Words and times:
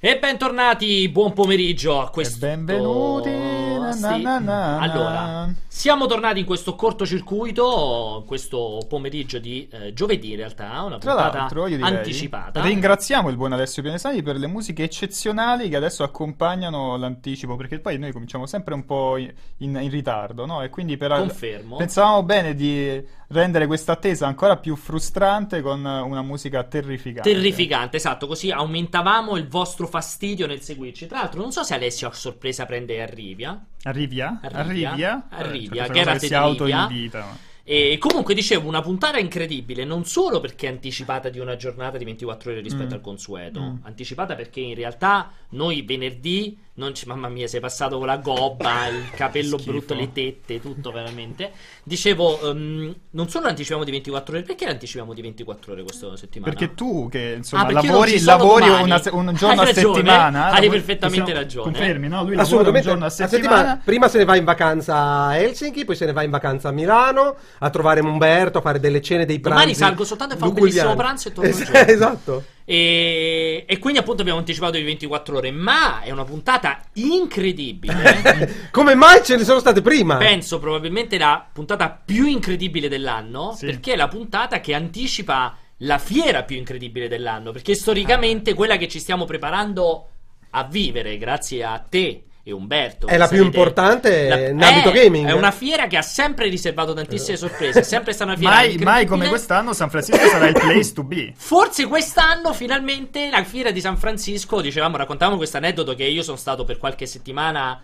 E 0.00 0.16
bentornati, 0.16 1.08
buon 1.08 1.32
pomeriggio 1.32 2.00
a 2.00 2.08
questo. 2.10 2.36
E 2.46 2.50
benvenuti. 2.50 3.30
Na, 3.30 3.90
Sì. 3.92 4.22
na, 4.22 4.38
na, 4.38 4.78
Allora, 4.78 5.52
siamo 5.78 6.06
tornati 6.06 6.40
in 6.40 6.44
questo 6.44 6.74
cortocircuito, 6.74 8.24
questo 8.26 8.84
pomeriggio 8.88 9.38
di 9.38 9.68
eh, 9.70 9.92
giovedì 9.92 10.30
in 10.30 10.36
realtà, 10.38 10.82
una 10.82 10.98
Tra 10.98 11.14
puntata 11.14 11.66
direi, 11.66 11.80
anticipata. 11.82 12.60
ringraziamo 12.62 13.28
il 13.28 13.36
buon 13.36 13.52
Alessio 13.52 13.82
Pianesani 13.82 14.20
per 14.20 14.38
le 14.38 14.48
musiche 14.48 14.82
eccezionali 14.82 15.68
che 15.68 15.76
adesso 15.76 16.02
accompagnano 16.02 16.96
l'anticipo, 16.96 17.54
perché 17.54 17.78
poi 17.78 17.96
noi 17.96 18.10
cominciamo 18.10 18.44
sempre 18.46 18.74
un 18.74 18.84
po' 18.84 19.18
in, 19.18 19.32
in- 19.58 19.78
in 19.80 19.88
ritardo, 19.88 20.46
no? 20.46 20.62
E 20.62 20.68
quindi 20.68 20.96
per 20.96 21.12
Confermo. 21.12 21.76
pensavamo 21.76 22.24
bene 22.24 22.54
di 22.56 23.00
rendere 23.28 23.68
questa 23.68 23.92
attesa 23.92 24.26
ancora 24.26 24.56
più 24.56 24.74
frustrante 24.74 25.60
con 25.60 25.84
una 25.84 26.22
musica 26.22 26.64
terrificante. 26.64 27.30
Terrificante, 27.30 27.98
esatto, 27.98 28.26
così 28.26 28.50
aumentavamo 28.50 29.36
il 29.36 29.46
vostro 29.46 29.86
fastidio 29.86 30.48
nel 30.48 30.60
seguirci. 30.60 31.06
Tra 31.06 31.18
l'altro, 31.18 31.40
non 31.40 31.52
so 31.52 31.62
se 31.62 31.74
Alessio 31.74 32.08
a 32.08 32.12
sorpresa 32.12 32.66
prende 32.66 33.00
Arrivia. 33.00 33.64
Arrivia? 33.84 34.40
Arrivia? 34.42 34.90
Arrivia? 34.90 35.26
Arrivia, 35.30 35.86
che 35.88 35.98
era 36.00 36.18
si 36.18 36.34
autoinvita. 36.34 37.18
ma- 37.20 37.36
E 37.70 37.98
comunque 37.98 38.32
dicevo, 38.34 38.66
una 38.66 38.80
puntata 38.80 39.18
incredibile, 39.18 39.84
non 39.84 40.04
solo 40.06 40.40
perché 40.40 40.66
è 40.66 40.70
anticipata 40.70 41.28
di 41.28 41.38
una 41.38 41.54
giornata 41.56 41.98
di 41.98 42.04
24 42.06 42.50
ore 42.50 42.60
rispetto 42.62 42.94
Mm. 42.94 42.96
al 42.96 43.00
consueto, 43.02 43.60
Mm. 43.60 43.76
anticipata 43.82 44.34
perché 44.34 44.60
in 44.60 44.74
realtà 44.74 45.30
noi 45.50 45.82
venerdì, 45.82 46.56
ci- 46.94 47.06
mamma 47.06 47.28
mia, 47.28 47.46
sei 47.48 47.60
passato 47.60 47.98
con 47.98 48.06
la 48.06 48.16
gobba, 48.18 48.86
il 48.88 49.10
capello 49.10 49.56
Schifo. 49.58 49.70
brutto, 49.72 49.94
le 49.94 50.12
tette, 50.12 50.60
tutto 50.60 50.90
veramente. 50.92 51.50
Dicevo, 51.82 52.40
ehm, 52.50 52.94
non 53.10 53.28
solo 53.28 53.46
l'anticipiamo 53.46 53.84
di 53.84 53.90
24 53.90 54.34
ore, 54.36 54.44
perché 54.44 54.66
l'anticipiamo 54.66 55.12
di 55.14 55.22
24 55.22 55.72
ore 55.72 55.82
questa 55.82 56.16
settimana? 56.16 56.52
Perché 56.52 56.74
tu, 56.74 57.08
che 57.10 57.34
insomma 57.38 57.66
Ah, 57.66 57.70
lavori, 57.72 58.20
lavori 58.22 58.68
una 58.68 58.98
se- 59.00 59.10
un 59.10 59.28
Hai 59.28 59.34
giorno 59.34 59.60
a 59.60 59.64
ragione, 59.64 59.94
settimana, 59.94 60.44
hai 60.46 60.52
lavori- 60.52 60.68
perfettamente 60.70 61.32
ragione. 61.32 61.72
Confermi, 61.72 62.08
no? 62.08 62.22
Lui 62.22 62.34
lavora 62.34 62.34
un 62.34 62.40
Assolutamente. 62.40 62.88
giorno 62.88 63.04
a 63.04 63.06
A 63.06 63.10
settimana. 63.10 63.80
Prima 63.84 64.08
se 64.08 64.18
ne 64.18 64.24
va 64.24 64.36
in 64.36 64.44
vacanza 64.44 64.96
a 65.26 65.36
Helsinki, 65.36 65.84
poi 65.84 65.96
se 65.96 66.04
ne 66.06 66.12
va 66.12 66.22
in 66.22 66.30
vacanza 66.30 66.68
a 66.68 66.72
Milano 66.72 67.36
a 67.58 67.70
trovare 67.70 68.00
Umberto, 68.00 68.58
a 68.58 68.60
fare 68.60 68.78
delle 68.80 69.00
cene 69.02 69.26
dei 69.26 69.40
pranzi. 69.40 69.58
Domani 69.60 69.74
salgo 69.76 70.04
soltanto 70.04 70.34
e 70.34 70.36
fa 70.38 70.46
un 70.46 70.52
bellissimo 70.54 70.94
pranzo 70.94 71.28
e 71.28 71.32
torno 71.32 71.50
Es- 71.50 71.64
giù. 71.64 71.72
Esatto. 71.88 72.44
E, 72.70 73.64
e 73.66 73.78
quindi 73.78 73.98
appunto 73.98 74.20
abbiamo 74.20 74.40
anticipato 74.40 74.76
di 74.76 74.82
24 74.82 75.38
ore, 75.38 75.50
ma 75.50 76.02
è 76.02 76.10
una 76.10 76.24
puntata 76.24 76.82
incredibile. 76.94 78.68
Come 78.70 78.94
mai 78.94 79.24
ce 79.24 79.36
ne 79.36 79.44
sono 79.44 79.58
state 79.58 79.80
prima? 79.80 80.18
Penso 80.18 80.58
probabilmente 80.58 81.16
la 81.16 81.48
puntata 81.50 81.88
più 82.04 82.26
incredibile 82.26 82.88
dell'anno, 82.90 83.54
Sì. 83.56 83.64
perché 83.64 83.94
è 83.94 83.96
la 83.96 84.08
puntata 84.08 84.60
che 84.60 84.74
anticipa 84.74 85.56
la 85.78 85.96
fiera 85.96 86.42
più 86.42 86.58
incredibile 86.58 87.08
dell'anno, 87.08 87.52
perché 87.52 87.74
storicamente 87.74 88.52
quella 88.52 88.76
che 88.76 88.86
ci 88.88 88.98
stiamo 88.98 89.24
preparando 89.24 90.08
a 90.50 90.64
vivere 90.64 91.16
grazie 91.16 91.64
a 91.64 91.78
te 91.78 92.24
e 92.48 92.52
Umberto. 92.52 93.06
È 93.06 93.16
la 93.16 93.28
più 93.28 93.44
importante 93.44 94.48
in 94.50 94.58
è- 94.58 94.64
ambito 94.64 94.90
gaming. 94.90 95.28
È 95.28 95.32
una 95.32 95.50
fiera 95.50 95.86
che 95.86 95.98
ha 95.98 96.02
sempre 96.02 96.48
riservato 96.48 96.94
tantissime 96.94 97.36
sorprese, 97.36 97.80
è 97.80 97.82
sempre 97.82 98.12
stata 98.12 98.30
una 98.30 98.38
fiera 98.38 98.54
Mai, 98.54 98.76
mai 98.78 99.06
come 99.06 99.28
quest'anno 99.28 99.74
San 99.74 99.90
Francisco 99.90 100.26
sarà 100.28 100.46
il 100.46 100.54
place 100.54 100.92
to 100.92 101.02
be. 101.02 101.32
Forse 101.36 101.86
quest'anno 101.86 102.54
finalmente 102.54 103.28
la 103.30 103.44
fiera 103.44 103.70
di 103.70 103.80
San 103.80 103.98
Francisco, 103.98 104.60
dicevamo, 104.62 104.96
raccontavamo 104.96 105.36
questo 105.36 105.58
aneddoto 105.58 105.94
che 105.94 106.04
io 106.04 106.22
sono 106.22 106.38
stato 106.38 106.64
per 106.64 106.78
qualche 106.78 107.04
settimana 107.06 107.80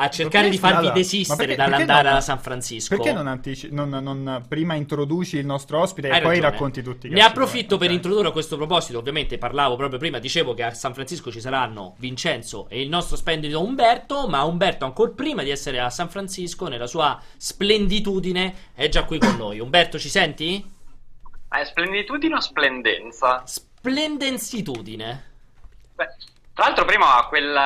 a 0.00 0.08
cercare 0.10 0.48
di 0.48 0.58
farvi 0.58 0.92
desistere 0.92 1.38
perché- 1.38 1.56
dall'andare 1.56 1.86
perché 1.86 2.08
non- 2.08 2.16
a 2.16 2.20
San 2.20 2.38
Francisco. 2.38 2.94
Perché 2.94 3.12
non, 3.12 3.26
antici- 3.26 3.68
non- 3.72 3.88
non 3.88 4.44
prima 4.46 4.74
introduci 4.74 5.38
il 5.38 5.44
nostro 5.44 5.80
ospite 5.80 6.06
e 6.06 6.10
Hai 6.12 6.20
poi 6.20 6.36
ragione. 6.36 6.50
racconti 6.52 6.82
tutti 6.82 7.06
i 7.08 7.10
Ne 7.10 7.20
approfitto 7.22 7.76
tuoi? 7.76 7.80
per 7.80 7.90
introdurre 7.90 8.28
a 8.28 8.30
questo 8.30 8.56
proposito. 8.56 8.98
Ovviamente 8.98 9.38
parlavo 9.38 9.74
proprio 9.74 9.98
prima, 9.98 10.18
dicevo 10.20 10.54
che 10.54 10.62
a 10.62 10.72
San 10.72 10.94
Francisco 10.94 11.32
ci 11.32 11.40
saranno 11.40 11.94
Vincenzo 11.98 12.68
e 12.68 12.80
il 12.80 12.88
nostro 12.88 13.16
splendido 13.16 13.60
Umberto. 13.60 14.28
Ma 14.28 14.44
Umberto, 14.44 14.84
ancora 14.84 15.10
prima 15.10 15.42
di 15.42 15.50
essere 15.50 15.80
a 15.80 15.90
San 15.90 16.08
Francisco, 16.08 16.68
nella 16.68 16.86
sua 16.86 17.20
splenditudine, 17.36 18.54
è 18.74 18.88
già 18.88 19.02
qui 19.04 19.18
con 19.18 19.36
noi. 19.36 19.58
Umberto, 19.58 19.98
ci 19.98 20.08
senti? 20.08 20.76
È 21.48 21.64
splenditudine 21.64 22.34
o 22.36 22.40
splendenza? 22.40 23.42
Splendensitudine. 23.44 25.24
Beh, 25.94 26.06
tra 26.54 26.66
l'altro 26.66 26.84
prima 26.84 27.26
quel... 27.28 27.56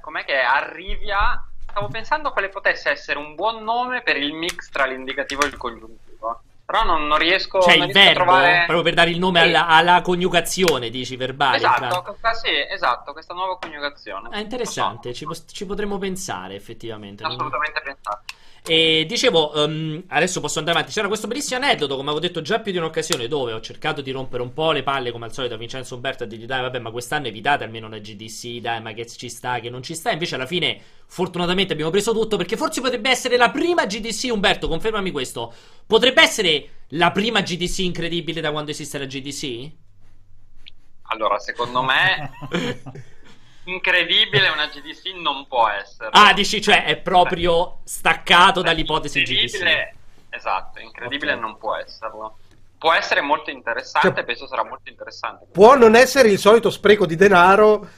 com'è 0.00 0.24
che 0.24 0.32
è? 0.40 0.42
Arrivia... 0.44 1.44
Stavo 1.70 1.88
pensando 1.88 2.32
quale 2.32 2.48
potesse 2.48 2.90
essere 2.90 3.18
un 3.18 3.34
buon 3.34 3.62
nome 3.62 4.02
per 4.02 4.16
il 4.16 4.32
mix 4.34 4.68
tra 4.70 4.84
l'indicativo 4.86 5.42
e 5.42 5.46
il 5.46 5.56
congiuntivo. 5.56 6.42
Però 6.64 6.84
non, 6.84 7.06
non 7.08 7.18
riesco, 7.18 7.60
Cioè 7.60 7.76
non 7.76 7.88
il 7.88 7.94
riesco 7.94 8.08
verbo, 8.14 8.30
a 8.30 8.34
trovare... 8.36 8.56
proprio 8.66 8.82
per 8.82 8.94
dare 8.94 9.10
il 9.10 9.18
nome 9.18 9.40
Sì. 9.40 9.46
alla, 9.48 9.66
alla 9.66 10.00
coniugazione, 10.02 10.88
dici 10.88 11.16
verbale. 11.16 11.56
Esatto, 11.56 12.02
questa- 12.02 12.34
sì, 12.34 12.50
esatto, 12.68 13.12
questa 13.12 13.34
nuova 13.34 13.58
coniugazione. 13.58 14.28
È 14.30 14.38
interessante, 14.38 15.12
ci, 15.12 15.24
pos- 15.24 15.46
ci 15.50 15.66
potremmo 15.66 15.98
pensare 15.98 16.54
effettivamente. 16.54 17.24
So, 17.24 17.30
assolutamente 17.30 17.80
pensato. 17.80 18.22
E 18.62 19.04
dicevo, 19.08 19.54
ehm, 19.54 20.04
adesso 20.08 20.40
posso 20.40 20.58
andare 20.58 20.76
avanti. 20.76 20.94
C'era 20.94 21.08
questo 21.08 21.26
bellissimo 21.26 21.64
aneddoto, 21.64 21.96
come 21.96 22.10
avevo 22.10 22.24
detto 22.24 22.42
già 22.42 22.60
più 22.60 22.72
di 22.72 22.78
un'occasione, 22.78 23.26
dove 23.26 23.52
ho 23.52 23.60
cercato 23.60 24.00
di 24.00 24.10
rompere 24.10 24.42
un 24.42 24.52
po' 24.52 24.72
le 24.72 24.82
palle 24.82 25.12
come 25.12 25.26
al 25.26 25.32
solito 25.32 25.54
a 25.54 25.56
Vincenzo 25.56 25.94
Umberto 25.94 26.24
e 26.24 26.26
dirgli 26.26 26.46
dai 26.46 26.60
vabbè 26.60 26.78
ma 26.78 26.90
quest'anno 26.90 27.28
evitate 27.28 27.64
almeno 27.64 27.86
una 27.86 27.98
GDC, 27.98 28.58
dai 28.60 28.80
ma 28.80 28.92
che 28.92 29.06
ci 29.06 29.28
sta, 29.28 29.60
che 29.60 29.70
non 29.70 29.82
ci 29.82 29.94
sta. 29.94 30.10
Invece 30.10 30.34
alla 30.34 30.46
fine 30.46 30.80
fortunatamente 31.06 31.72
abbiamo 31.72 31.90
preso 31.90 32.12
tutto 32.12 32.36
perché 32.36 32.56
forse 32.56 32.80
potrebbe 32.80 33.10
essere 33.10 33.36
la 33.36 33.50
prima 33.50 33.86
GDC, 33.86 34.30
Umberto, 34.30 34.68
confermami 34.68 35.10
questo. 35.10 35.52
Potrebbe 35.86 36.22
essere 36.22 36.68
la 36.88 37.10
prima 37.10 37.40
GDC 37.40 37.78
incredibile 37.78 38.40
da 38.40 38.50
quando 38.50 38.70
esiste 38.70 38.98
la 38.98 39.06
GDC? 39.06 39.70
Allora, 41.12 41.38
secondo 41.38 41.82
me, 41.82 42.30
incredibile 43.72 44.48
una 44.48 44.66
GDC 44.66 45.14
non 45.20 45.46
può 45.46 45.68
essere. 45.68 46.10
Ah, 46.12 46.32
dici, 46.32 46.60
cioè 46.60 46.84
è 46.84 46.96
proprio 46.96 47.78
staccato 47.84 48.62
dall'ipotesi 48.62 49.22
GDC. 49.22 49.30
Incredibile, 49.42 49.94
esatto, 50.30 50.80
incredibile 50.80 51.34
non 51.36 51.56
può 51.56 51.76
esserlo. 51.76 52.36
Può 52.78 52.92
essere 52.94 53.20
molto 53.20 53.50
interessante, 53.50 54.08
Cioè- 54.14 54.24
penso 54.24 54.46
sarà 54.46 54.64
molto 54.64 54.88
interessante. 54.88 55.46
Può 55.52 55.76
non 55.76 55.94
essere 55.94 56.30
il 56.30 56.38
solito 56.38 56.70
spreco 56.70 57.04
di 57.04 57.14
denaro 57.14 57.88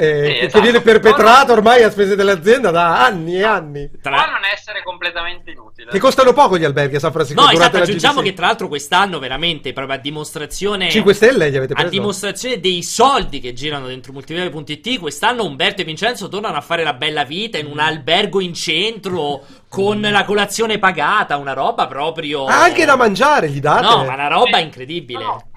eh, 0.00 0.24
Sì, 0.24 0.32
che- 0.32 0.38
che 0.38 0.44
esatto. 0.46 0.62
viene 0.62 0.80
perpetrato 0.80 1.52
ormai 1.52 1.82
a 1.82 1.90
spese 1.90 2.16
dell'azienda 2.16 2.70
da 2.70 3.04
anni 3.04 3.36
e 3.36 3.42
anni. 3.44 3.90
Tra- 4.00 4.16
Può 4.16 4.26
non 4.32 4.44
essere 4.52 4.82
completamente 4.82 5.50
inutile. 5.50 5.90
Che 5.90 5.98
costano 5.98 6.32
poco 6.32 6.58
gli 6.58 6.64
alberghi 6.64 6.96
a 6.96 7.00
San 7.00 7.12
Francisco 7.12 7.40
No, 7.40 7.46
durante 7.48 7.76
esatto, 7.76 7.82
aggiungiamo 7.84 8.20
che 8.20 8.34
tra 8.34 8.46
l'altro 8.46 8.68
quest'anno 8.68 9.18
veramente 9.18 9.72
proprio 9.72 9.96
a 9.96 9.98
dimostrazione 9.98 10.90
5 10.90 11.14
stelle 11.14 11.50
gli 11.50 11.56
avete 11.56 11.72
a 11.72 11.76
preso? 11.76 11.90
dimostrazione 11.90 12.60
dei 12.60 12.82
soldi 12.82 13.40
che 13.40 13.52
girano 13.52 13.86
dentro 13.86 14.12
multiplayer.it, 14.12 14.98
quest'anno 14.98 15.44
Umberto 15.44 15.82
e 15.82 15.84
Vincenzo 15.84 16.28
tornano 16.28 16.56
a 16.56 16.60
fare 16.60 16.82
la 16.84 16.94
bella 16.94 17.24
vita 17.24 17.58
in 17.58 17.66
un 17.66 17.78
albergo 17.78 18.40
in 18.40 18.54
centro 18.54 19.42
con 19.68 20.00
la 20.00 20.24
colazione 20.24 20.78
pagata, 20.78 21.36
una 21.36 21.52
roba 21.52 21.86
proprio 21.86 22.44
Ah, 22.46 22.62
anche 22.64 22.84
da 22.84 22.96
mangiare 22.96 23.48
gli 23.48 23.60
date? 23.60 23.82
No, 23.86 24.04
ma 24.04 24.14
una 24.14 24.28
roba 24.28 24.58
incredibile. 24.58 25.22
No, 25.22 25.26
no. 25.30 25.48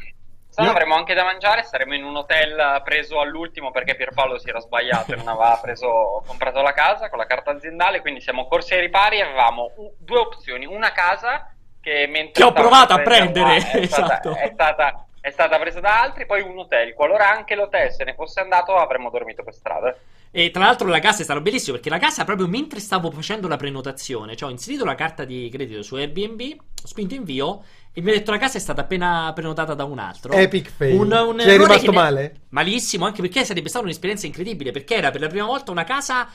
Se 0.54 0.62
no 0.62 0.70
avremo 0.70 0.94
anche 0.94 1.16
da 1.16 1.24
mangiare, 1.24 1.64
saremo 1.64 1.96
in 1.96 2.04
un 2.04 2.16
hotel 2.16 2.80
preso 2.84 3.20
all'ultimo 3.20 3.72
perché 3.72 3.96
Pierpaolo 3.96 4.38
si 4.38 4.50
era 4.50 4.60
sbagliato 4.60 5.14
e 5.14 5.16
non 5.16 5.28
aveva 5.28 5.58
preso, 5.60 6.22
comprato 6.28 6.62
la 6.62 6.74
casa 6.74 7.10
con 7.10 7.18
la 7.18 7.26
carta 7.26 7.50
aziendale, 7.50 8.02
quindi 8.02 8.22
siamo 8.22 8.46
corsi 8.48 8.76
ai 8.76 8.82
ripari 8.82 9.18
e 9.18 9.24
avevamo 9.24 9.72
due 9.98 10.20
opzioni, 10.20 10.68
una 10.68 10.92
casa 10.92 11.52
che 11.82 12.06
mentre 12.08 12.34
Che 12.34 12.44
ho 12.44 12.54
provato 12.54 12.94
a 12.94 13.02
prendere, 13.02 13.56
è 13.56 13.86
stata, 13.88 14.22
esatto. 14.22 14.36
è, 14.36 14.52
stata, 14.54 15.08
è 15.20 15.32
stata 15.32 15.58
presa 15.58 15.80
da 15.80 16.02
altri, 16.02 16.28
poi 16.28 16.42
un 16.42 16.56
hotel, 16.56 16.94
qualora 16.94 17.32
anche 17.32 17.56
l'hotel 17.56 17.92
se 17.92 18.04
ne 18.04 18.14
fosse 18.14 18.40
andato 18.40 18.76
avremmo 18.76 19.10
dormito 19.10 19.42
per 19.42 19.56
strada. 19.56 19.96
E 20.30 20.52
tra 20.52 20.66
l'altro 20.66 20.88
la 20.88 21.00
casa 21.00 21.22
è 21.22 21.24
stata 21.24 21.42
bellissima 21.42 21.78
perché 21.78 21.90
la 21.90 21.98
casa 21.98 22.26
proprio 22.26 22.48
mentre 22.48 22.80
stavo 22.80 23.10
facendo 23.10 23.48
la 23.48 23.58
prenotazione, 23.58 24.36
cioè 24.36 24.50
ho 24.50 24.52
inserito 24.52 24.86
la 24.86 24.94
carta 24.94 25.26
di 25.26 25.50
credito 25.52 25.82
su 25.82 25.96
Airbnb, 25.96 26.58
spinto 26.88 27.14
invio 27.14 27.64
e 27.94 28.02
mi 28.02 28.10
ha 28.10 28.14
detto 28.14 28.32
la 28.32 28.38
casa 28.38 28.58
è 28.58 28.62
stata 28.62 28.82
appena 28.82 29.32
prenotata 29.36 29.74
da 29.74 29.84
un 29.84 30.00
altro. 30.00 30.34
Epic 30.34 30.70
fail. 30.70 31.00
Un, 31.00 31.12
un 31.12 31.40
Ci 31.40 31.48
è 31.48 31.58
rimasto 31.58 31.92
male? 31.92 32.42
Malissimo, 32.50 33.06
anche 33.06 33.22
perché 33.22 33.46
sarebbe 33.46 33.70
stata 33.70 33.86
un'esperienza 33.86 34.26
incredibile 34.26 34.72
perché 34.72 34.96
era 34.96 35.12
per 35.12 35.22
la 35.22 35.28
prima 35.28 35.46
volta 35.46 35.72
una 35.72 35.84
casa 35.84 36.28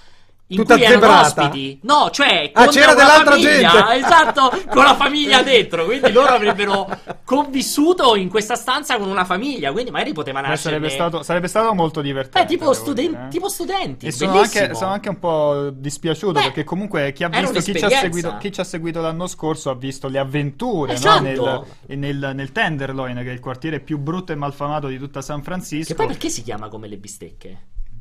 in 0.51 0.57
Tutta 0.57 0.75
cui 0.77 0.83
erano 0.85 1.01
zebrata. 1.01 1.45
ospiti. 1.45 1.79
No, 1.83 2.09
cioè 2.11 2.51
Ah, 2.55 2.65
con 2.65 2.73
c'era 2.73 2.93
una 2.93 2.95
dell'altra 2.95 3.31
famiglia, 3.33 3.71
gente. 3.71 3.93
Esatto, 4.09 4.63
con 4.71 4.83
la 4.85 4.95
famiglia 4.97 5.43
dentro, 5.45 5.85
quindi 5.85 6.11
loro 6.11 6.29
avrebbero 6.29 6.89
convissuto 7.25 8.15
in 8.17 8.29
questa 8.29 8.55
stanza 8.55 8.97
con 8.99 9.09
una 9.09 9.25
famiglia, 9.25 9.73
quindi 9.73 9.91
magari 9.91 10.13
poteva 10.15 10.41
nascere 10.41 10.59
sarebbe, 10.61 10.89
stato, 10.89 11.23
sarebbe 11.23 11.49
stato 11.49 11.75
molto 11.75 12.01
divertente. 12.01 12.41
Eh, 12.41 12.57
tipo, 12.57 12.73
studen- 12.73 13.11
dire, 13.11 13.25
eh. 13.27 13.29
tipo 13.29 13.49
studenti. 13.49 14.07
E 14.07 14.11
sono 14.13 14.41
anche, 14.41 14.75
sono 14.75 14.91
anche 14.91 15.09
un 15.11 15.19
po' 15.19 15.71
dispiaciuto 15.73 16.33
Beh, 16.33 16.43
perché 16.43 16.65
comunque 16.65 17.13
chi 17.13 17.25
ha 17.25 17.29
visto 17.29 17.61
chi 17.61 17.79
ci 17.79 17.85
ha, 17.85 17.91
seguito, 17.91 18.37
chi 18.39 18.51
ci 18.53 18.61
ha 18.61 18.65
seguito 18.65 19.01
l'anno 19.03 19.27
scorso 19.27 19.69
ha 19.71 19.75
visto 19.75 20.09
le 20.09 20.19
avventure 20.19 20.95
Esatto. 20.95 21.45
no? 21.45 21.67
nel, 21.89 21.99
nel, 21.99 22.31
nel 22.35 22.53
Tenderloin, 22.53 23.17
che 23.17 23.29
è 23.29 23.33
il 23.33 23.41
quartiere 23.41 23.81
più 23.81 23.99
brutto 23.99 24.33
e 24.33 24.35
malfamato 24.35 24.87
di 24.87 24.99
tutta 24.99 25.21
San 25.21 25.43
Francisco. 25.43 25.89
Che 25.89 25.95
poi 25.95 26.07
perché 26.07 26.31
si 26.31 26.43
chiama 26.43 26.69
come 26.69 26.89
le 26.89 26.97
bistecche? 26.97 27.59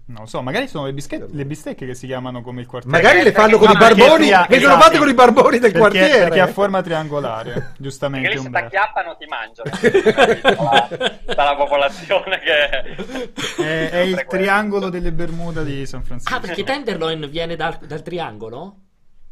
Non 0.09 0.21
lo 0.21 0.25
so, 0.27 0.42
magari 0.42 0.69
sono 0.69 0.86
le, 0.86 0.94
bischette- 0.94 1.27
le 1.30 1.45
bistecche 1.45 1.86
che 1.86 1.94
si 1.94 2.06
chiamano 2.07 2.42
come 2.42 2.62
il 2.62 2.68
quartiere. 2.68 2.98
Magari 2.98 3.24
le 3.24 3.33
fanno 3.33 3.57
con 3.57 3.68
No, 3.68 3.74
i 3.74 3.77
perché 3.77 3.95
barboni. 3.95 4.24
tria- 4.24 4.45
Vengono 4.48 4.71
esatto. 4.71 4.86
fatte 4.86 4.98
con 5.00 5.09
i 5.09 5.13
barboni 5.13 5.50
del 5.59 5.59
Perché- 5.59 5.77
quartiere. 5.80 6.24
Perché 6.24 6.39
ha 6.39 6.48
forma 6.48 6.81
triangolare, 6.81 7.51
Perché 7.51 7.74
giustamente. 7.77 8.30
lì 8.30 8.38
se 8.39 8.50
ti 8.50 8.56
acchiappano 8.56 9.18
ti 9.18 9.25
mangiano 9.25 10.39
dalla, 10.42 10.88
dalla 11.36 11.56
popolazione 11.57 12.39
che 12.39 13.62
È, 13.62 13.89
è 13.89 13.98
il 14.00 14.25
triangolo 14.30 14.88
delle 14.89 15.12
Bermuda 15.12 15.63
di 15.63 15.86
San 15.86 16.04
Francisco. 16.04 16.33
Ah, 16.33 16.39
perché 16.39 16.63
Tenderloin 16.63 17.30
viene 17.30 17.57
dal, 17.57 17.77
dal 17.80 18.01
triangolo? 18.01 18.75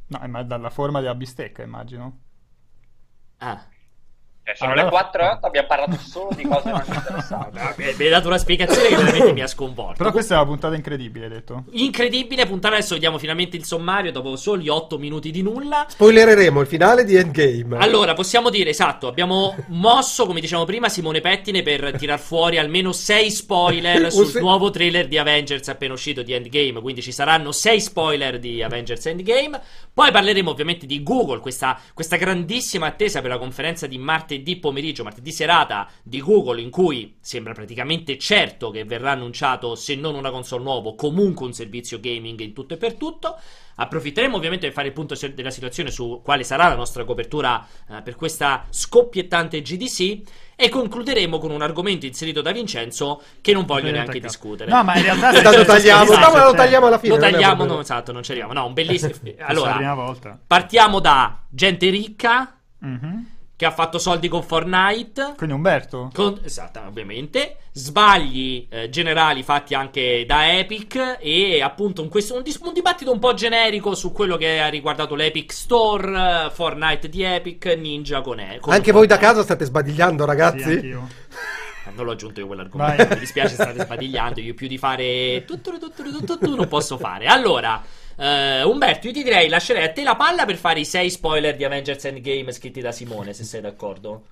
No, 0.08 0.20
è 0.20 0.28
ma 0.28 0.44
dalla 0.44 0.70
forma 0.70 1.00
della 1.00 1.16
bistecca, 1.16 1.64
immagino. 1.64 2.20
Ah. 3.38 3.64
Cioè, 4.46 4.56
sono 4.56 4.72
Allora- 4.74 4.86
le 4.86 4.92
4 4.92 5.22
e 5.24 5.28
8, 5.28 5.46
abbiamo 5.48 5.68
parlato 5.68 5.98
solo 5.98 6.30
di 6.36 6.44
cose 6.44 6.70
non 6.70 6.84
interessanti. 6.86 7.60
Mi 7.98 8.04
hai 8.04 8.10
dato 8.10 8.28
una 8.28 8.38
spiegazione 8.38 8.90
che 8.90 8.96
veramente 8.96 9.34
mi 9.34 9.42
ha 9.42 9.48
sconvolto. 9.48 9.96
Però 9.98 10.12
questa 10.12 10.36
è 10.36 10.38
una 10.38 10.46
puntata 10.46 10.76
incredibile, 10.76 11.26
hai 11.26 11.32
detto. 11.32 11.64
Incredibile 11.72 12.46
puntata, 12.46 12.76
adesso 12.76 12.94
vediamo 12.94 13.18
finalmente 13.18 13.58
il 13.58 13.66
sommario 13.66 14.12
dopo 14.12 14.36
soli 14.36 14.70
8 14.70 15.00
minuti 15.00 15.32
di 15.32 15.42
nulla. 15.42 15.86
Spoilereremo 15.90 16.62
il 16.62 16.68
finale 16.68 17.06
di 17.06 17.16
Endgame. 17.16 17.78
Allora, 17.80 18.14
possiamo 18.14 18.52
dire, 18.52 18.70
esatto, 18.70 19.08
abbiamo 19.08 19.56
mosso, 19.70 20.28
come 20.28 20.42
dicevamo 20.42 20.68
prima, 20.68 20.90
Simone 20.90 21.22
Pettine 21.22 21.64
per 21.64 21.96
tirar 21.98 22.20
fuori 22.20 22.60
almeno 22.60 22.92
6 22.92 23.32
spoiler 23.32 24.12
sul 24.14 24.28
se- 24.28 24.40
nuovo 24.42 24.70
trailer 24.70 25.08
di 25.08 25.18
Avengers 25.18 25.68
appena 25.70 25.94
uscito 25.94 26.22
di 26.22 26.34
Endgame, 26.34 26.82
quindi 26.82 27.02
ci 27.02 27.12
saranno 27.12 27.52
6 27.52 27.82
spoiler 27.82 28.38
di 28.38 28.62
Avengers 28.62 29.08
Endgame. 29.08 29.60
Poi 29.92 30.12
parleremo 30.12 30.52
ovviamente 30.52 30.86
di 30.86 31.02
Google, 31.02 31.40
questa, 31.40 31.80
questa 31.96 32.16
grandissima 32.18 32.86
attesa 32.86 33.22
per 33.22 33.32
la 33.32 33.40
conferenza 33.40 33.88
di 33.88 33.98
martedì 33.98 34.34
pomeriggio, 34.60 35.04
martedì 35.04 35.32
serata 35.32 35.88
di 36.04 36.22
Google, 36.22 36.62
in 36.62 36.70
cui 36.70 37.16
sembra 37.20 37.54
praticamente 37.54 38.18
certo 38.18 38.70
che 38.72 38.84
verrà 38.86 39.12
annunciato, 39.12 39.76
se 39.76 39.96
non 39.96 40.16
una 40.16 40.32
console 40.32 40.64
nuovo, 40.64 40.96
comunque 40.96 41.46
un 41.46 41.54
servizio 41.54 42.00
gaming 42.00 42.40
in 42.40 42.54
tutto 42.54 42.74
e 42.74 42.78
per 42.78 42.94
tutto. 42.96 43.38
Approfitteremo 43.78 44.38
ovviamente 44.38 44.68
per 44.68 44.74
fare 44.76 44.88
il 44.88 44.94
punto 44.94 45.16
della 45.34 45.50
situazione 45.52 45.92
su 45.92 46.22
quale 46.24 46.44
sarà 46.44 46.70
la 46.70 46.76
nostra 46.76 47.04
copertura 47.04 47.66
eh, 47.90 48.02
per 48.04 48.16
questa 48.16 48.66
scoppiettante 48.70 49.62
GDC 49.62 50.22
e 50.56 50.70
concluderemo 50.70 51.38
con 51.40 51.52
un 51.52 51.62
argomento 51.62 52.06
inserito 52.06 52.42
da 52.42 52.54
Vincenzo 52.54 53.22
che 53.42 53.52
non 53.52 53.66
voglio 53.66 53.92
neanche 53.92 54.12
attaccato. 54.18 54.28
discutere. 54.28 54.72
No, 54.72 54.82
ma 54.86 54.96
in 54.96 55.04
realtà 55.04 55.34
se- 55.52 55.66
tagliamo, 55.66 56.04
esatto, 56.04 56.26
no, 56.26 56.32
ma 56.38 56.44
lo 56.46 56.54
tagliamo 56.54 56.86
alla 56.88 57.00
fine. 57.00 57.16
Lo 57.16 57.20
tagliamo, 57.20 57.66
no, 57.66 57.80
esatto, 57.82 58.12
non 58.14 58.24
ci 58.24 58.32
arriviamo. 58.32 58.54
No, 58.54 58.66
un 58.66 58.74
bellissimo. 58.74 59.12
allora, 59.40 59.74
prima 59.74 59.94
volta. 59.94 60.40
partiamo 60.48 61.00
da 61.02 61.42
gente 61.50 61.90
ricca 61.90 62.58
Mhm. 62.80 63.28
Che 63.58 63.66
ha 63.66 63.72
fatto 63.72 63.98
soldi 64.00 64.28
con 64.28 64.44
Fortnite. 64.44 65.34
Quindi 65.38 65.56
Umberto. 65.56 66.10
Con, 66.14 66.40
esatto, 66.44 66.82
ovviamente. 66.86 67.58
Sbagli 67.72 68.68
eh, 68.70 68.90
generali 68.90 69.44
fatti 69.44 69.74
anche 69.74 70.26
da 70.28 70.58
Epic. 70.58 71.18
E 71.20 71.62
appunto 71.62 72.02
un, 72.02 72.10
questo, 72.10 72.36
un, 72.36 72.44
un 72.62 72.74
dibattito 72.74 73.12
un 73.12 73.20
po' 73.20 73.34
generico 73.34 73.96
su 73.96 74.12
quello 74.12 74.36
che 74.38 74.60
ha 74.60 74.68
riguardato 74.68 75.16
l'Epic 75.16 75.54
Store, 75.54 76.50
Fortnite 76.54 77.08
di 77.10 77.24
Epic, 77.24 77.66
Ninja 77.78 78.22
con, 78.22 78.40
e- 78.40 78.60
con 78.60 78.74
Anche 78.74 78.92
voi 78.92 79.08
da 79.08 79.18
casa 79.18 79.42
state 79.44 79.66
sbadigliando, 79.66 80.24
Sì, 80.24 80.30
ragazzi? 80.30 80.64
anch'io. 80.72 81.08
Eh, 81.88 81.92
Non 81.96 82.06
l'ho 82.06 82.12
aggiunto 82.12 82.40
io 82.42 82.48
quell'argomento. 82.48 82.96
Vai. 83.04 83.14
Mi 83.14 83.20
dispiace, 83.20 83.54
state 83.54 83.84
sbadigliando. 83.84 84.40
Io 84.42 84.54
più 84.54 84.68
di 84.68 84.78
fare 84.78 85.44
tutto, 85.48 85.72
tutto, 85.72 86.04
tutto, 86.04 86.38
tutto, 86.38 86.56
non 86.56 86.68
posso 86.68 86.98
fare. 86.98 87.28
Allora, 87.28 87.82
eh, 88.18 88.64
Umberto, 88.64 89.08
io 89.08 89.14
ti 89.14 89.24
direi 89.24 89.48
lascerei 89.50 89.84
a 89.84 89.92
te 89.92 90.04
la 90.04 90.16
palla 90.16 90.46
per 90.46 90.56
fare 90.58 90.80
i 90.80 90.86
6 90.86 91.10
spoiler 91.10 91.56
di 91.56 91.64
Avengers 91.66 92.06
Endgame 92.06 92.52
scritti 92.52 92.82
da 92.82 92.92
Simone, 92.92 93.34
se 93.34 93.44
sei 93.44 93.62
d'accordo. 93.62 94.28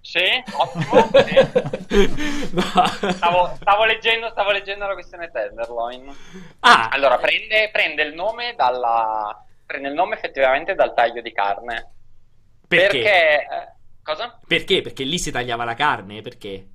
Sì, 0.00 0.20
ottimo. 0.52 1.08
sì. 1.26 2.12
No. 2.52 3.12
Stavo, 3.12 3.54
stavo 3.56 3.84
leggendo, 3.84 4.28
stavo 4.30 4.50
leggendo 4.50 4.86
la 4.86 4.92
questione 4.94 5.30
Tenderloin. 5.30 6.14
Ah, 6.60 6.88
Allora, 6.90 7.18
prende, 7.18 7.70
prende 7.72 8.02
il 8.02 8.14
nome 8.14 8.54
dalla. 8.54 9.42
Prende 9.64 9.88
il 9.88 9.94
nome 9.94 10.14
effettivamente 10.16 10.74
dal 10.74 10.92
taglio 10.94 11.22
di 11.22 11.32
carne. 11.32 11.92
perché? 12.68 13.46
eh, 13.46 13.72
cosa? 14.02 14.38
Perché? 14.46 14.82
Perché 14.82 15.04
lì 15.04 15.18
si 15.18 15.30
tagliava 15.30 15.64
la 15.64 15.74
carne? 15.74 16.20
Perché? 16.20 16.68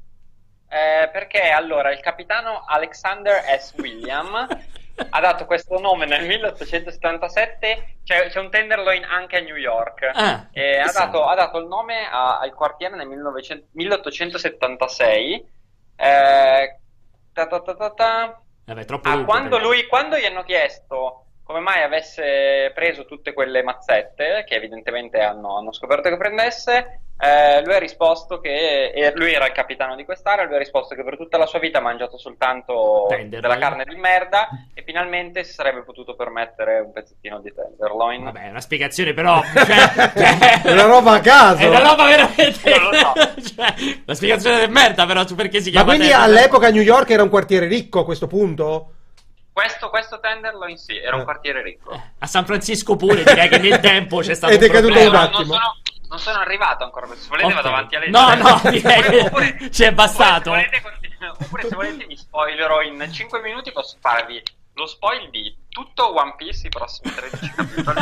Eh, 0.72 1.10
perché 1.12 1.50
allora 1.50 1.92
il 1.92 2.00
capitano 2.00 2.64
Alexander 2.68 3.42
S. 3.60 3.74
William 3.78 4.48
ha 5.10 5.20
dato 5.20 5.46
questo 5.46 5.80
nome 5.80 6.06
nel 6.06 6.26
1877. 6.26 7.98
C'è, 8.04 8.28
c'è 8.30 8.40
un 8.40 8.50
Tenderloin 8.50 9.04
anche 9.04 9.38
a 9.38 9.42
New 9.42 9.56
York. 9.56 10.10
Ah, 10.14 10.48
E 10.52 10.78
ha, 10.80 10.92
dato, 10.92 11.26
ha 11.26 11.36
dato 11.36 11.58
il 11.60 11.68
nome 11.68 12.08
a- 12.10 12.40
al 12.40 12.54
quartiere 12.54 12.96
nel 12.96 13.08
1900 13.08 13.68
1876. 13.72 15.34
Eh, 15.96 16.80
ta 17.34 17.48
ta 17.48 17.60
ta 17.62 17.76
ta 17.76 17.90
ta. 17.92 18.42
Vabbè, 18.66 18.86
troppo 18.86 19.10
Ah, 19.10 19.24
quando, 19.24 19.58
lui, 19.58 19.86
quando 19.88 20.18
gli 20.18 20.26
hanno 20.26 20.44
chiesto 20.44 21.26
come 21.44 21.60
mai 21.62 21.82
avesse 21.82 22.72
preso 22.76 23.06
tutte 23.06 23.34
quelle 23.34 23.64
mazzette, 23.64 24.44
che 24.48 24.54
evidentemente 24.56 25.20
hanno, 25.20 25.58
hanno 25.58 25.72
scoperto 25.74 26.08
che 26.08 26.18
prendesse, 26.18 27.02
eh, 27.22 27.62
lui 27.66 27.74
ha 27.74 27.80
risposto 27.80 28.40
che 28.40 28.92
e 28.92 29.12
lui 29.16 29.34
era 29.34 29.46
il 29.46 29.52
capitano 29.52 29.96
di 29.96 30.06
quest'area, 30.06 30.46
lui 30.46 30.56
ha 30.56 30.60
risposto 30.60 30.96
che 30.96 31.04
per 31.04 31.18
tutta 31.18 31.38
la 31.38 31.46
sua 31.46 31.60
vita 31.60 31.80
ha 31.80 31.82
mangiato 31.82 32.18
soltanto 32.18 33.08
Tenderloin. 33.10 33.42
della 33.42 33.58
carne 33.58 33.84
di 33.84 33.96
merda 33.96 34.48
e 34.74 34.84
finalmente 34.84 35.44
si 35.44 35.52
sarebbe 35.52 35.84
potuto 35.84 36.16
permettere 36.16 36.80
un 36.80 36.94
pezzettino 36.94 37.40
di 37.42 37.54
tenderloin. 37.54 38.24
Vabbè, 38.24 38.46
è 38.46 38.50
una 38.50 38.62
spiegazione 38.62 39.14
però... 39.14 39.42
Cioè, 39.44 40.62
È 40.64 40.72
una 40.72 40.86
roba 40.86 41.12
a 41.14 41.20
caso. 41.20 41.62
È 41.62 41.68
una 41.68 41.80
roba 41.80 42.06
veramente... 42.06 42.70
Non 42.80 42.90
lo 42.90 42.94
so. 42.94 43.14
cioè, 43.54 43.74
una 44.06 44.16
spiegazione 44.16 44.58
del 44.60 44.70
merda 44.70 45.06
però 45.06 45.28
su 45.28 45.36
perché 45.36 45.60
si 45.60 45.72
Ma 45.72 45.72
chiama 45.72 45.86
quindi 45.94 46.08
Tenderloin. 46.08 46.38
all'epoca 46.38 46.70
New 46.72 46.82
York 46.82 47.10
era 47.10 47.24
un 47.24 47.30
quartiere 47.30 47.68
ricco 47.68 48.00
a 48.00 48.06
questo 48.06 48.28
punto? 48.28 48.94
Questo, 49.60 49.90
questo 49.90 50.20
tenderloin 50.20 50.78
sì, 50.78 50.96
era 50.98 51.16
un 51.16 51.22
Eh. 51.22 51.26
quartiere 51.26 51.62
ricco. 51.62 51.92
Eh, 51.92 52.02
A 52.20 52.26
San 52.28 52.46
Francisco 52.46 52.96
pure 52.96 53.24
direi 53.24 53.50
che 53.50 53.58
nel 53.58 53.80
tempo 53.80 54.20
c'è 54.20 54.34
stato 54.36 54.54
È 54.54 54.56
un 54.56 54.62
decaduto 54.62 54.94
problema. 54.94 55.10
un 55.10 55.24
non, 55.32 55.34
attimo. 55.34 55.54
sono, 55.54 55.76
non 56.08 56.20
sono 56.20 56.40
arrivato 56.40 56.84
ancora, 56.86 57.08
se 57.08 57.28
volete 57.28 57.48
Ok. 57.48 57.54
vado 57.56 57.68
avanti 57.68 57.96
a 57.96 58.00
leggere. 58.00 58.36
No, 58.38 58.50
no, 58.64 58.70
direi 58.70 59.02
che 59.58 59.72
ci 59.72 59.84
è 59.90 59.92
bastato. 59.92 60.52
Oppure 60.52 60.70
se, 60.72 60.82
volete, 60.82 61.44
oppure 61.44 61.64
se 61.68 61.76
volete 61.76 62.06
vi 62.06 62.16
spoilerò 62.16 62.82
in 62.82 63.08
5 63.12 63.42
minuti, 63.42 63.72
posso 63.74 63.98
farvi 64.00 64.42
lo 64.76 64.86
spoil 64.88 65.30
di 65.30 65.54
tutto 65.68 66.18
One 66.18 66.36
Piece 66.38 66.68
i 66.68 66.70
prossimi 66.70 67.14
13 67.14 67.52
capitoli. 67.54 68.00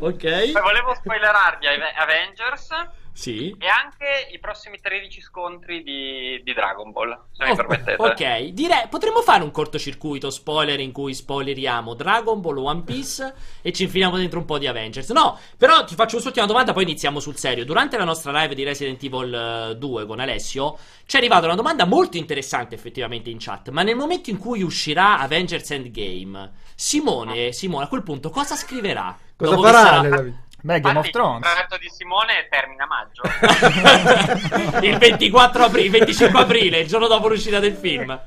ok. 0.00 0.52
Poi 0.52 0.62
volevo 0.62 0.94
spoilerarvi 0.94 1.66
Ave- 1.66 1.92
Avengers 1.94 2.68
Sì. 3.12 3.54
e 3.58 3.66
anche 3.66 4.28
i 4.32 4.38
prossimi 4.38 4.78
13 4.80 5.20
scontri 5.20 5.82
di, 5.82 6.40
di 6.42 6.52
Dragon 6.54 6.90
Ball, 6.92 7.10
se 7.32 7.44
mi 7.44 7.50
Oh, 7.50 7.54
permettete. 7.54 7.96
ok, 8.02 8.42
direi 8.52 8.88
potremmo 8.88 9.20
fare 9.20 9.42
un 9.42 9.50
cortocircuito 9.50 10.30
spoiler 10.30 10.80
in 10.80 10.92
cui 10.92 11.12
spoileriamo 11.12 11.94
Dragon 11.94 12.40
Ball, 12.40 12.58
One 12.58 12.82
Piece 12.82 13.34
e 13.62 13.72
ci 13.72 13.82
infiliamo 13.84 14.16
dentro 14.16 14.38
un 14.38 14.44
po' 14.44 14.58
di 14.58 14.66
Avengers. 14.66 15.10
No, 15.10 15.38
però 15.56 15.84
ti 15.84 15.94
faccio 15.94 16.12
quest'ultima 16.12 16.46
domanda, 16.46 16.72
poi 16.72 16.84
iniziamo 16.84 17.20
sul 17.20 17.36
serio. 17.36 17.64
Durante 17.64 17.96
la 17.98 18.04
nostra 18.04 18.32
live 18.40 18.54
di 18.54 18.64
Resident 18.64 19.02
Evil 19.02 19.34
eh, 19.72 19.76
2 19.76 20.06
con 20.06 20.20
Alessio 20.20 20.78
ci 21.04 21.16
è 21.16 21.18
arrivata 21.18 21.46
una 21.46 21.56
domanda 21.56 21.84
molto 21.84 22.16
interessante 22.16 22.74
effettivamente 22.74 23.28
in 23.30 23.38
chat. 23.38 23.68
Ma 23.70 23.82
nel 23.82 23.96
momento 23.96 24.30
in 24.30 24.38
cui 24.38 24.62
uscirà 24.62 25.18
Avengers 25.18 25.70
Endgame, 25.72 26.52
Simone, 26.74 27.52
Simone 27.52 27.84
a 27.84 27.88
quel 27.88 28.02
punto 28.02 28.30
cosa 28.30 28.54
scriverà? 28.56 29.16
Cosa 29.36 29.50
Dopo 29.54 29.62
che 29.66 29.72
farà 29.72 30.02
sarà-? 30.02 30.32
Beh, 30.62 30.80
Game 30.80 30.98
of 30.98 31.06
Infatti, 31.06 31.10
Thrones. 31.10 31.38
Il 31.38 31.44
contratto 31.44 31.76
di 31.78 31.88
Simone 31.88 32.48
termina 32.50 32.84
a 32.84 32.86
maggio. 32.86 33.22
il 34.86 34.98
24 34.98 35.64
aprile, 35.64 35.84
il 35.84 35.90
25 35.90 36.40
aprile, 36.40 36.78
il 36.80 36.86
giorno 36.86 37.06
dopo 37.06 37.28
l'uscita 37.28 37.58
del 37.58 37.74
film. 37.74 38.18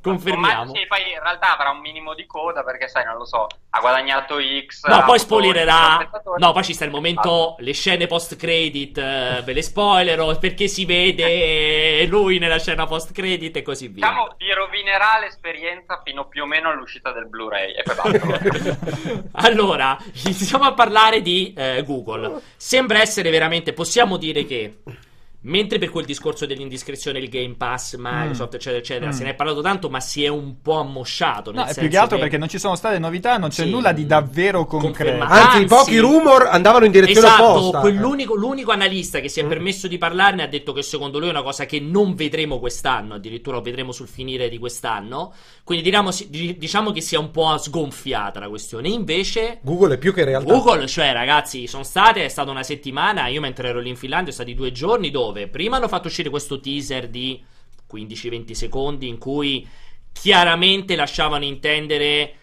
Confermiamo. 0.00 0.72
Ma 0.72 0.78
sì, 0.78 0.86
poi 0.86 1.00
in 1.12 1.20
realtà 1.20 1.54
avrà 1.54 1.70
un 1.70 1.80
minimo 1.80 2.14
di 2.14 2.26
coda 2.26 2.62
perché, 2.62 2.88
sai, 2.88 3.04
non 3.04 3.16
lo 3.16 3.24
so, 3.24 3.46
ha 3.70 3.80
guadagnato 3.80 4.36
X. 4.66 4.84
No, 4.86 5.02
poi 5.04 5.18
spoilerà. 5.18 6.08
No, 6.36 6.52
poi 6.52 6.62
ci 6.64 6.74
sta 6.74 6.84
il 6.84 6.90
momento. 6.90 7.56
Le 7.58 7.72
scene 7.72 8.06
post 8.06 8.36
credit. 8.36 8.98
eh, 8.98 9.42
ve 9.44 9.52
le 9.52 9.62
spoilerò 9.62 10.36
perché 10.38 10.68
si 10.68 10.84
vede 10.84 12.06
lui 12.06 12.38
nella 12.38 12.58
scena 12.58 12.86
post 12.86 13.12
credit 13.12 13.56
e 13.56 13.62
così 13.62 13.88
via. 13.88 14.06
Diciamo, 14.06 14.34
vi 14.38 14.52
rovinerà 14.52 15.18
l'esperienza 15.20 16.00
fino 16.04 16.26
più 16.26 16.42
o 16.42 16.46
meno 16.46 16.70
all'uscita 16.70 17.12
del 17.12 17.26
Blu-ray. 17.26 17.72
E 17.72 17.82
poi 17.82 18.18
basta. 18.18 19.22
allora, 19.48 19.98
iniziamo 20.24 20.64
a 20.64 20.72
parlare 20.72 21.20
di 21.20 21.52
eh, 21.56 21.63
Google. 21.84 22.40
Sembra 22.56 23.00
essere 23.00 23.30
veramente. 23.30 23.72
Possiamo 23.72 24.16
dire 24.16 24.44
che. 24.44 24.78
Mentre 25.46 25.78
per 25.78 25.90
quel 25.90 26.04
discorso 26.06 26.46
dell'indiscrezione, 26.46 27.18
il 27.18 27.28
Game 27.28 27.54
Pass, 27.56 27.96
Microsoft, 27.98 28.54
eccetera, 28.54 28.78
eccetera, 28.78 29.10
Mm. 29.10 29.14
se 29.14 29.24
ne 29.24 29.30
è 29.30 29.34
parlato 29.34 29.60
tanto, 29.60 29.90
ma 29.90 30.00
si 30.00 30.24
è 30.24 30.28
un 30.28 30.60
po' 30.62 30.78
ammosciato. 30.78 31.52
No, 31.52 31.64
è 31.64 31.74
più 31.74 31.88
che 31.88 31.96
altro 31.98 32.16
che- 32.16 32.22
perché 32.22 32.38
non 32.38 32.48
ci 32.48 32.58
sono 32.58 32.74
state 32.76 32.98
novità, 32.98 33.36
non 33.36 33.50
c'è 33.50 33.64
Sì. 33.64 33.70
nulla 33.70 33.92
di 33.92 34.06
davvero 34.06 34.64
concreto. 34.64 34.92
Confermato. 35.18 35.32
Anzi, 35.32 35.56
i 35.58 35.62
Anzi- 35.62 35.66
pochi 35.74 35.98
rumor 35.98 36.46
andavano 36.50 36.86
in 36.86 36.92
direzione 36.92 37.26
Esatto, 37.26 37.44
opposta. 37.44 37.80
quell'unico, 37.80 38.34
l'unico 38.34 38.70
analista 38.72 39.20
che 39.20 39.28
si 39.28 39.40
è 39.40 39.44
Mm. 39.44 39.48
permesso 39.48 39.86
di 39.86 39.98
parlarne 39.98 40.42
ha 40.42 40.46
detto 40.46 40.72
che 40.72 40.82
secondo 40.82 41.18
lui 41.18 41.28
è 41.28 41.30
una 41.30 41.42
cosa 41.42 41.66
che 41.66 41.78
non 41.78 42.14
vedremo 42.14 42.58
quest'anno, 42.58 43.14
addirittura 43.14 43.56
lo 43.56 43.62
vedremo 43.62 43.92
sul 43.92 44.08
finire 44.08 44.48
di 44.48 44.56
quest'anno. 44.58 45.32
Quindi 45.62 45.84
diciamo, 45.84 46.10
diciamo 46.56 46.90
che 46.90 47.02
sia 47.02 47.18
un 47.18 47.30
po' 47.30 47.56
sgonfiata 47.58 48.40
la 48.40 48.48
questione. 48.48 48.88
Invece, 48.88 49.58
Google 49.62 49.94
è 49.94 49.98
più 49.98 50.14
che 50.14 50.24
realtà. 50.24 50.50
Google, 50.50 50.86
cioè 50.86 51.12
ragazzi, 51.12 51.66
sono 51.66 51.82
state, 51.82 52.24
è 52.24 52.28
stata 52.28 52.50
una 52.50 52.62
settimana, 52.62 53.26
io 53.26 53.40
mentre 53.42 53.68
ero 53.68 53.80
lì 53.80 53.90
in 53.90 53.96
Finlandia, 53.96 54.32
sono 54.32 54.44
stati 54.46 54.56
due 54.56 54.72
giorni 54.72 55.10
dove 55.10 55.32
prima 55.50 55.76
hanno 55.76 55.88
fatto 55.88 56.08
uscire 56.08 56.30
questo 56.30 56.60
teaser 56.60 57.08
di 57.08 57.42
15-20 57.92 58.52
secondi 58.52 59.08
in 59.08 59.18
cui 59.18 59.66
chiaramente 60.12 60.96
lasciavano 60.96 61.44
intendere. 61.44 62.34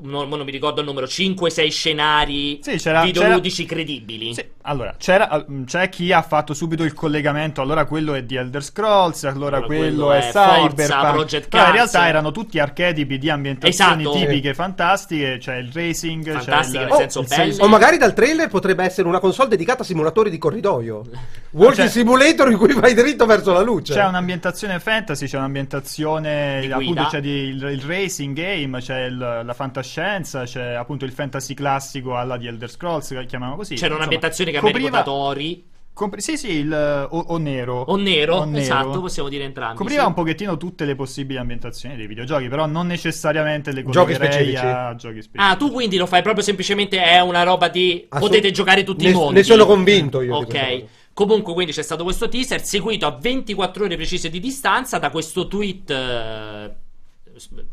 Non, 0.00 0.28
non 0.28 0.40
mi 0.42 0.50
ricordo 0.50 0.80
il 0.80 0.86
numero 0.86 1.06
5-6 1.06 1.70
scenari 1.70 2.58
Sì, 2.62 2.76
c'era- 2.76 3.02
videoludici 3.02 3.64
credibili. 3.64 4.34
Sì, 4.34 4.44
allora, 4.62 4.94
c'era, 4.98 5.44
mm, 5.50 5.64
c'è 5.64 5.88
chi 5.88 6.12
ha 6.12 6.22
fatto 6.22 6.54
subito 6.54 6.84
il 6.84 6.92
collegamento, 6.94 7.60
allora 7.60 7.84
quello 7.84 8.14
è 8.14 8.22
di 8.22 8.36
Elder 8.36 8.62
Scrolls, 8.62 9.24
allora, 9.24 9.56
Allora 9.56 9.66
quello, 9.66 10.06
quello 10.06 10.12
è, 10.12 10.28
è 10.28 10.30
Cyberpunk. 10.30 11.10
Project 11.12 11.48
Però 11.48 11.66
in 11.66 11.72
realtà 11.72 12.06
erano 12.06 12.30
tutti 12.30 12.58
archetipi 12.58 13.18
di 13.18 13.30
ambientazioni 13.30 14.02
Esatto. 14.02 14.16
tipiche 14.18 14.54
fantastiche, 14.54 15.38
c'è 15.40 15.56
il 15.56 15.70
racing, 15.72 16.30
Fantastiche, 16.32 16.78
c'è 16.78 16.82
il, 16.84 16.88
nel 16.90 16.96
senso 16.98 17.22
senso- 17.24 17.62
O 17.64 17.68
magari 17.68 17.96
dal 17.98 18.14
trailer 18.14 18.48
potrebbe 18.48 18.84
essere 18.84 19.08
una 19.08 19.18
console 19.20 19.48
dedicata 19.48 19.82
a 19.82 19.84
simulatori 19.84 20.30
di 20.30 20.38
corridoio. 20.38 21.02
Walking 21.50 21.74
Cioè- 21.88 21.88
simulator 21.88 22.50
in 22.50 22.56
cui 22.58 22.72
vai 22.74 22.94
dritto 22.94 23.26
verso 23.26 23.52
la 23.52 23.62
luce. 23.62 23.94
C'è 23.94 24.04
un'ambientazione 24.06 24.78
fantasy, 24.80 25.26
c'è 25.26 25.38
un'ambientazione 25.38 26.60
Di 26.62 26.72
appunto 26.72 27.06
c'è 27.06 27.20
di- 27.20 27.28
il, 27.48 27.62
il 27.62 27.82
racing 27.82 28.34
game, 28.36 28.78
c'è 28.80 29.04
il- 29.06 29.16
la 29.18 29.54
fantascienza, 29.54 29.86
c'è 29.92 30.72
appunto 30.74 31.04
il 31.04 31.12
fantasy 31.12 31.54
classico 31.54 32.16
alla 32.16 32.36
di 32.36 32.46
Elder 32.46 32.70
Scrolls, 32.70 33.08
che 33.08 33.24
chiamano 33.26 33.56
così. 33.56 33.74
C'era 33.74 33.86
Insomma, 33.86 33.96
un'ambientazione 33.98 34.50
che 34.50 34.58
copriva- 34.58 34.78
ricordato 34.78 35.12
Ori 35.12 35.64
compri- 35.92 36.20
sì, 36.20 36.36
sì, 36.36 36.50
il 36.52 36.72
o, 37.10 37.18
o 37.18 37.36
nero. 37.38 37.80
o 37.80 37.96
Nero, 37.96 38.36
O 38.36 38.44
nero. 38.44 38.58
esatto, 38.60 39.00
possiamo 39.00 39.28
dire 39.28 39.42
entrambi. 39.44 39.76
Copriva 39.78 40.02
sì. 40.02 40.06
un 40.06 40.14
pochettino 40.14 40.56
tutte 40.56 40.84
le 40.84 40.94
possibili 40.94 41.38
ambientazioni 41.40 41.96
dei 41.96 42.06
videogiochi, 42.06 42.46
però 42.48 42.66
non 42.66 42.86
necessariamente 42.86 43.72
le 43.72 43.84
Giochi 43.84 44.14
specifici. 44.14 44.56
a 44.64 44.94
giochi 44.94 45.22
specifici. 45.22 45.36
Ah, 45.52 45.56
tu 45.56 45.72
quindi 45.72 45.96
lo 45.96 46.06
fai 46.06 46.22
proprio 46.22 46.44
semplicemente 46.44 47.02
è 47.02 47.18
una 47.20 47.42
roba 47.42 47.68
di 47.68 48.06
Assolut- 48.08 48.30
potete 48.30 48.52
giocare 48.52 48.84
tutti 48.84 49.04
ne, 49.06 49.10
i 49.10 49.14
mondi. 49.14 49.34
Ne 49.34 49.42
sono 49.42 49.66
convinto 49.66 50.20
io. 50.22 50.36
Ok. 50.36 50.84
Comunque, 51.12 51.52
quindi 51.52 51.72
c'è 51.72 51.82
stato 51.82 52.04
questo 52.04 52.28
teaser 52.28 52.62
seguito 52.64 53.04
a 53.04 53.10
24 53.20 53.84
ore 53.86 53.96
precise 53.96 54.30
di 54.30 54.38
distanza 54.38 54.98
da 55.00 55.10
questo 55.10 55.48
tweet 55.48 55.90
eh, 55.90 56.74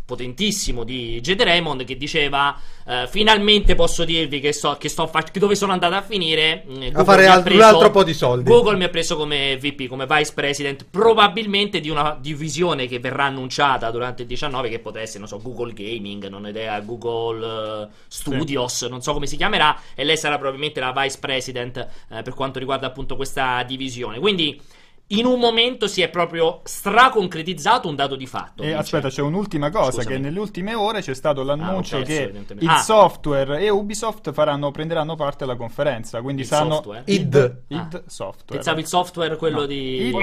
potentissimo 0.05 0.84
di 0.84 1.19
Jade 1.22 1.43
Raymond 1.43 1.84
che 1.84 1.98
diceva 1.98 2.57
eh, 2.88 3.07
finalmente 3.10 3.75
posso 3.75 4.03
dirvi 4.05 4.39
che, 4.39 4.53
so, 4.53 4.75
che 4.79 4.89
sto 4.89 5.10
che 5.31 5.39
dove 5.39 5.55
sono 5.55 5.72
andato 5.72 5.95
a 5.95 6.01
finire 6.01 6.63
mm, 6.67 6.74
Google 6.74 7.03
fare 7.03 7.22
mi 7.24 7.27
ha 7.27 7.34
al- 7.34 7.51
un 7.51 7.62
altro 7.62 7.91
po' 7.91 8.03
di 8.03 8.13
soldi. 8.13 8.50
Google 8.50 8.77
mi 8.77 8.84
ha 8.84 8.89
preso 8.89 9.15
come 9.15 9.57
VP 9.57 9.88
come 9.88 10.05
Vice 10.05 10.34
President 10.34 10.86
probabilmente 10.89 11.79
di 11.79 11.89
una 11.89 12.17
divisione 12.19 12.88
che 12.88 13.00
verrà 13.00 13.25
annunciata 13.25 13.89
durante 13.91 14.24
il 14.24 14.27
19 14.27 14.69
che 14.69 14.79
potrà 14.79 15.01
essere 15.01 15.19
non 15.19 15.27
so 15.27 15.41
Google 15.41 15.74
Gaming 15.74 16.27
non 16.27 16.45
ho 16.45 16.50
idea 16.50 16.79
Google 16.81 17.84
eh, 17.84 17.88
Studios 18.07 18.84
non 18.84 19.01
so 19.01 19.13
come 19.13 19.27
si 19.27 19.38
chiamerà 19.38 19.79
e 19.95 20.03
lei 20.03 20.17
sarà 20.17 20.36
probabilmente 20.38 20.79
la 20.79 20.93
Vice 20.95 21.17
President 21.19 21.77
eh, 21.77 22.22
per 22.22 22.34
quanto 22.34 22.60
riguarda 22.60 22.88
appunto 22.88 23.15
questa 23.15 23.63
divisione 23.63 24.19
quindi 24.19 24.62
in 25.10 25.26
un 25.26 25.40
momento 25.40 25.88
si 25.88 26.02
è 26.02 26.10
proprio 26.10 26.62
straconcretizzato 26.64 27.88
un 27.88 27.96
dato 27.96 28.16
di 28.16 28.26
fatto 28.26 28.64
E 28.64 28.68
dice. 28.68 28.78
aspetta, 28.78 29.10
c'è 29.10 29.22
un'ultima 29.22 29.70
cosa: 29.70 30.02
Scusami. 30.02 30.08
che 30.16 30.18
nelle 30.20 30.40
ultime 30.40 30.74
ore 30.74 31.02
c'è 31.02 31.14
stato 31.14 31.44
l'annuncio 31.44 31.98
Ah, 31.98 32.02
perso, 32.02 32.32
che 32.48 32.56
il 32.60 32.68
Ah. 32.70 32.78
software 32.78 33.60
e 33.60 33.70
Ubisoft 33.70 34.32
faranno, 34.34 34.72
prenderanno 34.72 35.16
parte 35.16 35.44
alla 35.44 35.56
conferenza. 35.56 36.22
Quindi 36.22 36.42
Il 36.42 36.48
saranno 36.48 36.74
software? 36.76 37.04
id. 37.06 37.62
id 37.68 37.94
Ah. 37.96 38.02
software. 38.08 38.46
pensavo 38.56 38.80
il 38.80 38.88
software 38.88 39.36
quello 39.38 39.60
No. 39.62 39.66
di 39.68 40.08
Id-. 40.08 40.16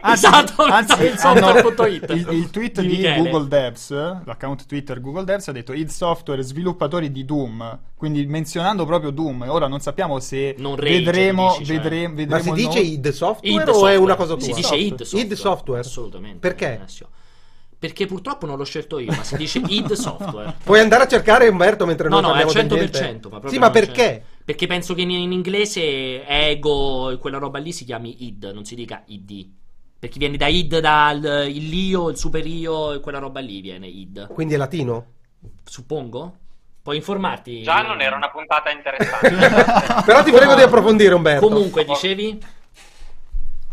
Anzi, 0.00 0.26
Esatto, 0.26 0.62
anzi, 0.62 1.02
il 1.04 1.18
software.it. 1.18 2.10
hanno- 2.10 2.30
il, 2.32 2.38
il 2.38 2.50
tweet 2.50 2.80
Di 2.80 2.96
di. 2.96 3.02
Google 3.14 3.46
Devs, 3.48 3.90
l'account 4.24 4.66
Twitter 4.66 5.00
Google 5.00 5.24
Devs 5.24 5.48
ha 5.48 5.52
detto 5.52 5.72
id 5.72 5.88
Software 5.88 6.42
sviluppatori 6.42 7.10
di 7.12 7.24
Doom, 7.24 7.78
quindi 7.96 8.24
menzionando 8.26 8.84
proprio 8.86 9.10
Doom. 9.10 9.44
Ora 9.48 9.66
non 9.68 9.80
sappiamo 9.80 10.18
se 10.20 10.54
Non 10.58 10.76
Rage, 10.76 10.90
vedremo, 11.02 11.48
dici, 11.58 11.66
cioè. 11.66 11.76
vedremo, 11.76 12.14
Ma 12.14 12.38
si 12.40 12.50
vedremo 12.50 12.54
dice 12.54 12.78
id 12.80 13.08
software 13.10 13.54
Id 13.54 13.60
o 13.68 13.72
software. 13.72 13.94
è 13.94 13.98
una 13.98 14.13
cosa 14.16 14.34
tua? 14.34 14.42
Si 14.44 14.52
dice 14.52 14.74
id 14.76 15.02
software. 15.02 15.24
Id 15.26 15.32
software. 15.34 15.80
Assolutamente. 15.80 16.38
Perché? 16.38 16.76
Alessio. 16.78 17.08
Perché 17.78 18.06
purtroppo 18.06 18.46
non 18.46 18.56
l'ho 18.56 18.64
scelto 18.64 18.98
io, 18.98 19.12
ma 19.12 19.22
si 19.24 19.36
dice 19.36 19.60
id 19.66 19.92
software. 19.92 20.54
Puoi 20.64 20.80
andare 20.80 21.04
a 21.04 21.06
cercare 21.06 21.48
Umberto 21.48 21.84
mentre 21.84 22.08
No, 22.08 22.20
noi 22.20 22.30
no, 22.30 22.36
è 22.36 22.40
al 22.40 22.44
parliamo 22.46 22.68
del 22.76 22.90
100%. 22.90 23.00
niente? 23.00 23.22
Ma 23.24 23.28
proprio 23.28 23.50
Sì, 23.50 23.58
ma 23.58 23.70
perché? 23.70 24.24
Perché 24.44 24.66
penso 24.66 24.94
che 24.94 25.02
in, 25.02 25.10
in 25.10 25.32
inglese 25.32 26.26
ego 26.26 27.10
e 27.10 27.18
quella 27.18 27.38
roba 27.38 27.58
lì 27.58 27.72
si 27.72 27.84
chiami 27.84 28.24
id, 28.26 28.50
non 28.54 28.64
si 28.64 28.74
dica 28.74 29.02
id. 29.06 29.50
Perché 29.98 30.18
viene 30.18 30.36
da 30.36 30.46
id, 30.48 30.78
dal 30.80 31.46
il 31.48 31.74
io, 31.74 32.08
il 32.10 32.16
super 32.16 32.46
io 32.46 32.92
e 32.92 33.00
quella 33.00 33.18
roba 33.18 33.40
lì 33.40 33.60
viene 33.60 33.86
id. 33.86 34.28
Quindi 34.28 34.54
è 34.54 34.56
latino? 34.56 35.06
Suppongo? 35.64 36.36
Puoi 36.82 36.96
informarti? 36.96 37.62
Già 37.62 37.80
non 37.80 38.02
era 38.02 38.14
una 38.14 38.28
puntata 38.28 38.70
interessante. 38.70 39.30
Però 40.04 40.22
ti 40.22 40.30
prego 40.30 40.54
di 40.54 40.60
approfondire 40.60 41.14
Umberto. 41.14 41.48
Comunque, 41.48 41.84
dicevi? 41.84 42.38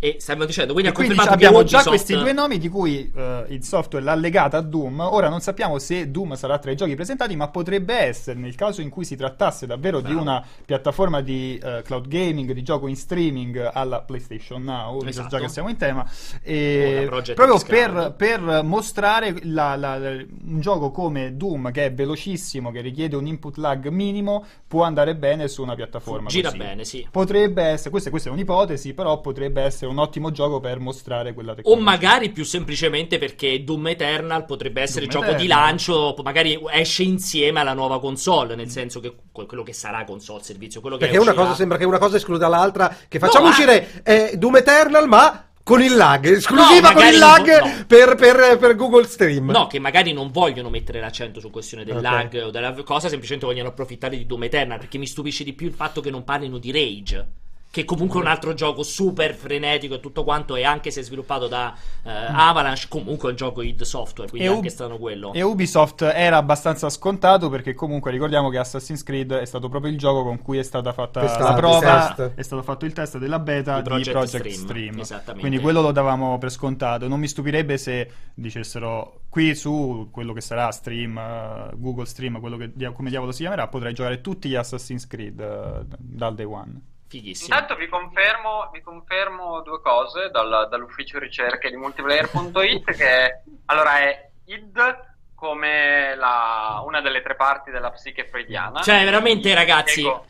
E 0.03 0.15
stiamo 0.19 0.45
dicendo, 0.45 0.73
quindi 0.73 0.91
quindi 0.93 1.15
abbiamo 1.19 1.63
già 1.63 1.83
questi 1.83 2.15
due 2.15 2.33
nomi 2.33 2.57
di 2.57 2.69
cui 2.69 3.11
eh, 3.15 3.45
il 3.49 3.63
software 3.63 4.03
l'ha 4.03 4.15
legata 4.15 4.57
a 4.57 4.61
Doom. 4.61 4.99
Ora 4.99 5.29
non 5.29 5.41
sappiamo 5.41 5.77
se 5.77 6.09
Doom 6.09 6.33
sarà 6.33 6.57
tra 6.57 6.71
i 6.71 6.75
giochi 6.75 6.95
presentati, 6.95 7.35
ma 7.35 7.49
potrebbe 7.49 7.93
essere 7.93 8.39
nel 8.39 8.55
caso 8.55 8.81
in 8.81 8.89
cui 8.89 9.05
si 9.05 9.15
trattasse 9.15 9.67
davvero 9.67 9.99
di 9.99 10.05
Bravo. 10.07 10.21
una 10.21 10.43
piattaforma 10.65 11.21
di 11.21 11.55
eh, 11.63 11.83
cloud 11.83 12.07
gaming, 12.07 12.51
di 12.51 12.63
gioco 12.63 12.87
in 12.87 12.95
streaming 12.95 13.69
alla 13.71 14.01
PlayStation 14.01 14.63
Now, 14.63 15.03
Esatto. 15.05 15.27
già 15.29 15.37
che 15.39 15.49
siamo 15.49 15.69
in 15.69 15.77
tema, 15.77 16.03
e 16.41 17.05
proprio 17.35 17.59
per, 17.63 18.15
per 18.17 18.63
mostrare 18.63 19.35
la- 19.43 19.75
la- 19.75 19.99
la- 19.99 20.09
un 20.09 20.59
gioco 20.61 20.89
come 20.89 21.37
Doom 21.37 21.71
che 21.71 21.85
è 21.85 21.93
velocissimo, 21.93 22.71
che 22.71 22.81
richiede 22.81 23.15
un 23.15 23.27
input 23.27 23.57
lag 23.57 23.87
minimo, 23.89 24.43
può 24.67 24.81
andare 24.81 25.15
bene 25.15 25.47
su 25.47 25.61
una 25.61 25.75
piattaforma. 25.75 26.27
Gira 26.27 26.49
così. 26.49 26.57
bene, 26.59 26.85
sì. 26.85 27.07
Potrebbe 27.11 27.61
essere, 27.61 27.91
questa, 27.91 28.09
questa 28.09 28.29
è 28.29 28.31
un'ipotesi, 28.31 28.95
però 28.95 29.21
potrebbe 29.21 29.61
essere 29.61 29.89
un 29.91 29.99
ottimo 29.99 30.31
gioco 30.31 30.59
per 30.59 30.79
mostrare 30.79 31.33
quella 31.33 31.51
O 31.51 31.55
tecnologia. 31.55 31.83
magari 31.83 32.29
più 32.31 32.43
semplicemente 32.43 33.17
perché 33.19 33.63
Doom 33.63 33.87
Eternal 33.87 34.45
potrebbe 34.45 34.81
essere 34.81 35.05
il 35.05 35.11
Doom 35.11 35.23
gioco 35.25 35.35
di 35.37 35.45
Eternal. 35.45 35.65
lancio, 35.65 36.15
magari 36.23 36.59
esce 36.71 37.03
insieme 37.03 37.59
alla 37.59 37.73
nuova 37.73 37.99
console, 37.99 38.55
nel 38.55 38.69
senso 38.69 38.99
che 38.99 39.13
que- 39.31 39.45
quello 39.45 39.63
che 39.63 39.73
sarà 39.73 40.03
console 40.03 40.41
servizio, 40.43 40.81
quello 40.81 40.97
che 40.97 41.05
Perché 41.05 41.19
una 41.21 41.33
cosa 41.33 41.53
sembra 41.53 41.77
che 41.77 41.85
una 41.85 41.99
cosa 41.99 42.15
escluda 42.17 42.47
l'altra. 42.47 42.95
Che 43.07 43.19
facciamo 43.19 43.45
ma- 43.45 43.51
uscire 43.51 44.01
eh, 44.03 44.33
Doom 44.37 44.55
Eternal, 44.57 45.07
ma 45.07 45.45
con 45.63 45.81
il 45.81 45.95
lag. 45.95 46.25
Esclusiva 46.25 46.89
No, 46.89 46.95
con 46.95 47.05
il 47.05 47.17
lag 47.19 47.59
no. 47.59 47.85
per, 47.85 48.15
per- 48.15 48.57
per 48.57 48.75
Google 48.75 49.05
Stream. 49.05 49.51
No, 49.51 49.67
che 49.67 49.77
magari 49.79 50.11
non 50.11 50.31
vogliono 50.31 50.69
mettere 50.69 50.99
l'accento 50.99 51.39
su 51.39 51.49
questione 51.51 51.83
del 51.85 51.97
Ok. 51.97 52.01
lag 52.01 52.41
o 52.45 52.49
della 52.49 52.73
cosa, 52.83 53.09
semplicemente 53.09 53.45
vogliono 53.45 53.69
approfittare 53.69 54.17
di 54.17 54.25
Doom 54.25 54.43
Eternal, 54.43 54.79
perché 54.79 54.97
mi 54.97 55.05
stupisce 55.05 55.43
di 55.43 55.53
più 55.53 55.67
il 55.67 55.73
fatto 55.73 56.01
che 56.01 56.09
non 56.09 56.23
parlino 56.23 56.57
di 56.57 56.71
Rage. 56.71 57.27
Che 57.71 57.85
comunque 57.85 58.19
è 58.19 58.21
un 58.23 58.27
altro 58.27 58.53
gioco 58.53 58.83
super 58.83 59.33
frenetico 59.33 59.95
e 59.95 59.99
tutto 60.01 60.25
quanto, 60.25 60.57
e 60.57 60.65
anche 60.65 60.91
se 60.91 60.99
è 60.99 61.03
sviluppato 61.03 61.47
da 61.47 61.73
eh, 62.03 62.09
Avalanche, 62.11 62.87
comunque 62.89 63.29
è 63.29 63.31
un 63.31 63.37
gioco 63.37 63.61
id 63.61 63.81
Software, 63.83 64.29
quindi 64.29 64.45
E 64.45 64.51
anche 64.51 64.67
Ub- 64.67 64.73
stato 64.73 64.97
quello. 64.97 65.31
E 65.31 65.41
Ubisoft 65.41 66.01
era 66.01 66.35
abbastanza 66.35 66.89
scontato 66.89 67.47
perché 67.49 67.73
comunque 67.73 68.11
ricordiamo 68.11 68.49
che 68.49 68.57
Assassin's 68.57 69.03
Creed 69.03 69.31
è 69.31 69.45
stato 69.45 69.69
proprio 69.69 69.89
il 69.89 69.97
gioco 69.97 70.21
con 70.23 70.41
cui 70.41 70.57
è 70.57 70.63
stata 70.63 70.91
fatta 70.91 71.21
Testato, 71.21 71.43
la 71.45 71.53
prova, 71.53 72.13
test. 72.13 72.33
è 72.35 72.41
stato 72.41 72.61
fatto 72.61 72.83
il 72.83 72.91
test 72.91 73.17
della 73.17 73.39
beta 73.39 73.75
Di 73.77 73.83
di 73.83 73.87
Project 73.87 74.11
Project, 74.11 74.47
Stream, 74.49 74.63
Stream. 74.65 74.99
esattamente. 74.99 75.39
Quindi 75.39 75.59
quello 75.59 75.79
lo 75.79 75.93
davamo 75.93 76.37
per 76.39 76.51
scontato. 76.51 77.07
Non 77.07 77.21
mi 77.21 77.27
stupirebbe 77.29 77.77
se 77.77 78.11
dicessero 78.33 79.21
qui 79.29 79.55
su 79.55 80.09
quello 80.11 80.33
che 80.33 80.41
sarà 80.41 80.69
Stream, 80.71 81.17
eh, 81.17 81.69
Google 81.77 82.05
Stream, 82.05 82.37
quello 82.41 82.57
che 82.57 82.73
come 82.93 83.09
diavolo 83.09 83.31
si 83.31 83.43
chiamerà, 83.43 83.69
potrai 83.69 83.93
giocare 83.93 84.19
tutti 84.19 84.49
gli 84.49 84.55
Assassin's 84.55 85.07
Creed 85.07 85.39
eh, 85.39 85.85
dal 85.97 86.35
day 86.35 86.45
one. 86.45 86.81
Fighissimo. 87.11 87.53
Intanto 87.53 87.75
vi 87.75 87.89
confermo, 87.89 88.69
vi 88.71 88.79
confermo 88.81 89.61
due 89.63 89.81
cose 89.81 90.29
dal- 90.31 90.67
dall'ufficio 90.69 91.19
ricerche 91.19 91.69
di 91.69 91.75
multiplayer.it 91.75 92.95
che 92.95 93.41
allora 93.65 93.99
è 93.99 94.29
id 94.45 95.09
come 95.35 96.15
la- 96.15 96.81
una 96.85 97.01
delle 97.01 97.21
tre 97.21 97.35
parti 97.35 97.69
della 97.69 97.91
psiche 97.91 98.29
freudiana. 98.29 98.81
Cioè, 98.81 99.03
veramente, 99.03 99.53
ragazzi. 99.53 99.99
ego, 99.99 100.25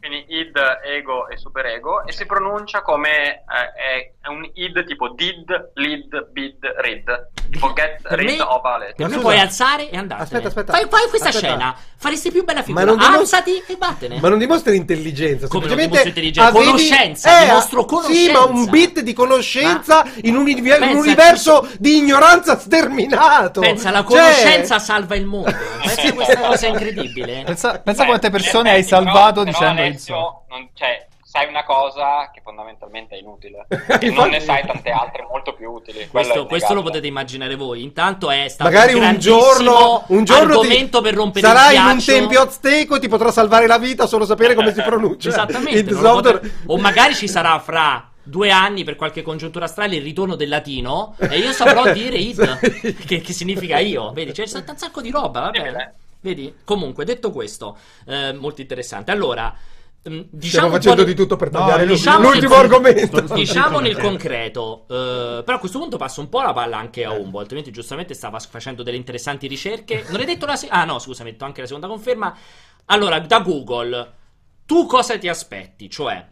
quindi 0.00 0.24
id, 0.28 0.56
ego 0.96 1.28
e 1.28 1.36
superego 1.36 2.06
e 2.06 2.12
si 2.12 2.24
pronuncia 2.24 2.80
come 2.80 3.10
eh, 3.44 4.12
è, 4.22 4.28
un 4.28 4.48
id 4.54 4.84
tipo 4.86 5.10
did, 5.10 5.72
lead, 5.74 6.30
bid, 6.32 6.56
read. 6.78 7.28
Tipo 7.50 7.72
get 7.74 8.00
Per 8.02 8.18
rid 8.18 8.38
me- 8.38 8.42
of 8.42 8.64
a 8.64 8.78
letter. 8.78 8.94
Per 8.94 9.08
me 9.08 9.18
puoi 9.18 9.38
alzare 9.38 9.90
e 9.90 9.96
andartene. 9.96 10.22
Aspetta, 10.22 10.48
aspetta. 10.48 10.72
Fai, 10.72 10.86
fai 10.88 11.08
questa 11.08 11.28
Aspetta. 11.28 11.46
scena. 11.48 11.76
Faresti 11.96 12.30
più 12.30 12.44
bella 12.44 12.62
figura. 12.62 12.84
non 12.84 12.96
dimos- 12.96 13.16
Alzati 13.18 13.62
e 13.66 13.76
vattene. 13.78 14.20
Ma 14.20 14.28
non 14.30 14.38
dimostri 14.38 14.74
intelligenza, 14.76 15.48
Come 15.48 15.66
non 15.66 15.76
semplicemente 15.76 15.88
dimostri 15.88 16.08
intelligenza? 16.08 16.48
avevi- 16.48 16.64
Conoscenza, 16.66 17.44
dimostro 17.44 18.02
Sì, 18.04 18.30
ma 18.30 18.38
un 18.38 18.44
conoscenza. 18.46 18.70
bit 18.70 19.00
di 19.00 19.12
conoscenza 19.12 20.04
in 20.22 20.36
un, 20.36 20.44
Pensa 20.44 20.84
un 20.86 20.96
universo 20.96 21.68
di 21.78 21.96
ignoranza 21.98 22.58
sterminato. 22.58 23.60
Pensa, 23.60 23.90
la 23.90 23.98
Cioè- 23.98 24.06
conoscenza 24.06 24.78
salva 24.78 25.14
il 25.16 25.26
mondo. 25.26 25.50
Pensa 25.82 26.12
questa 26.14 26.38
cosa 26.40 26.66
incredibile. 26.68 27.42
Pensa, 27.44 27.78
pensa 27.80 28.02
Beh, 28.02 28.08
quante 28.08 28.30
persone 28.30 28.70
hai 28.70 28.82
salvato 28.84 29.44
dicendo 29.44 29.82
so. 29.98 30.42
non- 30.48 30.68
cioè, 30.74 31.06
sai 31.22 31.46
una 31.48 31.62
cosa 31.64 32.30
che 32.32 32.40
fondamentalmente 32.42 33.14
è 33.14 33.18
inutile. 33.18 33.66
e 33.70 33.74
Infatti- 33.76 34.12
non 34.12 34.28
ne 34.30 34.40
sai 34.40 34.66
tante 34.66 34.90
altre 34.90 35.24
molto 35.30 35.54
più 35.54 35.70
utili. 35.70 36.08
Questo, 36.08 36.46
questo 36.46 36.74
lo 36.74 36.82
potete 36.82 37.06
immaginare 37.06 37.54
voi. 37.54 37.82
Intanto 37.82 38.30
è 38.30 38.48
stato 38.48 38.70
Magari 38.70 38.94
un 38.94 39.00
grandissimo 39.00 39.38
giorno, 39.38 40.02
un 40.08 40.24
giorno 40.24 40.60
ti- 40.60 40.88
per 41.00 41.14
rompere 41.14 41.46
sarai 41.46 41.74
il 41.76 41.80
in 41.80 41.86
un 41.86 42.04
tempio 42.04 42.40
azteco 42.42 42.96
e 42.96 43.00
ti 43.00 43.08
potrà 43.08 43.30
salvare 43.30 43.66
la 43.66 43.78
vita 43.78 44.06
solo 44.06 44.24
sapere 44.24 44.54
come 44.54 44.72
si 44.74 44.82
pronuncia. 44.82 45.28
Esattamente. 45.28 45.94
Potrei- 45.94 46.52
O 46.66 46.76
magari 46.78 47.14
ci 47.14 47.28
sarà 47.28 47.58
fra 47.60 48.08
due 48.22 48.50
anni 48.50 48.84
per 48.84 48.96
qualche 48.96 49.22
congiuntura 49.22 49.66
strana 49.66 49.94
il 49.94 50.02
ritorno 50.02 50.36
del 50.36 50.48
latino 50.48 51.14
e 51.18 51.38
io 51.38 51.52
saprò 51.52 51.90
dire 51.94 52.16
it, 52.16 53.04
che, 53.06 53.20
che 53.20 53.32
significa 53.32 53.78
io. 53.78 54.12
Vedi, 54.12 54.32
c'è 54.32 54.42
un 54.52 54.76
sacco 54.76 55.00
di 55.00 55.10
roba, 55.10 55.40
va 55.40 55.50
bene. 55.50 55.94
Vedi? 56.22 56.54
Comunque, 56.64 57.04
detto 57.04 57.30
questo, 57.30 57.78
eh, 58.06 58.32
molto 58.34 58.60
interessante. 58.60 59.10
Allora, 59.10 59.54
diciamo 60.02 60.38
Stiamo 60.40 60.70
facendo 60.70 61.04
di 61.04 61.14
tutto 61.14 61.36
per 61.36 61.50
No, 61.52 61.58
tagliare 61.58 61.84
l'u- 61.84 61.92
diciamo 61.94 62.30
l'ultimo 62.30 62.54
che- 62.54 62.60
argomento. 62.60 63.20
Diciamo 63.34 63.80
nel 63.80 63.98
concreto, 63.98 64.84
eh, 64.88 65.42
però 65.44 65.56
a 65.56 65.60
questo 65.60 65.78
punto 65.78 65.96
passo 65.98 66.20
un 66.20 66.28
po' 66.28 66.40
la 66.40 66.52
palla 66.54 66.78
anche 66.78 67.04
a 67.04 67.12
Umbo, 67.12 67.38
altrimenti 67.38 67.70
giustamente 67.70 68.14
stava 68.14 68.38
facendo 68.38 68.82
delle 68.82 68.96
interessanti 68.96 69.46
ricerche. 69.46 70.04
Non 70.08 70.20
hai 70.20 70.26
detto 70.26 70.46
la 70.46 70.56
se- 70.56 70.68
Ah 70.68 70.84
no, 70.84 70.98
scusa, 70.98 71.22
metto 71.24 71.44
anche 71.44 71.60
la 71.60 71.66
seconda 71.66 71.86
conferma. 71.86 72.34
Allora, 72.86 73.20
da 73.20 73.40
Google, 73.40 74.12
tu 74.64 74.86
cosa 74.86 75.18
ti 75.18 75.28
aspetti? 75.28 75.90
Cioè, 75.90 76.26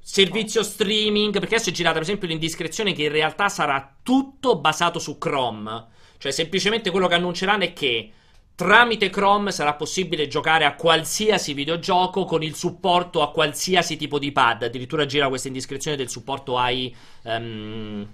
servizio 0.00 0.62
streaming, 0.62 1.32
perché 1.38 1.54
adesso 1.56 1.70
è 1.70 1.72
girata 1.72 1.94
per 1.94 2.02
esempio 2.02 2.28
l'indiscrezione 2.28 2.92
che 2.92 3.04
in 3.04 3.12
realtà 3.12 3.48
sarà 3.48 3.96
tutto 4.02 4.58
basato 4.58 4.98
su 4.98 5.16
Chrome. 5.18 5.86
Cioè, 6.18 6.30
semplicemente 6.32 6.90
quello 6.90 7.08
che 7.08 7.14
annunceranno 7.14 7.64
è 7.64 7.72
che 7.72 8.10
tramite 8.56 9.10
Chrome 9.10 9.52
sarà 9.52 9.74
possibile 9.74 10.26
giocare 10.26 10.64
a 10.64 10.74
qualsiasi 10.74 11.52
videogioco 11.52 12.24
con 12.24 12.42
il 12.42 12.56
supporto 12.56 13.22
a 13.22 13.30
qualsiasi 13.30 13.96
tipo 13.96 14.18
di 14.18 14.32
pad. 14.32 14.64
Addirittura 14.64 15.06
gira 15.06 15.28
questa 15.28 15.48
indiscrezione 15.48 15.96
del 15.96 16.08
supporto 16.08 16.58
ai. 16.58 16.94
ehm, 17.22 18.08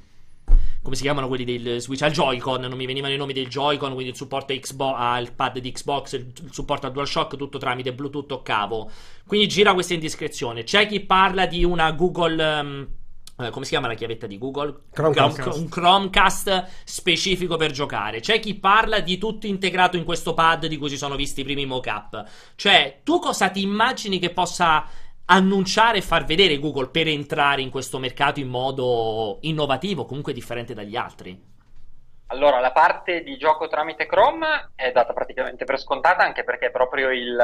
come 0.83 0.97
si 0.97 1.03
chiamano 1.03 1.29
quelli 1.29 1.45
del 1.45 1.81
Switch? 1.81 2.03
Al 2.03 2.11
Joy-Con, 2.11 2.61
non 2.63 2.77
mi 2.77 2.87
venivano 2.87 3.15
i 3.15 3.17
nomi 3.17 3.33
del 3.33 3.47
Joy-Con, 3.47 3.93
quindi 3.93 4.11
il 4.11 4.17
supporto 4.17 4.53
Xbox, 4.53 4.95
al 4.99 5.33
pad 5.33 5.59
di 5.61 5.71
Xbox, 5.71 6.13
il, 6.15 6.33
supporto 6.51 6.87
al 6.87 6.93
DualShock, 6.93 7.37
tutto 7.37 7.59
tramite 7.59 7.95
Bluetooth 7.95 8.33
o 8.33 8.43
cavo. 8.43 8.91
Quindi 9.25 9.47
gira 9.47 9.75
questa 9.75 9.95
indiscrezione. 9.95 10.65
C'è 10.65 10.89
chi 10.89 10.99
parla 10.99 11.47
di 11.47 11.63
una 11.63 11.93
Google. 11.93 12.43
eh, 12.43 12.87
come 13.51 13.65
si 13.65 13.71
chiama 13.71 13.89
la 13.89 13.95
chiavetta 13.95 14.27
di 14.27 14.39
Google? 14.39 14.85
Chromecast. 14.93 15.47
Un, 15.47 15.53
un 15.63 15.69
Chromecast 15.69 16.67
specifico 16.85 17.57
per 17.57 17.71
giocare. 17.71 18.21
C'è 18.21 18.41
chi 18.41 18.55
parla 18.55 19.01
di 19.01 19.19
tutto 19.19 19.47
integrato 19.47 19.97
in 19.97 20.05
questo 20.05 20.35
pad 20.35 20.67
di 20.67 20.77
cui 20.77 20.89
si 20.89 20.97
sono 20.97 21.17
visti 21.17 21.41
i 21.41 21.45
primi 21.45 21.67
mock-up. 21.67 22.25
Cioè, 22.55 23.01
tu 23.03 23.19
cosa 23.19 23.51
ti 23.51 23.63
immagini 23.63 24.19
che 24.19 24.31
possa 24.31 24.87
annunciare 25.27 25.99
e 25.99 26.03
far 26.03 26.25
vedere 26.25 26.59
Google 26.59 26.89
per 26.89 27.09
entrare 27.09 27.63
in 27.63 27.71
questo 27.71 27.99
mercato 27.99 28.41
in 28.41 28.49
modo 28.49 29.39
innovativo, 29.43 30.05
comunque 30.05 30.33
differente 30.33 30.75
dagli 30.75 30.97
altri? 30.97 31.51
Allora, 32.27 32.61
la 32.61 32.73
parte 32.73 33.23
di 33.23 33.37
gioco 33.37 33.69
tramite 33.69 34.07
Chrome 34.07 34.71
è 34.75 34.91
data 34.91 35.13
praticamente 35.13 35.65
per 35.65 35.79
scontata, 35.79 36.23
anche 36.23 36.45
perché 36.45 36.71
proprio, 36.71 37.11
il, 37.11 37.37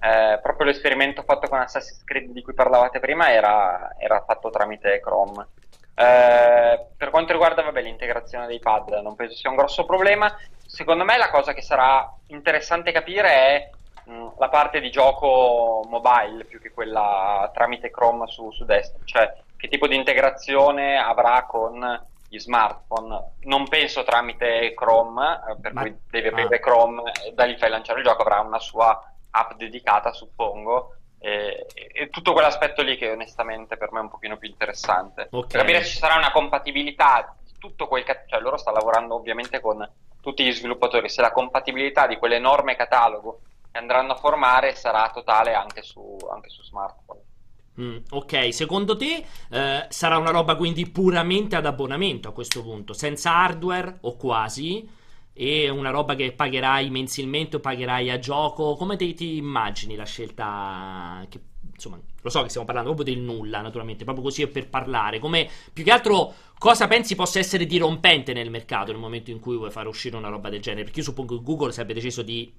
eh, 0.00 0.38
proprio 0.42 0.66
l'esperimento 0.66 1.22
fatto 1.22 1.48
con 1.48 1.58
Assassin's 1.58 2.04
Creed 2.04 2.30
di 2.30 2.42
cui 2.42 2.54
parlavate 2.54 3.00
prima 3.00 3.32
era, 3.32 3.94
era 3.98 4.22
fatto 4.26 4.50
tramite 4.50 5.00
Chrome. 5.00 5.46
Eh, 5.94 6.86
per 6.96 7.10
quanto 7.10 7.32
riguarda 7.32 7.62
vabbè, 7.62 7.80
l'integrazione 7.80 8.46
dei 8.46 8.58
pad, 8.58 8.90
non 9.02 9.16
penso 9.16 9.34
sia 9.34 9.50
un 9.50 9.56
grosso 9.56 9.84
problema. 9.86 10.36
Secondo 10.66 11.04
me 11.04 11.16
la 11.16 11.30
cosa 11.30 11.54
che 11.54 11.62
sarà 11.62 12.12
interessante 12.26 12.92
capire 12.92 13.28
è 13.28 13.70
mh, 14.04 14.32
la 14.38 14.48
parte 14.48 14.80
di 14.80 14.90
gioco 14.90 15.86
mobile 15.88 16.44
più 16.44 16.60
che 16.60 16.72
quella 16.72 17.50
tramite 17.54 17.90
Chrome 17.90 18.26
su, 18.26 18.50
su 18.50 18.64
desktop, 18.64 19.04
cioè 19.04 19.32
che 19.56 19.68
tipo 19.68 19.86
di 19.86 19.96
integrazione 19.96 20.98
avrà 20.98 21.44
con 21.44 22.06
gli 22.28 22.38
smartphone. 22.38 23.30
Non 23.44 23.66
penso 23.66 24.02
tramite 24.02 24.74
Chrome, 24.74 25.40
eh, 25.48 25.56
per 25.60 25.72
Ma- 25.72 25.80
cui 25.80 25.98
devi 26.10 26.26
ah. 26.26 26.30
aprire 26.30 26.60
Chrome 26.60 27.10
e 27.24 27.32
da 27.32 27.44
lì 27.44 27.56
fai 27.56 27.70
lanciare 27.70 28.00
il 28.00 28.04
gioco, 28.04 28.20
avrà 28.20 28.40
una 28.40 28.58
sua 28.58 29.02
app 29.30 29.52
dedicata, 29.54 30.12
suppongo. 30.12 30.96
E, 31.18 31.66
e 31.74 32.08
tutto 32.10 32.32
quell'aspetto 32.32 32.82
lì 32.82 32.96
che 32.96 33.10
onestamente 33.10 33.76
per 33.76 33.90
me 33.92 34.00
è 34.00 34.02
un 34.02 34.10
pochino 34.10 34.36
più 34.36 34.48
interessante. 34.48 35.28
Ok. 35.30 35.48
Per 35.48 35.60
capire 35.60 35.82
se 35.82 35.90
ci 35.90 35.98
sarà 35.98 36.16
una 36.16 36.32
compatibilità 36.32 37.34
di 37.44 37.52
tutto 37.58 37.88
quel 37.88 38.04
cat- 38.04 38.28
cioè 38.28 38.40
loro 38.40 38.56
stanno 38.56 38.76
lavorando 38.76 39.14
ovviamente 39.14 39.60
con 39.60 39.88
tutti 40.20 40.44
gli 40.44 40.52
sviluppatori, 40.52 41.08
se 41.08 41.22
la 41.22 41.30
compatibilità 41.30 42.06
di 42.06 42.16
quell'enorme 42.16 42.74
catalogo 42.74 43.40
che 43.70 43.78
andranno 43.78 44.12
a 44.12 44.16
formare 44.16 44.74
sarà 44.74 45.10
totale 45.12 45.54
anche 45.54 45.82
su, 45.82 46.16
anche 46.32 46.48
su 46.48 46.62
smartphone. 46.62 47.20
Mm, 47.80 47.98
ok, 48.10 48.54
secondo 48.54 48.96
te 48.96 49.24
eh, 49.50 49.86
sarà 49.88 50.16
una 50.16 50.30
roba 50.30 50.56
quindi 50.56 50.88
puramente 50.88 51.56
ad 51.56 51.66
abbonamento 51.66 52.28
a 52.28 52.32
questo 52.32 52.62
punto, 52.62 52.94
senza 52.94 53.34
hardware 53.34 53.98
o 54.00 54.16
quasi, 54.16 54.88
e 55.38 55.68
una 55.68 55.90
roba 55.90 56.14
che 56.14 56.32
pagherai 56.32 56.88
mensilmente 56.88 57.56
o 57.56 57.60
pagherai 57.60 58.08
a 58.08 58.18
gioco? 58.18 58.74
Come 58.74 58.96
te, 58.96 59.12
ti 59.12 59.36
immagini 59.36 59.94
la 59.94 60.06
scelta? 60.06 61.26
Che, 61.28 61.38
insomma, 61.74 62.00
lo 62.22 62.30
so 62.30 62.42
che 62.42 62.48
stiamo 62.48 62.64
parlando 62.66 62.94
proprio 62.94 63.14
del 63.14 63.22
nulla, 63.22 63.60
naturalmente, 63.60 64.04
proprio 64.04 64.24
così 64.24 64.46
per 64.46 64.70
parlare. 64.70 65.18
Come 65.18 65.46
più 65.74 65.84
che 65.84 65.90
altro, 65.90 66.32
cosa 66.58 66.88
pensi 66.88 67.14
possa 67.14 67.38
essere 67.38 67.66
dirompente 67.66 68.32
nel 68.32 68.48
mercato 68.48 68.92
nel 68.92 69.00
momento 69.00 69.30
in 69.30 69.38
cui 69.38 69.58
vuoi 69.58 69.70
fare 69.70 69.88
uscire 69.88 70.16
una 70.16 70.30
roba 70.30 70.48
del 70.48 70.62
genere? 70.62 70.84
Perché 70.84 71.00
io 71.00 71.04
suppongo 71.04 71.36
che 71.36 71.44
Google 71.44 71.74
abbia 71.76 71.94
deciso 71.94 72.22
di 72.22 72.50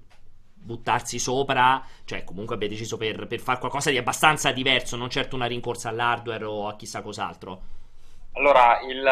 buttarsi 0.54 1.18
sopra, 1.18 1.84
cioè 2.04 2.22
comunque 2.22 2.54
abbia 2.54 2.68
deciso 2.68 2.96
per, 2.96 3.26
per 3.26 3.40
fare 3.40 3.58
qualcosa 3.58 3.90
di 3.90 3.98
abbastanza 3.98 4.52
diverso, 4.52 4.94
non 4.94 5.10
certo 5.10 5.34
una 5.34 5.46
rincorsa 5.46 5.88
all'hardware 5.88 6.44
o 6.44 6.68
a 6.68 6.76
chissà 6.76 7.02
cos'altro. 7.02 7.60
Allora, 8.34 8.78
il, 8.88 9.04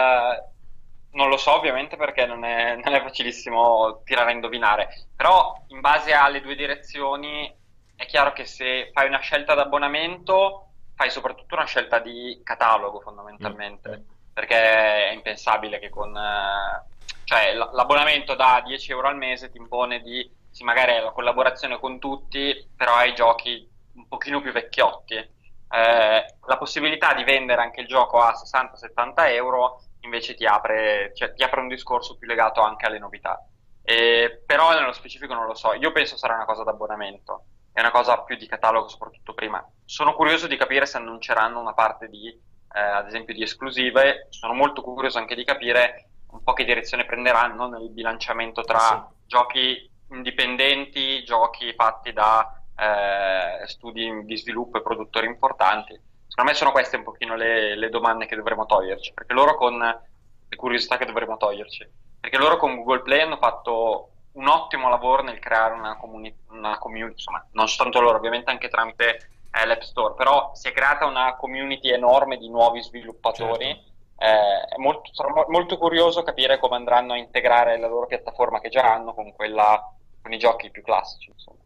non 1.17 1.31
lo 1.31 1.39
so 1.39 1.55
ovviamente 1.55 1.97
perché 1.97 2.27
non 2.27 2.45
è, 2.45 2.77
non 2.77 2.95
è 2.95 3.03
facilissimo 3.03 4.03
tirare 4.05 4.31
a 4.31 4.35
indovinare, 4.35 5.09
però 5.17 5.65
in 5.69 5.81
base 5.81 6.13
alle 6.13 6.43
due 6.43 6.55
direzioni 6.55 7.53
è 7.97 8.05
chiaro 8.05 8.33
che 8.33 8.45
se 8.45 8.91
fai 8.93 9.09
una 9.09 9.19
scelta 9.19 9.55
d'abbonamento 9.55 10.69
fai 10.95 11.11
soprattutto 11.11 11.55
una 11.55 11.65
scelta 11.65 11.99
di 11.99 12.41
catalogo 12.45 13.01
fondamentalmente, 13.01 14.05
perché 14.33 15.09
è 15.09 15.13
impensabile 15.13 15.79
che 15.79 15.89
con... 15.89 16.15
eh, 16.15 16.85
cioè 17.25 17.55
l'abbonamento 17.55 18.35
da 18.35 18.63
10 18.65 18.91
euro 18.93 19.09
al 19.09 19.17
mese 19.17 19.51
ti 19.51 19.57
impone 19.57 20.01
di, 20.01 20.31
sì 20.51 20.65
magari 20.65 20.93
hai 20.93 21.03
la 21.03 21.13
collaborazione 21.13 21.81
con 21.81 21.99
tutti, 21.99 22.69
però 22.77 22.95
hai 22.95 23.15
giochi 23.15 23.67
un 23.95 24.07
pochino 24.07 24.43
più 24.43 24.53
vecchiotti. 24.53 25.15
Eh, 25.15 26.35
la 26.47 26.57
possibilità 26.59 27.15
di 27.15 27.25
vendere 27.25 27.63
anche 27.63 27.81
il 27.81 27.87
gioco 27.87 28.21
a 28.21 28.33
60-70 28.33 29.33
euro 29.33 29.81
invece 30.07 30.35
ti 30.35 30.47
apre, 30.47 31.13
cioè, 31.15 31.35
ti 31.35 31.43
apre 31.43 31.61
un 31.61 31.69
discorso 31.69 32.17
più 32.17 32.27
legato 32.27 32.63
anche 32.63 32.87
alle 32.87 32.99
novità. 32.99 33.39
Eh, 33.83 34.43
però 34.45 34.73
nello 34.73 34.93
specifico 34.93 35.35
non 35.35 35.47
lo 35.47 35.55
so, 35.55 35.75
io 35.75 35.93
penso 35.93 36.17
sarà 36.17 36.35
una 36.35 36.45
cosa 36.45 36.65
d'abbonamento, 36.65 37.45
è 37.73 37.81
una 37.81 37.91
cosa 37.93 38.23
più 38.23 38.37
di 38.37 38.47
catalogo 38.47 38.89
soprattutto 38.89 39.35
prima. 39.35 39.65
Sono 39.85 40.15
curioso 40.15 40.47
di 40.47 40.57
capire 40.57 40.87
se 40.87 40.97
annunceranno 40.97 41.61
una 41.61 41.75
parte 41.75 42.09
di, 42.09 42.29
eh, 42.29 42.81
ad 42.81 43.07
esempio, 43.07 43.35
di 43.35 43.43
esclusive, 43.43 44.27
sono 44.31 44.55
molto 44.55 44.83
curioso 44.83 45.19
anche 45.19 45.35
di 45.35 45.45
capire 45.45 46.09
un 46.31 46.43
po' 46.43 46.53
che 46.53 46.65
direzione 46.65 47.05
prenderanno 47.05 47.69
nel 47.69 47.91
bilanciamento 47.91 48.63
tra 48.63 48.79
Sì. 48.79 49.27
giochi 49.27 49.91
indipendenti, 50.11 51.23
giochi 51.25 51.73
fatti 51.75 52.13
da 52.13 52.51
eh, 52.79 53.67
studi 53.67 54.25
di 54.25 54.37
sviluppo 54.37 54.79
e 54.79 54.83
produttori 54.83 55.27
importanti. 55.27 55.99
Secondo 56.39 56.53
me 56.53 56.55
sono 56.59 56.73
queste 56.73 56.97
un 56.97 57.03
pochino 57.03 57.35
le, 57.35 57.77
le 57.77 57.89
domande 57.89 58.27
che 58.27 58.37
dovremmo 58.37 58.67
toglierci, 58.67 59.15
perché 59.15 59.33
loro 59.33 59.55
con 59.55 59.79
le 59.79 60.57
curiosità 60.57 60.99
che 60.99 61.07
dovremmo 61.07 61.39
toglierci, 61.39 61.91
perché 62.21 62.37
loro 62.37 62.59
con 62.59 62.77
Google 62.77 63.01
Play 63.01 63.21
hanno 63.21 63.39
fatto 63.39 64.17
un 64.33 64.47
ottimo 64.47 64.91
lavoro 64.91 65.23
nel 65.23 65.39
creare 65.39 65.73
una, 65.73 65.97
comuni- 65.97 66.37
una 66.49 66.77
community, 66.79 67.13
insomma, 67.13 67.47
non 67.53 67.69
soltanto 67.69 68.03
loro, 68.03 68.19
ovviamente 68.19 68.51
anche 68.51 68.69
tramite 68.69 69.31
eh, 69.51 69.65
l'App 69.67 69.81
Store, 69.81 70.13
però 70.15 70.51
si 70.53 70.69
è 70.69 70.73
creata 70.73 71.07
una 71.07 71.37
community 71.37 71.91
enorme 71.91 72.37
di 72.37 72.51
nuovi 72.51 72.83
sviluppatori. 72.83 73.71
Eh, 74.19 74.65
è 74.65 74.77
molto, 74.77 75.15
sarò 75.15 75.31
mo- 75.31 75.47
molto 75.49 75.79
curioso 75.79 76.23
capire 76.23 76.59
come 76.59 76.77
andranno 76.77 77.15
a 77.15 77.17
integrare 77.19 77.79
la 77.79 77.87
loro 77.89 78.07
piattaforma 78.07 78.61
che 78.61 78.69
già 78.69 78.93
hanno 78.93 79.15
con 79.15 79.33
quella 79.33 79.83
con 80.21 80.33
i 80.35 80.39
giochi 80.39 80.71
più 80.71 80.83
classici, 80.83 81.31
insomma. 81.31 81.61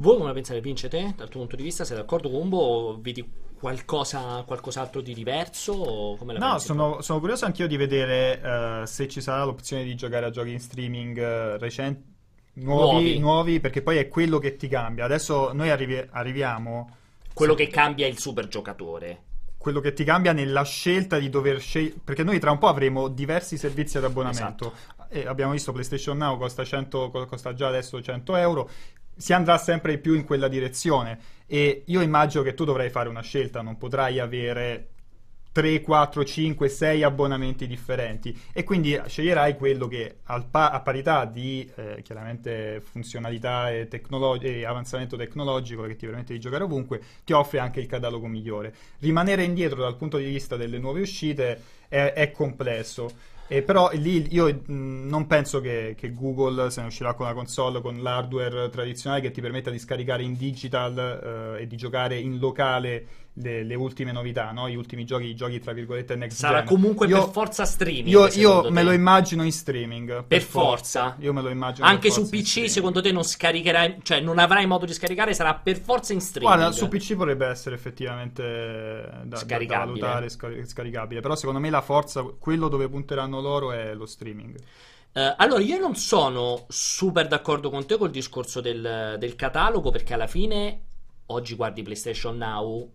Voi 0.00 0.16
come 0.16 0.32
pensate, 0.32 0.60
Vince, 0.60 0.88
te? 0.88 1.12
Dal 1.16 1.28
tuo 1.28 1.40
punto 1.40 1.56
di 1.56 1.62
vista, 1.64 1.84
sei 1.84 1.96
d'accordo 1.96 2.30
con 2.30 2.42
Umbo 2.42 2.58
o 2.58 2.98
vedi 3.00 3.28
qualcosa, 3.58 4.44
qualcos'altro 4.46 5.00
di 5.00 5.12
diverso? 5.12 6.16
No, 6.38 6.58
sono, 6.60 7.00
sono 7.00 7.18
curioso 7.18 7.46
anch'io 7.46 7.66
di 7.66 7.76
vedere 7.76 8.40
eh, 8.40 8.86
se 8.86 9.08
ci 9.08 9.20
sarà 9.20 9.42
l'opzione 9.44 9.82
di 9.82 9.96
giocare 9.96 10.26
a 10.26 10.30
giochi 10.30 10.52
in 10.52 10.60
streaming 10.60 11.18
eh, 11.18 11.58
recenti, 11.58 12.04
nuovi, 12.54 12.92
Nuovi. 12.92 13.18
nuovi, 13.18 13.60
perché 13.60 13.82
poi 13.82 13.96
è 13.96 14.06
quello 14.06 14.38
che 14.38 14.54
ti 14.56 14.68
cambia. 14.68 15.04
Adesso 15.04 15.52
noi 15.52 15.70
arrivi- 15.70 16.06
arriviamo, 16.10 16.96
Quello 17.34 17.54
che 17.54 17.66
cambia 17.66 18.06
il 18.06 18.18
super 18.18 18.46
giocatore. 18.46 19.22
quello 19.58 19.80
che 19.80 19.92
ti 19.92 20.04
cambia 20.04 20.32
nella 20.32 20.62
scelta 20.62 21.18
di 21.18 21.28
dover 21.28 21.58
scegliere, 21.60 21.96
perché 22.04 22.22
noi 22.22 22.38
tra 22.38 22.52
un 22.52 22.58
po' 22.58 22.68
avremo 22.68 23.08
diversi 23.08 23.56
servizi 23.58 23.98
ad 23.98 24.04
abbonamento. 24.04 24.72
E 25.10 25.26
abbiamo 25.26 25.52
visto 25.52 25.72
PlayStation 25.72 26.18
Now 26.18 26.38
costa, 26.38 26.64
100, 26.64 27.10
co- 27.10 27.26
costa 27.26 27.52
già 27.54 27.66
adesso 27.66 28.00
100 28.00 28.36
euro. 28.36 28.70
Si 29.18 29.34
andrà 29.34 29.58
sempre 29.58 29.98
più 29.98 30.14
in 30.14 30.24
quella 30.24 30.48
direzione. 30.48 31.18
E 31.46 31.82
io 31.86 32.00
immagino 32.00 32.42
che 32.42 32.54
tu 32.54 32.64
dovrai 32.64 32.88
fare 32.88 33.08
una 33.08 33.22
scelta, 33.22 33.60
non 33.60 33.76
potrai 33.76 34.18
avere 34.18 34.88
3, 35.58 35.80
4, 35.80 36.24
5, 36.24 36.68
6 36.68 37.02
abbonamenti 37.02 37.66
differenti 37.66 38.38
e 38.52 38.62
quindi 38.62 38.96
sceglierai 39.06 39.56
quello 39.56 39.88
che 39.88 40.18
pa- 40.48 40.70
a 40.70 40.80
parità 40.80 41.24
di 41.24 41.68
eh, 41.74 42.00
chiaramente 42.02 42.80
funzionalità 42.80 43.72
e, 43.72 43.88
tecnolo- 43.88 44.40
e, 44.40 44.64
avanzamento 44.64 45.16
tecnologico 45.16 45.82
che 45.82 45.96
ti 45.96 46.06
permette 46.06 46.32
di 46.32 46.38
giocare 46.38 46.62
ovunque 46.62 47.00
ti 47.24 47.32
offre 47.32 47.58
anche 47.58 47.80
il 47.80 47.86
catalogo 47.86 48.28
migliore. 48.28 48.72
Rimanere 49.00 49.42
indietro 49.42 49.80
dal 49.80 49.96
punto 49.96 50.18
di 50.18 50.26
vista 50.26 50.56
delle 50.56 50.78
nuove 50.78 51.00
uscite 51.00 51.60
è, 51.88 52.12
è 52.14 52.30
complesso. 52.30 53.10
Eh, 53.50 53.62
però 53.62 53.90
lì 53.94 54.26
io 54.34 54.62
non 54.66 55.26
penso 55.26 55.60
che, 55.60 55.94
che, 55.96 56.12
Google 56.12 56.70
se 56.70 56.82
ne 56.82 56.88
uscirà 56.88 57.14
con 57.14 57.24
una 57.24 57.34
console 57.34 57.80
con 57.80 58.02
l'hardware 58.02 58.68
tradizionale 58.68 59.22
che 59.22 59.30
ti 59.30 59.40
permetta 59.40 59.70
di 59.70 59.78
scaricare 59.78 60.22
in 60.22 60.36
digital 60.36 61.56
eh, 61.56 61.62
e 61.62 61.66
di 61.66 61.76
giocare 61.76 62.18
in 62.18 62.38
locale 62.38 63.06
le, 63.40 63.62
le 63.62 63.74
ultime 63.74 64.12
novità, 64.12 64.50
no? 64.50 64.68
gli 64.68 64.74
ultimi 64.74 65.04
giochi, 65.04 65.26
i 65.26 65.34
giochi 65.34 65.58
tra 65.60 65.72
virgolette 65.72 66.16
next 66.16 66.38
Sarà 66.38 66.58
gen. 66.58 66.66
comunque 66.66 67.06
io, 67.06 67.24
per 67.24 67.32
forza 67.32 67.64
streaming. 67.64 68.08
Io, 68.08 68.26
io 68.28 68.70
me 68.70 68.82
lo 68.82 68.92
immagino 68.92 69.42
in 69.44 69.52
streaming. 69.52 70.06
Per, 70.08 70.24
per 70.26 70.42
forza. 70.42 71.00
forza. 71.02 71.16
Io 71.20 71.32
me 71.32 71.42
lo 71.42 71.48
immagino. 71.48 71.86
Anche 71.86 72.10
su 72.10 72.28
PC, 72.28 72.68
secondo 72.68 73.00
te 73.00 73.12
non 73.12 73.22
scaricherai, 73.22 73.98
cioè 74.02 74.20
non 74.20 74.38
avrai 74.38 74.66
modo 74.66 74.86
di 74.86 74.92
scaricare, 74.92 75.34
sarà 75.34 75.54
per 75.54 75.78
forza 75.80 76.12
in 76.12 76.20
streaming. 76.20 76.54
Guarda, 76.54 76.74
su 76.74 76.88
PC 76.88 77.14
potrebbe 77.14 77.46
essere 77.46 77.74
effettivamente 77.74 78.42
da, 79.24 79.42
da, 79.42 79.58
da 79.58 79.78
valutare, 79.78 80.28
scar- 80.28 80.64
scaricabile. 80.64 81.20
Però 81.20 81.36
secondo 81.36 81.60
me 81.60 81.70
la 81.70 81.82
forza, 81.82 82.22
quello 82.22 82.68
dove 82.68 82.88
punteranno 82.88 83.40
loro 83.40 83.72
è 83.72 83.94
lo 83.94 84.06
streaming. 84.06 84.56
Uh, 85.10 85.34
allora, 85.36 85.62
io 85.62 85.78
non 85.78 85.96
sono 85.96 86.66
super 86.68 87.26
d'accordo 87.26 87.70
con 87.70 87.86
te 87.86 87.96
col 87.96 88.10
discorso 88.10 88.60
del, 88.60 89.16
del 89.18 89.36
catalogo, 89.36 89.90
perché 89.90 90.14
alla 90.14 90.26
fine 90.26 90.82
oggi 91.26 91.54
guardi 91.54 91.82
PlayStation 91.82 92.36
Now 92.36 92.92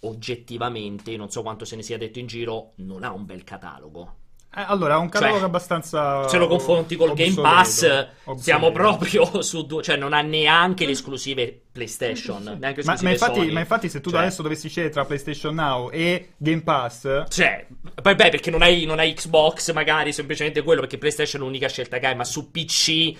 oggettivamente, 0.00 1.16
non 1.16 1.30
so 1.30 1.42
quanto 1.42 1.64
se 1.64 1.76
ne 1.76 1.82
sia 1.82 1.98
detto 1.98 2.18
in 2.18 2.26
giro, 2.26 2.72
non 2.76 3.04
ha 3.04 3.12
un 3.12 3.24
bel 3.24 3.44
catalogo. 3.44 4.14
Eh, 4.58 4.64
allora, 4.66 4.94
ha 4.94 4.98
un 4.98 5.10
catalogo 5.10 5.38
cioè, 5.40 5.48
abbastanza. 5.48 6.28
Se 6.28 6.38
lo 6.38 6.46
confronti 6.46 6.96
col 6.96 7.10
obsoleto, 7.10 7.42
Game 7.42 7.54
Pass, 7.54 7.82
obsoleto. 7.82 8.42
siamo 8.42 8.72
proprio 8.72 9.42
su 9.42 9.66
due. 9.66 9.82
Cioè, 9.82 9.96
non 9.96 10.14
ha 10.14 10.22
neanche 10.22 10.86
le 10.86 10.92
esclusive 10.92 11.60
PlayStation. 11.70 12.56
Neanche 12.58 12.82
ma, 12.82 12.96
ma, 13.02 13.10
infatti, 13.10 13.50
ma, 13.50 13.60
infatti, 13.60 13.90
se 13.90 14.00
tu 14.00 14.08
cioè, 14.08 14.20
adesso 14.20 14.40
dovessi 14.40 14.70
scegliere 14.70 14.90
tra 14.90 15.04
PlayStation 15.04 15.54
Now 15.54 15.90
e 15.92 16.30
Game 16.38 16.62
Pass. 16.62 17.24
Cioè, 17.28 17.66
poi 18.00 18.14
beh, 18.14 18.30
perché 18.30 18.50
non 18.50 18.62
hai, 18.62 18.86
non 18.86 18.98
hai 18.98 19.12
Xbox, 19.12 19.74
magari 19.74 20.14
semplicemente 20.14 20.62
quello, 20.62 20.80
perché 20.80 20.96
PlayStation 20.96 21.42
è 21.42 21.44
l'unica 21.44 21.68
scelta 21.68 21.98
che 21.98 22.06
hai, 22.06 22.16
ma 22.16 22.24
su 22.24 22.50
PC 22.50 23.14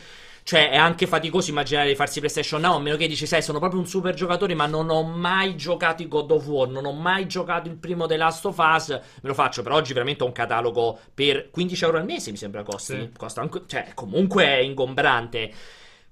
cioè, 0.47 0.71
è 0.71 0.77
anche 0.77 1.09
faticoso 1.09 1.51
immaginare 1.51 1.89
di 1.89 1.97
farsi 1.97 2.21
PlayStation 2.21 2.61
Now, 2.61 2.77
a 2.77 2.79
meno 2.79 2.97
che 2.97 3.09
dici, 3.09 3.27
sai, 3.27 3.43
sono 3.43 3.59
proprio 3.59 3.81
un 3.81 3.87
super 3.89 4.15
giocatore, 4.15 4.55
ma 4.55 4.67
non 4.67 4.89
ho 4.91 5.03
mai 5.03 5.57
giocato 5.57 6.03
il 6.03 6.09
God 6.09 6.31
of 6.31 6.47
War, 6.47 6.69
non 6.69 6.85
ho 6.85 6.93
mai 6.93 7.27
giocato 7.27 7.69
il 7.69 7.75
primo 7.75 8.07
The 8.07 8.17
Last 8.17 8.47
of 8.47 8.57
Us, 8.57 8.91
me 8.91 9.03
lo 9.23 9.35
faccio, 9.35 9.63
però 9.63 9.75
oggi 9.75 9.93
veramente 9.93 10.23
ho 10.23 10.27
un 10.27 10.33
catalogo 10.33 11.01
per 11.13 11.51
15 11.51 11.83
euro 11.83 11.99
al 11.99 12.05
mese, 12.05 12.31
mi 12.31 12.37
sembra 12.37 12.63
costi. 12.63 12.95
Sì. 12.95 13.11
Costa 13.17 13.41
anche, 13.41 13.63
cioè, 13.67 13.89
comunque 13.93 14.45
è 14.45 14.59
ingombrante. 14.59 15.51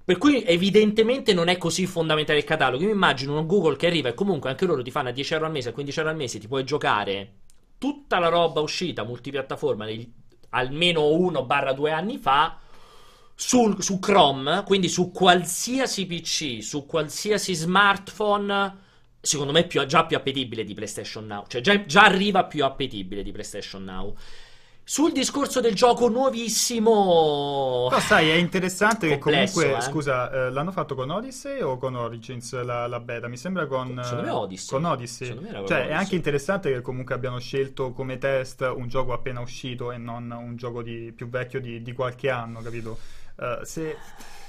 Per 0.03 0.17
cui 0.17 0.43
evidentemente 0.43 1.33
non 1.33 1.47
è 1.47 1.57
così 1.57 1.85
fondamentale 1.85 2.39
il 2.39 2.43
catalogo. 2.43 2.81
Io 2.83 2.89
mi 2.89 2.93
immagino 2.93 3.39
un 3.39 3.47
Google 3.47 3.77
che 3.77 3.87
arriva 3.87 4.09
e 4.09 4.13
comunque 4.15 4.49
anche 4.49 4.65
loro 4.65 4.83
ti 4.83 4.91
fanno 4.91 5.07
a 5.07 5.13
10 5.13 5.33
euro 5.33 5.45
al 5.45 5.51
mese, 5.53 5.69
a 5.69 5.71
15 5.71 5.99
euro 5.99 6.11
al 6.11 6.17
mese, 6.17 6.39
ti 6.39 6.47
puoi 6.49 6.65
giocare 6.65 7.35
tutta 7.77 8.19
la 8.19 8.27
roba 8.27 8.59
uscita 8.59 9.05
multipiattaforma 9.05 9.85
almeno 10.49 11.03
1-2 11.03 11.89
anni 11.89 12.17
fa 12.17 12.57
sul, 13.35 13.83
su 13.83 13.99
Chrome, 13.99 14.63
quindi 14.65 14.87
su 14.87 15.11
qualsiasi 15.11 16.05
PC, 16.05 16.63
su 16.63 16.85
qualsiasi 16.85 17.53
smartphone, 17.53 18.77
secondo 19.19 19.51
me 19.51 19.61
è 19.61 19.67
più, 19.67 19.85
già 19.85 20.05
più 20.05 20.15
appetibile 20.15 20.63
di 20.63 20.73
PlayStation 20.73 21.25
Now. 21.25 21.43
Cioè 21.47 21.61
già, 21.61 21.85
già, 21.85 22.03
arriva 22.05 22.45
più 22.45 22.63
appetibile 22.63 23.21
di 23.21 23.31
PlayStation 23.31 23.83
Now. 23.83 24.15
Sul 24.87 25.11
discorso 25.11 25.61
del 25.61 25.73
gioco 25.73 26.09
nuovissimo... 26.09 27.87
No, 27.89 27.99
sai, 27.99 28.29
è 28.29 28.35
interessante 28.35 29.17
complesso, 29.17 29.59
che 29.59 29.65
comunque, 29.65 29.83
eh? 29.83 29.91
scusa, 29.91 30.31
eh, 30.31 30.51
l'hanno 30.51 30.71
fatto 30.71 30.93
con 30.93 31.09
Odyssey 31.09 31.59
o 31.61 31.77
con 31.77 31.95
Origins 31.95 32.61
la, 32.61 32.85
la 32.85 32.99
beta? 32.99 33.27
Mi 33.27 33.35
sembra 33.35 33.65
con... 33.65 33.99
Secondo 34.03 34.21
me 34.21 34.29
Odyssey. 34.29 34.79
Con 34.79 34.85
Odyssey. 34.85 35.33
Me 35.33 35.49
cioè, 35.49 35.57
Odyssey. 35.57 35.87
è 35.87 35.93
anche 35.93 36.15
interessante 36.15 36.71
che 36.71 36.81
comunque 36.81 37.15
abbiano 37.15 37.39
scelto 37.39 37.93
come 37.93 38.19
test 38.19 38.61
un 38.61 38.87
gioco 38.87 39.11
appena 39.11 39.39
uscito 39.39 39.91
e 39.91 39.97
non 39.97 40.29
un 40.29 40.55
gioco 40.55 40.83
di, 40.83 41.11
più 41.15 41.29
vecchio 41.29 41.59
di, 41.59 41.81
di 41.81 41.91
qualche 41.91 42.29
anno, 42.29 42.61
capito? 42.61 42.99
Uh, 43.37 43.65
se, 43.65 43.97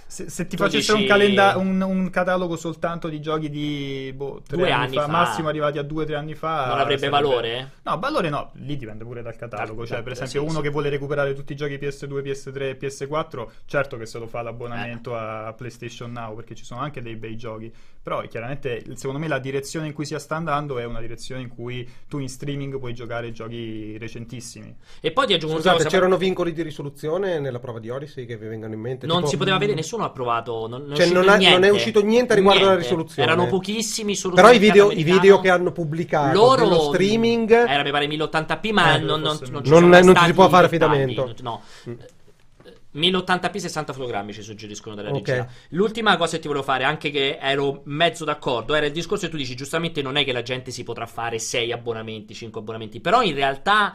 se, 0.06 0.30
se, 0.30 0.46
ti 0.46 0.56
Tu 0.56 0.62
facessero 0.62 0.98
dici- 0.98 1.10
un, 1.10 1.18
calenda- 1.18 1.56
un, 1.56 1.80
un 1.80 2.10
catalogo 2.10 2.56
soltanto 2.56 3.08
di 3.08 3.20
giochi 3.20 3.50
di 3.50 4.12
boh, 4.14 4.40
tre 4.46 4.56
Due 4.56 4.70
anni, 4.70 4.84
anni 4.86 4.94
fa, 4.96 5.02
fa. 5.02 5.10
massimo 5.10 5.48
arrivati 5.48 5.78
a 5.78 5.82
due 5.82 6.04
o 6.04 6.06
tre 6.06 6.14
anni 6.16 6.34
fa, 6.34 6.66
Non 6.68 6.78
avrebbe 6.78 6.98
sarebbe- 6.98 7.08
valore? 7.08 7.70
No, 7.82 7.98
valore 7.98 8.28
no, 8.28 8.50
lì 8.54 8.76
dipende 8.76 9.04
pure 9.04 9.22
dal 9.22 9.36
catalogo. 9.36 9.78
Dal- 9.78 9.86
cioè, 9.86 9.94
dal- 9.96 10.04
per 10.04 10.12
esempio, 10.12 10.40
sì, 10.40 10.46
uno 10.46 10.56
sì. 10.58 10.62
che 10.62 10.68
vuole 10.70 10.88
recuperare 10.88 11.34
tutti 11.34 11.52
i 11.52 11.56
giochi 11.56 11.76
PS2, 11.76 12.22
PS3 12.22 12.60
e 12.60 12.76
PS4, 12.78 13.46
certo 13.66 13.96
che 13.96 14.06
se 14.06 14.18
lo 14.18 14.26
fa 14.26 14.42
l'abbonamento 14.42 15.12
Eh. 15.14 15.18
a 15.18 15.54
PlayStation 15.56 16.12
Now, 16.12 16.34
perché 16.36 16.54
ci 16.54 16.64
sono 16.64 16.80
anche 16.80 17.02
dei 17.02 17.16
bei 17.16 17.36
giochi. 17.36 17.72
Però 18.06 18.20
chiaramente, 18.22 18.84
secondo 18.94 19.18
me, 19.18 19.26
la 19.26 19.40
direzione 19.40 19.88
in 19.88 19.92
cui 19.92 20.04
si 20.06 20.16
sta 20.18 20.36
andando 20.36 20.78
è 20.78 20.84
una 20.84 21.00
direzione 21.00 21.40
in 21.42 21.48
cui 21.48 21.88
tu 22.08 22.18
in 22.20 22.28
streaming 22.28 22.78
puoi 22.78 22.94
giocare 22.94 23.32
giochi 23.32 23.98
recentissimi. 23.98 24.72
E 25.00 25.10
poi 25.10 25.26
ti 25.26 25.32
aggiungo 25.34 25.54
una 25.54 25.62
Scusate, 25.64 25.82
cosa. 25.84 25.96
c'erano 25.96 26.16
vincoli 26.16 26.52
di 26.52 26.62
risoluzione 26.62 27.40
nella 27.40 27.58
prova 27.58 27.80
di 27.80 27.90
Odyssey 27.90 28.24
che 28.24 28.36
vi 28.36 28.46
vengono 28.46 28.74
in 28.74 28.80
mente? 28.80 29.06
Non 29.06 29.16
Tipo- 29.16 29.28
si 29.30 29.36
poteva 29.36 29.58
vedere, 29.58 29.76
nessuno 29.76 29.95
ha 30.04 30.10
provato. 30.10 30.66
Non, 30.68 30.82
non 30.82 30.92
è 30.92 30.94
Cioè, 30.96 31.04
uscito 31.06 31.20
non 31.22 31.28
è- 31.34 31.36
niente. 31.38 31.58
non 31.58 31.64
è 31.64 31.70
uscito 31.70 32.02
niente 32.02 32.34
riguardo 32.34 32.64
alla 32.66 32.76
risoluzione. 32.76 33.28
Erano 33.30 33.46
pochissimi 33.48 34.14
solo 34.14 34.34
Però 34.34 34.48
sul 34.48 34.56
i 34.56 34.58
video, 34.58 34.90
i 34.90 35.02
video 35.02 35.40
che 35.40 35.50
hanno 35.50 35.72
pubblicato 35.72 36.36
loro 36.38 36.68
dello 36.68 36.80
streaming 36.92 37.50
era 37.50 37.82
mi 37.82 37.90
pare 37.90 38.06
1080p 38.06 38.70
ma 38.72 38.94
Eh, 38.94 38.98
non, 38.98 39.20
non, 39.20 39.38
non, 39.50 39.94
no. 39.94 40.14
ci 40.14 40.18
ci 40.20 40.24
si 40.26 40.32
può 40.32 40.48
fare 40.48 40.66
affidamento. 40.66 41.34
no 41.42 41.62
Mm. 41.88 41.92
Eh, 41.92 42.14
1080p 42.96 43.56
60 43.58 43.92
fotogrammi 43.92 44.32
ci 44.32 44.40
suggeriscono 44.42 44.94
dalla 44.94 45.10
Ok. 45.10 45.28
regia 45.28 45.46
l'ultima 45.70 46.16
cosa 46.16 46.36
che 46.36 46.40
ti 46.42 46.46
volevo 46.48 46.64
fare 46.64 46.84
anche 46.84 47.10
che 47.10 47.36
ero 47.40 47.82
mezzo 47.84 48.24
d'accordo 48.24 48.74
era 48.74 48.86
il 48.86 48.92
discorso 48.92 49.26
che 49.26 49.30
tu 49.30 49.36
dici 49.36 49.54
giustamente 49.54 50.00
non 50.00 50.16
è 50.16 50.24
che 50.24 50.32
la 50.32 50.40
gente 50.42 50.70
si 50.70 50.82
potrà 50.82 51.04
fare 51.06 51.38
6 51.38 51.72
abbonamenti 51.72 52.32
5 52.32 52.58
abbonamenti 52.60 53.00
però 53.00 53.20
in 53.22 53.34
realtà 53.34 53.94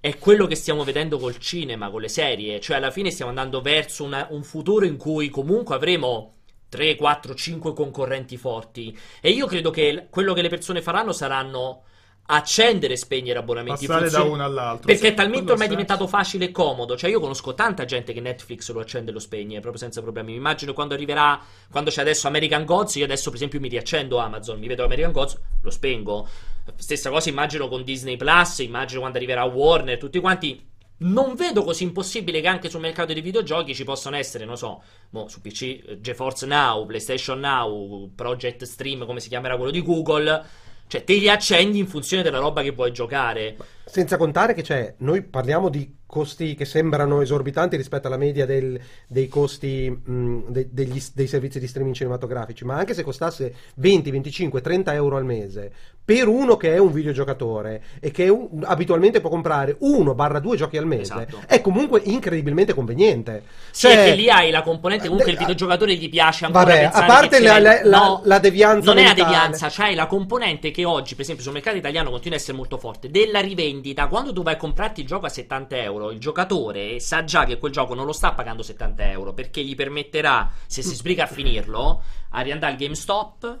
è 0.00 0.18
quello 0.18 0.46
che 0.46 0.54
stiamo 0.54 0.84
vedendo 0.84 1.18
col 1.18 1.38
cinema, 1.38 1.90
con 1.90 2.00
le 2.00 2.08
serie. 2.08 2.60
Cioè, 2.60 2.76
alla 2.76 2.90
fine 2.90 3.10
stiamo 3.10 3.30
andando 3.30 3.60
verso 3.60 4.04
una- 4.04 4.26
un 4.30 4.42
futuro 4.44 4.84
in 4.84 4.96
cui 4.96 5.28
comunque 5.28 5.74
avremo 5.74 6.34
3, 6.68 6.94
4, 6.96 7.34
5 7.34 7.72
concorrenti 7.72 8.36
forti. 8.36 8.96
E 9.20 9.30
io 9.30 9.46
credo 9.46 9.70
che 9.70 10.06
quello 10.10 10.32
che 10.34 10.42
le 10.42 10.48
persone 10.48 10.82
faranno 10.82 11.12
saranno 11.12 11.82
accendere 12.28 12.94
e 12.94 12.96
spegnere 12.96 13.38
abbonamenti. 13.38 13.86
Passare 13.86 14.10
da 14.10 14.18
Funziona- 14.18 14.34
uno 14.34 14.44
all'altro. 14.44 14.86
Perché 14.86 15.06
Sì, 15.06 15.12
è 15.12 15.14
talmente 15.14 15.52
ormai 15.52 15.68
senso. 15.68 15.70
diventato 15.80 16.06
facile 16.08 16.46
e 16.46 16.50
comodo. 16.50 16.96
Cioè, 16.96 17.08
io 17.08 17.20
conosco 17.20 17.54
tanta 17.54 17.84
gente 17.84 18.12
che 18.12 18.20
Netflix 18.20 18.70
lo 18.72 18.80
accende 18.80 19.10
e 19.10 19.14
lo 19.14 19.20
spegne 19.20 19.60
proprio 19.60 19.80
senza 19.80 20.02
problemi. 20.02 20.32
Mi 20.32 20.36
immagino 20.38 20.72
quando 20.72 20.94
arriverà, 20.94 21.40
quando 21.70 21.90
c'è 21.90 22.00
adesso 22.00 22.26
American 22.26 22.64
Gods. 22.64 22.96
Io 22.96 23.04
adesso, 23.04 23.26
per 23.26 23.36
esempio, 23.36 23.60
mi 23.60 23.68
riaccendo 23.68 24.18
Amazon, 24.18 24.58
mi 24.58 24.66
vedo 24.66 24.82
American 24.84 25.12
Gods, 25.12 25.38
lo 25.62 25.70
spengo. 25.70 26.28
Stessa 26.74 27.10
cosa 27.10 27.28
immagino 27.28 27.68
con 27.68 27.84
Disney 27.84 28.16
Plus. 28.16 28.58
Immagino 28.58 29.00
quando 29.00 29.18
arriverà 29.18 29.44
Warner, 29.44 29.98
tutti 29.98 30.18
quanti. 30.18 30.74
Non 30.98 31.34
vedo 31.34 31.62
così 31.62 31.82
impossibile 31.82 32.40
che 32.40 32.48
anche 32.48 32.70
sul 32.70 32.80
mercato 32.80 33.12
dei 33.12 33.20
videogiochi 33.20 33.74
ci 33.74 33.84
possano 33.84 34.16
essere, 34.16 34.46
non 34.46 34.56
so, 34.56 34.82
mo, 35.10 35.28
su 35.28 35.42
PC, 35.42 35.62
eh, 35.62 36.00
GeForce 36.00 36.46
Now, 36.46 36.86
PlayStation 36.86 37.38
Now, 37.38 38.10
Project 38.14 38.64
Stream, 38.64 39.04
come 39.04 39.20
si 39.20 39.28
chiamerà 39.28 39.56
quello 39.56 39.70
di 39.70 39.82
Google. 39.82 40.44
Cioè, 40.86 41.04
te 41.04 41.14
li 41.14 41.28
accendi 41.28 41.78
in 41.78 41.86
funzione 41.86 42.22
della 42.22 42.38
roba 42.38 42.62
che 42.62 42.70
vuoi 42.70 42.92
giocare. 42.92 43.56
Senza 43.88 44.16
contare 44.16 44.52
che 44.52 44.62
c'è, 44.62 44.94
noi 44.98 45.22
parliamo 45.22 45.68
di 45.68 45.94
costi 46.06 46.54
che 46.54 46.64
sembrano 46.64 47.20
esorbitanti 47.20 47.76
rispetto 47.76 48.06
alla 48.08 48.16
media 48.16 48.44
del- 48.46 48.78
dei 49.06 49.28
costi 49.28 49.88
mh, 49.90 50.38
de- 50.48 50.68
degli- 50.70 51.02
dei 51.14 51.26
servizi 51.26 51.58
di 51.60 51.66
streaming 51.68 51.94
cinematografici, 51.94 52.64
ma 52.64 52.76
anche 52.76 52.94
se 52.94 53.02
costasse 53.04 53.54
20, 53.76 54.10
25, 54.10 54.60
30 54.60 54.92
euro 54.94 55.16
al 55.16 55.24
mese, 55.24 55.70
per 56.04 56.26
uno 56.28 56.56
che 56.56 56.74
è 56.74 56.78
un 56.78 56.92
videogiocatore 56.92 57.82
e 58.00 58.10
che 58.12 58.28
un- 58.28 58.62
abitualmente 58.64 59.20
può 59.20 59.30
comprare 59.30 59.76
1-2 59.80 60.56
giochi 60.56 60.76
al 60.76 60.86
mese, 60.86 61.12
Esatto. 61.12 61.40
è 61.46 61.60
comunque 61.60 62.00
incredibilmente 62.04 62.72
conveniente. 62.74 63.42
Sì, 63.72 63.88
Cioè, 63.88 64.04
che 64.04 64.14
lì 64.14 64.30
hai 64.30 64.50
la 64.50 64.62
componente 64.62 65.04
comunque 65.08 65.26
de- 65.32 65.32
il 65.32 65.38
videogiocatore 65.38 65.94
gli 65.96 66.08
piace 66.08 66.44
ancora 66.44 66.64
Vabbè, 66.64 66.90
a 66.92 67.04
parte 67.04 67.40
la- 67.40 67.58
la- 67.58 67.80
la- 67.84 67.98
no, 67.98 68.20
la 68.24 68.38
devianza 68.38 68.86
non 68.92 68.98
è 68.98 69.02
la 69.02 69.08
mentale. 69.14 69.30
devianza, 69.32 69.68
c'hai 69.70 69.94
la 69.96 70.06
componente 70.06 70.70
che 70.70 70.84
oggi, 70.84 71.14
per 71.14 71.22
esempio, 71.22 71.44
sul 71.44 71.52
mercato 71.54 71.76
italiano 71.76 72.10
continua 72.10 72.36
a 72.36 72.40
essere 72.40 72.56
molto 72.56 72.78
forte 72.78 73.10
della 73.10 73.40
rivendita. 73.40 73.74
Quando 74.08 74.32
tu 74.32 74.42
vai 74.42 74.54
a 74.54 74.56
comprarti 74.56 75.00
il 75.00 75.06
gioco 75.06 75.26
a 75.26 75.30
70 75.30 75.76
euro, 75.76 76.10
il 76.10 76.18
giocatore 76.18 77.00
sa 77.00 77.24
già 77.24 77.44
che 77.44 77.58
quel 77.58 77.72
gioco 77.72 77.94
non 77.94 78.06
lo 78.06 78.12
sta 78.12 78.32
pagando 78.32 78.62
70 78.62 79.10
euro 79.10 79.32
perché 79.32 79.62
gli 79.62 79.74
permetterà, 79.74 80.50
se 80.66 80.82
si 80.82 80.94
sbriga 80.94 81.24
a 81.24 81.26
finirlo, 81.28 82.02
a 82.30 82.40
riandare 82.40 82.72
al 82.72 82.78
GameStop 82.78 83.60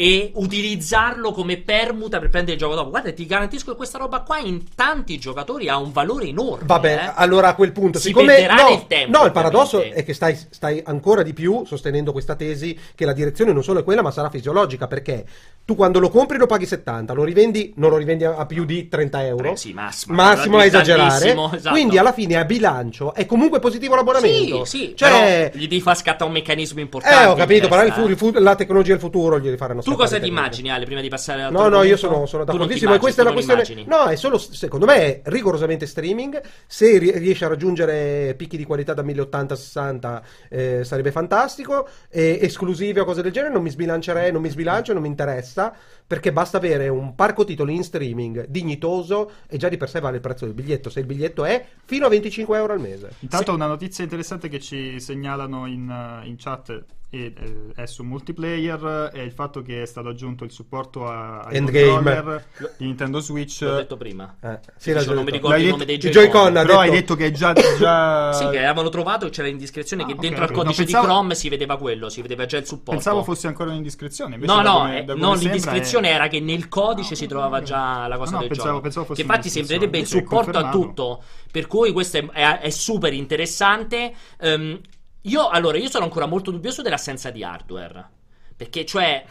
e 0.00 0.30
utilizzarlo 0.34 1.30
come 1.32 1.58
permuta 1.58 2.18
per 2.20 2.30
prendere 2.30 2.54
il 2.54 2.58
gioco 2.58 2.74
dopo. 2.74 2.88
Guarda, 2.88 3.12
ti 3.12 3.26
garantisco 3.26 3.72
che 3.72 3.76
questa 3.76 3.98
roba 3.98 4.20
qua 4.20 4.38
in 4.38 4.62
tanti 4.74 5.18
giocatori 5.18 5.68
ha 5.68 5.76
un 5.76 5.92
valore 5.92 6.24
enorme. 6.26 6.64
Vabbè, 6.64 6.92
eh. 6.94 7.12
allora 7.16 7.48
a 7.48 7.54
quel 7.54 7.72
punto, 7.72 7.98
Si 7.98 8.06
siccome 8.06 8.46
no, 8.46 8.68
nel 8.70 8.86
tempo, 8.86 9.18
no, 9.18 9.26
il 9.26 9.32
paradosso 9.32 9.76
ovviamente. 9.76 10.00
è 10.00 10.04
che 10.06 10.14
stai, 10.14 10.38
stai 10.48 10.80
ancora 10.86 11.22
di 11.22 11.34
più 11.34 11.64
sostenendo 11.66 12.12
questa 12.12 12.34
tesi 12.34 12.78
che 12.94 13.04
la 13.04 13.12
direzione 13.12 13.52
non 13.52 13.62
solo 13.62 13.80
è 13.80 13.84
quella, 13.84 14.00
ma 14.00 14.10
sarà 14.10 14.30
fisiologica, 14.30 14.86
perché 14.86 15.26
tu 15.66 15.74
quando 15.74 15.98
lo 15.98 16.08
compri 16.08 16.38
lo 16.38 16.46
paghi 16.46 16.64
70, 16.64 17.12
lo 17.12 17.22
rivendi, 17.22 17.74
non 17.76 17.90
lo 17.90 17.98
rivendi 17.98 18.24
a 18.24 18.46
più 18.46 18.64
di 18.64 18.88
30 18.88 19.26
euro. 19.26 19.52
Eh 19.52 19.56
sì, 19.58 19.74
massimo. 19.74 20.14
Massimo 20.14 20.56
a 20.56 20.64
esagerare. 20.64 21.30
Esatto. 21.30 21.68
Quindi 21.70 21.98
alla 21.98 22.14
fine 22.14 22.36
a 22.36 22.44
bilancio 22.46 23.12
è 23.12 23.26
comunque 23.26 23.58
positivo 23.58 23.96
l'abbonamento. 23.96 24.64
Sì, 24.64 24.78
sì, 24.78 24.92
Cioè, 24.96 25.10
però 25.10 25.58
gli 25.58 25.68
devi 25.68 25.80
far 25.82 25.96
scattare 25.98 26.24
un 26.24 26.32
meccanismo 26.32 26.80
importante. 26.80 27.22
eh, 27.22 27.26
ho 27.26 27.34
capito, 27.34 27.68
però 27.68 27.84
il 27.84 27.92
fu- 27.92 28.06
eh. 28.06 28.10
il 28.10 28.16
fu- 28.16 28.32
la 28.38 28.54
tecnologia 28.54 28.92
del 28.92 29.00
futuro 29.00 29.38
gli 29.38 29.54
faranno 29.56 29.82
Tu 29.90 29.96
cosa 29.96 30.18
ti 30.18 30.28
immagini, 30.28 30.70
Ale, 30.70 30.84
prima 30.84 31.00
di 31.00 31.08
passare 31.08 31.42
al 31.42 31.52
No, 31.52 31.68
no, 31.68 31.82
io 31.82 31.96
sono, 31.96 32.26
sono 32.26 32.44
d'accordissimo. 32.44 32.94
E 32.94 32.98
questa 32.98 33.22
è 33.22 33.24
la 33.24 33.32
questione. 33.32 33.84
No, 33.86 34.04
è 34.04 34.16
solo, 34.16 34.38
secondo 34.38 34.86
me, 34.86 34.96
è 34.96 35.20
rigorosamente 35.24 35.86
streaming. 35.86 36.40
Se 36.66 36.98
ri- 36.98 37.18
riesce 37.18 37.44
a 37.44 37.48
raggiungere 37.48 38.34
picchi 38.36 38.56
di 38.56 38.64
qualità 38.64 38.94
da 38.94 39.02
1080-60 39.02 40.22
eh, 40.48 40.84
sarebbe 40.84 41.10
fantastico. 41.10 41.88
E 42.08 42.38
esclusive 42.42 43.00
o 43.00 43.04
cose 43.04 43.22
del 43.22 43.32
genere 43.32 43.52
non 43.52 43.62
mi 43.62 43.70
sbilancerei, 43.70 44.32
non 44.32 44.42
mi 44.42 44.48
sbilancio, 44.48 44.92
non 44.92 45.02
mi 45.02 45.08
interessa. 45.08 45.74
Perché 46.06 46.32
basta 46.32 46.56
avere 46.56 46.88
un 46.88 47.14
parco 47.14 47.44
titoli 47.44 47.74
in 47.74 47.84
streaming 47.84 48.46
dignitoso 48.48 49.30
e 49.48 49.58
già 49.58 49.68
di 49.68 49.76
per 49.76 49.88
sé 49.88 50.00
vale 50.00 50.16
il 50.16 50.22
prezzo 50.22 50.44
del 50.44 50.54
biglietto. 50.54 50.90
Se 50.90 51.00
il 51.00 51.06
biglietto 51.06 51.44
è 51.44 51.64
fino 51.84 52.06
a 52.06 52.08
25 52.08 52.56
euro 52.56 52.72
al 52.72 52.80
mese. 52.80 53.10
Intanto 53.20 53.52
una 53.52 53.66
notizia 53.66 54.02
interessante 54.02 54.48
che 54.48 54.58
ci 54.58 54.98
segnalano 54.98 55.66
in, 55.66 55.88
eh, 55.88 56.26
in 56.26 56.36
chat 56.36 56.84
e, 57.12 57.32
eh, 57.36 57.56
è 57.74 57.86
su 57.86 58.04
multiplayer 58.04 59.10
è 59.12 59.18
il 59.20 59.32
fatto 59.32 59.62
che 59.62 59.82
è 59.82 59.86
stato 59.86 60.08
aggiunto 60.08 60.44
il 60.44 60.52
supporto 60.52 61.06
a, 61.08 61.40
ai 61.40 61.56
Endgame. 61.56 62.44
di 62.78 62.84
Nintendo 62.86 63.18
Switch. 63.20 63.62
L'ho 63.62 63.74
detto 63.76 63.96
prima. 63.96 64.36
Eh, 64.40 64.58
Sì, 64.76 64.92
l'ha 64.92 65.02
non 65.04 65.16
mi 65.16 65.24
detto. 65.24 65.30
ricordo 65.36 65.48
L'hai 65.56 65.64
il 65.64 65.70
nome 65.70 65.84
detto- 65.84 66.00
dei 66.02 66.10
Joy-Con. 66.12 66.32
Joy-Con, 66.32 66.56
ha 66.56 66.62
Però 66.62 66.78
hai 66.78 66.90
detto- 66.90 67.00
detto 67.00 67.14
che 67.16 67.26
è 67.26 67.30
già... 67.32 67.52
già... 67.78 68.32
Sì, 68.32 68.48
che 68.48 68.58
avevano 68.58 68.88
trovato 68.90 69.26
e 69.26 69.30
c'era 69.30 69.48
l'indiscrezione 69.48 70.02
Ah, 70.04 70.06
che 70.06 70.12
ok, 70.12 70.18
dentro 70.20 70.42
al 70.44 70.48
ok. 70.50 70.54
codice 70.54 70.80
No, 70.80 70.84
pensavo- 70.86 71.06
di 71.06 71.12
Chrome 71.12 71.34
si 71.34 71.48
vedeva 71.48 71.76
quello, 71.78 72.08
si 72.08 72.22
vedeva 72.22 72.46
già 72.46 72.56
il 72.58 72.66
supporto. 72.66 72.90
Pensavo 72.92 73.22
fosse 73.24 73.46
ancora 73.48 73.70
un'indiscrezione. 73.70 74.34
invece 74.36 74.52
No, 74.54 74.62
no, 74.62 74.78
come- 74.78 74.98
eh, 75.04 75.14
no, 75.14 75.34
l'indiscrezione 75.34 76.10
è- 76.10 76.14
era 76.14 76.28
che 76.28 76.38
nel 76.40 76.68
codice 76.68 77.14
si 77.16 77.26
trovava 77.26 77.60
già 77.62 78.06
la 78.06 78.16
cosa 78.18 78.30
No, 78.30 78.36
no, 78.36 78.42
del 78.42 78.48
pensavo- 78.48 78.68
gioco. 78.70 78.80
pensavo 78.82 79.06
fosse 79.06 79.20
che 79.22 79.26
infatti 79.28 79.48
sembrerebbe 79.48 79.98
il 79.98 80.06
supporto 80.06 80.58
a 80.58 80.70
tutto. 80.70 81.22
Per 81.50 81.66
cui 81.66 81.90
questo 81.92 82.18
è, 82.18 82.26
è- 82.30 82.58
è 82.60 82.70
super 82.70 83.12
interessante. 83.12 84.12
Ehm, 84.40 84.78
io, 85.22 85.48
allora, 85.48 85.78
io 85.78 85.88
sono 85.88 86.04
ancora 86.04 86.26
molto 86.26 86.50
dubbioso 86.50 86.82
dell'assenza 86.82 87.30
di 87.30 87.42
hardware. 87.42 88.08
Perché, 88.56 88.84
cioè. 88.84 89.24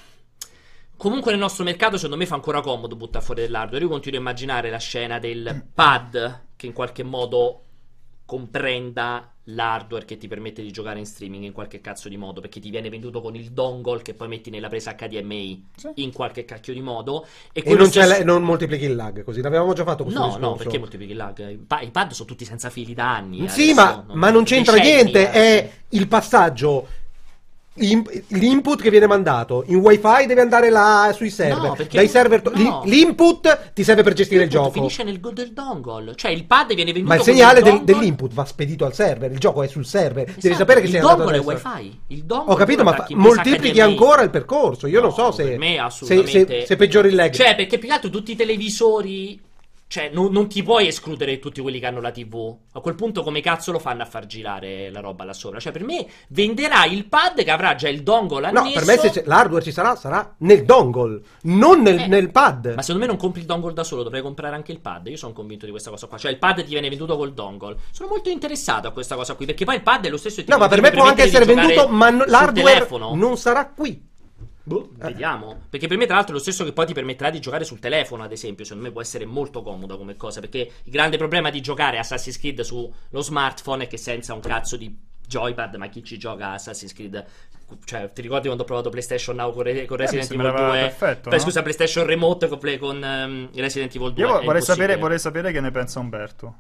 Comunque 0.97 1.31
nel 1.31 1.39
nostro 1.39 1.63
mercato 1.63 1.95
secondo 1.95 2.17
me 2.17 2.25
fa 2.25 2.35
ancora 2.35 2.59
comodo 2.59 2.97
buttare 2.97 3.23
fuori 3.23 3.41
dell'hardware. 3.41 3.85
Io 3.85 3.89
continuo 3.89 4.19
a 4.19 4.21
immaginare 4.21 4.69
la 4.69 4.79
scena 4.79 5.17
del 5.17 5.65
pad 5.73 6.47
che 6.57 6.65
in 6.65 6.73
qualche 6.73 7.03
modo 7.03 7.63
comprenda 8.29 9.31
l'hardware 9.45 10.05
che 10.05 10.17
ti 10.17 10.27
permette 10.27 10.61
di 10.61 10.69
giocare 10.71 10.99
in 10.99 11.05
streaming 11.07 11.43
in 11.43 11.51
qualche 11.51 11.81
cazzo 11.81 12.07
di 12.09 12.17
modo, 12.17 12.41
perché 12.41 12.59
ti 12.59 12.69
viene 12.69 12.87
venduto 12.89 13.21
con 13.21 13.35
il 13.35 13.49
dongle 13.49 14.03
che 14.03 14.13
poi 14.13 14.27
metti 14.27 14.51
nella 14.51 14.67
presa 14.69 14.93
HDMI 14.93 15.65
Sì. 15.75 15.89
in 15.95 16.11
qualche 16.13 16.45
cacchio 16.45 16.71
di 16.73 16.81
modo 16.81 17.25
e, 17.51 17.63
E 17.65 17.73
non, 17.73 17.85
c'è 17.89 18.03
stesso- 18.03 18.19
la- 18.19 18.23
non 18.23 18.43
moltiplichi 18.43 18.85
il 18.85 18.93
lag, 18.95 19.23
così 19.23 19.41
l'avevamo 19.41 19.73
già 19.73 19.83
fatto 19.83 20.03
questo 20.03 20.19
No, 20.21 20.27
discorso. 20.27 20.49
no, 20.49 20.55
perché 20.55 20.77
moltiplichi 20.77 21.11
il 21.13 21.17
lag? 21.17 21.49
I, 21.49 21.57
pa- 21.57 21.81
i 21.81 21.89
pad 21.89 22.11
sono 22.11 22.27
tutti 22.29 22.45
senza 22.45 22.69
fili 22.69 22.93
da 22.93 23.15
anni. 23.15 23.49
Sì, 23.49 23.71
adesso, 23.71 23.73
ma, 23.73 24.05
ma 24.13 24.29
non 24.29 24.43
c'entra 24.43 24.73
decenni, 24.73 24.93
niente, 25.11 25.31
eh. 25.31 25.33
è 25.33 25.71
il 25.89 26.07
passaggio. 26.07 26.87
In- 27.79 28.03
L'input 28.29 28.81
che 28.81 28.89
viene 28.89 29.07
mandato 29.07 29.63
in 29.67 29.77
wifi 29.77 30.25
deve 30.27 30.41
andare 30.41 30.69
là 30.69 31.11
sui 31.15 31.29
server. 31.29 31.57
No, 31.69 31.77
Dai 31.91 32.07
server 32.07 32.41
to- 32.41 32.51
no. 32.53 32.57
l'in- 32.57 32.79
L'input 32.99 33.71
ti 33.73 33.83
serve 33.83 34.03
per 34.03 34.13
gestire 34.13 34.43
il 34.43 34.47
Appunto, 34.49 34.65
gioco. 34.67 34.79
Finisce 34.79 35.03
nel 35.03 35.19
go 35.19 35.31
del 35.31 35.51
dongle. 35.53 36.15
Cioè, 36.15 36.31
il 36.31 36.45
pad 36.45 36.73
viene 36.73 36.91
venduto 36.93 37.13
Ma 37.13 37.19
il 37.19 37.25
segnale 37.25 37.61
del- 37.61 37.73
dongle. 37.77 37.93
dell'input 37.93 38.33
va 38.33 38.45
spedito 38.45 38.85
al 38.85 38.93
server. 38.93 39.31
Il 39.31 39.39
gioco 39.39 39.63
è 39.63 39.67
sul 39.67 39.85
server. 39.85 40.25
Devi 40.25 40.37
Esatto, 40.39 40.55
sapere 40.55 40.79
che 40.81 40.85
il 40.87 40.91
sei 40.91 40.99
andato 41.01 41.17
dongle 41.23 41.37
è 41.37 41.39
adesso. 41.39 41.67
wifi. 41.67 41.99
Il 42.07 42.23
dongle 42.23 42.53
Ho 42.53 42.55
capito, 42.55 42.83
ma 42.83 42.93
fa- 42.93 43.05
moltiplichi 43.11 43.79
ancora 43.81 44.21
il 44.21 44.29
percorso. 44.29 44.87
Io 44.87 44.99
non 45.01 45.09
No, 45.09 45.15
so 45.15 45.31
se, 45.31 45.57
se, 46.05 46.25
se- 46.27 46.63
se 46.65 46.75
peggiori 46.75 47.09
il 47.09 47.15
lag. 47.15 47.31
Cioè, 47.31 47.55
perché 47.55 47.77
più 47.77 47.87
che 47.87 47.93
altro 47.95 48.09
tutti 48.09 48.31
i 48.31 48.35
televisori. 48.35 49.39
Cioè, 49.91 50.11
non, 50.13 50.31
non 50.31 50.47
ti 50.47 50.61
puoi 50.61 50.85
escludere 50.85 51.39
tutti 51.39 51.61
quelli 51.61 51.79
che 51.79 51.87
hanno 51.87 51.99
la 51.99 52.11
TV. 52.11 52.55
A 52.73 52.79
quel 52.79 52.93
punto, 52.93 53.23
come 53.23 53.41
cazzo 53.41 53.71
lo 53.71 53.79
fanno 53.79 54.03
a 54.03 54.05
far 54.05 54.27
girare 54.27 54.91
la 54.91 54.99
roba 54.99 55.23
là 55.23 55.33
sopra? 55.33 55.59
Cioè, 55.59 55.71
per 55.71 55.83
me 55.83 56.05
venderà 56.27 56.85
il 56.85 57.07
pad 57.07 57.43
che 57.43 57.49
avrà 57.49 57.73
già 57.73 57.89
il 57.89 58.03
dongle 58.03 58.51
No, 58.51 58.59
annesso. 58.59 58.85
per 58.85 58.85
me 58.85 59.09
se 59.09 59.23
l'hardware 59.25 59.63
ci 59.63 59.71
sarà, 59.71 59.95
sarà 59.95 60.35
nel 60.41 60.63
dongle, 60.63 61.21
non 61.45 61.81
nel, 61.81 62.01
Eh, 62.01 62.05
nel 62.07 62.29
pad. 62.29 62.73
Ma 62.75 62.83
secondo 62.83 63.01
me 63.01 63.07
non 63.07 63.17
compri 63.17 63.39
il 63.41 63.47
dongle 63.47 63.73
da 63.73 63.83
solo, 63.83 64.03
dovrei 64.03 64.21
comprare 64.21 64.53
anche 64.53 64.71
il 64.71 64.79
pad. 64.79 65.07
Io 65.07 65.17
sono 65.17 65.33
convinto 65.33 65.65
di 65.65 65.71
questa 65.71 65.89
cosa 65.89 66.05
qua. 66.05 66.19
Cioè, 66.19 66.29
il 66.29 66.37
pad 66.37 66.57
ti 66.63 66.69
viene 66.69 66.87
venduto 66.87 67.17
col 67.17 67.33
dongle. 67.33 67.77
Sono 67.89 68.09
molto 68.09 68.29
interessato 68.29 68.87
a 68.87 68.91
questa 68.91 69.15
cosa 69.15 69.33
qui. 69.33 69.47
Perché 69.47 69.65
poi 69.65 69.77
il 69.77 69.81
pad 69.81 70.05
è 70.05 70.09
lo 70.09 70.17
stesso. 70.17 70.43
No, 70.45 70.59
ma 70.59 70.67
per 70.67 70.81
me 70.81 70.91
può 70.91 71.03
anche 71.03 71.23
essere 71.23 71.45
venduto, 71.45 71.87
ma 71.87 72.11
no- 72.11 72.25
l'hardware 72.27 72.87
non 73.15 73.37
sarà 73.37 73.65
qui. 73.65 74.05
Boh, 74.69 74.89
vediamo. 74.93 75.61
Perché 75.67 75.87
per 75.87 75.97
me, 75.97 76.05
tra 76.05 76.13
l'altro, 76.13 76.33
è 76.33 76.35
lo 76.35 76.41
stesso 76.41 76.63
che 76.63 76.73
poi 76.73 76.85
ti 76.85 76.93
permetterà 76.93 77.31
di 77.31 77.39
giocare 77.39 77.63
sul 77.63 77.79
telefono, 77.79 78.21
ad 78.21 78.31
esempio. 78.31 78.63
Secondo 78.63 78.85
me 78.85 78.91
può 78.91 79.01
essere 79.01 79.25
molto 79.25 79.63
comoda 79.63 79.97
come 79.97 80.15
cosa. 80.15 80.41
Perché 80.41 80.71
il 80.83 80.91
grande 80.91 81.17
problema 81.17 81.49
di 81.49 81.59
giocare 81.59 81.97
Assassin's 81.97 82.37
Creed 82.37 82.61
sullo 82.61 82.93
smartphone 83.21 83.85
è 83.85 83.87
che 83.87 83.97
senza 83.97 84.35
un 84.35 84.41
cazzo 84.41 84.77
di 84.77 84.95
joypad, 85.25 85.73
ma 85.75 85.87
chi 85.87 86.03
ci 86.03 86.19
gioca 86.19 86.51
Assassin's 86.51 86.93
Creed? 86.93 87.25
Cioè, 87.83 88.11
ti 88.13 88.21
ricordi 88.21 88.45
quando 88.45 88.63
ho 88.63 88.65
provato 88.65 88.89
PlayStation 88.89 89.35
Now 89.35 89.51
con, 89.53 89.63
Re- 89.63 89.85
con 89.85 89.97
Resident 89.97 90.29
mi 90.29 90.35
Evil 90.35 90.49
2? 90.49 90.57
sembrava 90.57 90.87
perfetto, 90.87 91.29
Beh, 91.29 91.35
no? 91.35 91.41
scusa, 91.41 91.61
PlayStation 91.63 92.05
Remote 92.05 92.47
con, 92.47 92.59
con 92.79 93.03
ehm, 93.03 93.49
Resident 93.55 93.95
Evil 93.95 94.13
2. 94.13 94.23
Io 94.23 94.41
vorrei 94.43 94.61
sapere, 94.61 94.97
vorrei 94.97 95.19
sapere 95.19 95.51
che 95.51 95.61
ne 95.61 95.71
pensa 95.71 95.99
Umberto. 95.99 96.55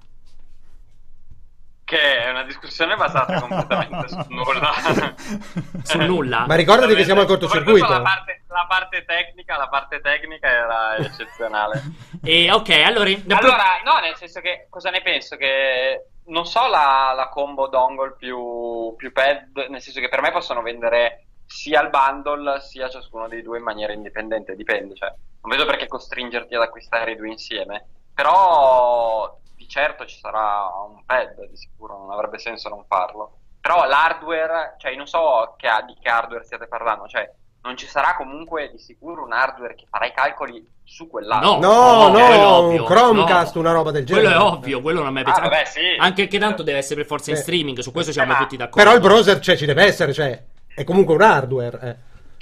Che 1.89 2.23
è 2.23 2.29
una 2.29 2.43
discussione 2.43 2.95
basata 2.95 3.39
completamente 3.39 4.09
su 4.09 4.23
nulla. 4.27 4.71
Su 5.81 5.97
nulla. 5.97 6.45
Ma 6.45 6.53
ricordati 6.53 6.93
che 6.93 7.03
siamo 7.03 7.21
al 7.21 7.25
cortocircuito. 7.25 7.89
La 7.89 8.01
parte, 8.01 8.43
la 8.47 8.65
parte 8.69 9.05
tecnica, 9.05 9.57
la 9.57 9.69
parte 9.69 9.99
tecnica 9.99 10.47
era 10.47 10.95
eccezionale. 10.97 11.81
E 12.21 12.51
ok, 12.51 12.69
allora. 12.85 13.09
allora, 13.09 13.81
no, 13.83 13.97
nel 14.01 14.15
senso 14.17 14.39
che 14.39 14.67
cosa 14.69 14.91
ne 14.91 15.01
penso? 15.01 15.35
Che 15.35 16.09
non 16.25 16.45
so 16.45 16.67
la, 16.67 17.13
la 17.15 17.29
combo 17.29 17.67
dongle 17.67 18.13
più, 18.15 18.93
più 18.95 19.11
pad, 19.11 19.47
nel 19.69 19.81
senso 19.81 19.99
che 19.99 20.09
per 20.09 20.21
me 20.21 20.31
possono 20.31 20.61
vendere 20.61 21.23
sia 21.47 21.81
il 21.81 21.89
bundle 21.89 22.59
sia 22.61 22.87
ciascuno 22.87 23.27
dei 23.27 23.41
due 23.41 23.57
in 23.57 23.63
maniera 23.63 23.93
indipendente, 23.93 24.55
dipende. 24.55 24.93
Cioè, 24.93 25.09
non 25.41 25.49
vedo 25.49 25.65
perché 25.65 25.87
costringerti 25.87 26.53
ad 26.53 26.61
acquistare 26.61 27.13
i 27.13 27.15
due 27.15 27.29
insieme. 27.29 27.87
Però 28.13 29.39
certo 29.69 30.05
ci 30.05 30.17
sarà 30.19 30.65
un 30.89 31.03
pad, 31.05 31.47
di 31.49 31.55
sicuro, 31.55 31.97
non 31.97 32.11
avrebbe 32.11 32.39
senso 32.39 32.67
non 32.69 32.83
farlo. 32.87 33.35
Però 33.61 33.85
l'hardware, 33.85 34.75
cioè, 34.77 34.91
io 34.91 34.97
non 34.97 35.07
so 35.07 35.53
che, 35.57 35.67
di 35.85 35.95
che 36.01 36.09
hardware 36.09 36.43
stiate 36.43 36.67
parlando, 36.67 37.07
cioè, 37.07 37.29
non 37.61 37.75
ci 37.77 37.87
sarà 37.87 38.15
comunque 38.15 38.69
di 38.71 38.79
sicuro 38.79 39.23
un 39.23 39.33
hardware 39.33 39.75
che 39.75 39.85
farà 39.89 40.05
i 40.05 40.13
calcoli 40.13 40.65
su 40.83 41.09
quell'hardware. 41.09 41.59
No, 41.59 41.67
No, 42.05 42.11
quello 42.11 42.25
è 42.33 42.37
no, 42.41 42.49
ovvio, 42.55 42.81
un 42.81 42.87
Chromecast, 42.87 43.55
no. 43.55 43.59
una 43.61 43.71
roba 43.73 43.91
del 43.91 44.05
Quello 44.05 44.21
genere. 44.29 44.39
è 44.39 44.41
ovvio, 44.43 44.81
quello 44.81 45.03
non 45.03 45.11
mi 45.11 45.19
hai 45.19 45.23
Ah, 45.23 45.25
pensato. 45.25 45.49
vabbè, 45.49 45.65
sì. 45.65 45.95
Anche 45.99 46.27
che 46.27 46.39
tanto 46.39 46.63
deve 46.63 46.77
essere 46.77 46.95
per 46.95 47.05
forza 47.05 47.31
in 47.31 47.35
Eh. 47.35 47.39
streaming, 47.41 47.79
su 47.79 47.91
questo 47.91 48.11
siamo 48.13 48.33
Eh, 48.33 48.37
tutti 48.37 48.55
d'accordo. 48.57 48.81
Però 48.81 48.93
il 48.95 49.01
browser 49.01 49.39
cioè, 49.39 49.57
ci 49.57 49.65
deve 49.65 49.83
essere, 49.83 50.13
cioè, 50.13 50.41
è 50.73 50.83
comunque 50.85 51.13
un 51.15 51.21
hardware. 51.21 51.79
eh. 51.81 51.95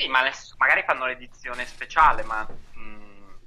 Sì, 0.04 0.08
ma 0.08 0.20
magari 0.58 0.84
fanno 0.86 1.08
l'edizione 1.08 1.66
speciale, 1.66 2.24
ma 2.24 2.46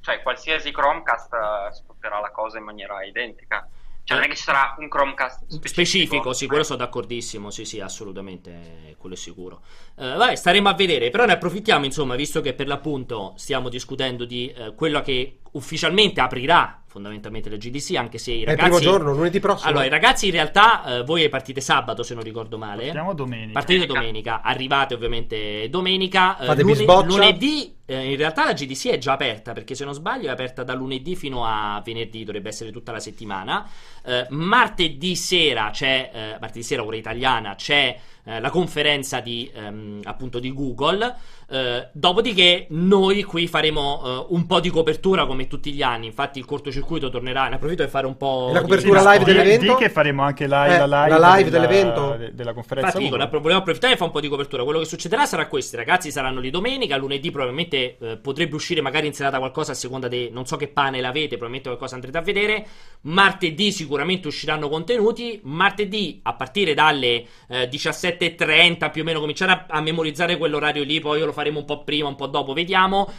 cioè 0.00 0.22
qualsiasi 0.22 0.72
Chromecast 0.72 1.32
eh, 1.32 1.72
sfrutterà 1.74 2.20
la 2.20 2.30
cosa 2.30 2.58
in 2.58 2.64
maniera 2.64 3.02
identica. 3.04 3.68
Cioè 4.02 4.16
non 4.16 4.26
è 4.26 4.30
che 4.30 4.36
ci 4.36 4.42
sarà 4.42 4.74
un 4.78 4.88
Chromecast 4.88 5.42
specifico. 5.42 5.68
Specifico, 5.68 6.32
sì, 6.32 6.46
quello 6.46 6.64
sono 6.64 6.78
d'accordissimo, 6.78 7.50
sì, 7.50 7.64
sì, 7.64 7.80
assolutamente, 7.80 8.96
quello 8.98 9.14
è 9.14 9.18
sicuro. 9.18 9.60
Eh, 9.96 10.14
vai, 10.16 10.36
staremo 10.36 10.68
a 10.68 10.74
vedere, 10.74 11.10
però 11.10 11.26
ne 11.26 11.32
approfittiamo, 11.32 11.84
insomma, 11.84 12.16
visto 12.16 12.40
che 12.40 12.54
per 12.54 12.66
l'appunto 12.66 13.34
stiamo 13.36 13.68
discutendo 13.68 14.24
di 14.24 14.50
eh, 14.50 14.74
quello 14.74 15.00
che 15.02 15.38
ufficialmente 15.52 16.20
aprirà 16.20 16.82
fondamentalmente 16.86 17.48
la 17.50 17.56
GDC, 17.56 17.94
anche 17.94 18.18
se 18.18 18.32
i 18.32 18.38
È 18.38 18.40
il 18.40 18.46
ragazzi... 18.46 18.68
primo 18.70 18.80
giorno, 18.80 19.12
lunedì 19.12 19.38
prossimo. 19.38 19.70
Allora, 19.70 19.84
i 19.84 19.90
ragazzi 19.90 20.26
in 20.26 20.32
realtà, 20.32 20.82
eh, 20.84 21.04
voi 21.04 21.28
partite 21.28 21.60
sabato, 21.60 22.02
se 22.02 22.14
non 22.14 22.24
ricordo 22.24 22.58
male. 22.58 22.82
Partiamo 22.84 23.14
domenica. 23.14 23.52
Partite 23.52 23.86
domenica, 23.86 24.40
arrivate 24.42 24.94
ovviamente 24.94 25.68
domenica. 25.68 26.36
eh, 26.36 26.46
Fate 26.46 26.62
lune- 26.62 26.74
bisboccia. 26.74 27.06
lunedì, 27.06 27.66
eh, 27.66 27.74
in 27.94 28.16
realtà 28.16 28.44
la 28.44 28.52
GDC 28.52 28.88
è 28.88 28.98
già 28.98 29.12
aperta, 29.12 29.52
perché 29.52 29.74
se 29.74 29.84
non 29.84 29.94
sbaglio 29.94 30.28
è 30.28 30.30
aperta 30.30 30.62
da 30.62 30.74
lunedì 30.74 31.16
fino 31.16 31.44
a 31.44 31.80
venerdì, 31.84 32.24
dovrebbe 32.24 32.48
essere 32.48 32.70
tutta 32.70 32.92
la 32.92 33.00
settimana. 33.00 33.68
Eh, 34.04 34.26
martedì 34.30 35.16
sera 35.16 35.70
c'è, 35.70 36.10
eh, 36.12 36.36
martedì 36.40 36.62
sera 36.62 36.84
ora 36.84 36.96
italiana, 36.96 37.54
c'è 37.54 37.96
eh, 38.24 38.38
la 38.38 38.50
conferenza 38.50 39.20
di, 39.20 39.50
ehm, 39.52 40.00
appunto 40.04 40.38
di 40.38 40.52
Google. 40.52 41.14
Eh, 41.48 41.88
dopodiché 41.92 42.66
noi 42.70 43.22
qui 43.24 43.48
faremo 43.48 44.02
eh, 44.04 44.26
un 44.34 44.46
po' 44.46 44.60
di 44.60 44.68
copertura 44.70 45.24
come 45.26 45.46
tutti 45.48 45.72
gli 45.72 45.82
anni. 45.82 46.06
Infatti 46.06 46.38
il 46.38 46.44
cortocircuito 46.44 47.08
tornerà. 47.08 47.48
Ne 47.48 47.54
approfitto 47.56 47.82
per 47.82 47.90
fare 47.90 48.06
un 48.06 48.16
po' 48.16 48.50
la 48.52 48.60
di- 48.60 48.68
copertura 48.68 49.12
live 49.12 49.24
dell'evento? 49.24 49.64
Di 49.74 49.74
che 49.82 49.88
faremo 49.88 50.22
anche 50.22 50.44
live, 50.44 50.74
Eh, 50.74 50.86
la 50.86 51.04
live, 51.04 51.18
la 51.18 51.34
live 51.36 51.50
della- 51.50 51.66
dell'evento? 51.66 52.16
de- 52.16 52.34
della 52.34 52.52
conferenza. 52.52 52.98
Infatti, 52.98 53.04
dico, 53.26 53.40
volevo 53.40 53.58
approfittare 53.60 53.94
e 53.94 53.96
fare 53.96 54.08
un 54.08 54.14
po' 54.14 54.20
di 54.20 54.28
copertura. 54.28 54.62
Quello 54.64 54.78
che 54.80 54.84
succederà 54.84 55.24
sarà 55.26 55.46
questo: 55.48 55.74
i 55.76 55.78
ragazzi 55.78 56.10
saranno 56.12 56.40
lì 56.40 56.50
domenica. 56.50 56.96
Lunedì, 56.98 57.30
probabilmente 57.30 57.79
probabilmente 57.80 57.96
eh, 58.00 58.16
potrebbe 58.18 58.54
uscire 58.54 58.80
magari 58.80 59.06
in 59.06 59.14
serata 59.14 59.38
qualcosa 59.38 59.72
a 59.72 59.74
seconda 59.74 60.08
di 60.08 60.28
non 60.30 60.46
so 60.46 60.56
che 60.56 60.68
panel 60.68 61.04
avete, 61.04 61.36
probabilmente 61.36 61.68
qualcosa 61.68 61.94
andrete 61.94 62.18
a 62.18 62.22
vedere. 62.22 62.66
Martedì 63.02 63.72
sicuramente 63.72 64.28
usciranno 64.28 64.68
contenuti. 64.68 65.40
Martedì 65.44 66.20
a 66.22 66.34
partire 66.34 66.74
dalle 66.74 67.24
eh, 67.48 67.68
17.30 67.68 68.90
più 68.90 69.02
o 69.02 69.04
meno 69.04 69.20
cominciare 69.20 69.52
a, 69.52 69.66
a 69.68 69.80
memorizzare 69.80 70.36
quell'orario 70.36 70.84
lì, 70.84 71.00
poi 71.00 71.20
lo 71.20 71.32
faremo 71.32 71.60
un 71.60 71.64
po' 71.64 71.82
prima, 71.84 72.08
un 72.08 72.16
po' 72.16 72.26
dopo, 72.26 72.52
vediamo 72.52 73.10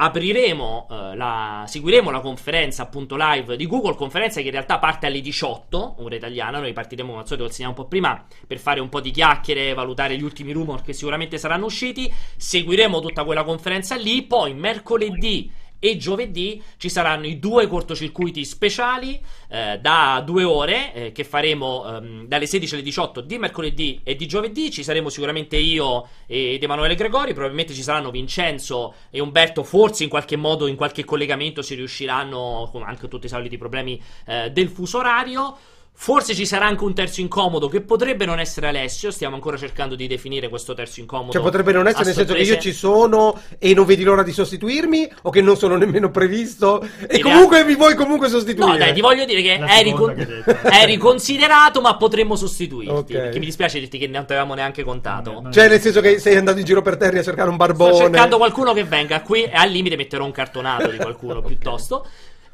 apriremo 0.00 0.86
eh, 0.90 1.16
la, 1.16 1.64
seguiremo 1.66 2.10
la 2.10 2.20
conferenza 2.20 2.82
appunto 2.82 3.16
live 3.16 3.56
di 3.56 3.66
Google, 3.66 3.96
conferenza 3.96 4.40
che 4.40 4.46
in 4.46 4.52
realtà 4.52 4.78
parte 4.78 5.06
alle 5.06 5.20
18, 5.20 5.96
ora 5.98 6.14
italiana, 6.14 6.60
noi 6.60 6.72
partiremo 6.72 7.08
come 7.08 7.22
al 7.22 7.26
solito 7.26 7.48
col 7.48 7.66
un 7.66 7.74
po' 7.74 7.86
prima 7.86 8.24
per 8.46 8.58
fare 8.58 8.80
un 8.80 8.88
po' 8.88 9.00
di 9.00 9.10
chiacchiere, 9.10 9.74
valutare 9.74 10.16
gli 10.16 10.22
ultimi 10.22 10.52
rumor 10.52 10.82
che 10.82 10.92
sicuramente 10.92 11.36
saranno 11.36 11.66
usciti, 11.66 12.12
seguiremo 12.36 13.00
tutta 13.00 13.24
quella 13.24 13.42
conferenza 13.42 13.96
lì, 13.96 14.22
poi 14.22 14.54
mercoledì 14.54 15.50
e 15.78 15.96
giovedì 15.96 16.62
ci 16.76 16.88
saranno 16.88 17.26
i 17.26 17.38
due 17.38 17.66
cortocircuiti 17.66 18.44
speciali 18.44 19.20
eh, 19.48 19.78
da 19.80 20.22
due 20.24 20.44
ore 20.44 20.92
eh, 20.92 21.12
che 21.12 21.24
faremo 21.24 21.96
ehm, 21.96 22.26
dalle 22.26 22.46
16 22.46 22.74
alle 22.74 22.82
18 22.82 23.20
di 23.20 23.38
mercoledì 23.38 24.00
e 24.02 24.16
di 24.16 24.26
giovedì. 24.26 24.70
Ci 24.70 24.82
saremo 24.82 25.08
sicuramente 25.08 25.56
io 25.56 26.08
ed 26.26 26.62
Emanuele 26.62 26.94
Gregori, 26.94 27.32
probabilmente 27.32 27.74
ci 27.74 27.82
saranno 27.82 28.10
Vincenzo 28.10 28.94
e 29.10 29.20
Umberto, 29.20 29.62
forse 29.62 30.02
in 30.02 30.08
qualche 30.08 30.36
modo, 30.36 30.66
in 30.66 30.76
qualche 30.76 31.04
collegamento 31.04 31.62
si 31.62 31.74
riusciranno, 31.74 32.68
con 32.70 32.82
anche 32.82 33.08
tutti 33.08 33.26
i 33.26 33.28
soliti 33.28 33.56
problemi 33.56 34.00
eh, 34.26 34.50
del 34.50 34.68
fuso 34.68 34.98
orario. 34.98 35.56
Forse 36.00 36.32
ci 36.32 36.46
sarà 36.46 36.64
anche 36.64 36.84
un 36.84 36.94
terzo 36.94 37.20
incomodo 37.20 37.66
che 37.68 37.80
potrebbe 37.80 38.24
non 38.24 38.38
essere 38.38 38.68
Alessio. 38.68 39.10
Stiamo 39.10 39.34
ancora 39.34 39.56
cercando 39.56 39.96
di 39.96 40.06
definire 40.06 40.48
questo 40.48 40.72
terzo 40.72 41.00
incomodo. 41.00 41.32
Cioè, 41.32 41.42
potrebbe 41.42 41.72
non 41.72 41.88
essere 41.88 42.04
nel 42.04 42.14
senso 42.14 42.34
che 42.34 42.42
io 42.42 42.56
ci 42.58 42.72
sono 42.72 43.36
e 43.58 43.74
non 43.74 43.84
vedi 43.84 44.04
l'ora 44.04 44.22
di 44.22 44.30
sostituirmi, 44.30 45.10
o 45.22 45.30
che 45.30 45.42
non 45.42 45.56
sono 45.56 45.76
nemmeno 45.76 46.12
previsto. 46.12 46.80
E 46.80 47.16
in 47.16 47.22
comunque 47.22 47.56
realtà... 47.56 47.64
mi 47.64 47.74
vuoi 47.74 47.94
comunque 47.96 48.28
sostituire. 48.28 48.70
No, 48.70 48.78
dai, 48.78 48.94
ti 48.94 49.00
voglio 49.00 49.24
dire 49.24 49.42
che 49.42 49.54
eri, 49.54 49.90
con... 49.90 50.14
che 50.14 50.56
eri, 50.70 50.96
considerato, 50.98 51.80
ma 51.80 51.96
potremmo 51.96 52.36
sostituirti. 52.36 53.12
Okay. 53.12 53.22
Perché 53.24 53.38
mi 53.40 53.46
dispiace 53.46 53.80
dirti 53.80 53.98
che 53.98 54.06
non 54.06 54.24
ti 54.24 54.32
avevamo 54.34 54.54
neanche 54.54 54.84
contato. 54.84 55.48
Cioè, 55.50 55.68
nel 55.68 55.80
senso 55.80 56.00
che 56.00 56.20
sei 56.20 56.36
andato 56.36 56.60
in 56.60 56.64
giro 56.64 56.80
per 56.80 56.96
terra 56.96 57.18
a 57.18 57.24
cercare 57.24 57.50
un 57.50 57.56
barbone. 57.56 57.94
Sto 57.94 58.02
cercando 58.04 58.36
qualcuno 58.36 58.72
che 58.72 58.84
venga 58.84 59.20
qui 59.22 59.42
e 59.42 59.50
al 59.52 59.68
limite 59.68 59.96
metterò 59.96 60.24
un 60.24 60.30
cartonato 60.30 60.86
di 60.92 60.96
qualcuno 60.96 61.42
piuttosto. 61.42 62.06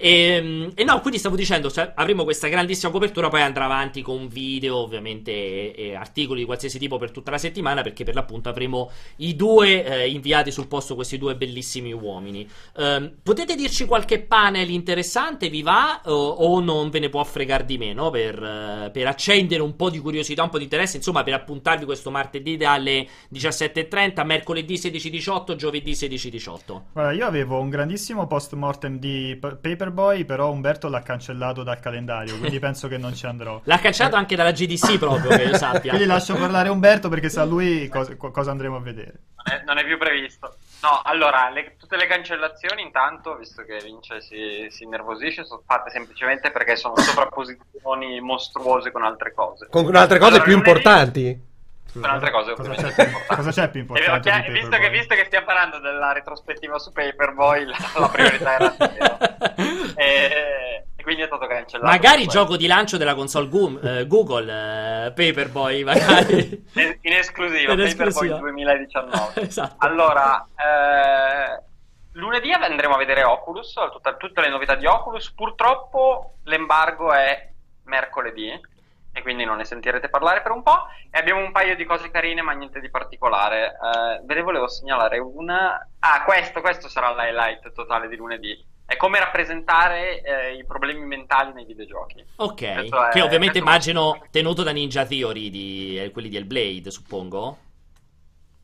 E, 0.04 0.10
ehm, 0.10 0.72
e, 0.74 0.84
no, 0.84 1.00
quindi 1.00 1.18
stavo 1.18 1.34
dicendo, 1.34 1.70
cioè, 1.70 1.92
avremo 1.94 2.24
questa 2.24 2.48
grandissima 2.48 2.92
copertura, 2.92 3.30
poi 3.30 3.40
andrà 3.40 3.64
avanti 3.64 4.02
con 4.02 4.28
video, 4.28 4.76
ovviamente, 4.76 5.30
e, 5.30 5.74
e 5.74 5.94
articoli 5.94 6.40
di 6.40 6.44
qualsiasi 6.44 6.78
tipo 6.78 6.98
per 6.98 7.10
tutta 7.10 7.30
la 7.30 7.38
settimana, 7.38 7.80
perché 7.80 8.04
per 8.04 8.14
l'appunto 8.14 8.50
avremo 8.50 8.90
i 9.16 9.34
due 9.34 9.82
eh, 9.82 10.10
inviati 10.10 10.50
sul 10.50 10.66
posto, 10.66 10.94
questi 10.94 11.16
due 11.16 11.36
bellissimi 11.36 11.94
uomini. 11.94 12.46
Um, 12.76 13.12
potete 13.22 13.54
dirci 13.54 13.86
qualche 13.86 14.20
panel 14.20 14.68
interessante, 14.68 15.48
vi 15.48 15.62
va, 15.62 16.02
o, 16.04 16.12
o 16.12 16.60
non 16.60 16.90
ve 16.90 16.98
ne 16.98 17.08
può 17.08 17.24
fregare 17.24 17.64
di 17.64 17.78
meno, 17.78 18.10
per, 18.10 18.34
uh, 18.38 18.90
per, 18.90 19.06
accendere 19.06 19.62
un 19.62 19.74
po' 19.74 19.88
di 19.88 20.00
curiosità, 20.00 20.42
un 20.42 20.50
po' 20.50 20.58
di 20.58 20.64
interesse, 20.64 20.98
insomma, 20.98 21.22
per 21.22 21.32
appuntarvi 21.32 21.86
questo 21.86 22.10
martedì 22.10 22.58
dalle 22.58 23.06
17.30, 23.32 24.22
mercoledì 24.26 24.74
16.18, 24.74 25.56
giovedì 25.56 25.92
16.18. 25.92 26.82
Guarda, 26.92 27.12
io 27.12 27.26
avevo 27.26 27.58
un 27.58 27.70
grandissimo 27.70 28.26
post 28.26 28.52
mortem 28.52 28.98
di 28.98 29.38
Paper 29.40 29.92
Paperboy, 29.94 30.24
però 30.24 30.50
Umberto 30.50 30.88
l'ha 30.88 31.00
cancellato 31.00 31.62
dal 31.62 31.78
calendario, 31.78 32.36
quindi 32.38 32.58
penso 32.60 32.88
che 32.88 32.98
non 32.98 33.14
ci 33.14 33.24
andrò. 33.26 33.60
L'ha 33.64 33.78
cancellato 33.78 34.16
anche 34.16 34.36
dalla 34.36 34.50
GDC 34.50 34.98
proprio, 34.98 35.30
che 35.36 35.44
io 35.44 35.56
sappia. 35.56 35.92
quindi 35.92 36.06
lascio 36.06 36.34
parlare 36.34 36.68
Umberto 36.68 37.08
perché 37.08 37.28
sa 37.28 37.44
lui 37.44 37.88
cosa, 37.88 38.14
cosa 38.16 38.50
andremo 38.50 38.76
a 38.76 38.80
vedere. 38.80 39.20
Non 39.44 39.56
è, 39.56 39.62
non 39.64 39.78
è 39.78 39.84
più 39.84 39.96
previsto. 39.96 40.56
No, 40.82 41.00
allora, 41.02 41.48
le, 41.48 41.76
tutte 41.78 41.96
le 41.96 42.06
cancellazioni 42.06 42.82
intanto, 42.82 43.36
visto 43.36 43.62
che 43.62 43.78
Vince 43.82 44.20
si, 44.20 44.66
si 44.68 44.84
innervosisce, 44.84 45.44
sono 45.44 45.62
fatte 45.64 45.90
semplicemente 45.90 46.50
perché 46.50 46.76
sono 46.76 46.96
sovrapposizioni 46.96 48.20
mostruose 48.20 48.90
con 48.90 49.02
altre 49.02 49.32
cose. 49.32 49.68
Con 49.70 49.94
altre 49.94 50.18
cose 50.18 50.32
allora, 50.32 50.44
più 50.44 50.52
lunedì... 50.52 50.70
importanti? 50.70 51.52
Con 52.00 52.10
altre 52.10 52.30
cose 52.30 52.54
cosa 52.54 52.72
c'è, 52.72 53.10
cosa 53.26 53.50
c'è 53.50 53.70
più 53.70 53.80
importante 53.80 54.46
eh, 54.46 54.50
visto, 54.50 54.76
che, 54.76 54.90
visto, 54.90 55.14
che, 55.14 55.24
stiamo 55.26 55.46
parlando 55.46 55.78
della 55.78 56.12
retrospettiva 56.12 56.78
su 56.78 56.92
Paperboy 56.92 57.64
la, 57.64 57.76
la 57.98 58.08
priorità 58.08 58.54
era 58.54 58.76
e, 59.94 60.84
e, 60.96 61.02
quindi 61.02 61.22
è 61.22 61.26
stato 61.26 61.46
cancellato. 61.46 61.90
Magari 61.90 62.26
gioco 62.26 62.56
di 62.56 62.66
lancio 62.66 62.96
della 62.96 63.14
console 63.14 63.48
Go- 63.48 63.80
eh, 63.80 64.06
Google 64.06 65.06
eh, 65.06 65.12
Paperboy 65.12 65.84
magari. 65.84 66.64
In 67.02 67.12
esclusiva 67.12 67.72
in 67.72 67.78
Paperboy 67.78 68.28
2019 68.38 69.40
esatto. 69.46 69.74
allora 69.78 70.46
eh, 70.56 71.62
lunedì 72.12 72.50
andremo 72.52 72.94
a 72.94 72.98
vedere 72.98 73.22
Oculus 73.22 73.74
tutta, 73.92 74.16
tutte 74.16 74.40
le 74.40 74.48
novità 74.48 74.74
di 74.74 74.86
Oculus. 74.86 75.32
Purtroppo 75.32 76.38
l'embargo 76.44 77.12
è 77.12 77.50
mercoledì 77.84 78.72
e 79.16 79.22
quindi 79.22 79.44
non 79.44 79.58
ne 79.58 79.64
sentirete 79.64 80.08
parlare 80.08 80.42
per 80.42 80.50
un 80.50 80.64
po'. 80.64 80.88
E 81.08 81.18
abbiamo 81.18 81.40
un 81.40 81.52
paio 81.52 81.76
di 81.76 81.84
cose 81.84 82.10
carine, 82.10 82.42
ma 82.42 82.52
niente 82.52 82.80
di 82.80 82.90
particolare. 82.90 83.68
Eh, 83.68 84.20
ve 84.24 84.34
ne 84.34 84.42
volevo 84.42 84.66
segnalare 84.66 85.18
una. 85.18 85.88
Ah, 86.00 86.24
questo, 86.24 86.60
questo 86.60 86.88
sarà 86.88 87.14
l'highlight 87.14 87.72
totale 87.72 88.08
di 88.08 88.16
lunedì. 88.16 88.72
È 88.84 88.96
come 88.96 89.20
rappresentare 89.20 90.20
eh, 90.20 90.56
i 90.56 90.66
problemi 90.66 91.06
mentali 91.06 91.52
nei 91.52 91.64
videogiochi. 91.64 92.24
Ok, 92.36 92.62
è, 92.62 92.88
che 93.12 93.22
ovviamente 93.22 93.58
immagino 93.58 94.16
è... 94.16 94.30
tenuto 94.30 94.64
da 94.64 94.72
Ninja 94.72 95.06
Theory, 95.06 95.48
di, 95.48 96.02
eh, 96.02 96.10
quelli 96.10 96.28
di 96.28 96.36
Hellblade, 96.36 96.90
suppongo. 96.90 97.58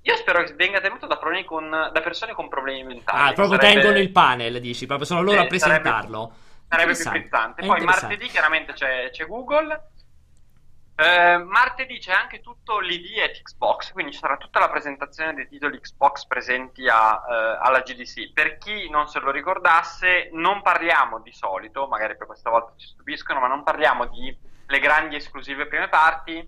Io 0.03 0.17
spero 0.17 0.43
che 0.43 0.55
venga 0.55 0.81
tenuto 0.81 1.07
da, 1.07 1.19
con, 1.47 1.71
da 1.71 2.01
persone 2.01 2.33
con 2.33 2.49
problemi 2.49 2.83
mentali. 2.83 3.31
Ah, 3.31 3.33
proprio 3.33 3.57
sarebbe... 3.61 3.81
tengono 3.81 3.99
il 3.99 4.11
panel, 4.11 4.61
dici, 4.61 4.87
proprio 4.87 5.07
sono 5.07 5.23
loro 5.23 5.39
sì, 5.39 5.45
a 5.45 5.47
presentarlo. 5.47 6.33
Sarebbe, 6.69 6.95
sarebbe 6.95 6.95
più 6.95 7.05
frizzante. 7.05 7.67
Poi 7.67 7.81
martedì 7.83 8.27
chiaramente 8.27 8.73
c'è, 8.73 9.11
c'è 9.11 9.27
Google 9.27 9.91
eh, 11.01 11.39
martedì 11.39 11.99
c'è 11.99 12.13
anche 12.13 12.41
tutto 12.41 12.79
l'ID 12.79 13.21
at 13.21 13.41
Xbox, 13.43 13.93
quindi 13.93 14.13
ci 14.13 14.19
sarà 14.19 14.37
tutta 14.37 14.59
la 14.59 14.69
presentazione 14.69 15.33
dei 15.33 15.49
titoli 15.49 15.81
Xbox 15.81 16.27
presenti 16.27 16.87
a, 16.89 17.25
eh, 17.27 17.59
alla 17.59 17.81
GDC. 17.81 18.33
Per 18.35 18.59
chi 18.59 18.91
non 18.91 19.09
se 19.09 19.19
lo 19.21 19.31
ricordasse, 19.31 20.29
non 20.33 20.61
parliamo 20.61 21.21
di 21.21 21.33
solito, 21.33 21.87
magari 21.87 22.19
per 22.19 22.27
questa 22.27 22.51
volta 22.51 22.75
ci 22.77 22.87
stupiscono, 22.87 23.41
ma 23.41 23.47
non 23.47 23.63
parliamo 23.63 24.09
di 24.09 24.37
le 24.67 24.79
grandi 24.79 25.17
esclusive 25.17 25.67
prime 25.67 25.89
parti, 25.89 26.47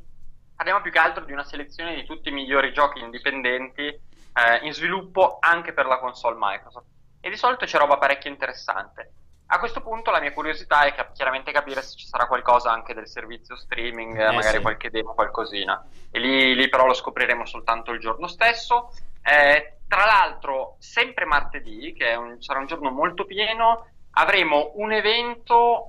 parliamo 0.54 0.82
più 0.82 0.92
che 0.92 0.98
altro 0.98 1.24
di 1.24 1.32
una 1.32 1.44
selezione 1.44 1.94
di 1.94 2.04
tutti 2.04 2.28
i 2.28 2.32
migliori 2.32 2.74
giochi 2.74 3.00
indipendenti 3.00 3.84
eh, 3.84 4.58
in 4.62 4.74
sviluppo 4.74 5.38
anche 5.40 5.72
per 5.72 5.86
la 5.86 5.98
console 5.98 6.36
Microsoft. 6.38 6.86
E 7.20 7.30
di 7.30 7.36
solito 7.36 7.64
c'è 7.64 7.78
roba 7.78 7.96
parecchio 7.96 8.28
interessante. 8.28 9.12
A 9.46 9.59
questo 9.59 9.83
punto 9.83 10.11
la 10.11 10.20
mia 10.20 10.33
curiosità 10.33 10.85
è 10.85 10.94
cap- 10.94 11.12
chiaramente 11.12 11.52
capire 11.52 11.83
se 11.83 11.96
ci 11.96 12.07
sarà 12.07 12.26
qualcosa 12.26 12.70
anche 12.72 12.94
del 12.94 13.07
servizio 13.07 13.55
streaming, 13.55 14.18
eh, 14.18 14.33
magari 14.33 14.57
sì. 14.57 14.62
qualche 14.62 14.90
demo, 14.90 15.12
qualcosina. 15.12 15.85
E 16.11 16.18
lì, 16.18 16.55
lì, 16.55 16.68
però 16.68 16.87
lo 16.87 16.94
scopriremo 16.94 17.44
soltanto 17.44 17.92
il 17.92 18.00
giorno 18.00 18.28
stesso. 18.28 18.92
Eh, 19.22 19.78
tra 19.87 20.07
l'altro, 20.07 20.76
sempre 20.78 21.26
martedì, 21.26 21.92
che 21.92 22.14
un, 22.14 22.40
sarà 22.40 22.61
un 22.61 22.66
giorno 22.66 22.90
molto 22.90 23.26
pieno, 23.26 23.87
avremo 24.12 24.72
un 24.76 24.92
evento. 24.92 25.88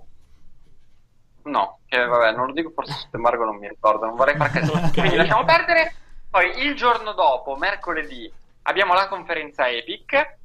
No, 1.44 1.80
che 1.88 2.04
vabbè, 2.04 2.34
non 2.34 2.48
lo 2.48 2.54
dico 2.54 2.72
forse 2.72 2.94
su 2.94 3.08
embargo, 3.12 3.46
non 3.46 3.58
mi 3.58 3.68
ricordo, 3.68 4.06
non 4.06 4.16
vorrei 4.16 4.36
far 4.36 4.52
casino. 4.52 4.90
Quindi 4.92 5.16
lasciamo 5.16 5.46
perdere. 5.46 5.96
Poi 6.30 6.66
il 6.66 6.76
giorno 6.76 7.14
dopo, 7.14 7.56
mercoledì, 7.56 8.30
abbiamo 8.64 8.94
la 8.94 9.08
conferenza 9.08 9.70
Epic 9.70 10.42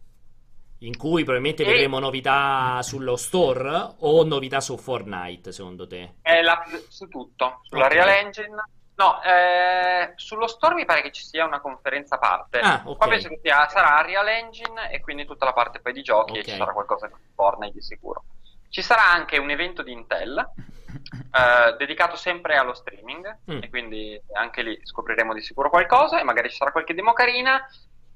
in 0.80 0.96
cui 0.96 1.24
probabilmente 1.24 1.64
e... 1.64 1.66
vedremo 1.66 1.98
novità 1.98 2.80
sullo 2.82 3.16
store 3.16 3.94
o 3.98 4.24
novità 4.24 4.60
su 4.60 4.76
Fortnite, 4.76 5.52
secondo 5.52 5.86
te? 5.86 6.14
Eh, 6.22 6.42
la, 6.42 6.62
su 6.88 7.08
tutto, 7.08 7.60
sulla 7.62 7.86
okay. 7.86 7.96
Real 7.96 8.08
Engine. 8.08 8.64
No, 8.98 9.22
eh, 9.22 10.12
sullo 10.16 10.48
store 10.48 10.74
mi 10.74 10.84
pare 10.84 11.02
che 11.02 11.12
ci 11.12 11.22
sia 11.22 11.44
una 11.44 11.60
conferenza 11.60 12.16
a 12.16 12.18
parte. 12.18 12.58
Ah, 12.58 12.82
okay. 12.84 12.96
Qua 12.96 13.06
penso 13.06 13.28
che 13.28 13.38
sia, 13.40 13.68
sarà 13.68 14.02
Real 14.02 14.26
Engine 14.26 14.90
e 14.90 15.00
quindi 15.00 15.24
tutta 15.24 15.44
la 15.44 15.52
parte 15.52 15.78
poi 15.80 15.92
di 15.92 16.02
giochi 16.02 16.32
okay. 16.32 16.42
e 16.42 16.44
ci 16.44 16.56
sarà 16.56 16.72
qualcosa 16.72 17.08
con 17.08 17.20
Fortnite 17.34 17.74
di 17.74 17.82
sicuro. 17.82 18.24
Ci 18.68 18.82
sarà 18.82 19.08
anche 19.08 19.38
un 19.38 19.50
evento 19.50 19.82
di 19.82 19.92
Intel 19.92 20.36
eh, 20.88 21.76
dedicato 21.76 22.16
sempre 22.16 22.56
allo 22.56 22.74
streaming 22.74 23.38
mm. 23.50 23.62
e 23.62 23.70
quindi 23.70 24.20
anche 24.34 24.62
lì 24.62 24.78
scopriremo 24.82 25.32
di 25.32 25.42
sicuro 25.42 25.70
qualcosa 25.70 26.18
e 26.20 26.24
magari 26.24 26.50
ci 26.50 26.56
sarà 26.56 26.72
qualche 26.72 26.94
demo 26.94 27.12
carina 27.12 27.64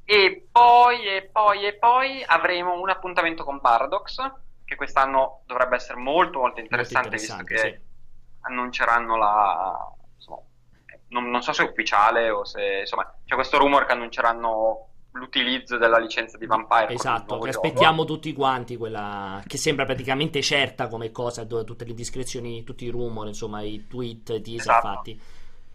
e 0.04 0.46
poi, 0.50 1.06
e 1.06 1.22
poi, 1.32 1.66
e 1.66 1.74
poi 1.74 2.22
avremo 2.24 2.80
un 2.80 2.90
appuntamento 2.90 3.44
con 3.44 3.60
Paradox, 3.60 4.16
che 4.64 4.76
quest'anno 4.76 5.42
dovrebbe 5.46 5.76
essere 5.76 5.98
molto, 5.98 6.40
molto 6.40 6.60
interessante, 6.60 7.08
molto 7.08 7.24
interessante 7.24 7.54
visto 7.54 7.70
che 7.70 7.80
sì. 7.80 8.46
annunceranno 8.46 9.16
la... 9.16 9.94
Insomma, 10.16 10.40
non, 11.08 11.30
non, 11.30 11.42
so 11.42 11.52
se 11.52 11.64
è 11.64 11.68
ufficiale 11.68 12.30
o 12.30 12.44
se... 12.44 12.80
Insomma, 12.80 13.14
c'è 13.24 13.34
questo 13.34 13.58
rumor 13.58 13.84
che 13.86 13.92
annunceranno 13.92 14.88
l'utilizzo 15.12 15.76
della 15.76 15.98
licenza 15.98 16.38
di 16.38 16.46
Vampire. 16.46 16.94
Esatto, 16.94 17.38
che 17.38 17.50
aspettiamo 17.50 18.04
tutti 18.04 18.32
quanti 18.32 18.76
quella 18.76 19.42
che 19.46 19.58
sembra 19.58 19.84
praticamente 19.84 20.40
certa 20.42 20.88
come 20.88 21.10
cosa, 21.10 21.44
dove 21.44 21.64
tutte 21.64 21.84
le 21.84 21.90
indiscrezioni, 21.90 22.64
tutti 22.64 22.84
i 22.86 22.90
rumor, 22.90 23.26
insomma, 23.26 23.60
i 23.60 23.86
tweet, 23.86 24.30
i 24.30 24.40
teaser 24.40 24.60
esatto. 24.60 24.88
fatti. 24.88 25.20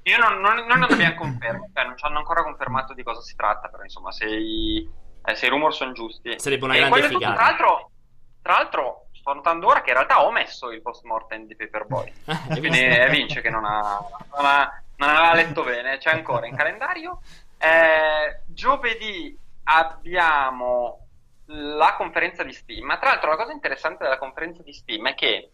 Io 0.08 0.18
non, 0.18 0.40
non, 0.40 0.66
non 0.66 0.84
abbiamo 0.84 1.16
confermato, 1.16 1.70
cioè 1.74 1.86
non 1.86 1.98
ci 1.98 2.06
hanno 2.06 2.18
ancora 2.20 2.44
confermato 2.44 2.94
di 2.94 3.04
cosa 3.04 3.22
si 3.22 3.36
tratta, 3.36 3.68
però 3.68 3.84
insomma 3.84 4.12
se 4.12 4.26
i, 4.26 4.90
eh, 5.26 5.36
se 5.36 5.46
i 5.46 5.50
rumor 5.50 5.74
sono 5.74 5.92
giusti. 5.92 6.40
Sarebbe 6.40 6.66
una 6.66 6.76
E 6.76 6.78
grande 6.80 7.00
è 7.00 7.02
tutto. 7.04 7.18
figata. 7.18 7.34
Tra 7.36 7.44
l'altro, 7.46 7.92
tra 8.42 8.54
l'altro, 8.54 9.08
sto 9.12 9.34
notando 9.34 9.68
ora 9.68 9.82
che 9.82 9.90
in 9.90 9.96
realtà 9.96 10.24
ho 10.24 10.32
messo 10.32 10.72
il 10.72 10.82
post 10.82 11.04
mortem 11.04 11.46
di 11.46 11.56
Paperboy. 11.56 12.14
Hai 12.26 12.60
Quindi 12.60 12.80
è 12.80 13.10
Vince 13.10 13.42
che 13.42 13.50
non, 13.50 13.66
ha, 13.66 14.00
non, 14.36 14.46
ha- 14.46 14.82
non 14.96 15.10
aveva 15.10 15.34
letto 15.34 15.64
bene, 15.64 15.98
c'è 15.98 16.12
ancora 16.12 16.48
in 16.48 16.56
calendario. 16.56 17.20
Eh, 17.58 18.44
giovedì 18.46 19.38
abbiamo 19.66 21.06
la 21.48 21.96
conferenza 21.98 22.44
di 22.44 22.54
Steam. 22.54 22.86
Ma 22.86 22.98
tra 22.98 23.10
l'altro 23.10 23.30
la 23.30 23.36
cosa 23.36 23.52
interessante 23.52 24.04
della 24.04 24.18
conferenza 24.18 24.64
di 24.64 24.72
Steam 24.74 25.08
è 25.08 25.16
che 25.16 25.50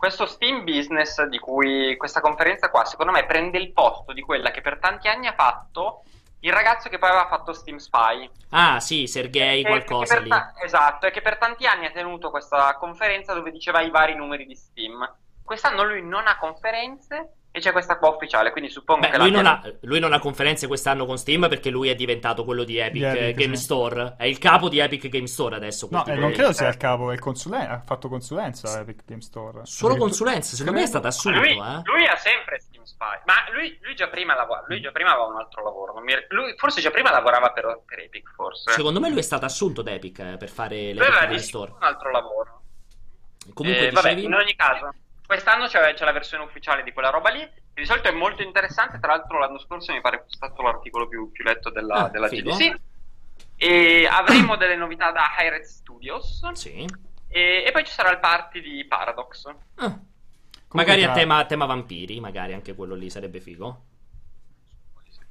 questo 0.00 0.24
Steam 0.24 0.64
Business 0.64 1.22
di 1.24 1.38
cui 1.38 1.94
questa 1.98 2.22
conferenza 2.22 2.70
qua, 2.70 2.86
secondo 2.86 3.12
me, 3.12 3.26
prende 3.26 3.58
il 3.58 3.70
posto 3.70 4.14
di 4.14 4.22
quella 4.22 4.50
che 4.50 4.62
per 4.62 4.78
tanti 4.78 5.08
anni 5.08 5.26
ha 5.26 5.34
fatto 5.34 6.04
il 6.40 6.54
ragazzo 6.54 6.88
che 6.88 6.98
poi 6.98 7.10
aveva 7.10 7.26
fatto 7.26 7.52
Steam 7.52 7.76
Spy. 7.76 8.30
Ah, 8.48 8.80
sì, 8.80 9.06
Sergei 9.06 9.62
qualcosa 9.62 10.18
lì. 10.18 10.30
ta- 10.30 10.54
esatto, 10.64 11.04
e 11.04 11.10
che 11.10 11.20
per 11.20 11.36
tanti 11.36 11.66
anni 11.66 11.84
ha 11.84 11.90
tenuto 11.90 12.30
questa 12.30 12.74
conferenza 12.78 13.34
dove 13.34 13.50
diceva 13.50 13.82
i 13.82 13.90
vari 13.90 14.14
numeri 14.14 14.46
di 14.46 14.56
Steam. 14.56 15.06
Quest'anno 15.44 15.84
lui 15.84 16.02
non 16.02 16.26
ha 16.26 16.38
conferenze 16.38 17.39
e 17.52 17.58
c'è 17.60 17.72
questa 17.72 17.98
qua 17.98 18.10
ufficiale, 18.10 18.52
quindi 18.52 18.70
suppongo 18.70 19.00
Beh, 19.02 19.10
che 19.10 19.18
lui 19.18 19.30
non, 19.32 19.44
ha, 19.46 19.60
lui 19.80 19.98
non 19.98 20.12
ha 20.12 20.18
conferenze 20.20 20.66
quest'anno 20.68 21.04
con 21.04 21.18
Steam 21.18 21.48
perché 21.48 21.68
lui 21.70 21.88
è 21.88 21.94
diventato 21.96 22.44
quello 22.44 22.62
di 22.64 22.78
Epic, 22.78 22.92
Di 22.92 23.04
Epic, 23.04 23.20
eh, 23.22 23.32
Game 23.32 23.56
sì. 23.56 23.62
Store. 23.64 24.14
È 24.16 24.24
il 24.24 24.38
capo 24.38 24.68
di 24.68 24.78
Epic 24.78 25.08
Game 25.08 25.26
Store 25.26 25.56
adesso. 25.56 25.88
No, 25.90 26.06
eh, 26.06 26.14
non 26.14 26.30
credo 26.32 26.52
sia 26.52 26.68
il 26.68 26.76
capo, 26.76 27.10
è 27.10 27.14
il 27.14 27.20
consulente. 27.20 27.66
Ha 27.72 27.80
fatto 27.80 28.08
consulenza 28.08 28.68
a 28.76 28.80
Epic 28.80 29.02
Game 29.04 29.20
Store. 29.20 29.60
Solo 29.64 29.94
Addirittura- 29.94 29.98
consulenza, 29.98 30.54
secondo 30.56 30.78
me 30.78 30.84
è 30.84 30.88
stato 30.88 31.06
assunto, 31.08 31.38
lui, 31.40 31.50
eh. 31.50 31.80
lui 31.84 32.06
ha 32.06 32.16
sempre 32.16 32.60
Steam 32.60 32.84
Spy, 32.84 33.18
ma 33.26 33.34
lui, 33.52 33.78
lui 33.82 33.94
già 33.96 34.08
prima 34.08 34.34
lavora, 34.34 34.64
lui 34.68 34.80
già 34.80 34.92
prima 34.92 35.10
aveva 35.10 35.26
un 35.26 35.36
altro 35.38 35.62
lavoro. 35.64 35.92
non 35.94 36.04
mi- 36.04 36.14
lui 36.28 36.54
forse 36.56 36.80
già 36.80 36.90
prima 36.90 37.10
lavorava 37.10 37.50
per, 37.50 37.82
per 37.84 37.98
Epic, 37.98 38.30
forse. 38.34 38.70
Secondo 38.72 39.00
me 39.00 39.08
lui 39.10 39.18
è 39.18 39.22
stato 39.22 39.44
assunto 39.44 39.82
da 39.82 39.90
Epic 39.92 40.18
eh, 40.20 40.36
per 40.38 40.48
fare 40.48 40.92
l'Epic 40.92 41.20
Game 41.20 41.38
Store. 41.38 41.72
un 41.72 41.82
altro 41.82 42.10
lavoro. 42.12 42.62
Comunque 43.52 43.88
Eh, 43.88 43.90
vabbè, 43.90 44.08
dicevi... 44.14 44.26
in 44.26 44.34
ogni 44.34 44.54
caso, 44.54 44.94
quest'anno 45.30 45.66
c'è, 45.68 45.94
c'è 45.94 46.04
la 46.04 46.12
versione 46.12 46.42
ufficiale 46.42 46.82
di 46.82 46.92
quella 46.92 47.10
roba 47.10 47.30
lì. 47.30 47.38
che 47.40 47.80
Di 47.80 47.86
solito 47.86 48.08
è 48.08 48.12
molto 48.12 48.42
interessante. 48.42 48.98
Tra 48.98 49.12
l'altro, 49.14 49.38
l'anno 49.38 49.58
scorso 49.60 49.92
mi 49.92 50.00
pare 50.00 50.18
fosse 50.24 50.34
stato 50.36 50.60
l'articolo 50.62 51.06
più, 51.06 51.30
più 51.30 51.44
letto 51.44 51.70
della, 51.70 51.94
Ah, 52.06 52.08
della. 52.08 52.28
GDC. 52.28 52.74
E 53.56 54.06
avremo 54.10 54.56
delle 54.56 54.74
novità 54.76 55.12
da 55.12 55.22
Hi-Red 55.38 55.62
Studios. 55.62 56.50
Sì. 56.52 56.84
E, 57.28 57.64
e 57.64 57.70
poi 57.70 57.84
ci 57.84 57.92
sarà 57.92 58.10
il 58.10 58.18
party 58.18 58.60
di 58.60 58.84
Paradox. 58.86 59.44
Ah. 59.76 59.98
Magari 60.72 61.02
a 61.02 61.06
tra- 61.06 61.14
tema, 61.14 61.44
tema 61.46 61.66
vampiri, 61.66 62.18
magari 62.20 62.52
anche 62.54 62.74
quello 62.74 62.94
lì 62.94 63.08
sarebbe 63.10 63.40
figo. 63.40 63.84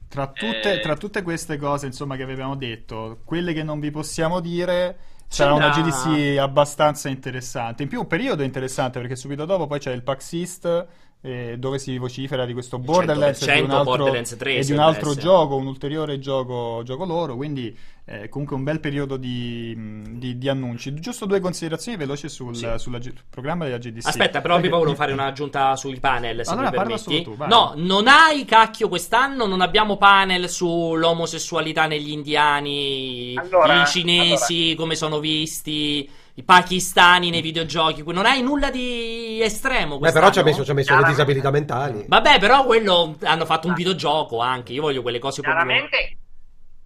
Tra 0.08 0.28
tutte, 0.28 0.74
Eh, 0.76 0.80
tra 0.80 0.95
tutte 0.95 1.22
queste 1.22 1.58
cose, 1.58 1.86
insomma, 1.86 2.16
che 2.16 2.24
avevamo 2.24 2.56
detto, 2.56 3.20
quelle 3.26 3.54
che 3.54 3.64
non 3.64 3.80
vi 3.80 3.91
possiamo 3.91 4.39
dire, 4.39 4.97
sarà 5.30 5.53
una 5.53 5.69
GDC 5.69 6.38
abbastanza 6.39 7.07
interessante. 7.07 7.84
In 7.84 7.89
più, 7.89 7.99
un 8.01 8.07
periodo 8.07 8.43
interessante 8.43 8.99
perché 8.99 9.15
subito 9.15 9.45
dopo 9.45 9.67
poi 9.67 9.80
c'è 9.80 9.91
il 9.93 10.03
PAX 10.03 10.34
East, 10.34 10.88
eh, 11.22 11.55
dove 11.57 11.80
si 11.80 11.97
vocifera 11.97 12.45
di 12.45 12.53
questo 12.53 12.80
Borderlands 12.80 13.41
e 13.41 13.53
di 13.55 13.59
un 13.61 13.67
100% 13.67 13.72
altro, 13.72 13.84
Borderlands 13.84 14.36
3 14.38 14.55
e 14.55 14.63
di 14.63 14.72
un 14.72 14.80
altro 14.80 15.15
gioco, 15.15 15.55
un 15.57 15.67
ulteriore 15.67 16.17
gioco, 16.20 16.82
gioco 16.86 17.03
loro. 17.05 17.36
Quindi, 17.36 17.76
eh, 18.05 18.30
comunque, 18.30 18.55
un 18.55 18.63
bel 18.63 18.80
periodo 18.80 19.17
di, 19.17 19.74
mh, 19.76 20.17
di- 20.17 20.38
di 20.38 20.47
annunci. 20.49 20.93
Giusto 20.93 21.26
due 21.26 21.39
considerazioni 21.41 21.97
veloci 21.97 22.30
sul 22.30 22.55
Sì. 22.55 22.67
sulla 22.78 22.99
G- 22.99 23.11
programma 23.30 23.65
della 23.65 23.78
GDC. 23.80 24.07
Aspetta, 24.07 24.39
però 24.39 24.53
Perché- 24.55 24.61
prima 24.61 24.78
volevo 24.78 24.95
fare 24.95 25.11
un'aggiunta 25.11 25.76
sui 25.76 25.99
panel, 25.99 26.45
se 26.45 26.51
Allora 26.53 26.72
parla 26.72 26.97
solo 26.97 27.22
tu, 27.22 27.36
vai. 27.36 27.49
no, 27.49 27.74
non 27.76 28.07
hai 28.07 28.45
cacchio 28.45 28.88
quest'anno, 28.88 29.45
non 29.45 29.59
abbiamo 29.61 29.97
panel 29.97 30.47
sull'omosessualità 30.49 31.86
negli 31.86 32.11
indiani, 32.11 33.34
Allora, 33.36 33.82
i 33.84 33.86
cinesi, 33.88 34.74
come 34.76 34.95
sono 34.95 35.20
visti, 35.20 36.09
i 36.40 36.44
pakistani 36.44 37.30
nei 37.30 37.42
videogiochi. 37.42 38.02
Non 38.14 38.26
hai 38.26 38.42
nulla 38.42 38.72
di 38.72 39.42
estremo 39.42 40.00
Beh, 40.00 40.14
però 40.14 40.32
ci 40.32 40.40
ha 40.40 40.44
messo, 40.44 40.64
ci 40.64 40.72
ha 40.72 40.74
messo 40.74 40.94
le 40.96 41.00
Chiaramente. 41.02 41.12
disabilità 41.12 41.52
mentali. 41.52 42.06
Vabbè, 42.08 42.40
però 42.40 42.64
quello 42.64 43.18
hanno 43.24 43.46
fatto 43.46 43.68
un 43.68 43.74
videogioco 43.74 44.40
anche. 44.40 44.72
Io 44.72 44.82
voglio 44.82 45.02
quelle 45.02 45.20
cose 45.20 45.42
proprio. 45.42 45.66
Chiaramente, 45.66 46.18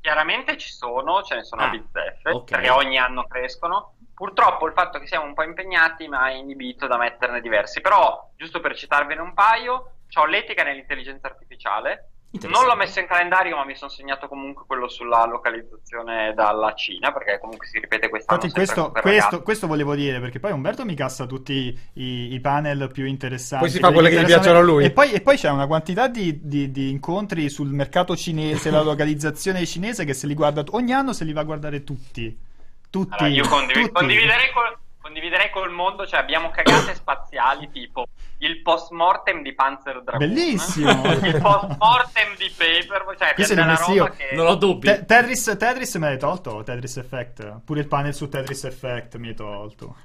chiaramente 0.01 0.57
ci 0.57 0.71
sono, 0.71 1.21
ce 1.21 1.35
ne 1.35 1.43
sono 1.43 1.61
Ah, 1.61 1.65
a 1.67 1.69
bizzeffe, 1.69 2.29
ok. 2.31 2.49
perché 2.49 2.69
ogni 2.71 2.97
anno 2.97 3.25
crescono. 3.27 3.93
Purtroppo 4.15 4.65
il 4.65 4.73
fatto 4.73 4.97
che 4.99 5.05
siamo 5.07 5.25
un 5.25 5.33
po' 5.35 5.43
impegnati 5.43 6.07
mi 6.07 6.15
ha 6.15 6.31
inibito 6.31 6.87
da 6.87 6.97
metterne 6.97 7.39
diversi. 7.39 7.79
Però, 7.81 8.31
giusto 8.35 8.59
per 8.59 8.75
citarvene 8.75 9.21
un 9.21 9.33
paio, 9.35 9.91
ho 10.15 10.25
l'etica 10.25 10.63
nell'intelligenza 10.63 11.27
artificiale. 11.27 12.12
Non 12.41 12.65
l'ho 12.65 12.75
messo 12.75 12.99
in 12.99 13.05
calendario, 13.05 13.55
ma 13.55 13.63
mi 13.63 13.75
sono 13.75 13.91
segnato 13.91 14.27
comunque 14.27 14.63
quello 14.65 14.87
sulla 14.89 15.23
localizzazione 15.27 16.33
dalla 16.33 16.73
Cina, 16.73 17.11
perché 17.13 17.37
comunque 17.39 17.67
si 17.67 17.79
ripete 17.79 18.09
quest'anno. 18.09 18.41
Infatti, 18.43 18.59
questo, 18.59 18.91
questo, 18.91 19.41
questo 19.43 19.67
volevo 19.67 19.93
dire 19.93 20.19
perché 20.19 20.39
poi 20.39 20.51
Umberto 20.51 20.83
mi 20.83 20.95
cassa 20.95 21.27
tutti 21.27 21.77
i, 21.93 22.33
i 22.33 22.39
panel 22.39 22.89
più 22.91 23.05
interessanti. 23.05 23.65
Poi 23.65 23.73
si 23.73 23.79
fa 23.79 23.91
quelle 23.91 24.09
che 24.09 24.21
gli 24.21 24.25
piacciono 24.25 24.57
a 24.57 24.61
lui. 24.61 24.83
E 24.85 24.91
poi, 24.91 25.11
e 25.11 25.21
poi 25.21 25.37
c'è 25.37 25.49
una 25.51 25.67
quantità 25.67 26.07
di, 26.07 26.39
di- 26.41 26.71
di 26.71 26.89
incontri 26.89 27.49
sul 27.49 27.69
mercato 27.69 28.15
cinese, 28.15 28.71
la 28.71 28.81
localizzazione 28.83 29.63
cinese 29.67 30.03
che 30.03 30.15
se 30.15 30.25
li 30.25 30.33
guarda 30.33 30.63
ogni 30.71 30.91
anno 30.91 31.13
se 31.13 31.25
li 31.25 31.33
va 31.33 31.41
a 31.41 31.45
guardare 31.45 31.83
tutti. 31.83 32.35
Tutti. 32.89 33.13
Allora, 33.13 33.27
io 33.35 33.47
condiv- 33.47 33.77
tutti. 33.79 33.91
condividerei, 33.91 34.51
col, 34.51 34.77
condividerei 35.13 35.51
col 35.51 35.71
mondo, 35.71 36.07
cioè 36.07 36.19
abbiamo 36.19 36.49
cagate 36.49 36.95
spaziali 36.95 37.69
tipo 37.69 38.07
il 38.39 38.61
post 38.61 38.91
mortem 38.91 39.43
di 39.43 39.53
Panzer 39.53 40.01
Dragoon. 40.01 40.27
Bellissimo. 40.27 40.89
il 41.13 41.39
post 41.39 41.77
mortem 41.77 42.35
di 42.37 42.51
Paper, 42.57 43.15
cioè 43.17 43.33
della 43.47 43.61
l'ho 43.61 43.71
messo 43.71 43.83
roba 43.83 43.93
io. 43.93 44.09
che... 44.09 44.35
Non 44.35 44.47
ho 44.47 44.55
dubbi. 44.55 44.87
Te- 44.87 45.05
Tetris, 45.05 45.55
Tetris 45.57 45.95
me 45.95 46.07
l'hai 46.07 46.19
tolto, 46.19 46.63
Tetris 46.63 46.97
Effect. 46.97 47.61
Pure 47.63 47.79
il 47.81 47.87
panel 47.87 48.13
su 48.13 48.27
Tetris 48.27 48.63
Effect 48.63 49.15
mi 49.17 49.27
hai 49.29 49.35
tolto. 49.35 49.95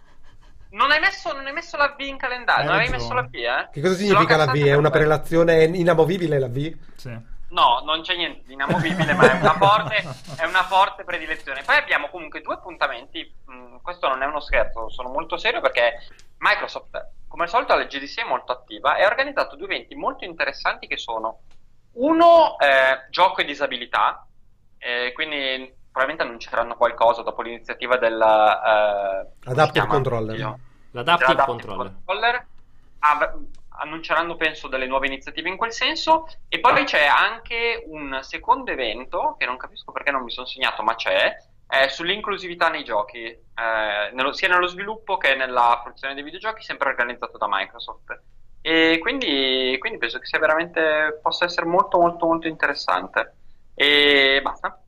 Non 0.71 0.91
hai 0.91 1.01
messo, 1.01 1.33
non 1.33 1.47
hai 1.47 1.53
messo 1.55 1.79
la 1.79 1.95
V 1.97 2.01
in 2.01 2.19
calendario, 2.19 2.63
Hai 2.63 2.67
non 2.67 2.75
avevi 2.77 2.93
ragione. 2.93 3.15
messo 3.15 3.15
la 3.15 3.23
V, 3.23 3.35
eh? 3.65 3.69
Che 3.73 3.81
cosa 3.81 3.95
Se 3.95 4.05
significa 4.05 4.37
la 4.37 4.47
V? 4.47 4.57
È 4.57 4.75
una 4.75 4.91
prelazione 4.91 5.65
inamovibile 5.65 6.39
la 6.39 6.49
V? 6.49 6.77
Sì. 6.97 7.37
No, 7.51 7.81
non 7.83 8.03
c'è 8.03 8.15
niente 8.15 8.43
di 8.45 8.53
inamovibile, 8.53 9.15
ma 9.15 9.31
è 9.31 9.41
una 9.41 9.55
forte, 9.59 9.97
è 10.37 10.45
una 10.45 10.65
forte 10.65 11.05
predilezione. 11.05 11.63
Poi 11.63 11.77
abbiamo 11.77 12.09
comunque 12.09 12.41
due 12.41 12.55
appuntamenti. 12.55 13.33
mh, 13.47 13.77
questo 13.83 14.09
non 14.09 14.23
è 14.23 14.27
uno 14.27 14.41
scherzo, 14.41 14.91
sono 14.91 15.09
molto 15.09 15.37
serio 15.37 15.61
perché 15.61 16.07
Microsoft, 16.39 17.13
come 17.27 17.45
al 17.45 17.49
solito, 17.49 17.73
alla 17.73 17.85
GDC 17.85 18.21
è 18.21 18.29
molto 18.29 18.53
attiva 18.53 18.97
e 18.97 19.05
ha 19.05 19.07
organizzato 19.07 19.57
due 19.57 19.67
eventi 19.67 19.95
molto 19.95 20.25
interessanti 20.25 20.87
che 20.87 20.99
sono 20.99 21.41
uno, 21.93 22.59
eh, 22.59 23.07
gioco 23.11 23.41
e 23.41 23.45
disabilità, 23.45 24.27
eh, 24.79 25.13
quindi 25.15 25.75
probabilmente 25.91 26.23
annunceranno 26.23 26.77
qualcosa 26.77 27.23
dopo 27.23 27.43
l'iniziativa 27.43 27.97
del 27.97 28.21
eh? 28.21 29.87
Controller. 29.87 30.39
L'Adaptive 30.93 31.33
Adaptive 31.33 31.45
Controller. 31.45 31.93
Controller. 32.05 32.47
Av- 33.01 33.41
annunceranno 33.79 34.37
penso 34.37 34.68
delle 34.68 34.87
nuove 34.87 35.07
iniziative 35.07 35.49
in 35.49 35.57
quel 35.57 35.72
senso. 35.72 36.26
E 36.49 36.61
poi 36.61 36.85
c'è 36.85 37.05
anche 37.05 37.83
un 37.87 38.18
secondo 38.22 38.70
evento 38.70 39.37
che 39.39 39.47
non 39.47 39.57
capisco 39.57 39.93
perché 39.93 40.11
non 40.11 40.22
mi 40.22 40.31
sono 40.31 40.47
segnato 40.47 40.83
ma 40.83 40.95
c'è 40.95 41.37
è 41.68 41.89
sull'inclusività 41.89 42.70
nei 42.70 42.83
giochi. 42.83 43.24
Eh, 43.24 44.11
nello- 44.12 44.33
sia 44.33 44.49
nello 44.49 44.66
sviluppo 44.66 45.18
che 45.18 45.35
nella 45.35 45.81
produzione 45.83 46.14
dei 46.14 46.22
videogiochi 46.22 46.62
sempre 46.62 46.89
organizzato 46.89 47.37
da 47.37 47.47
Microsoft. 47.49 48.20
E 48.62 48.99
quindi, 49.01 49.76
quindi 49.79 49.99
penso 49.99 50.18
che 50.18 50.26
sia 50.26 50.39
veramente 50.39 51.18
possa 51.22 51.45
essere 51.45 51.66
molto 51.66 51.99
molto 51.99 52.26
molto 52.26 52.49
interessante. 52.49 53.35
E 53.74 54.41
basta. 54.43 54.83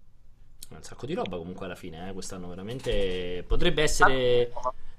Un 0.71 0.83
sacco 0.83 1.05
di 1.05 1.15
roba 1.15 1.37
comunque 1.37 1.67
alla 1.67 1.75
fine, 1.75 2.09
eh, 2.09 2.13
quest'anno 2.13 2.49
veramente 2.49 3.45
potrebbe 3.47 3.83
essere 3.83 4.51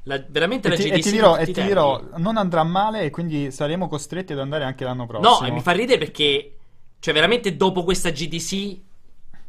la- 0.03 0.23
veramente 0.27 0.67
E 0.67 0.69
la 0.69 0.75
ti, 0.75 0.83
GDC 0.83 0.95
e 0.95 0.99
ti 0.99 1.11
dirò, 1.11 1.35
di 1.37 1.41
e 1.41 1.45
ti 1.51 1.61
dirò, 1.61 2.01
non 2.17 2.37
andrà 2.37 2.63
male 2.63 3.01
e 3.01 3.09
quindi 3.09 3.51
saremo 3.51 3.87
costretti 3.87 4.33
ad 4.33 4.39
andare 4.39 4.63
anche 4.63 4.83
l'anno 4.83 5.05
prossimo. 5.05 5.29
No, 5.29 5.43
e 5.47 5.51
mi 5.51 5.61
fa 5.61 5.71
ridere 5.71 5.97
perché 5.99 6.55
cioè 6.99 7.13
veramente 7.13 7.55
dopo 7.55 7.83
questa 7.83 8.09
GDC 8.11 8.79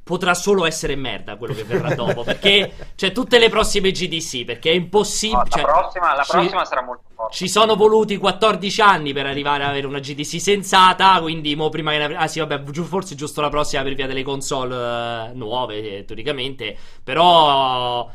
potrà 0.03 0.35
solo 0.35 0.65
essere 0.67 0.97
merda 0.97 1.37
quello 1.37 1.55
che 1.55 1.65
verrà 1.65 1.93
dopo, 1.93 2.25
perché 2.25 2.73
cioè 2.97 3.13
tutte 3.13 3.39
le 3.39 3.49
prossime 3.49 3.91
GDC, 3.91 4.45
perché 4.45 4.71
è 4.71 4.75
No, 4.75 4.79
impossibile, 4.81 5.39
la, 5.39 5.47
cioè, 5.49 5.63
prossima, 5.63 6.15
la 6.15 6.23
ci- 6.23 6.31
prossima 6.33 6.65
sarà 6.65 6.83
molto 6.83 7.05
forte 7.15 7.35
Ci 7.37 7.49
sono 7.49 7.77
voluti 7.77 8.17
14 8.19 8.81
anni 8.81 9.13
per 9.13 9.27
arrivare 9.27 9.63
ad 9.65 9.71
avere 9.71 9.87
una 9.87 10.01
GDC 10.01 10.41
sensata, 10.41 11.21
quindi 11.21 11.55
mo 11.57 11.69
prima 11.71 11.93
che 11.93 12.15
Ah 12.17 12.27
sì, 12.27 12.41
vabbè, 12.41 12.63
forse 12.83 13.15
giusto 13.15 13.41
la 13.41 13.49
prossima 13.49 13.83
per 13.83 13.95
via 13.95 14.07
delle 14.07 14.23
console 14.23 15.31
eh, 15.31 15.35
nuove, 15.35 15.99
eh, 15.99 16.05
teoricamente, 16.05 16.77
però 17.03 18.11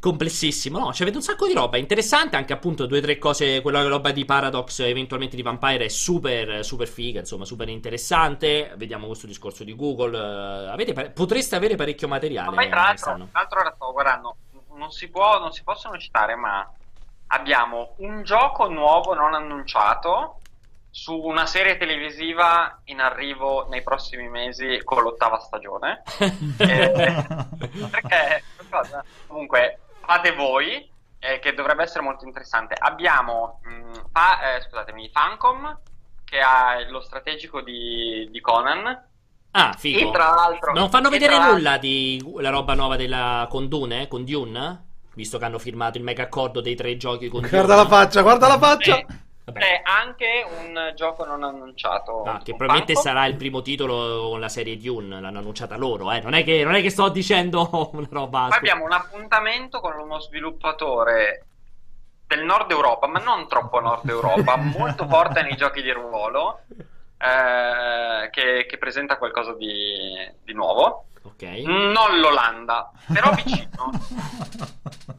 complessissimo, 0.00 0.78
no? 0.78 0.92
Ci 0.92 1.02
avete 1.02 1.18
un 1.18 1.22
sacco 1.22 1.46
di 1.46 1.52
roba 1.52 1.76
interessante, 1.76 2.36
anche 2.36 2.52
appunto 2.52 2.86
due 2.86 2.98
o 2.98 3.02
tre 3.02 3.18
cose, 3.18 3.60
quella 3.60 3.86
roba 3.86 4.10
di 4.10 4.24
Paradox, 4.24 4.80
eventualmente 4.80 5.36
di 5.36 5.42
Vampire 5.42 5.84
è 5.84 5.88
super 5.88 6.64
super 6.64 6.88
figa, 6.88 7.20
insomma, 7.20 7.44
super 7.44 7.68
interessante. 7.68 8.72
Vediamo 8.76 9.06
questo 9.06 9.26
discorso 9.26 9.62
di 9.62 9.76
Google, 9.76 10.16
eh, 10.16 10.70
avete 10.70 10.92
pare- 10.92 11.10
potreste 11.10 11.54
avere 11.54 11.76
parecchio 11.76 12.08
materiale 12.08 12.54
Ma 12.56 12.66
tra 12.66 12.80
l'altro, 12.82 13.14
tra 13.14 13.26
l'altro 13.32 13.60
ora 13.60 13.72
stavo 13.76 13.92
guardando, 13.92 14.36
non 14.74 14.90
si, 14.90 15.08
può, 15.08 15.38
non 15.38 15.52
si 15.52 15.62
possono 15.62 15.98
citare, 15.98 16.34
ma 16.34 16.68
abbiamo 17.28 17.94
un 17.98 18.22
gioco 18.22 18.68
nuovo 18.68 19.14
non 19.14 19.34
annunciato 19.34 20.40
su 20.92 21.14
una 21.14 21.46
serie 21.46 21.76
televisiva 21.76 22.80
in 22.84 23.00
arrivo 23.00 23.68
nei 23.68 23.82
prossimi 23.82 24.28
mesi 24.28 24.80
con 24.82 25.02
l'ottava 25.02 25.38
stagione. 25.38 26.02
Eh, 26.60 27.24
perché 27.90 28.42
cosa? 28.70 29.04
comunque 29.26 29.78
fate 30.10 30.32
voi, 30.34 30.90
eh, 31.18 31.38
che 31.38 31.54
dovrebbe 31.54 31.82
essere 31.84 32.02
molto 32.02 32.24
interessante. 32.24 32.74
Abbiamo 32.78 33.60
mh, 33.62 34.08
fa- 34.12 34.56
eh, 34.56 34.60
scusatemi, 34.62 35.08
Fancom 35.12 35.78
che 36.24 36.40
ha 36.40 36.88
lo 36.88 37.00
strategico 37.00 37.60
di, 37.60 38.28
di 38.30 38.40
Conan. 38.40 39.08
Ah, 39.52 39.72
figo. 39.76 40.08
E 40.08 40.12
tra 40.12 40.30
l'altro, 40.30 40.72
Non 40.72 40.90
fanno 40.90 41.08
vedere 41.10 41.34
tra- 41.36 41.50
nulla 41.52 41.76
di 41.78 42.22
la 42.38 42.50
roba 42.50 42.74
nuova 42.74 42.96
della 42.96 43.46
con 43.50 43.68
Dune? 43.68 44.06
Con 44.08 44.24
Dune? 44.24 44.84
Visto 45.14 45.38
che 45.38 45.44
hanno 45.44 45.58
firmato 45.58 45.98
il 45.98 46.04
mega 46.04 46.22
accordo 46.22 46.60
dei 46.60 46.76
tre 46.76 46.96
giochi 46.96 47.28
con 47.28 47.40
Guarda 47.40 47.62
Dune. 47.62 47.76
la 47.76 47.86
faccia, 47.86 48.22
guarda 48.22 48.46
la 48.46 48.58
faccia. 48.58 48.96
Eh, 48.96 49.06
Vabbè. 49.52 49.60
C'è 49.60 49.82
anche 49.84 50.46
un 50.62 50.92
gioco 50.94 51.24
non 51.24 51.42
annunciato. 51.42 52.22
Ah, 52.22 52.38
che 52.38 52.54
probabilmente 52.54 52.94
Fancom. 52.94 53.12
sarà 53.12 53.26
il 53.26 53.36
primo 53.36 53.62
titolo 53.62 54.30
con 54.30 54.40
la 54.40 54.48
serie 54.48 54.76
Dune. 54.76 55.20
L'hanno 55.20 55.38
annunciata 55.38 55.76
loro, 55.76 56.10
eh. 56.12 56.20
Non 56.20 56.34
è 56.34 56.44
che, 56.44 56.64
non 56.64 56.74
è 56.74 56.82
che 56.82 56.90
sto 56.90 57.08
dicendo 57.08 57.90
una 57.92 58.08
roba. 58.10 58.46
Poi 58.48 58.58
abbiamo 58.58 58.84
un 58.84 58.92
appuntamento 58.92 59.80
con 59.80 59.98
uno 59.98 60.20
sviluppatore 60.20 61.46
del 62.26 62.44
nord 62.44 62.70
Europa, 62.70 63.08
ma 63.08 63.18
non 63.18 63.48
troppo 63.48 63.80
nord 63.80 64.08
Europa, 64.08 64.54
molto 64.78 65.06
forte 65.08 65.42
nei 65.42 65.56
giochi 65.56 65.82
di 65.82 65.90
ruolo, 65.90 66.60
eh, 67.20 68.30
che, 68.30 68.66
che 68.66 68.78
presenta 68.78 69.18
qualcosa 69.18 69.54
di, 69.54 70.32
di 70.42 70.52
nuovo. 70.54 71.06
Ok. 71.22 71.42
Non 71.42 72.18
l'Olanda, 72.18 72.90
però 73.12 73.32
vicino. 73.36 73.90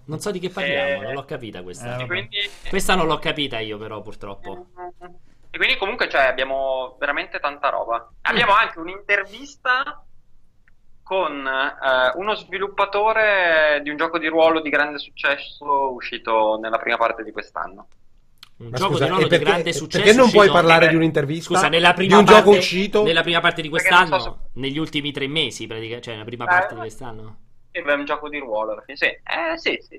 Non 0.06 0.20
so 0.20 0.32
di 0.32 0.39
che 0.39 0.49
parliamo, 0.49 1.02
Eh, 1.02 1.06
non 1.06 1.14
l'ho 1.14 1.26
capita 1.26 1.62
questa. 1.62 1.97
eh, 1.97 2.04
E 2.04 2.06
quindi, 2.08 2.38
Questa 2.70 2.95
non 2.95 3.06
l'ho 3.08 3.20
capita 3.20 3.60
io, 3.60 3.78
però, 3.78 4.02
purtroppo. 4.02 4.66
e 5.52 5.58
quindi 5.58 5.78
comunque 5.78 6.10
cioè, 6.10 6.22
abbiamo 6.24 6.95
veramente 6.99 7.39
tanta 7.39 7.70
roba. 7.70 8.10
Abbiamo 8.22 8.54
anche 8.54 8.80
un'intervista 8.80 10.04
con 11.04 11.45
eh, 11.45 12.12
uno 12.16 12.34
sviluppatore 12.36 13.82
di 13.84 13.89
un 13.89 13.97
gioco 13.97 14.18
di 14.18 14.28
ruolo 14.28 14.62
di 14.62 14.70
grande 14.70 14.97
successo 14.97 15.91
uscito 15.93 16.58
nella 16.60 16.78
prima 16.80 16.97
parte 16.97 17.24
di 17.24 17.32
quest'anno. 17.32 17.88
Un 18.62 18.70
Ma 18.70 18.78
gioco 18.78 18.91
scusa, 18.91 19.03
di 19.05 19.09
ruolo 19.09 19.26
e 19.26 19.28
di 19.28 19.30
perché- 19.30 19.45
grande 19.45 19.74
successo. 19.74 20.03
perché 20.03 20.18
non 20.20 20.30
puoi 20.30 20.49
parlare 20.49 20.88
di 20.88 20.95
un'intervista? 20.95 21.53
Scusa, 21.55 21.68
nella 21.68 21.93
prima 21.93 22.14
di 22.14 22.20
un 22.20 22.26
parte, 22.26 22.41
gioco 22.43 22.57
uscito? 22.57 23.03
Nella 23.03 23.22
prima 23.24 23.39
parte 23.39 23.62
di 23.64 23.70
Perché 23.70 23.88
quest'anno, 23.88 24.20
so 24.20 24.39
negli 24.53 24.78
ultimi 24.78 25.12
tre 25.12 25.28
mesi, 25.28 25.66
praticamente, 25.66 26.03
cioè 26.03 26.14
nella 26.14 26.26
prima 26.26 26.43
Eh, 26.43 26.47
parte 26.47 26.74
di 26.76 26.80
quest'anno. 26.80 27.38
È 27.72 27.80
un 27.80 28.05
gioco 28.05 28.30
di 28.30 28.38
ruolo 28.38 28.74
alla 28.74 28.82
fine. 28.82 28.97
Sì, 28.97 29.05
eh, 29.05 29.57
sì, 29.57 29.80
sì. 29.82 29.95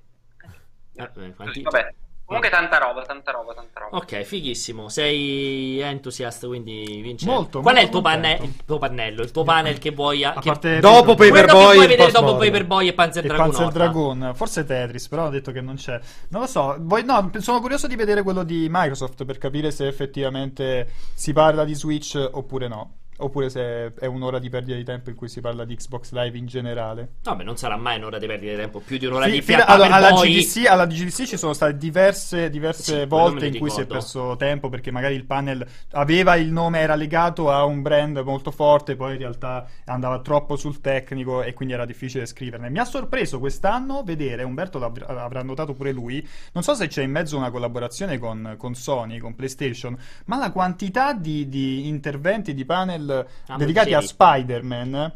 Eh, 0.94 1.02
eh, 1.24 1.32
quanti- 1.34 1.62
Vabbè, 1.62 1.94
comunque 2.34 2.50
tanta 2.50 2.78
roba, 2.78 3.02
tanta 3.02 3.30
roba, 3.32 3.54
tanta 3.54 3.80
roba. 3.80 3.96
Ok, 3.96 4.22
fighissimo. 4.22 4.88
Sei 4.88 5.80
entusiasta, 5.80 6.46
quindi 6.46 7.00
vince. 7.02 7.26
Molto, 7.26 7.60
Qual 7.60 7.74
è 7.74 7.78
il 7.80 7.84
molto 7.90 8.00
tuo, 8.00 8.10
panne- 8.10 8.38
il 8.42 8.56
tuo 8.64 8.78
pannello? 8.78 9.22
Il 9.22 9.30
tuo 9.30 9.42
panel 9.44 9.78
che 9.78 9.90
vuoi. 9.90 10.24
A 10.24 10.32
che- 10.34 10.50
parte 10.50 10.80
Dopo 10.80 11.14
Paper 11.14 11.16
Paper 11.16 11.44
quello 11.44 11.46
che 11.46 11.52
Boy, 11.52 11.74
vuoi 11.74 11.84
il 11.84 11.90
vedere 11.90 12.10
dopo. 12.12 12.36
Paperboy 12.36 12.88
e 12.88 12.92
Panzer 12.92 13.22
Dragon. 13.24 13.44
Panzer 13.46 13.64
Horta. 13.66 13.78
Dragoon, 13.78 14.32
forse 14.34 14.64
Tetris, 14.64 15.08
però 15.08 15.26
ho 15.26 15.30
detto 15.30 15.52
che 15.52 15.60
non 15.60 15.74
c'è. 15.76 16.00
Non 16.28 16.40
lo 16.42 16.46
so, 16.46 16.76
voi- 16.80 17.04
no, 17.04 17.30
sono 17.38 17.60
curioso 17.60 17.86
di 17.86 17.96
vedere 17.96 18.22
quello 18.22 18.42
di 18.42 18.66
Microsoft 18.70 19.24
per 19.24 19.38
capire 19.38 19.70
se 19.70 19.86
effettivamente 19.86 20.88
si 21.14 21.32
parla 21.32 21.64
di 21.64 21.74
Switch 21.74 22.16
oppure 22.32 22.68
no. 22.68 22.94
Oppure 23.22 23.48
se 23.50 23.92
è 23.94 24.06
un'ora 24.06 24.38
di 24.38 24.48
perdita 24.48 24.76
di 24.76 24.84
tempo 24.84 25.10
in 25.10 25.16
cui 25.16 25.28
si 25.28 25.40
parla 25.40 25.64
di 25.64 25.74
Xbox 25.76 26.12
Live 26.12 26.36
in 26.36 26.46
generale. 26.46 27.12
Vabbè, 27.22 27.44
non 27.44 27.56
sarà 27.56 27.76
mai 27.76 27.98
un'ora 27.98 28.18
di 28.18 28.26
perdere 28.26 28.56
tempo. 28.56 28.80
Più 28.80 28.98
di 28.98 29.06
un'ora 29.06 29.26
Sì, 29.26 29.30
di 29.32 29.42
fiatta 29.42 29.66
allora, 29.66 29.90
alla, 29.90 30.08
Paperboy. 30.08 30.40
GDC, 30.40 30.66
alla 30.66 30.86
GDC 30.86 31.24
ci 31.24 31.36
sono 31.36 31.52
state 31.52 31.76
diverse, 31.76 32.50
diverse 32.50 33.00
Sì, 33.00 33.06
volte 33.06 33.46
in 33.46 33.58
cui 33.58 33.70
si 33.70 33.80
è 33.80 33.86
perso 33.86 34.36
tempo 34.36 34.68
perché 34.68 34.90
magari 34.90 35.14
il 35.14 35.24
panel 35.24 35.64
aveva 35.92 36.34
il 36.36 36.50
nome, 36.50 36.80
era 36.80 36.94
legato 36.94 37.50
a 37.50 37.64
un 37.64 37.82
brand 37.82 38.18
molto 38.18 38.50
forte, 38.50 38.96
poi 38.96 39.12
in 39.12 39.18
realtà 39.18 39.66
andava 39.86 40.20
troppo 40.20 40.56
sul 40.56 40.80
tecnico 40.80 41.42
e 41.42 41.52
quindi 41.54 41.74
era 41.74 41.84
difficile 41.84 42.26
scriverne. 42.26 42.70
Mi 42.70 42.78
ha 42.78 42.84
sorpreso 42.84 43.38
quest'anno 43.38 44.02
vedere, 44.04 44.42
Umberto 44.42 44.78
l'avr- 44.78 45.08
avrà 45.08 45.42
notato 45.42 45.74
pure 45.74 45.92
lui, 45.92 46.26
non 46.52 46.62
so 46.62 46.74
se 46.74 46.88
c'è 46.88 47.02
in 47.02 47.10
mezzo 47.10 47.36
una 47.36 47.50
collaborazione 47.50 48.18
con, 48.18 48.54
con 48.58 48.74
Sony, 48.74 49.18
con 49.18 49.34
PlayStation, 49.34 49.96
ma 50.26 50.38
la 50.38 50.50
quantità 50.50 51.12
di, 51.12 51.48
di 51.48 51.86
interventi, 51.88 52.54
di 52.54 52.64
panel 52.64 53.11
Ah, 53.46 53.56
dedicati 53.56 53.94
a 53.94 54.00
Spider-Man. 54.00 55.12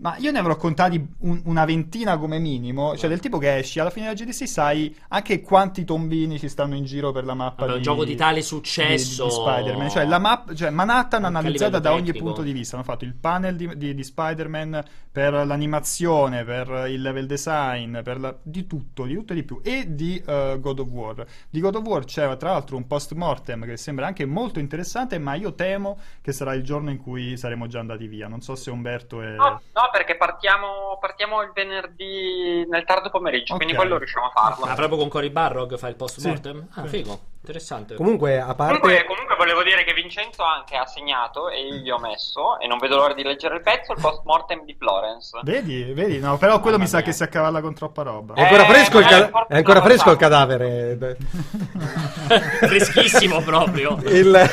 Ma 0.00 0.16
io 0.16 0.30
ne 0.30 0.38
avrò 0.38 0.56
contati 0.56 0.96
un- 1.18 1.42
una 1.44 1.66
ventina 1.66 2.16
come 2.16 2.38
minimo. 2.38 2.96
Cioè, 2.96 3.08
del 3.10 3.20
tipo 3.20 3.36
che 3.36 3.58
esci 3.58 3.80
alla 3.80 3.90
fine 3.90 4.06
della 4.06 4.16
GDC, 4.18 4.48
sai 4.48 4.96
anche 5.08 5.42
quanti 5.42 5.84
tombini 5.84 6.38
ci 6.38 6.48
stanno 6.48 6.74
in 6.74 6.84
giro 6.84 7.12
per 7.12 7.24
la 7.26 7.34
mappa. 7.34 7.60
Vabbè, 7.62 7.72
un 7.72 7.78
di, 7.78 7.84
gioco 7.84 8.04
di 8.06 8.14
tale 8.14 8.40
successo. 8.40 9.24
di, 9.24 9.28
di 9.28 9.34
Spider-Man. 9.34 9.90
Cioè, 9.90 10.06
la 10.06 10.18
mappa, 10.18 10.54
cioè, 10.54 10.70
Manhattan 10.70 11.24
Anche 11.26 11.38
analizzata 11.38 11.78
da 11.80 11.92
ogni 11.92 12.14
punto 12.14 12.40
di 12.40 12.52
vista. 12.52 12.76
Hanno 12.76 12.84
fatto 12.84 13.04
il 13.04 13.14
panel 13.14 13.56
di, 13.56 13.76
di- 13.76 13.94
di 13.94 14.02
Spider-Man 14.04 14.82
per 15.12 15.34
l'animazione, 15.34 16.44
per 16.44 16.86
il 16.88 17.02
level 17.02 17.26
design, 17.26 18.00
per 18.02 18.20
la- 18.20 18.34
di 18.42 18.66
tutto, 18.66 19.04
di 19.04 19.14
tutto 19.14 19.32
e 19.32 19.36
di 19.36 19.42
più. 19.42 19.60
E 19.62 19.84
di 19.94 20.22
eh, 20.24 20.56
God 20.60 20.78
of 20.78 20.88
War. 20.88 21.26
Di 21.50 21.60
God 21.60 21.74
of 21.74 21.84
War 21.84 22.04
c'era 22.04 22.36
tra 22.36 22.52
l'altro 22.52 22.76
un 22.76 22.86
post 22.86 23.12
mortem 23.12 23.64
che 23.66 23.76
sembra 23.76 24.06
anche 24.06 24.24
molto 24.24 24.58
interessante, 24.60 25.18
ma 25.18 25.34
io 25.34 25.54
temo 25.54 25.98
che 26.22 26.32
sarà 26.32 26.54
il 26.54 26.62
giorno 26.62 26.90
in 26.90 26.96
cui 26.98 27.36
saremo 27.36 27.66
già 27.66 27.80
andati 27.80 28.06
via. 28.06 28.28
Non 28.28 28.40
so 28.40 28.54
se 28.54 28.70
Umberto 28.70 29.20
è. 29.20 29.34
No, 29.34 29.60
no, 29.74 29.89
perché 29.90 30.16
partiamo, 30.16 30.96
partiamo 31.00 31.42
il 31.42 31.50
venerdì 31.54 32.64
nel 32.68 32.84
tardo 32.84 33.10
pomeriggio, 33.10 33.54
quindi 33.56 33.74
Ok. 33.74 33.80
quello 33.80 33.98
riusciamo 33.98 34.26
a 34.26 34.30
farlo. 34.30 34.64
Ah, 34.64 34.74
proprio 34.74 34.98
con 34.98 35.08
Cory 35.08 35.30
Barrog 35.30 35.76
fa 35.78 35.88
il 35.88 35.96
post 35.96 36.24
mortem? 36.24 36.66
Sì, 36.72 36.78
ah, 36.78 36.82
sì. 36.82 36.88
figo. 36.88 37.20
Interessante. 37.40 37.94
Comunque, 37.94 38.38
a 38.38 38.54
parte... 38.54 38.78
Comunque, 38.78 39.04
comunque 39.06 39.34
volevo 39.36 39.62
dire 39.62 39.82
che 39.82 39.94
Vincenzo 39.94 40.42
anche 40.42 40.76
ha 40.76 40.84
segnato 40.84 41.48
e 41.48 41.62
io 41.66 41.74
gli 41.76 41.90
ho 41.90 41.98
messo, 41.98 42.58
e 42.60 42.66
non 42.66 42.76
vedo 42.78 42.96
l'ora 42.96 43.14
di 43.14 43.22
leggere 43.22 43.54
il 43.56 43.62
pezzo, 43.62 43.92
il 43.92 43.98
post 44.00 44.20
mortem 44.24 44.64
di 44.64 44.76
Florence. 44.78 45.38
Vedi, 45.42 45.84
vedi, 45.94 46.18
no, 46.18 46.36
però 46.36 46.60
quello 46.60 46.76
Mamma 46.76 46.82
mi 46.84 46.88
sa 46.90 46.96
mia. 46.98 47.06
che 47.06 47.12
si 47.12 47.22
accavalla 47.22 47.62
con 47.62 47.74
troppa 47.74 48.02
roba. 48.02 48.34
È 48.34 48.42
ancora 48.42 48.64
Eh, 48.64 48.66
fresco, 48.66 48.98
il, 48.98 49.04
ma 49.04 49.10
ca- 49.30 49.46
è 49.48 49.56
ancora 49.56 49.80
fresco 49.80 50.10
il 50.10 50.16
passata. 50.18 50.46
cadavere. 50.46 51.16
Freschissimo 52.60 53.40
proprio. 53.40 53.98
Il- 54.04 54.50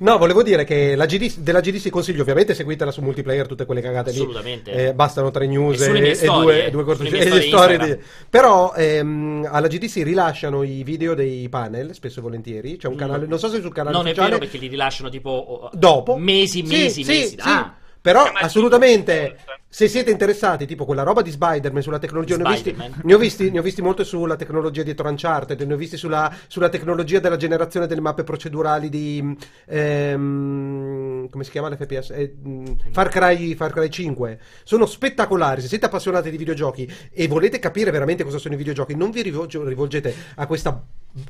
No, 0.00 0.16
volevo 0.16 0.42
dire 0.44 0.64
che 0.64 0.94
la 0.94 1.06
GDC 1.06 1.38
della 1.38 1.60
GDC 1.60 1.88
consiglio, 1.90 2.22
ovviamente 2.22 2.54
seguitela 2.54 2.90
su 2.92 3.00
multiplayer, 3.02 3.46
tutte 3.48 3.64
quelle 3.64 3.80
cagate 3.80 4.10
lì. 4.12 4.18
Assolutamente. 4.18 4.70
Eh, 4.88 4.94
bastano 4.94 5.30
tre 5.32 5.46
news 5.46 5.80
E 5.80 5.90
e, 5.90 6.10
e 6.20 6.26
due, 6.26 6.66
e 6.66 6.70
due 6.70 6.84
mie 7.00 7.10
e 7.18 7.28
le 7.28 7.40
storie 7.42 7.78
di- 7.78 7.98
Però 8.30 8.72
ehm, 8.74 9.48
alla 9.50 9.66
GDC 9.66 10.02
rilasciano 10.04 10.62
i 10.62 10.82
video 10.84 11.14
dei 11.14 11.48
panel, 11.48 11.94
spesso 11.94 12.20
e 12.20 12.22
volentieri. 12.22 12.76
C'è 12.76 12.86
un 12.86 12.94
canale, 12.96 13.26
non 13.26 13.38
so 13.40 13.48
se 13.48 13.60
sul 13.60 13.72
canale 13.72 13.96
Non 13.96 14.06
è 14.06 14.10
ufficiale. 14.10 14.30
vero 14.30 14.40
perché 14.42 14.58
li 14.58 14.68
rilasciano 14.68 15.08
tipo 15.08 15.30
oh, 15.30 15.70
dopo 15.72 16.16
mesi, 16.16 16.64
Sì, 16.64 16.72
mesi, 16.76 17.02
sì, 17.04 17.10
mesi. 17.10 17.28
sì. 17.30 17.36
Ah, 17.40 17.74
Però 18.08 18.22
assolutamente 18.22 19.36
se 19.68 19.86
siete 19.86 20.10
interessati, 20.10 20.64
tipo 20.64 20.86
quella 20.86 21.02
roba 21.02 21.20
di 21.20 21.30
Spider-Man 21.30 21.82
sulla 21.82 21.98
tecnologia, 21.98 22.38
ne 22.38 22.42
ho, 22.42 22.48
visti, 22.48 22.74
ne 23.02 23.12
ho 23.12 23.18
visti, 23.18 23.50
ne 23.50 23.58
ho 23.58 23.62
visti 23.62 23.82
molto 23.82 24.02
sulla 24.02 24.36
tecnologia 24.36 24.82
dietro 24.82 25.06
Uncharted, 25.10 25.60
ne 25.60 25.74
ho 25.74 25.76
visti 25.76 25.98
sulla, 25.98 26.34
sulla 26.46 26.70
tecnologia 26.70 27.18
della 27.18 27.36
generazione 27.36 27.86
delle 27.86 28.00
mappe 28.00 28.24
procedurali 28.24 28.88
di 28.88 29.36
ehm, 29.66 31.28
come 31.28 31.44
si 31.44 31.50
chiama 31.50 31.68
l'FPS? 31.68 32.10
Eh, 32.12 32.34
mh, 32.42 32.76
Far, 32.92 33.10
Cry, 33.10 33.54
Far 33.54 33.72
Cry 33.74 33.90
5. 33.90 34.38
Sono 34.64 34.86
spettacolari. 34.86 35.60
Se 35.60 35.68
siete 35.68 35.84
appassionati 35.84 36.30
di 36.30 36.38
videogiochi 36.38 36.90
e 37.12 37.28
volete 37.28 37.58
capire 37.58 37.90
veramente 37.90 38.24
cosa 38.24 38.38
sono 38.38 38.54
i 38.54 38.56
videogiochi, 38.56 38.94
non 38.94 39.10
vi 39.10 39.20
rivolge- 39.20 39.62
rivolgete 39.62 40.14
a 40.36 40.46
questa 40.46 40.82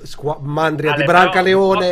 squa- 0.03 0.39
mandria 0.41 0.93
Ale, 0.93 1.05
di 1.05 1.05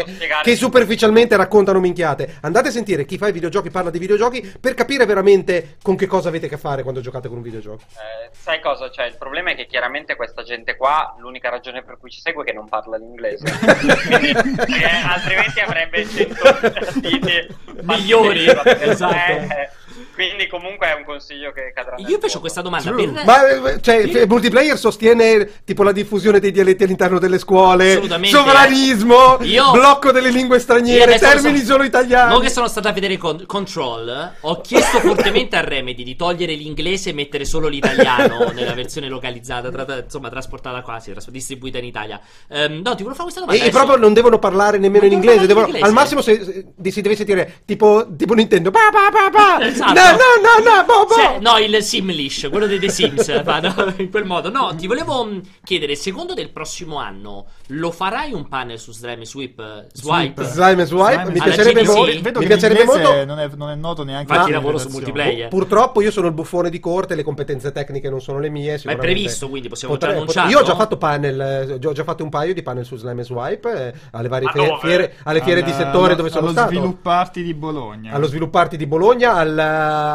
posso 0.00 0.06
spiegare- 0.06 0.42
che 0.42 0.56
superficialmente 0.56 1.36
raccontano 1.36 1.80
minchiate. 1.80 2.36
Andate 2.42 2.68
a 2.68 2.70
sentire 2.70 3.04
chi 3.04 3.18
fa 3.18 3.28
i 3.28 3.32
videogiochi 3.32 3.70
parla 3.70 3.90
di 3.90 3.98
videogiochi 3.98 4.56
per 4.60 4.74
capire 4.74 5.06
veramente 5.06 5.76
con 5.82 5.96
che 5.96 6.06
cosa 6.06 6.28
avete 6.28 6.46
a 6.46 6.48
che 6.48 6.58
fare 6.58 6.82
quando 6.82 7.00
giocate 7.00 7.28
con 7.28 7.38
un 7.38 7.42
videogioco. 7.42 7.82
Eh, 7.94 8.30
sai 8.32 8.60
cosa? 8.60 8.90
Cioè, 8.90 9.06
il 9.06 9.16
problema 9.18 9.50
è 9.50 9.54
che 9.54 9.66
chiaramente 9.66 10.16
questa 10.16 10.42
gente 10.42 10.76
qua, 10.76 11.14
l'unica 11.18 11.48
ragione 11.48 11.82
per 11.82 11.98
cui 11.98 12.10
ci 12.10 12.20
segue 12.20 12.42
è 12.42 12.46
che 12.46 12.52
non 12.52 12.68
parla 12.68 12.96
l'inglese. 12.96 13.44
Quindi, 14.06 14.84
altrimenti 15.04 15.60
avrebbe 15.60 16.06
100 16.06 16.90
siti 16.90 17.54
Migliori, 17.82 18.46
esatto. 18.80 19.14
Eh, 19.14 19.70
quindi 20.16 20.48
comunque 20.48 20.88
è 20.88 20.94
un 20.96 21.04
consiglio 21.04 21.52
che 21.52 21.70
cadrà 21.72 21.94
Io 21.98 22.18
vuoto. 22.18 22.40
questa 22.40 22.62
domanda. 22.62 22.90
True. 22.90 23.06
Per... 23.12 23.24
Ma 23.24 23.48
eh, 23.70 23.80
cioè, 23.80 23.96
il 23.96 24.24
multiplayer 24.26 24.76
sostiene 24.76 25.48
tipo 25.64 25.82
la 25.84 25.92
diffusione 25.92 26.40
dei 26.40 26.50
dialetti 26.50 26.82
all'interno 26.82 27.18
delle 27.20 27.38
scuole, 27.38 27.92
Assolutamente. 27.92 28.36
sovranismo, 28.36 29.38
Io- 29.42 29.70
blocco 29.72 30.10
delle 30.10 30.30
lingue 30.30 30.58
straniere, 30.58 31.18
termini 31.18 31.58
so- 31.58 31.66
solo 31.72 31.84
italiani. 31.84 32.32
Mo 32.32 32.38
che 32.40 32.48
sono 32.48 32.66
stato 32.66 32.88
a 32.88 32.92
vedere 32.92 33.16
con- 33.18 33.44
Control, 33.46 34.32
ho 34.40 34.60
chiesto 34.62 34.98
fortemente 35.00 35.56
a 35.56 35.60
Remedy 35.60 36.02
di 36.02 36.16
togliere 36.16 36.54
l'inglese 36.54 37.10
e 37.10 37.12
mettere 37.12 37.44
solo 37.44 37.68
l'italiano 37.68 38.50
nella 38.56 38.72
versione 38.72 39.08
localizzata, 39.08 39.70
tra- 39.70 40.02
insomma, 40.02 40.28
trasportata 40.30 40.80
qua, 40.80 40.98
sì, 40.98 41.10
tras- 41.12 41.28
distribuita 41.30 41.78
in 41.78 41.84
Italia. 41.84 42.20
Ehm, 42.48 42.80
no, 42.82 42.94
ti 42.94 43.02
volevo 43.02 43.12
fare 43.14 43.22
questa 43.22 43.40
domanda. 43.40 43.60
E, 43.62 43.66
adesso. 43.68 43.76
proprio 43.76 43.96
non 44.02 44.14
devono 44.14 44.38
parlare 44.38 44.78
nemmeno 44.78 45.04
Non 45.04 45.12
in 45.12 45.18
inglese, 45.18 45.46
devono- 45.46 45.66
in 45.68 45.74
al 45.74 45.78
inglese. 45.90 45.94
massimo 45.94 46.20
se, 46.22 46.64
si 46.90 47.00
deve 47.02 47.16
sentire 47.16 47.60
tipo, 47.64 48.06
tipo 48.16 48.32
Nintendo. 48.34 48.70
Pa, 48.70 48.88
pa, 48.90 49.10
pa, 49.10 49.30
pa. 49.58 49.66
Esatto. 49.66 49.92
No, 50.12 50.16
no, 50.40 50.64
no, 50.64 50.76
no, 50.76 50.84
bo, 50.84 50.92
roba? 50.92 51.14
Se- 51.14 51.38
no, 51.40 51.58
il 51.58 51.82
Simlish, 51.82 52.48
quello 52.50 52.66
dei 52.66 52.78
The 52.78 52.88
Sims, 52.88 53.42
vado 53.44 53.94
in 53.98 54.10
quel 54.10 54.24
modo. 54.24 54.50
No, 54.50 54.74
ti 54.76 54.86
volevo 54.86 55.24
mh, 55.24 55.40
chiedere, 55.64 55.94
secondo 55.96 56.34
del 56.34 56.50
prossimo 56.50 56.98
anno 56.98 57.46
lo 57.70 57.90
farai 57.90 58.32
un 58.32 58.46
panel 58.48 58.78
su 58.78 58.92
Slime 58.92 59.24
Sweep 59.24 59.58
eh, 59.58 59.86
Swipe? 59.92 60.44
Slime 60.44 60.84
Swipe, 60.84 61.12
Slime 61.12 61.30
mi 61.32 61.40
piacerebbe 61.40 61.80
Alla 61.80 61.92
molto. 61.92 62.10
GDC? 62.12 62.20
Vedo 62.22 62.38
mi 62.40 62.46
piacerebbe 62.46 62.84
molto. 62.84 63.24
non 63.24 63.38
è, 63.40 63.50
non 63.56 63.70
è 63.70 63.74
noto 63.74 64.04
neanche 64.04 64.32
Infatti 64.32 64.50
la 64.52 64.56
lavoro 64.58 64.78
su 64.78 64.88
multiplayer. 64.88 65.48
Purtroppo 65.48 66.00
io 66.00 66.10
sono 66.10 66.26
il 66.28 66.32
buffone 66.32 66.70
di 66.70 66.78
corte, 66.80 67.14
le 67.14 67.22
competenze 67.22 67.72
tecniche 67.72 68.08
non 68.08 68.20
sono 68.20 68.38
le 68.38 68.48
mie. 68.48 68.80
Ma 68.84 68.92
è 68.92 68.96
previsto, 68.96 69.48
quindi 69.48 69.68
possiamo 69.68 69.94
potrei- 69.94 70.12
già 70.12 70.18
annunciarlo? 70.18 70.50
Io 70.50 70.58
ho 70.58 70.62
già 70.62 70.74
fatto 70.76 70.96
panel, 70.96 71.40
eh, 71.80 71.86
ho 71.86 71.92
già 71.92 72.04
fatto 72.04 72.22
un 72.22 72.30
paio 72.30 72.54
di 72.54 72.62
panel 72.62 72.84
su 72.84 72.96
Slime 72.96 73.22
Swipe 73.24 73.86
eh, 73.86 73.98
alle 74.12 74.28
varie 74.28 74.48
fe- 74.50 74.58
dove? 74.58 74.78
fiere, 74.80 75.14
alle 75.24 75.40
fiere 75.42 75.62
di 75.62 75.70
Alla- 75.70 75.84
settore 75.84 76.14
dove 76.14 76.28
sono 76.28 76.42
allo 76.44 76.52
stato. 76.52 76.68
svilupparti 76.68 77.42
di 77.42 77.54
Bologna. 77.54 78.12
Allo 78.12 78.26
svilupparti 78.26 78.76
di 78.76 78.86
Bologna, 78.86 79.34
al, 79.34 79.58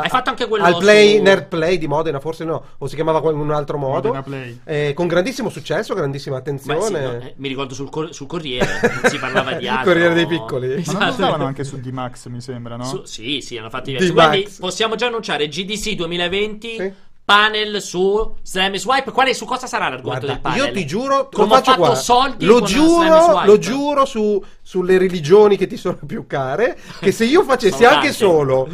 Hai 0.02 0.10
fatto 0.10 0.30
anche 0.30 0.48
quello 0.48 0.64
al 0.66 0.78
Play, 0.78 1.18
su- 1.18 1.22
Nerd 1.24 1.48
Play 1.48 1.78
di 1.78 1.88
Modena, 1.88 2.20
forse 2.20 2.44
no, 2.44 2.64
o 2.78 2.88
si 2.88 2.96
chiamava 2.96 3.20
in 3.30 3.38
un 3.38 3.52
altro 3.52 3.78
modo. 3.78 4.08
Modena 4.14 4.24
Play. 4.24 4.60
Eh, 4.64 4.94
con 4.94 5.08
grandissimo 5.08 5.50
successo, 5.50 5.94
grandissima 5.94 6.40
Beh, 6.40 6.44
sì, 6.44 6.50
attenzione. 6.72 7.02
no, 7.04 7.12
eh, 7.14 7.34
mi 7.38 7.48
ricordo 7.48 7.74
sul, 7.74 7.90
cor- 7.90 8.14
sul 8.14 8.28
Corriere, 8.28 8.80
non 8.82 9.02
si 9.12 9.18
parlava 9.18 9.54
di 9.54 9.64
Il 9.64 9.70
altro. 9.70 9.92
Corriere 9.92 10.14
dei 10.14 10.28
Piccoli. 10.28 10.68
Ma 10.68 10.74
Ma 10.94 11.00
non 11.00 11.08
lo 11.08 11.14
Esatto. 11.26 11.44
anche 11.46 11.64
su 11.64 11.80
D-Max, 11.80 12.28
mi 12.28 12.42
sembra, 12.42 12.76
no? 12.76 12.84
Su- 12.86 13.04
sì, 13.06 13.42
sì, 13.42 13.58
hanno 13.58 13.70
fatto 13.70 13.86
diversi. 13.86 14.12
D-Max. 14.12 14.30
Quindi 14.30 14.52
possiamo 14.60 14.96
già 14.96 15.08
annunciare 15.08 15.48
GDC 15.48 15.94
2020. 15.96 16.76
Sì. 16.78 16.94
Panel 17.24 17.82
su 17.82 18.36
Slime 18.42 18.76
e 18.76 18.80
Swipe. 18.80 19.12
Quale, 19.12 19.34
su 19.34 19.46
cosa 19.46 19.66
sarà 19.66 19.88
l'argomento 19.88 20.26
Guarda, 20.26 20.42
del 20.42 20.42
panel? 20.42 20.66
io 20.68 20.74
ti 20.74 20.86
giuro, 20.86 21.30
Come 21.32 21.48
lo 21.48 21.54
ho 21.54 21.62
fatto 21.62 21.78
qua. 21.78 21.96
soldi 21.96 22.46
lo 22.46 22.62
giuro, 22.62 23.22
Swipe. 23.22 23.46
lo 23.46 23.58
giuro 23.58 24.06
su, 24.06 24.44
sulle 24.62 24.98
religioni 24.98 25.56
che 25.56 25.68
ti 25.68 25.78
sono 25.78 25.98
più 26.06 26.26
care. 26.28 26.78
Che 27.00 27.12
se 27.14 27.24
io 27.26 27.44
facessi 27.44 27.86
anche 27.86 28.12
solo 28.12 28.68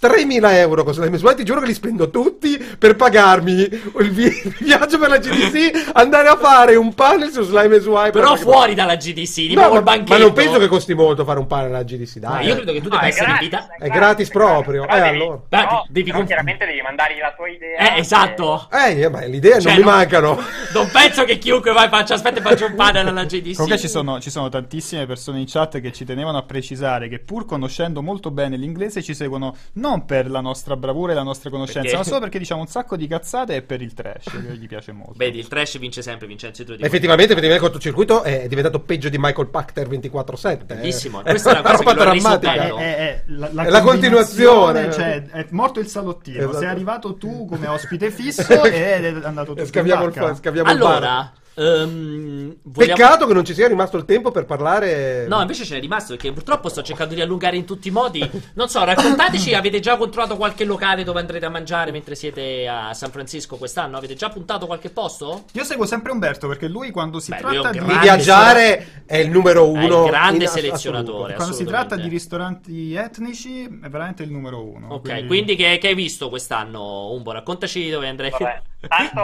3.000 0.00 0.52
euro 0.54 0.84
con 0.84 0.92
Slime 0.94 1.16
Swipe, 1.16 1.34
ti 1.36 1.44
giuro 1.44 1.58
che 1.60 1.66
li 1.66 1.74
spendo 1.74 2.08
tutti 2.08 2.56
per 2.78 2.94
pagarmi 2.94 3.52
il, 3.98 4.10
vi- 4.12 4.54
viaggio 4.60 4.96
per 4.98 5.08
la 5.08 5.18
GDC, 5.18 5.90
andare 5.94 6.28
a 6.28 6.36
fare 6.36 6.76
un 6.76 6.94
panel 6.94 7.30
su 7.32 7.42
Slime 7.42 7.80
Swipe. 7.80 8.12
Però 8.12 8.36
fuori 8.36 8.74
dalla 8.74 8.94
GDC, 8.94 9.34
di 9.34 9.54
No, 9.54 9.62
nuovo 9.62 9.72
ma, 9.72 9.78
il 9.78 9.84
banchetto. 9.84 10.12
ma 10.12 10.18
non 10.18 10.32
penso 10.32 10.58
che 10.60 10.68
costi 10.68 10.94
molto 10.94 11.24
fare 11.24 11.40
un 11.40 11.48
panel 11.48 11.74
alla 11.74 11.82
GDC, 11.82 12.16
Ma 12.22 12.28
dai. 12.30 12.46
io 12.46 12.54
credo 12.54 12.72
che 12.72 12.80
tu 12.80 12.88
debba 12.88 13.00
è 13.02 13.06
essere 13.08 13.24
gratis, 13.26 13.42
invitato. 13.42 13.72
È 13.76 13.88
gratis 13.88 14.28
proprio, 14.28 14.84
Però 14.86 14.94
eh, 14.96 15.00
devi, 15.00 15.16
allora. 15.16 15.34
Beh, 15.36 15.42
però- 15.48 15.84
devi 15.88 16.10
però 16.12 16.24
chiaramente 16.24 16.64
devi 16.66 16.80
mandare 16.80 17.16
la 17.20 17.34
tua 17.36 17.48
idea. 17.48 17.94
Eh, 17.96 17.98
esatto. 17.98 18.68
Eh, 18.70 19.08
ma 19.08 19.20
le 19.26 19.36
idee 19.36 19.60
Cioè, 19.60 19.72
non 19.72 19.80
mi 19.80 19.84
non- 19.86 19.94
mancano. 19.94 20.40
Non 20.74 20.88
penso 20.92 21.24
che 21.24 21.38
chiunque 21.38 21.72
vai 21.72 21.88
faccia 21.88 22.14
aspetta 22.14 22.38
e 22.38 22.42
faccia 22.42 22.66
un 22.66 22.74
panel 22.76 23.08
alla 23.08 23.24
GDC. 23.24 23.54
Comunque 23.54 23.78
ci 23.78 23.88
sono, 23.88 24.20
ci 24.20 24.30
sono 24.30 24.48
tantissime 24.50 25.06
persone 25.06 25.40
in 25.40 25.46
chat 25.48 25.80
che 25.80 25.92
ci 25.92 26.04
tenevano 26.04 26.36
a 26.38 26.42
precisare 26.42 27.08
che 27.08 27.18
pur 27.18 27.46
conoscendo 27.46 28.00
molto 28.02 28.30
bene 28.30 28.56
l'inglese 28.56 29.02
ci 29.02 29.14
seguono 29.14 29.56
non 29.72 29.86
per 30.04 30.30
la 30.30 30.40
nostra 30.40 30.76
bravura 30.76 31.12
e 31.12 31.14
la 31.14 31.22
nostra 31.22 31.50
conoscenza, 31.50 31.80
Perché? 31.82 31.96
ma 31.96 32.04
solo 32.04 32.20
perché 32.20 32.38
diciamo 32.38 32.60
un 32.60 32.66
sacco 32.66 32.96
di 32.96 33.06
cazzate 33.06 33.56
e 33.56 33.62
per 33.62 33.80
il 33.82 33.94
trash 33.94 34.24
che 34.30 34.38
gli 34.56 34.66
piace 34.66 34.92
molto. 34.92 35.14
Vedi, 35.16 35.38
il 35.38 35.48
trash 35.48 35.78
vince 35.78 36.02
sempre, 36.02 36.26
Vincenzo. 36.26 36.64
Tu. 36.64 36.72
Effettivamente, 36.72 37.32
effettivamente 37.32 37.54
il 37.54 37.60
cortocircuito 37.60 38.22
è 38.22 38.46
diventato 38.48 38.80
peggio 38.80 39.08
di 39.08 39.16
Michael 39.18 39.48
Pachter 39.48 39.88
24-7. 39.88 40.50
eh. 40.50 40.56
Bellissimo. 40.76 41.20
Questa 41.22 41.50
è 41.50 41.54
la 41.54 41.62
cosa 41.62 41.76
roba 41.76 41.92
drammatica. 41.94 42.52
È, 42.54 42.72
è- 42.74 42.96
è 42.96 43.22
la, 43.26 43.64
È 43.64 43.70
la 43.70 43.80
continuazione. 43.82 44.92
Cioè, 44.92 45.24
è 45.30 45.46
morto 45.50 45.80
il 45.80 45.86
salottino. 45.88 46.38
Esatto. 46.38 46.58
Sei 46.58 46.66
arrivato 46.68 47.14
tu 47.16 47.46
come 47.46 47.66
ospite 47.68 48.10
fisso 48.10 48.42
ed 48.64 48.72
è 49.04 49.20
andato 49.24 49.50
tutto 49.52 49.62
E 49.62 49.66
scaviamo 49.66 50.02
in 50.04 50.08
il, 50.08 50.14
vacca. 50.14 50.28
fa- 50.28 50.34
scaviamo 50.36 50.70
il 50.72 50.78
bar. 50.78 51.32
Ehm, 51.58 52.56
vogliamo- 52.62 52.96
Peccato 52.96 53.26
che 53.26 53.34
non 53.34 53.44
ci 53.44 53.52
sia 53.54 53.66
rimasto 53.66 53.96
il 53.96 54.04
tempo 54.04 54.30
per 54.30 54.44
parlare. 54.44 55.26
No, 55.26 55.40
invece 55.40 55.64
ce 55.64 55.74
n'è 55.74 55.80
rimasto 55.80 56.14
perché 56.14 56.32
purtroppo 56.32 56.68
sto 56.68 56.82
cercando 56.82 57.14
di 57.14 57.20
allungare 57.20 57.56
in 57.56 57.64
tutti 57.64 57.88
i 57.88 57.90
modi. 57.90 58.28
Non 58.54 58.68
so, 58.68 58.84
raccontateci, 58.84 59.54
avete 59.54 59.80
già 59.80 59.96
controllato 59.96 60.36
qualche 60.36 60.64
locale 60.64 61.02
dove 61.04 61.20
andrete 61.20 61.46
a 61.46 61.48
mangiare 61.48 61.90
mentre 61.90 62.14
siete 62.14 62.68
a 62.68 62.94
San 62.94 63.10
Francisco 63.10 63.56
quest'anno? 63.56 63.96
Avete 63.96 64.14
già 64.14 64.28
puntato 64.28 64.66
qualche 64.66 64.90
posto? 64.90 65.44
Io 65.52 65.64
seguo 65.64 65.86
sempre 65.86 66.12
Umberto 66.12 66.46
perché 66.48 66.68
lui 66.68 66.90
quando 66.90 67.18
si 67.20 67.30
Beh, 67.30 67.38
è 67.38 67.40
tratta 67.40 67.70
di 67.70 67.78
di 67.80 67.98
viaggiare 67.98 69.02
è 69.06 69.16
il 69.16 69.30
numero 69.30 69.64
È 69.64 69.68
uno. 69.68 70.04
il 70.04 70.10
grande 70.10 70.44
in- 70.44 70.50
selezionatore. 70.50 71.34
quando 71.34 71.54
si 71.54 71.64
tratta 71.64 71.96
di 71.96 72.08
ristoranti 72.08 72.94
etnici 72.94 73.64
è 73.64 73.88
veramente 73.88 74.22
il 74.22 74.30
numero 74.30 74.64
uno. 74.64 74.88
Ok, 74.94 75.26
quindi, 75.26 75.56
che, 75.56 75.78
che 75.78 75.88
hai 75.88 75.94
visto 75.94 76.28
quest'anno, 76.28 77.10
Umbo? 77.12 77.32
Raccontaci 77.32 77.90
dove 77.90 78.08
andrei. 78.08 78.30
Vabbè, 78.30 78.62
tanto, 78.86 79.22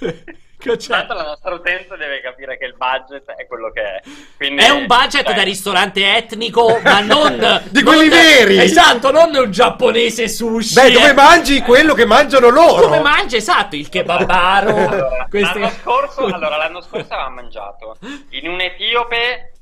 Che 0.64 0.76
c'è? 0.78 0.92
intanto 0.98 1.12
la 1.14 1.22
nostra 1.24 1.52
utenza 1.54 1.96
deve 1.96 2.20
capire 2.22 2.56
che 2.56 2.64
il 2.64 2.74
budget 2.74 3.30
è 3.32 3.46
quello 3.46 3.70
che 3.70 3.82
è. 3.82 4.02
Quindi, 4.36 4.62
È 4.62 4.70
un 4.70 4.86
budget 4.86 5.26
cioè, 5.26 5.34
da 5.34 5.42
ristorante 5.42 6.16
etnico, 6.16 6.80
ma 6.82 7.00
non 7.00 7.36
Di 7.70 7.82
non- 7.82 7.94
quelli 7.94 8.08
veri! 8.08 8.58
Esatto, 8.58 9.10
non 9.10 9.34
un 9.34 9.50
giapponese 9.50 10.26
sushi. 10.26 10.74
Beh, 10.74 10.90
dove 10.90 11.10
eh. 11.10 11.12
mangi 11.14 11.60
quello 11.60 11.92
che 11.92 12.06
mangiano 12.06 12.48
loro? 12.48 12.86
Come 12.86 13.00
mangia, 13.00 13.36
esatto, 13.36 13.76
il 13.76 13.88
kebabaro. 13.88 14.72
Allora, 14.94 15.26
queste- 15.28 15.58
l'anno, 15.58 15.72
scorso, 15.82 16.24
allora, 16.24 16.56
l'anno 16.56 16.80
scorso 16.80 17.12
avevamo 17.12 17.34
mangiato 17.34 17.96
in 18.30 18.48
un 18.48 18.60
etiope 18.60 19.52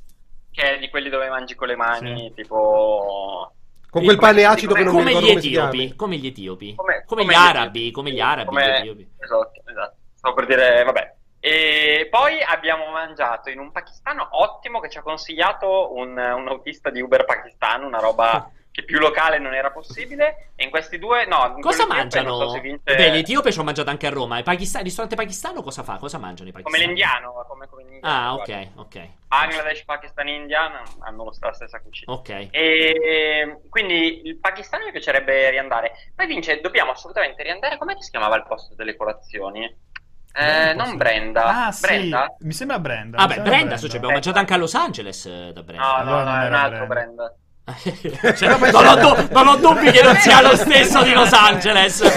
che 0.53 0.77
è 0.77 0.79
di 0.79 0.89
quelli 0.89 1.09
dove 1.09 1.29
mangi 1.29 1.55
con 1.55 1.67
le 1.67 1.77
mani, 1.77 2.33
tipo... 2.35 3.53
Con 3.91 4.05
quel 4.05 4.17
pane 4.19 4.45
acido 4.45 4.73
che 4.75 4.85
non 4.85 4.95
mi 4.95 4.99
come 5.01 5.09
ricordo 5.11 5.27
gli 5.27 5.35
come 5.35 5.39
etiopi, 5.47 5.77
chiama. 5.79 5.95
come 5.97 6.17
gli 6.17 6.27
etiopi, 6.27 6.75
Come, 6.77 7.05
come, 7.05 7.05
come 7.05 7.25
gli 7.25 7.27
gli 7.27 7.39
arabi, 7.39 7.91
come 7.91 8.11
gli 8.13 8.21
arabi, 8.21 8.47
Come- 8.47 8.65
gli 8.65 8.79
etiopi. 8.81 9.09
Esatto, 9.19 9.63
esatto. 9.71 9.97
Stavo 10.23 10.37
per 10.37 10.47
dire, 10.47 10.85
vabbè. 10.85 11.14
E 11.41 12.07
poi 12.09 12.41
abbiamo 12.41 12.89
mangiato 12.93 13.51
in 13.51 13.59
un 13.59 13.73
pakistano 13.73 14.29
ottimo 14.31 14.79
che 14.79 14.89
ci 14.89 14.99
ha 14.99 15.03
consigliato 15.03 15.93
un, 15.97 16.11
un 16.16 16.47
autista 16.49 16.91
di 16.91 17.01
Uber 17.01 17.25
pakistano, 17.25 17.89
una 17.89 17.99
roba 17.99 18.49
che 18.70 18.85
più 18.85 19.01
locale 19.01 19.39
non 19.41 19.53
era 19.53 19.73
possibile. 19.73 20.53
E 20.55 20.62
in 20.62 20.70
questi 20.70 21.01
due, 21.01 21.27
no. 21.27 21.57
Cosa 21.59 21.89
mangiano? 21.89 22.37
so 22.37 22.61
vince- 22.61 22.95
Beh, 22.95 23.11
l'etiope 23.11 23.51
ci 23.51 23.59
ho 23.59 23.64
mangiato 23.64 23.91
anche 23.91 24.07
a 24.07 24.11
Roma. 24.11 24.39
Il, 24.39 24.45
Pakistan- 24.45 24.83
il 24.83 24.87
ristorante 24.87 25.16
pakistano 25.16 25.61
cosa 25.61 25.83
fa? 25.83 25.97
Cosa 25.97 26.18
mangiano 26.18 26.51
i 26.51 26.53
Come 26.53 26.62
pakistani? 26.62 26.87
l'indiano, 26.87 27.45
come, 27.49 27.66
come 27.66 27.83
l'indiano. 27.83 28.14
Ah, 28.16 28.35
ok, 28.35 28.68
ok. 28.77 29.09
Bangladesh, 29.27 29.85
Pakistan 29.85 30.29
India 30.29 30.83
hanno 31.01 31.33
la 31.41 31.53
stessa 31.53 31.81
cucina. 31.81 32.12
Ok. 32.12 32.49
E 32.53 33.59
quindi 33.68 34.29
il 34.29 34.39
pakistano 34.39 34.85
mi 34.85 34.93
piacerebbe 34.93 35.51
riandare. 35.51 35.95
Poi 36.14 36.27
vince, 36.29 36.61
dobbiamo 36.61 36.93
assolutamente 36.93 37.43
riandare. 37.43 37.77
Com'è 37.77 37.97
che 37.97 38.03
si 38.03 38.11
chiamava 38.11 38.37
il 38.37 38.45
posto 38.47 38.77
delle 38.77 38.95
colazioni? 38.95 39.91
Eh, 40.35 40.72
non 40.74 40.97
Brenda. 40.97 41.66
Ah, 41.66 41.72
sì. 41.72 41.83
Brenda? 41.87 42.35
Mi 42.41 42.53
sembra 42.53 42.78
Brenda. 42.78 43.18
Ah, 43.18 43.26
beh, 43.26 43.35
sembra 43.35 43.51
Brenda, 43.53 43.76
so, 43.76 43.89
ci 43.89 43.97
abbiamo 43.97 44.14
mangiato 44.14 44.39
anche 44.39 44.55
a 44.55 44.57
Los 44.57 44.74
Angeles 44.74 45.26
eh, 45.26 45.51
da 45.53 45.62
Brenda. 45.62 45.85
No, 45.85 45.93
no, 45.93 45.99
Allora 46.01 46.24
no, 46.39 46.43
è 46.45 46.47
un 46.47 46.55
altro 46.55 46.87
Brenda. 46.87 47.12
Brenda. 47.24 47.37
Cioè, 48.35 48.49
non, 48.49 48.61
ho 48.87 48.97
du- 48.97 49.28
non 49.30 49.47
ho 49.47 49.57
dubbi 49.57 49.93
che 49.93 50.03
non 50.03 50.16
sia 50.16 50.41
lo 50.43 50.57
stesso 50.57 51.01
di 51.05 51.12
Los 51.12 51.33
Angeles. 51.33 52.03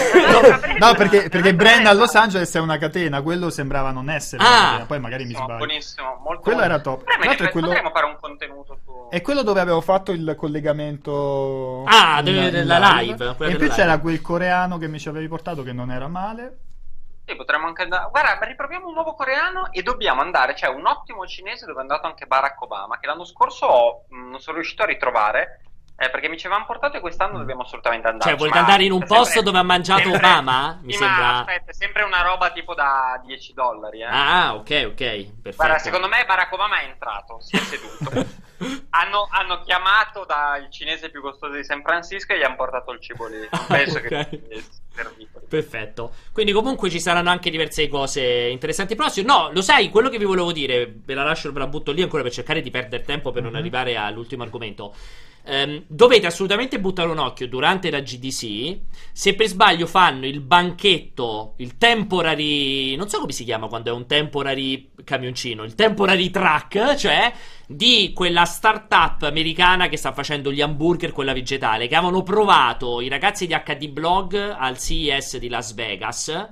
No, 0.80 0.94
perché, 0.96 1.30
perché 1.30 1.54
Brenda 1.56 1.92
a 1.92 1.94
Los 1.94 2.14
Angeles 2.16 2.54
è 2.54 2.60
una 2.60 2.78
catena, 2.78 3.22
quello 3.22 3.50
sembrava 3.50 3.92
non 3.92 4.10
essere 4.10 4.44
una 4.44 4.52
Ah. 4.52 4.66
catena, 4.72 4.86
poi 4.86 5.00
magari 5.00 5.26
mi 5.26 5.34
sbaglio. 5.34 5.58
buonissimo, 5.58 6.20
molto 6.24 6.42
Quello 6.42 6.62
era 6.62 6.80
top. 6.80 7.04
Tra 7.06 7.24
l'altro 7.24 7.50
quello- 7.50 7.68
potremmo 7.68 7.92
fare 7.92 8.06
un 8.08 8.18
contenuto 8.20 8.78
su... 8.84 9.08
È 9.10 9.22
quello 9.22 9.42
dove 9.44 9.60
avevo 9.62 9.80
fatto 9.82 10.12
il 10.12 10.34
collegamento 10.38 11.84
Ah, 11.86 12.18
in- 12.20 12.26
dove- 12.26 12.46
in 12.46 12.52
della 12.52 12.78
live, 13.00 13.16
quella 13.36 13.52
E 13.52 13.54
in 13.54 13.58
più 13.58 13.66
live. 13.68 13.76
c'era 13.76 14.00
quel 14.00 14.22
coreano 14.22 14.78
che 14.78 14.88
mi 14.88 15.00
ci 15.00 15.08
avevi 15.10 15.28
portato 15.28 15.64
che 15.64 15.72
non 15.74 15.92
era 15.92 16.08
male. 16.08 16.58
Sì, 17.26 17.36
potremmo 17.36 17.66
anche 17.68 17.82
andare. 17.82 18.08
Guarda, 18.12 18.46
riproviamo 18.46 18.88
un 18.88 18.94
nuovo 18.94 19.16
coreano 19.16 19.72
e 19.72 19.82
dobbiamo 19.82 20.22
andare. 20.22 20.54
C'è 20.54 20.68
un 20.68 20.86
ottimo 20.86 21.26
cinese 21.26 21.66
dove 21.66 21.80
è 21.80 21.82
andato 21.82 22.06
anche 22.06 22.28
Barack 22.28 22.62
Obama, 22.62 23.00
che 23.00 23.08
l'anno 23.08 23.26
scorso 23.26 23.66
ho- 23.66 24.06
mh, 24.10 24.30
non 24.30 24.40
sono 24.40 24.58
riuscito 24.58 24.84
a 24.84 24.86
ritrovare. 24.86 25.62
eh, 25.98 26.10
perché 26.10 26.28
mi 26.28 26.38
ci 26.38 26.46
avevano 26.48 26.66
portato 26.68 26.98
e 26.98 27.00
quest'anno 27.00 27.38
dobbiamo 27.38 27.62
assolutamente 27.62 28.08
andare. 28.10 28.30
Cioè, 28.32 28.38
volete 28.38 28.58
andare 28.58 28.84
in 28.84 28.92
un 28.92 29.06
posto 29.06 29.42
dove 29.42 29.60
ha 29.60 29.64
mangiato 29.64 30.12
Obama? 30.12 30.78
Mi 30.82 30.92
Sì, 30.92 30.98
sembra- 30.98 31.38
aspetta, 31.40 31.72
è 31.72 31.74
sempre 31.74 32.04
una 32.04 32.22
roba 32.22 32.52
tipo 32.52 32.74
da 32.76 33.18
10 33.24 33.54
dollari. 33.54 34.02
Eh. 34.02 34.06
Ah, 34.06 34.56
ok, 34.56 34.88
ok. 34.88 34.94
Perfetto. 34.98 35.56
Guarda, 35.56 35.78
secondo 35.78 36.10
me 36.10 36.26
Barack 36.26 36.52
Obama 36.52 36.82
è 36.82 36.84
entrato, 36.84 37.40
si 37.40 37.56
è 37.56 37.60
seduto. 37.60 38.12
hanno, 38.90 39.28
hanno 39.30 39.62
chiamato 39.62 40.26
dal 40.26 40.70
cinese 40.72 41.10
più 41.10 41.22
costoso 41.22 41.54
di 41.56 41.64
San 41.64 41.82
Francisco 41.82 42.34
e 42.34 42.40
gli 42.40 42.44
hanno 42.44 42.56
portato 42.56 42.92
il 42.92 43.00
cibo 43.02 43.28
lì. 43.28 43.48
Penso 43.68 43.98
Ok. 43.98 44.08
che. 44.30 44.64
Perfetto. 45.48 46.14
Quindi 46.32 46.52
comunque 46.54 46.90
ci 46.90 47.00
saranno 47.00 47.30
anche 47.30 47.50
diverse 47.50 47.88
cose 47.88 48.24
interessanti 48.24 48.96
prossime. 48.96 49.28
No, 49.28 49.50
lo 49.52 49.62
sai, 49.62 49.90
quello 49.90 50.10
che 50.10 50.18
vi 50.18 50.26
volevo 50.26 50.52
dire, 50.52 50.94
ve 51.04 51.14
la 51.14 51.24
lascio, 51.24 51.52
ve 51.52 51.60
la 51.60 51.68
butto 51.68 51.92
lì 51.92 52.02
ancora 52.02 52.24
per 52.24 52.32
cercare 52.32 52.62
di 52.62 52.72
perdere 52.72 53.04
tempo 53.04 53.32
per 53.32 53.44
non 53.44 53.56
arrivare 53.56 53.96
all'ultimo 53.98 54.44
argomento. 54.44 54.94
Ehm, 55.48 55.84
dovete 55.86 56.26
assolutamente 56.26 56.80
buttare 56.80 57.10
un 57.10 57.20
occhio 57.20 57.48
durante 57.48 57.92
la 57.92 58.00
GDC. 58.00 58.80
Se 59.12 59.36
per 59.36 59.46
sbaglio 59.48 59.86
fanno 59.86 60.26
il 60.26 60.40
banchetto, 60.40 61.54
il 61.58 61.78
temporary, 61.78 62.96
non 62.96 63.08
so 63.10 63.20
come 63.20 63.32
si 63.32 63.44
chiama 63.44 63.68
quando 63.68 63.92
è 63.92 63.94
un 63.94 64.08
temporary 64.08 64.92
camioncino, 65.04 65.64
il 65.64 65.76
temporary 65.76 66.32
truck, 66.32 66.96
cioè 66.96 67.32
di 67.68 68.12
quella 68.14 68.46
startup 68.46 69.24
americana 69.24 69.88
che 69.88 69.98
sta 69.98 70.12
facendo 70.12 70.52
gli 70.52 70.62
hamburger, 70.62 71.12
quella 71.12 71.34
vegetale, 71.34 71.88
che 71.88 71.96
avevano 71.96 72.24
provato 72.24 73.02
i 73.02 73.08
ragazzi 73.10 73.48
di 73.48 73.54
HD 73.54 73.90
Blog 73.90 74.36
al 74.58 74.78
CES 74.78 75.38
di 75.38 75.50
Las 75.50 75.74
Vegas. 75.74 76.50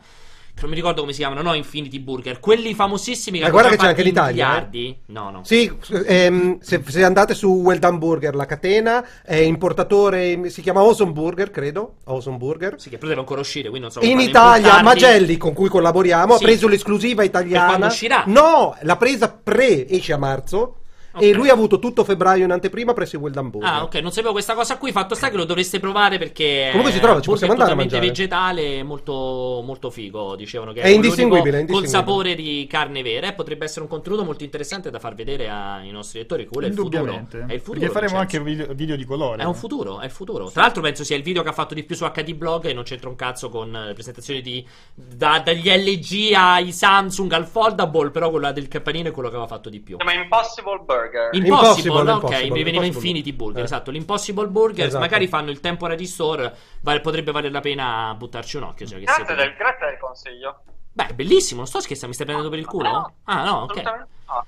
che 0.56 0.62
non 0.62 0.70
mi 0.70 0.76
ricordo 0.76 1.02
come 1.02 1.14
si 1.14 1.20
chiamano, 1.20 1.42
no, 1.42 1.56
Infinity 1.56 2.00
Burger, 2.00 2.40
quelli 2.40 2.76
famosissimi 2.76 3.40
che 3.40 3.44
Ma 3.44 3.50
hanno 3.50 3.60
guarda 3.60 3.76
che 3.76 3.82
c'è 3.82 3.88
anche 3.90 4.04
fatti 4.04 4.10
in 4.10 4.16
Italia, 4.16 4.46
eh. 4.46 4.50
miliardi. 4.50 4.98
No, 5.08 5.30
no. 5.32 5.42
Sì, 5.44 5.72
ehm, 6.06 6.60
se, 6.60 6.84
se 6.86 7.04
andate 7.04 7.34
su 7.34 7.48
Well 7.48 7.80
Done 7.80 7.98
Burger, 7.98 8.36
la 8.36 8.46
catena, 8.46 9.04
è 9.24 9.38
importatore, 9.38 10.50
si 10.52 10.62
chiama 10.62 10.82
Awesome 10.82 11.12
Burger, 11.12 11.50
credo. 11.50 11.96
Awesome 12.04 12.38
Burger. 12.38 12.76
Sì, 12.80 12.90
che 12.90 12.98
però 12.98 13.08
deve 13.10 13.22
ancora 13.22 13.40
uscire, 13.42 13.70
quindi 13.70 13.88
non 13.88 13.92
so 13.92 14.08
In 14.08 14.20
Italia, 14.20 14.78
importarli. 14.78 14.84
Magelli, 14.84 15.38
con 15.38 15.54
cui 15.54 15.70
collaboriamo, 15.70 16.38
Sì. 16.38 16.44
ha 16.44 16.46
preso 16.46 16.68
l'esclusiva 16.68 17.24
italiana. 17.24 17.60
Per 17.60 17.68
quando 17.70 17.86
uscirà? 17.88 18.24
No, 18.28 18.76
l'ha 18.82 18.96
presa 18.98 19.30
pre, 19.32 19.88
esce 19.90 20.14
a 20.14 20.18
marzo. 20.18 20.78
Ok. 21.16 21.22
E 21.22 21.32
lui 21.34 21.50
ha 21.50 21.54
avuto 21.54 21.78
tutto 21.78 22.04
febbraio 22.04 22.44
in 22.44 22.52
anteprima 22.52 22.94
presso 22.94 23.16
i 23.16 23.20
Burger. 23.20 23.64
Ah, 23.64 23.84
ok, 23.84 23.96
non 23.96 24.12
sapevo 24.12 24.32
questa 24.32 24.56
cosa 24.56 24.78
qui. 24.78 24.92
Fatto 24.92 25.14
sta 25.14 25.30
che 25.30 25.38
lo 25.38 25.46
dovreste 25.46 25.80
provare 25.80 26.18
perché. 26.18 26.70
Comunque 26.72 26.92
si 26.92 27.00
trova, 27.00 27.22
ci 27.22 27.30
possiamo 27.30 27.54
andare 27.54 27.72
a 27.72 27.76
mangiare. 27.76 28.06
vegetale, 28.06 28.82
molto, 28.82 29.62
molto 29.64 29.90
figo. 29.92 30.36
Dicevano 30.36 30.72
che 30.72 30.82
È 30.82 30.86
l'unico 30.86 31.04
indistinguibile, 31.06 31.60
è 31.60 31.66
Col 31.66 31.76
indistinguibile. 31.84 31.88
sapore 32.00 32.36
di 32.36 32.68
carne 32.68 33.04
vera. 33.04 33.28
E 33.28 33.34
potrebbe 33.34 33.66
essere 33.66 33.82
un 33.82 33.88
contenuto 33.90 34.24
molto 34.24 34.44
interessante 34.44 34.90
da 34.90 34.98
far 35.00 35.14
vedere 35.14 35.50
ai 35.50 35.92
nostri 35.92 36.20
lettori. 36.20 36.48
Quello 36.48 36.66
è 36.68 36.70
il 36.72 36.76
futuro. 36.76 37.06
È 37.48 37.54
il 37.54 37.60
futuro. 37.60 37.80
Perché 37.80 37.94
faremo 37.94 38.18
Vincenzo. 38.18 38.18
anche 38.18 38.40
video, 38.42 38.74
video 38.74 38.96
di 38.96 39.06
colore. 39.06 39.44
È 39.44 39.46
un 39.46 39.56
futuro, 39.56 40.00
è 40.00 40.06
il 40.06 40.12
futuro. 40.12 40.50
Tra 40.50 40.62
l'altro, 40.64 40.82
penso 40.82 41.04
sia 41.04 41.16
il 41.16 41.24
video 41.24 41.44
che 41.44 41.50
ha 41.50 41.54
fatto 41.54 41.74
di 41.76 41.84
più 41.84 41.96
su 41.96 42.06
HD 42.06 42.34
Blog 42.34 42.66
e 42.66 42.74
non 42.74 42.84
c'entra 42.84 43.10
un 43.10 43.16
cazzo 43.16 43.50
con 43.50 43.76
eh, 43.76 43.86
le 43.88 43.94
presentazioni 43.94 44.42
di. 44.42 44.66
da- 44.96 45.42
dagli 45.46 45.70
LG 45.70 46.34
ai 46.36 46.72
Samsung 46.72 47.32
al 47.34 47.46
Foldable. 47.46 48.10
Però 48.10 48.30
quello 48.32 48.52
del 48.52 48.68
campanino 48.68 49.10
è 49.10 49.12
quello 49.12 49.30
che 49.30 49.36
aveva 49.36 49.50
fatto 49.50 49.70
di 49.70 49.80
più. 49.80 49.98
Chiama 49.98 50.14
Impossible 50.14 50.84
Burger. 51.10 51.30
Impossible, 51.34 51.90
Impossible, 51.90 52.12
ok, 52.12 52.22
Impossible, 52.24 52.50
mi 52.52 52.64
veniva. 52.64 52.86
Infinity 52.86 53.34
Burger, 53.34 53.62
Eh. 53.62 53.66
esatto, 53.66 53.92
l'Impossible 53.92 54.48
Burgers, 54.48 54.88
Esatto. 54.88 55.04
magari 55.04 55.28
fanno 55.28 55.50
il 55.52 55.60
temporary 55.60 56.06
store, 56.06 56.56
vale- 56.82 57.02
potrebbe 57.02 57.32
valere 57.32 57.54
la 57.54 57.62
pena 57.62 58.14
buttarci 58.18 58.58
un 58.58 58.64
occhio, 58.64 58.86
cioè 58.86 59.00
che 59.00 59.06
Grazie 59.06 59.26
sia- 59.26 59.36
del, 59.36 59.54
grazie 59.56 59.86
del 59.88 59.98
consiglio. 60.00 60.62
Beh, 60.92 61.08
è 61.08 61.14
bellissimo, 61.14 61.60
non 61.60 61.68
sto 61.68 61.80
scherzando, 61.80 62.08
mi 62.10 62.14
stai 62.14 62.26
prendendo 62.28 62.52
per 62.52 62.60
il 62.60 62.68
culo? 62.68 62.90
No, 62.90 63.14
Ah, 63.26 63.44
no, 63.44 63.62
ok. 63.64 63.82
No. 63.84 64.46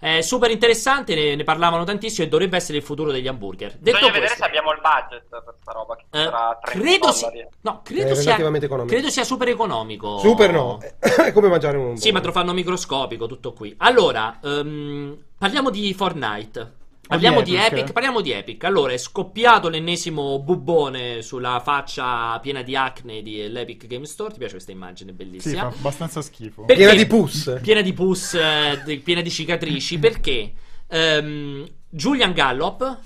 È 0.00 0.20
super 0.20 0.48
interessante, 0.52 1.12
ne, 1.16 1.34
ne 1.34 1.42
parlavano 1.42 1.82
tantissimo 1.82 2.24
e 2.24 2.28
dovrebbe 2.30 2.56
essere 2.56 2.78
il 2.78 2.84
futuro 2.84 3.10
degli 3.10 3.26
hamburger. 3.26 3.72
Detto 3.72 3.82
Bisogna 3.96 4.12
vedere 4.12 4.26
questo, 4.26 4.36
se 4.44 4.44
abbiamo 4.48 4.70
il 4.70 4.80
budget 4.80 5.28
per 5.28 5.54
sta 5.60 5.72
roba 5.72 5.96
che 5.96 6.02
eh, 6.02 6.08
30 6.22 6.58
credo, 6.62 7.10
si- 7.10 7.24
dollari. 7.24 7.48
no, 7.62 7.80
credo, 7.82 8.14
sia, 8.14 8.22
relativamente 8.26 8.66
economico. 8.66 8.94
credo 8.94 9.10
sia 9.10 9.24
super 9.24 9.48
economico. 9.48 10.18
Super 10.18 10.52
no, 10.52 10.78
è 11.00 11.32
come 11.32 11.48
mangiare 11.48 11.78
un 11.78 11.96
Sì, 11.96 12.12
ma 12.12 12.20
te 12.20 12.26
lo 12.26 12.32
fanno 12.32 12.52
microscopico, 12.52 13.26
tutto 13.26 13.52
qui. 13.52 13.74
Allora, 13.78 14.38
ehm, 14.40 15.18
parliamo 15.38 15.70
di 15.70 15.92
Fortnite. 15.94 16.72
Parliamo 17.08 17.40
di 17.40 17.54
Epic. 17.54 17.78
Epic, 17.78 17.92
parliamo 17.92 18.20
di 18.20 18.32
Epic. 18.32 18.64
Allora, 18.64 18.92
è 18.92 18.98
scoppiato 18.98 19.70
l'ennesimo 19.70 20.38
bubbone 20.40 21.22
sulla 21.22 21.58
faccia 21.64 22.38
piena 22.40 22.60
di 22.60 22.76
acne 22.76 23.22
dell'Epic 23.22 23.86
Game 23.86 24.04
Store. 24.04 24.30
Ti 24.30 24.36
piace 24.36 24.52
questa 24.52 24.72
immagine 24.72 25.12
Sì, 25.12 25.16
bellissima? 25.16 25.70
fa 25.70 25.76
abbastanza 25.78 26.20
schifo. 26.20 26.64
Perché- 26.64 26.82
Piena 26.84 26.98
di 26.98 27.06
pus. 27.06 27.58
Piena 27.62 27.80
di 27.80 27.92
pus, 27.94 28.34
eh, 28.34 28.82
di- 28.84 28.98
piena 28.98 29.22
di 29.22 29.30
cicatrici. 29.30 29.96
Perché 29.98 30.52
ehm, 30.86 31.66
Julian 31.88 32.32
Gallop, 32.34 32.98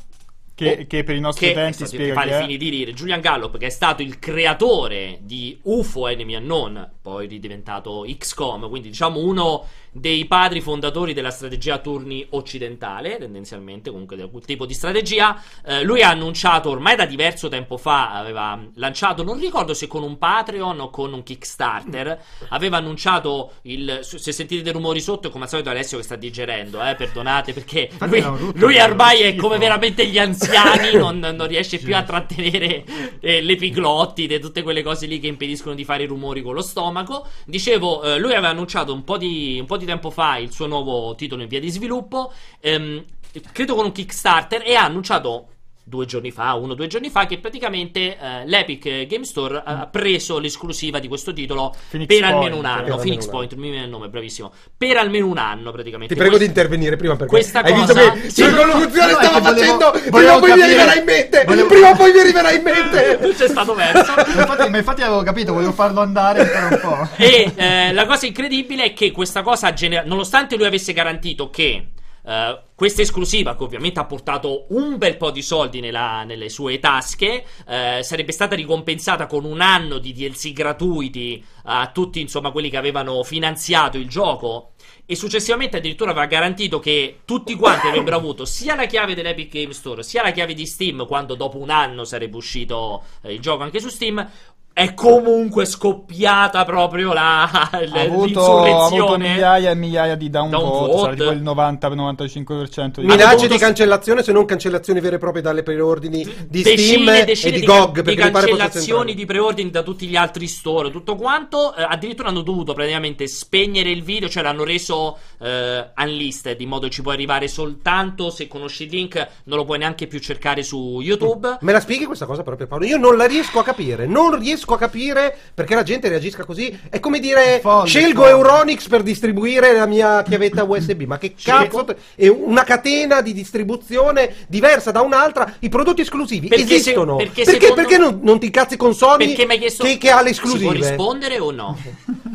Che, 0.55 0.87
che 0.89 1.05
per 1.05 1.15
i 1.15 1.21
nostri 1.21 1.47
che 1.47 1.53
utenti 1.53 1.87
spiega 1.87 2.13
fa 2.15 2.23
chi 2.23 2.29
le 2.29 2.37
è. 2.37 2.41
fini 2.41 2.57
di 2.57 2.71
dire 2.71 2.93
Julian 2.93 3.21
Gallop 3.21 3.57
che 3.57 3.67
è 3.67 3.71
stato 3.71 4.03
il 4.03 4.19
creatore 4.19 5.19
di 5.23 5.59
UFO 5.63 6.09
Enemy 6.09 6.35
Unknown 6.37 6.93
poi 7.01 7.27
ridiventato 7.27 8.05
XCOM 8.19 8.69
quindi 8.69 8.89
diciamo 8.89 9.19
uno 9.21 9.65
dei 9.93 10.25
padri 10.25 10.61
fondatori 10.61 11.13
della 11.13 11.31
strategia 11.31 11.75
a 11.75 11.79
turni 11.79 12.27
occidentale 12.31 13.19
tendenzialmente 13.19 13.91
comunque 13.91 14.17
di 14.17 14.29
quel 14.31 14.45
tipo 14.45 14.67
di 14.67 14.75
strategia. 14.75 15.41
Eh, 15.65 15.83
lui 15.83 16.03
ha 16.03 16.11
annunciato 16.11 16.71
ormai 16.71 16.97
da 16.97 17.05
diverso 17.05 17.49
tempo 17.49 17.77
fa 17.77 18.13
aveva 18.13 18.59
lanciato 18.75 19.23
non 19.23 19.39
ricordo 19.39 19.75
se 19.75 19.87
con 19.87 20.03
un 20.03 20.19
Patreon 20.19 20.81
o 20.81 20.91
con 20.91 21.13
un 21.13 21.23
Kickstarter 21.23 22.21
aveva 22.49 22.79
annunciato 22.79 23.53
il 23.63 24.01
se 24.03 24.33
sentite 24.33 24.63
dei 24.63 24.73
rumori 24.73 25.01
sotto 25.01 25.31
come 25.31 25.45
al 25.45 25.51
solito 25.51 25.71
Alessio 25.71 25.99
che 25.99 26.05
sta 26.05 26.17
digerendo 26.17 26.83
eh, 26.83 26.95
perdonate 26.95 27.53
perché 27.53 27.91
lui, 28.01 28.25
lui 28.55 28.79
ormai 28.79 29.21
è 29.21 29.35
come 29.37 29.59
veramente 29.59 30.07
gli 30.07 30.19
anziani 30.19 30.97
non, 30.97 31.19
non 31.19 31.47
riesce 31.47 31.79
più 31.79 31.95
a 31.95 32.03
trattenere 32.03 32.85
eh, 33.21 33.41
l'epiglottide, 33.43 34.39
tutte 34.39 34.63
quelle 34.63 34.83
cose 34.83 35.07
lì 35.07 35.19
che 35.19 35.27
impediscono 35.27 35.75
di 35.75 35.85
fare 35.85 36.05
i 36.05 36.07
rumori 36.07 36.43
con 36.43 36.55
lo 36.55 36.63
stomaco. 36.63 37.27
Dicevo, 37.45 38.03
eh, 38.03 38.19
lui 38.19 38.33
aveva 38.33 38.49
annunciato 38.49 38.93
un 38.93 39.05
po, 39.05 39.17
di, 39.17 39.59
un 39.61 39.67
po' 39.67 39.77
di 39.83 39.91
tempo 39.91 40.11
fa 40.11 40.37
il 40.37 40.53
suo 40.53 40.67
nuovo 40.67 41.15
titolo 41.15 41.43
in 41.43 41.49
via 41.49 41.61
di 41.61 41.71
sviluppo, 41.71 42.33
ehm, 42.61 43.05
credo 43.53 43.75
con 43.75 43.87
un 43.87 43.93
Kickstarter, 43.93 44.63
e 44.65 44.75
ha 44.75 44.85
annunciato 44.85 45.49
due 45.85 46.07
giorni 46.07 46.31
fa, 46.31 46.55
uno 46.55 46.73
o 46.73 46.75
due 46.75 46.87
giorni 46.87 47.11
fa, 47.11 47.27
che 47.27 47.39
praticamente 47.39 48.17
eh, 48.17 48.47
l'Epic 48.47 49.07
Game 49.07 49.25
Store 49.25 49.63
ha 49.65 49.87
preso 49.89 50.39
l'esclusiva 50.39 50.99
di 50.99 51.09
questo 51.09 51.33
titolo 51.33 51.75
Phoenix 51.91 52.09
per 52.09 52.21
Point, 52.21 52.35
almeno 52.35 52.57
un 52.57 52.63
per 52.63 52.71
anno. 52.71 52.97
Phoenix. 52.97 53.27
Point, 53.29 53.55
mi 53.55 53.71
viene 53.71 53.85
il 53.85 53.91
nome, 53.91 54.09
bravissimo. 54.09 54.53
Per 54.77 54.97
almeno 54.97 55.27
un 55.27 55.39
anno, 55.39 55.73
praticamente. 55.73 56.15
Ti 56.15 56.21
prego 56.21 56.37
di 56.39 56.45
Questo- 56.45 56.61
intervenire 56.61 56.97
prima 56.97 57.17
perché 57.17 57.33
Questa 57.33 57.61
hai 57.63 57.73
cosa- 57.75 57.93
visto 57.95 58.13
che 58.21 58.31
Sì. 58.31 58.43
circonlocuzione 58.43 59.13
No, 59.13 59.19
stava 59.21 59.35
che 59.35 59.41
volevo- 59.41 59.79
facendo 59.79 59.91
prima 60.11 60.37
o 60.37 60.39
poi 60.39 60.53
mi 60.55 60.63
arriverà 60.63 60.95
in 60.95 61.05
mente 61.05 61.45
volevo- 61.45 61.69
prima 61.69 61.91
o 61.91 61.97
poi 61.97 62.13
mi 62.13 62.19
arriverà 62.21 62.51
in 62.53 62.63
mente 62.63 63.19
c'è 63.37 63.49
stato 63.49 63.75
verso. 63.75 64.15
Ma 64.15 64.23
infatti, 64.41 64.71
ma 64.71 64.77
infatti 64.79 65.03
avevo 65.03 65.23
capito, 65.23 65.53
volevo 65.53 65.73
farlo 65.73 66.01
andare 66.01 66.41
ancora 66.53 66.69
un 66.69 66.81
po'. 66.81 67.23
E 67.23 67.53
eh, 67.57 67.93
la 67.93 68.07
cosa 68.07 68.27
incredibile 68.27 68.85
è 68.85 68.93
che 68.93 69.11
questa 69.11 69.43
cosa 69.43 69.67
ha 69.69 69.73
generato, 69.73 70.09
nonostante 70.09 70.57
lui 70.57 70.67
avesse 70.67 70.93
garantito 70.93 71.51
che 71.51 71.89
eh, 72.25 72.61
questa 72.75 73.03
esclusiva, 73.03 73.57
che 73.57 73.63
ovviamente 73.63 74.01
ha 74.01 74.05
portato 74.05 74.67
un 74.71 74.99
bel 74.99 75.17
po' 75.17 75.31
di 75.31 75.43
soldi 75.43 75.81
nella- 75.81 76.25
nelle 76.25 76.49
sue 76.49 76.79
tasche, 76.79 77.45
eh, 77.67 78.01
sarebbe 78.03 78.33
stata 78.33 78.57
ricompensata 78.57 79.27
con 79.27 79.45
un 79.45 79.61
anno 79.61 79.99
di 79.99 80.13
DLC 80.13 80.53
gratuiti 80.53 81.45
a 81.65 81.91
tutti, 81.93 82.21
insomma, 82.21 82.51
quelli 82.51 82.71
che 82.71 82.77
avevano 82.77 83.23
finanziato 83.23 83.99
il 83.99 84.09
gioco. 84.09 84.73
E 85.05 85.15
successivamente 85.15 85.77
addirittura 85.77 86.11
aveva 86.11 86.27
garantito 86.27 86.79
che 86.79 87.21
tutti 87.25 87.55
quanti 87.55 87.87
avrebbero 87.87 88.17
avuto 88.17 88.45
sia 88.45 88.75
la 88.75 88.87
chiave 88.87 89.15
dell'Epic 89.15 89.53
Game 89.53 89.73
Store 89.73 90.03
sia 90.03 90.23
la 90.23 90.31
chiave 90.31 90.55
di 90.55 90.65
Steam 90.65 91.07
quando 91.07 91.35
dopo 91.35 91.59
un 91.59 91.71
anno 91.71 92.05
sarebbe 92.05 92.37
uscito 92.37 93.03
eh, 93.23 93.33
il 93.35 93.41
gioco 93.41 93.63
anche 93.63 93.81
su 93.81 93.89
Steam. 93.89 94.29
È 94.75 94.95
comunque 94.95 95.67
scoppiata 95.67 96.65
proprio 96.65 97.13
la, 97.13 97.43
Ha 97.43 97.71
avuto, 97.73 97.93
ha 97.93 98.03
avuto 98.03 98.63
l'insurrezione. 98.65 99.29
migliaia 99.29 99.71
e 99.71 99.75
migliaia 99.75 100.15
di 100.17 100.31
downvote, 100.31 100.65
Downvote. 100.65 100.99
sarà 100.99 101.15
tipo 101.15 101.31
il 101.31 101.43
90-95% 101.43 103.01
di 103.01 103.07
minacce 103.07 103.49
di 103.49 103.59
cancellazione 103.59 104.23
se 104.23 104.33
non 104.33 104.45
cancellazioni 104.47 105.01
vere 105.01 105.17
e 105.17 105.19
proprie 105.19 105.43
dalle 105.43 105.63
preordini 105.63 106.25
di 106.49 106.61
Steam 106.61 106.77
decine, 106.77 107.23
e 107.23 107.25
decine 107.25 107.53
di 107.53 107.61
di, 107.61 107.67
GOG 107.67 108.01
di 108.01 108.15
cancellazioni 108.15 109.15
di 109.15 109.27
preordini 109.27 109.71
da 109.71 109.83
tutti 109.83 110.07
gli 110.07 110.17
altri 110.17 110.47
store, 110.47 110.91
tutto 110.91 111.17
quanto. 111.17 111.75
eh, 111.75 111.83
addirittura 111.83 112.29
hanno 112.29 112.43
dovuto 112.43 112.73
praticamente 112.73 113.27
spegnere 113.27 113.91
il 113.91 114.03
video, 114.03 114.29
cioè 114.29 114.43
l'hanno 114.43 114.65
reso 114.65 115.19
eh, 115.39 115.87
unlisted 115.99 116.59
in 116.61 116.69
modo 116.69 116.87
che 116.87 116.93
ci 116.93 117.03
puoi 117.03 117.15
arrivare 117.15 117.47
soltanto 117.49 118.31
se 118.31 118.49
conosci 118.49 118.85
il 118.85 118.91
link, 118.91 119.29
non 119.45 119.59
lo 119.59 119.65
puoi 119.65 119.79
neanche 119.79 120.07
più 120.07 120.19
cercare 120.19 120.63
su 120.63 121.01
YouTube. 121.03 121.59
Me 121.61 121.73
la 121.73 121.81
spieghi 121.81 122.07
questa 122.07 122.25
cosa 122.27 122.43
proprio 122.43 122.67
Paolo? 122.67 122.85
Io 122.87 122.97
non 122.97 123.17
la 123.17 123.27
riesco 123.27 123.59
a 123.59 123.65
capire, 123.65 124.07
non 124.07 124.39
riesco 124.39 124.61
a 124.67 124.79
capire 124.79 125.37
perché 125.55 125.75
la 125.75 125.83
gente 125.83 126.09
reagisca 126.09 126.45
così. 126.45 126.79
È 126.89 127.01
come 127.01 127.19
dire 127.21 127.59
Folle, 127.61 127.87
scelgo 127.89 128.21
folle. 128.23 128.31
Euronix 128.33 128.89
per 128.89 129.03
distribuire 129.03 129.73
la 129.73 129.87
mia 129.87 130.23
chiavetta 130.23 130.65
USB, 130.65 131.03
ma 131.03 131.19
che 131.19 131.35
cazzo 131.41 131.85
è 132.15 132.29
una 132.29 132.65
catena 132.65 133.21
di 133.21 133.33
distribuzione 133.33 134.35
diversa 134.49 134.91
da 134.91 135.01
un'altra, 135.01 135.57
i 135.61 135.69
prodotti 135.69 136.01
esclusivi 136.03 136.49
Perché 136.49 136.67
se- 136.67 136.75
esistono. 136.75 137.17
perché 137.17 137.43
perché 137.45 137.61
secondo- 137.61 137.75
perché 137.75 137.99
non, 137.99 138.21
non 138.23 138.39
ti 138.39 138.47
incazzi 138.47 138.77
con 138.77 138.95
Sony 138.95 139.27
Perché 139.27 139.47
mi 139.47 139.53
hai 139.53 139.59
chiesto 139.59 139.85
che, 139.85 139.99
che 139.99 140.11
ha 140.11 140.23
le 140.23 140.33
Si 140.33 140.41
può 140.41 140.51
esclusive? 140.53 140.89
rispondere 140.89 141.39
o 141.39 141.51
no? 141.51 141.79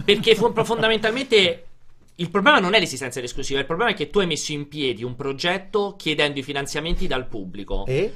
Perché 0.06 0.36
fu- 0.36 0.52
fondamentalmente 0.64 1.64
il 2.20 2.30
problema 2.32 2.60
non 2.60 2.74
è 2.74 2.80
l'esistenza 2.80 3.20
dell'esclusiva, 3.20 3.60
il 3.60 3.66
problema 3.66 3.92
è 3.92 3.94
che 3.94 4.10
tu 4.10 4.20
hai 4.20 4.26
messo 4.26 4.52
in 4.52 4.68
piedi 4.68 5.04
un 5.04 5.16
progetto 5.16 5.96
chiedendo 5.98 6.40
i 6.40 6.44
finanziamenti 6.44 7.06
dal 7.06 7.28
pubblico. 7.28 7.86
Eh? 7.88 8.12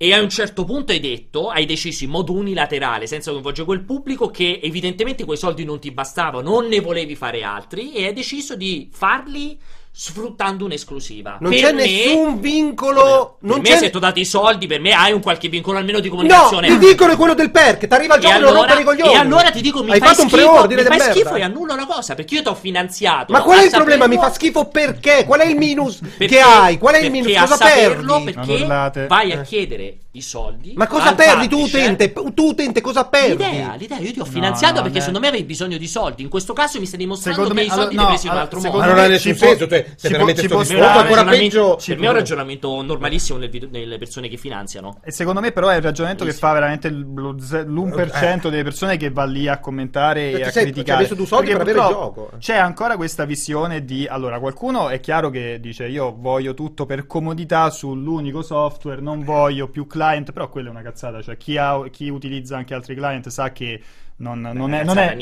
E 0.00 0.14
a 0.14 0.20
un 0.20 0.30
certo 0.30 0.64
punto 0.64 0.92
hai 0.92 1.00
detto, 1.00 1.48
hai 1.48 1.66
deciso 1.66 2.04
in 2.04 2.10
modo 2.10 2.32
unilaterale, 2.32 3.08
senza 3.08 3.32
coinvolgere 3.32 3.66
quel 3.66 3.82
pubblico, 3.82 4.30
che 4.30 4.60
evidentemente 4.62 5.24
quei 5.24 5.36
soldi 5.36 5.64
non 5.64 5.80
ti 5.80 5.90
bastavano, 5.90 6.48
non 6.48 6.68
ne 6.68 6.78
volevi 6.78 7.16
fare 7.16 7.42
altri, 7.42 7.92
e 7.92 8.06
hai 8.06 8.12
deciso 8.12 8.54
di 8.54 8.88
farli 8.92 9.58
sfruttando 10.00 10.64
un'esclusiva. 10.64 11.38
Non 11.40 11.50
Per 11.50 11.58
c'è 11.60 11.72
me- 11.72 11.82
nessun 11.84 12.38
vincolo. 12.40 13.38
Per 13.40 13.48
Non 13.50 13.60
me, 13.60 13.68
c'è... 13.68 13.78
se 13.78 13.90
ti 13.90 13.96
ho 13.96 13.98
dato 13.98 14.20
i 14.20 14.24
soldi, 14.24 14.68
per 14.68 14.78
me 14.80 14.92
hai 14.92 15.10
un 15.10 15.20
qualche 15.20 15.48
vincolo 15.48 15.76
almeno 15.78 15.98
di 15.98 16.06
No, 16.08 16.14
comunicazione. 16.14 16.68
il 16.68 16.78
vincolo 16.78 17.12
è 17.14 17.16
quello 17.16 17.34
del 17.34 17.50
perk. 17.50 17.88
Ti 17.88 17.92
arriva 17.94 18.14
il 18.14 18.20
E 18.20 18.22
gioco 18.22 18.36
e 18.36 18.38
non 18.38 18.48
allora, 18.50 18.60
rompere 18.74 18.80
i 18.80 18.84
coglioni. 18.84 19.12
e 19.12 19.16
allora 19.16 19.50
ti 19.50 19.60
dico, 19.60 19.82
mi 19.82 19.90
Hai 19.90 19.98
fai 19.98 20.08
fatto 20.10 20.22
un 20.22 20.28
schifo, 20.28 20.44
preordine 20.50 20.82
mi 20.82 20.86
fai 20.88 20.98
merda. 20.98 21.12
schifo 21.12 21.34
e 21.34 21.42
annullo 21.42 21.74
la 21.74 21.84
cosa 21.86 22.14
perché 22.14 22.34
io 22.36 22.42
ti 22.42 22.48
ho 22.48 22.54
finanziato. 22.54 23.32
Ma 23.32 23.42
qual 23.42 23.58
è 23.58 23.64
il 23.64 23.70
problema? 23.70 24.06
Mi 24.06 24.16
fa 24.18 24.30
schifo 24.32 24.66
perché? 24.66 25.24
Qual 25.26 25.40
è 25.40 25.46
il 25.46 25.56
minus 25.56 25.98
perché- 26.16 26.26
che 26.28 26.40
hai? 26.40 26.78
Qual 26.78 26.94
è 26.94 26.98
il 27.00 27.10
minus? 27.10 27.36
Cosa 27.36 27.56
saperlo, 27.56 28.22
perdi? 28.22 28.34
Non 28.36 28.44
Perché 28.86 29.06
vai 29.08 29.32
a 29.32 29.40
Eh. 29.40 29.42
chiedere 29.42 29.98
i 30.12 30.22
soldi. 30.22 30.72
Ma 30.76 30.86
cosa 30.86 31.14
perdi 31.14 31.48
tu 31.48 31.56
publisher. 31.56 31.80
utente? 31.92 32.12
Tu 32.12 32.44
utente 32.46 32.80
cosa 32.80 33.04
perdi? 33.04 33.44
L'idea, 33.44 33.74
l'idea, 33.76 33.98
io 33.98 34.12
ti 34.12 34.20
ho 34.20 34.24
No, 34.24 34.30
finanziato 34.30 34.76
no, 34.76 34.82
perché 34.82 34.98
eh. 34.98 35.00
secondo 35.00 35.20
me 35.20 35.28
avevi 35.28 35.42
bisogno 35.44 35.76
di 35.76 35.86
soldi. 35.88 36.22
In 36.22 36.28
questo 36.28 36.52
caso 36.52 36.78
mi 36.78 36.86
stai 36.86 36.98
dimostrando 37.00 37.48
che 37.48 37.60
i 37.62 37.68
soldi 37.68 37.94
li 37.96 38.00
hai 38.00 38.06
presi 38.06 38.26
in 38.26 38.30
un 38.32 38.36
no, 38.38 38.42
altro 38.44 38.60
modo. 38.60 38.78
Ma 38.78 38.86
non 38.86 38.98
ha 38.98 39.06
nessun 39.06 39.34
senso, 39.36 39.66
tu 39.88 39.94
se, 39.96 39.98
se 39.98 40.06
ci 40.08 40.12
veramente 40.12 40.48
può- 40.48 40.60
ci 40.64 40.74
stare, 40.76 40.98
ancora 41.00 41.24
peggio. 41.24 41.78
per 41.86 41.98
me 41.98 42.06
è 42.06 42.08
un 42.08 42.14
ragionamento 42.14 42.82
normalissimo 42.82 43.38
nel 43.38 43.50
video- 43.50 43.68
nelle 43.70 43.98
persone 43.98 44.28
che 44.28 44.36
finanziano. 44.36 45.00
E 45.04 45.10
secondo 45.10 45.40
me, 45.40 45.52
però, 45.52 45.68
è 45.68 45.76
il 45.76 45.82
ragionamento 45.82 46.24
che 46.24 46.32
fa 46.32 46.52
veramente 46.52 46.90
l- 46.90 47.12
lo 47.14 47.36
ze- 47.40 47.64
l'1% 47.64 48.48
delle 48.50 48.62
persone 48.62 48.96
che 48.96 49.10
va 49.10 49.24
lì 49.24 49.48
a 49.48 49.58
commentare 49.58 50.30
Perché 50.30 50.38
e 50.38 50.48
a 50.48 50.50
ci 50.50 50.60
criticare. 50.60 51.06
due 51.08 51.26
soldi 51.26 51.50
Perché 51.50 51.64
per 51.64 51.76
avere 51.76 51.78
il 51.88 51.92
gioco. 51.94 52.30
C'è 52.38 52.56
ancora 52.56 52.96
questa 52.96 53.24
visione 53.24 53.84
di. 53.84 54.06
Allora, 54.06 54.38
qualcuno 54.38 54.88
è 54.88 55.00
chiaro 55.00 55.30
che 55.30 55.58
dice: 55.60 55.86
Io 55.86 56.14
voglio 56.18 56.54
tutto 56.54 56.86
per 56.86 57.06
comodità 57.06 57.70
sull'unico 57.70 58.42
software, 58.42 59.00
non 59.00 59.24
voglio 59.24 59.68
più 59.68 59.86
client. 59.86 60.32
Però 60.32 60.48
quella 60.48 60.68
è 60.68 60.70
una 60.70 60.82
cazzata. 60.82 61.20
Cioè, 61.22 61.36
chi, 61.36 61.56
ha- 61.56 61.82
chi 61.90 62.08
utilizza 62.08 62.56
anche 62.56 62.74
altri 62.74 62.94
client 62.94 63.28
sa 63.28 63.52
che 63.52 63.80
non, 64.16 64.40
non 64.40 64.74
è. 64.74 64.84
Non 64.84 64.98
è. 64.98 65.16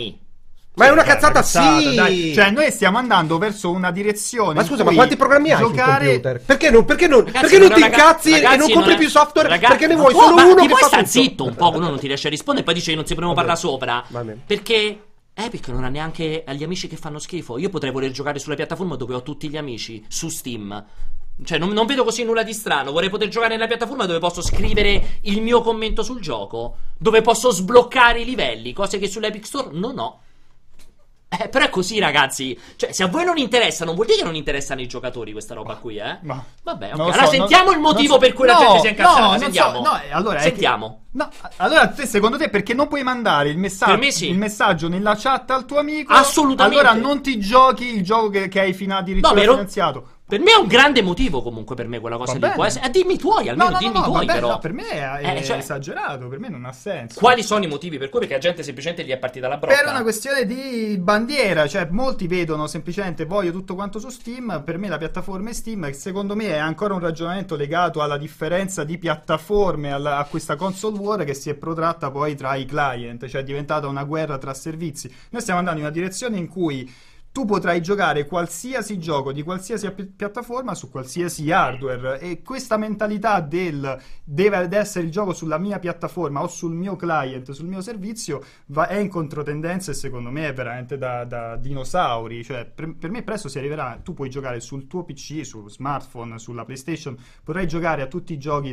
Ma 0.76 0.86
è 0.86 0.90
una 0.90 1.04
Cioè, 1.04 1.12
cazzata, 1.16 1.42
sì! 1.42 1.94
dai. 1.94 2.32
Cioè, 2.34 2.50
noi 2.50 2.70
stiamo 2.70 2.98
andando 2.98 3.38
verso 3.38 3.70
una 3.70 3.90
direzione. 3.90 4.54
Ma 4.54 4.64
scusa, 4.64 4.84
ma 4.84 4.92
quanti 4.92 5.16
programmi 5.16 5.50
hai 5.50 5.58
giocare... 5.58 6.04
sul 6.04 6.12
computer? 6.20 6.40
Perché 6.44 6.70
non, 6.70 6.84
perché 6.84 7.06
non, 7.08 7.24
Ragazzi, 7.24 7.40
perché 7.40 7.58
non 7.58 7.68
ti 7.72 7.80
raga- 7.80 7.96
incazzi 7.96 8.28
e 8.28 8.34
ragazzi, 8.42 8.58
non 8.58 8.70
compri 8.72 8.92
è- 8.92 8.96
più 8.98 9.08
software? 9.08 9.48
raga- 9.48 9.68
perché 9.68 9.86
ne 9.86 9.94
ma 9.94 10.00
vuoi 10.00 10.12
tu- 10.12 10.20
solo 10.20 10.34
ma 10.34 10.44
uno 10.44 10.54
che 10.54 10.66
puoi 10.68 10.80
fa 10.80 10.86
stare 10.86 11.02
tutto? 11.04 11.18
zitto 11.20 11.44
un 11.44 11.54
po', 11.54 11.70
uno 11.74 11.88
non 11.88 11.98
ti 11.98 12.06
riesce 12.08 12.26
a 12.26 12.30
rispondere 12.30 12.60
e 12.62 12.66
poi 12.66 12.74
dice 12.74 12.90
che 12.90 12.96
non 12.96 13.06
si 13.06 13.14
prima 13.14 13.28
Va 13.30 13.34
parla 13.36 13.54
bene. 13.54 13.66
sopra. 13.66 14.04
Va 14.08 14.20
bene. 14.22 14.42
Perché 14.46 15.00
Epic 15.32 15.68
non 15.68 15.84
ha 15.84 15.88
neanche 15.88 16.44
agli 16.46 16.62
amici 16.62 16.88
che 16.88 16.96
fanno 16.96 17.18
schifo. 17.18 17.56
Io 17.56 17.70
potrei 17.70 17.90
voler 17.92 18.10
giocare 18.10 18.38
sulla 18.38 18.54
piattaforma 18.54 18.96
dove 18.96 19.14
ho 19.14 19.22
tutti 19.22 19.48
gli 19.48 19.56
amici, 19.56 20.04
su 20.08 20.28
Steam. 20.28 20.84
Cioè, 21.42 21.56
non, 21.58 21.70
non 21.70 21.86
vedo 21.86 22.04
così 22.04 22.22
nulla 22.22 22.42
di 22.42 22.52
strano. 22.52 22.92
Vorrei 22.92 23.08
poter 23.10 23.28
giocare 23.28 23.54
nella 23.54 23.66
piattaforma 23.66 24.04
dove 24.04 24.18
posso 24.18 24.42
scrivere 24.42 25.20
il 25.22 25.40
mio 25.40 25.62
commento 25.62 26.02
sul 26.02 26.20
gioco. 26.20 26.76
Dove 26.98 27.22
posso 27.22 27.50
sbloccare 27.50 28.20
i 28.20 28.24
livelli, 28.26 28.74
cose 28.74 28.98
che 28.98 29.08
sull'Epic 29.08 29.46
Store 29.46 29.68
non 29.72 29.98
ho. 29.98 30.20
Eh, 31.28 31.48
però 31.48 31.64
è 31.64 31.70
così, 31.70 31.98
ragazzi. 31.98 32.56
Cioè, 32.76 32.92
se 32.92 33.02
a 33.02 33.08
voi 33.08 33.24
non 33.24 33.36
interessa, 33.36 33.84
non 33.84 33.94
vuol 33.94 34.06
dire 34.06 34.18
che 34.18 34.24
non 34.24 34.36
interessano 34.36 34.80
i 34.80 34.86
giocatori 34.86 35.32
questa 35.32 35.54
roba 35.54 35.74
qui, 35.74 35.96
eh? 35.96 36.18
Ma- 36.22 36.42
Vabbè, 36.62 36.90
ok. 36.92 36.96
non 36.96 37.06
lo 37.06 37.12
Allora 37.12 37.24
so, 37.26 37.32
sentiamo 37.32 37.64
non- 37.64 37.74
il 37.74 37.80
motivo 37.80 38.12
so- 38.14 38.18
per 38.20 38.32
cui 38.32 38.46
la 38.46 38.52
no, 38.54 38.58
gente 38.60 38.78
si 38.80 38.86
è 38.86 38.90
incazzata. 38.90 39.20
no, 39.32 39.38
Sentiamo. 39.38 39.84
so, 39.84 39.90
no, 39.90 40.00
allora 40.12 40.34
è 40.38 40.42
che- 40.42 40.48
Sentiamo. 40.50 41.00
No, 41.10 41.28
allora 41.56 41.88
te, 41.88 42.06
secondo 42.06 42.36
te 42.38 42.48
perché 42.48 42.74
non 42.74 42.86
puoi 42.88 43.02
mandare 43.02 43.48
il 43.48 43.58
messaggio, 43.58 44.10
sì. 44.10 44.28
il 44.30 44.36
messaggio 44.38 44.88
nella 44.88 45.16
chat 45.18 45.50
al 45.50 45.64
tuo 45.64 45.78
amico? 45.78 46.12
Assolutamente. 46.12 46.78
Allora 46.86 46.94
non 47.00 47.20
ti 47.22 47.40
giochi 47.40 47.86
il 47.96 48.02
gioco 48.04 48.28
che, 48.30 48.48
che 48.48 48.60
hai 48.60 48.72
fino 48.72 48.96
addirittura 48.96 49.34
No, 49.34 49.40
finanziato. 49.52 50.08
Per 50.28 50.40
me 50.40 50.50
è 50.50 50.56
un 50.56 50.66
grande 50.66 51.02
motivo 51.02 51.40
comunque 51.40 51.76
per 51.76 51.86
me 51.86 52.00
quella 52.00 52.16
cosa 52.16 52.32
Va 52.32 52.38
lì. 52.38 52.40
bene. 52.40 52.54
Può 52.54 52.64
essere... 52.64 52.86
eh, 52.86 52.90
dimmi 52.90 53.16
tuoi, 53.16 53.48
almeno 53.48 53.68
No, 53.68 53.74
no, 53.74 53.78
dimmi 53.78 53.92
no, 53.94 54.02
tuoi 54.02 54.26
però. 54.26 54.48
no, 54.50 54.58
per 54.58 54.72
me 54.72 54.88
è, 54.88 55.08
è 55.18 55.36
Eh, 55.36 55.44
cioè- 55.44 55.58
esagerato, 55.58 56.26
per 56.26 56.40
me 56.40 56.48
non 56.48 56.64
ha 56.64 56.72
senso. 56.72 57.20
Quali 57.20 57.44
sono 57.44 57.62
i 57.62 57.68
motivi 57.68 57.96
per 57.96 58.08
cui? 58.08 58.18
Perché 58.18 58.34
la 58.34 58.40
gente 58.40 58.64
semplicemente 58.64 59.04
gli 59.04 59.10
è 59.12 59.18
partita 59.18 59.46
la 59.46 59.56
brocca. 59.56 59.76
Per 59.76 59.88
una 59.88 60.02
questione 60.02 60.44
di 60.44 60.98
bandiera, 60.98 61.68
cioè 61.68 61.86
molti 61.92 62.26
vedono 62.26 62.66
semplicemente 62.66 63.24
voglio 63.24 63.52
tutto 63.52 63.76
quanto 63.76 64.00
su 64.00 64.08
Steam, 64.08 64.62
per 64.64 64.78
me 64.78 64.88
la 64.88 64.98
piattaforma 64.98 65.50
è 65.50 65.52
Steam 65.52 65.92
secondo 65.92 66.34
me 66.34 66.46
è 66.48 66.56
ancora 66.58 66.94
un 66.94 67.00
ragionamento 67.00 67.54
legato 67.54 68.02
alla 68.02 68.18
differenza 68.18 68.82
di 68.82 68.98
piattaforme, 68.98 69.92
alla- 69.92 70.18
a 70.18 70.24
questa 70.24 70.56
console 70.56 70.98
war 70.98 71.22
che 71.24 71.34
si 71.34 71.50
è 71.50 71.54
protratta 71.54 72.10
poi 72.10 72.34
tra 72.34 72.56
i 72.56 72.64
client, 72.64 73.28
cioè 73.28 73.42
è 73.42 73.44
diventata 73.44 73.86
una 73.86 74.02
guerra 74.02 74.38
tra 74.38 74.52
servizi. 74.54 75.08
Noi 75.30 75.40
stiamo 75.40 75.60
andando 75.60 75.78
in 75.78 75.86
una 75.86 75.94
direzione 75.94 76.36
in 76.36 76.48
cui 76.48 76.92
tu 77.36 77.44
potrai 77.44 77.82
giocare 77.82 78.24
qualsiasi 78.24 78.98
gioco 78.98 79.30
di 79.30 79.42
qualsiasi 79.42 79.90
pi- 79.90 80.06
piattaforma 80.06 80.74
su 80.74 80.88
qualsiasi 80.88 81.52
hardware 81.52 82.18
e 82.18 82.40
questa 82.40 82.78
mentalità 82.78 83.40
del 83.40 84.00
deve 84.24 84.66
essere 84.70 85.04
il 85.04 85.10
gioco 85.10 85.34
sulla 85.34 85.58
mia 85.58 85.78
piattaforma 85.78 86.40
o 86.40 86.46
sul 86.46 86.72
mio 86.72 86.96
client, 86.96 87.50
sul 87.50 87.66
mio 87.66 87.82
servizio 87.82 88.42
va- 88.68 88.88
è 88.88 88.96
in 88.96 89.10
controtendenza 89.10 89.90
e 89.90 89.94
secondo 89.94 90.30
me 90.30 90.48
è 90.48 90.54
veramente 90.54 90.96
da, 90.96 91.26
da 91.26 91.56
dinosauri. 91.56 92.42
Cioè 92.42 92.64
per, 92.64 92.94
per 92.94 93.10
me 93.10 93.22
presto 93.22 93.48
si 93.48 93.58
arriverà. 93.58 94.00
Tu 94.02 94.14
puoi 94.14 94.30
giocare 94.30 94.58
sul 94.60 94.86
tuo 94.86 95.04
PC, 95.04 95.44
sul 95.44 95.70
smartphone, 95.70 96.38
sulla 96.38 96.64
PlayStation 96.64 97.18
potrai 97.44 97.68
giocare 97.68 98.00
a 98.00 98.06
tutti 98.06 98.32
i 98.32 98.38
giochi 98.38 98.72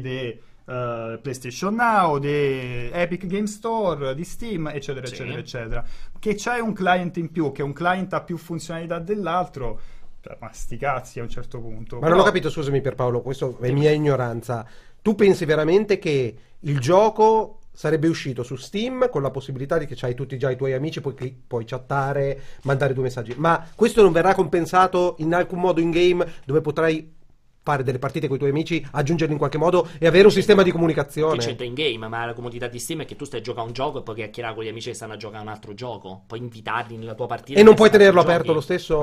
di 0.65 1.17
PlayStation 1.21 1.75
Now, 1.75 2.17
di 2.19 2.89
Epic 2.91 3.25
Game 3.25 3.47
Store, 3.47 4.15
di 4.15 4.23
Steam, 4.23 4.67
eccetera, 4.67 5.05
Sì. 5.05 5.13
eccetera, 5.13 5.39
eccetera. 5.39 5.85
Che 6.19 6.35
c'hai 6.37 6.61
un 6.61 6.73
client 6.73 7.17
in 7.17 7.31
più, 7.31 7.51
che 7.51 7.63
un 7.63 7.73
client 7.73 8.13
ha 8.13 8.21
più 8.21 8.37
funzionalità 8.37 8.99
dell'altro, 8.99 9.79
cioè, 10.21 10.37
ma 10.39 10.49
sti 10.53 10.77
cazzi 10.77 11.19
a 11.19 11.23
un 11.23 11.29
certo 11.29 11.59
punto. 11.59 11.99
Ma 11.99 12.07
non 12.07 12.19
ho 12.19 12.23
capito, 12.23 12.49
scusami 12.49 12.79
Pierpaolo, 12.81 13.21
questo 13.21 13.57
è 13.59 13.71
mia 13.71 13.91
ignoranza. 13.91 14.65
Tu 15.01 15.15
pensi 15.15 15.43
veramente 15.43 15.99
che 15.99 16.35
il 16.59 16.79
gioco 16.79 17.59
sarebbe 17.73 18.07
uscito 18.07 18.43
su 18.43 18.55
Steam 18.55 19.09
con 19.09 19.21
la 19.21 19.31
possibilità 19.31 19.77
di 19.77 19.85
che 19.85 19.95
c'hai 19.97 20.13
tutti 20.15 20.37
già 20.37 20.49
i 20.49 20.55
tuoi 20.55 20.73
amici, 20.73 21.01
puoi, 21.01 21.15
cli- 21.15 21.35
puoi 21.45 21.65
chattare, 21.65 22.39
mandare 22.61 22.93
due 22.93 23.03
messaggi, 23.03 23.33
ma 23.35 23.67
questo 23.75 24.01
non 24.01 24.13
verrà 24.13 24.33
compensato 24.33 25.15
in 25.17 25.33
alcun 25.33 25.59
modo 25.59 25.81
in 25.81 25.89
game 25.91 26.25
dove 26.45 26.61
potrai 26.61 27.11
fare 27.63 27.83
delle 27.83 27.97
partite 27.97 28.27
con 28.27 28.35
i 28.35 28.39
tuoi 28.39 28.51
amici, 28.51 28.85
aggiungerli 28.91 29.31
in 29.31 29.39
qualche 29.39 29.57
modo 29.57 29.87
e 29.97 30.05
avere 30.05 30.25
un 30.25 30.31
sistema 30.31 30.61
di 30.63 30.69
Che 30.69 30.75
comunicazione? 30.75 31.37
c'entra 31.37 31.65
in 31.65 31.73
game, 31.73 32.07
ma 32.09 32.25
la 32.25 32.33
comodità 32.33 32.67
di 32.67 32.77
Steam 32.77 33.01
è 33.01 33.05
che 33.05 33.15
tu 33.15 33.23
stai 33.23 33.39
a 33.39 33.43
giocare 33.43 33.63
a 33.63 33.67
un 33.67 33.73
gioco 33.73 33.99
e 33.99 34.01
poi 34.03 34.15
chiacchierare 34.15 34.53
con 34.53 34.63
gli 34.65 34.67
amici 34.67 34.89
che 34.89 34.95
stanno 34.95 35.13
a 35.13 35.17
giocare 35.17 35.41
un 35.41 35.47
altro 35.49 35.73
gioco. 35.73 36.23
Puoi 36.27 36.39
invitarli 36.39 36.97
nella 36.97 37.15
tua 37.15 37.25
partita. 37.27 37.57
E 37.59 37.63
non 37.63 37.71
che 37.71 37.77
puoi 37.77 37.89
tenerlo 37.89 38.19
giochi. 38.19 38.31
aperto 38.33 38.53
lo 38.53 38.61
stesso... 38.61 38.95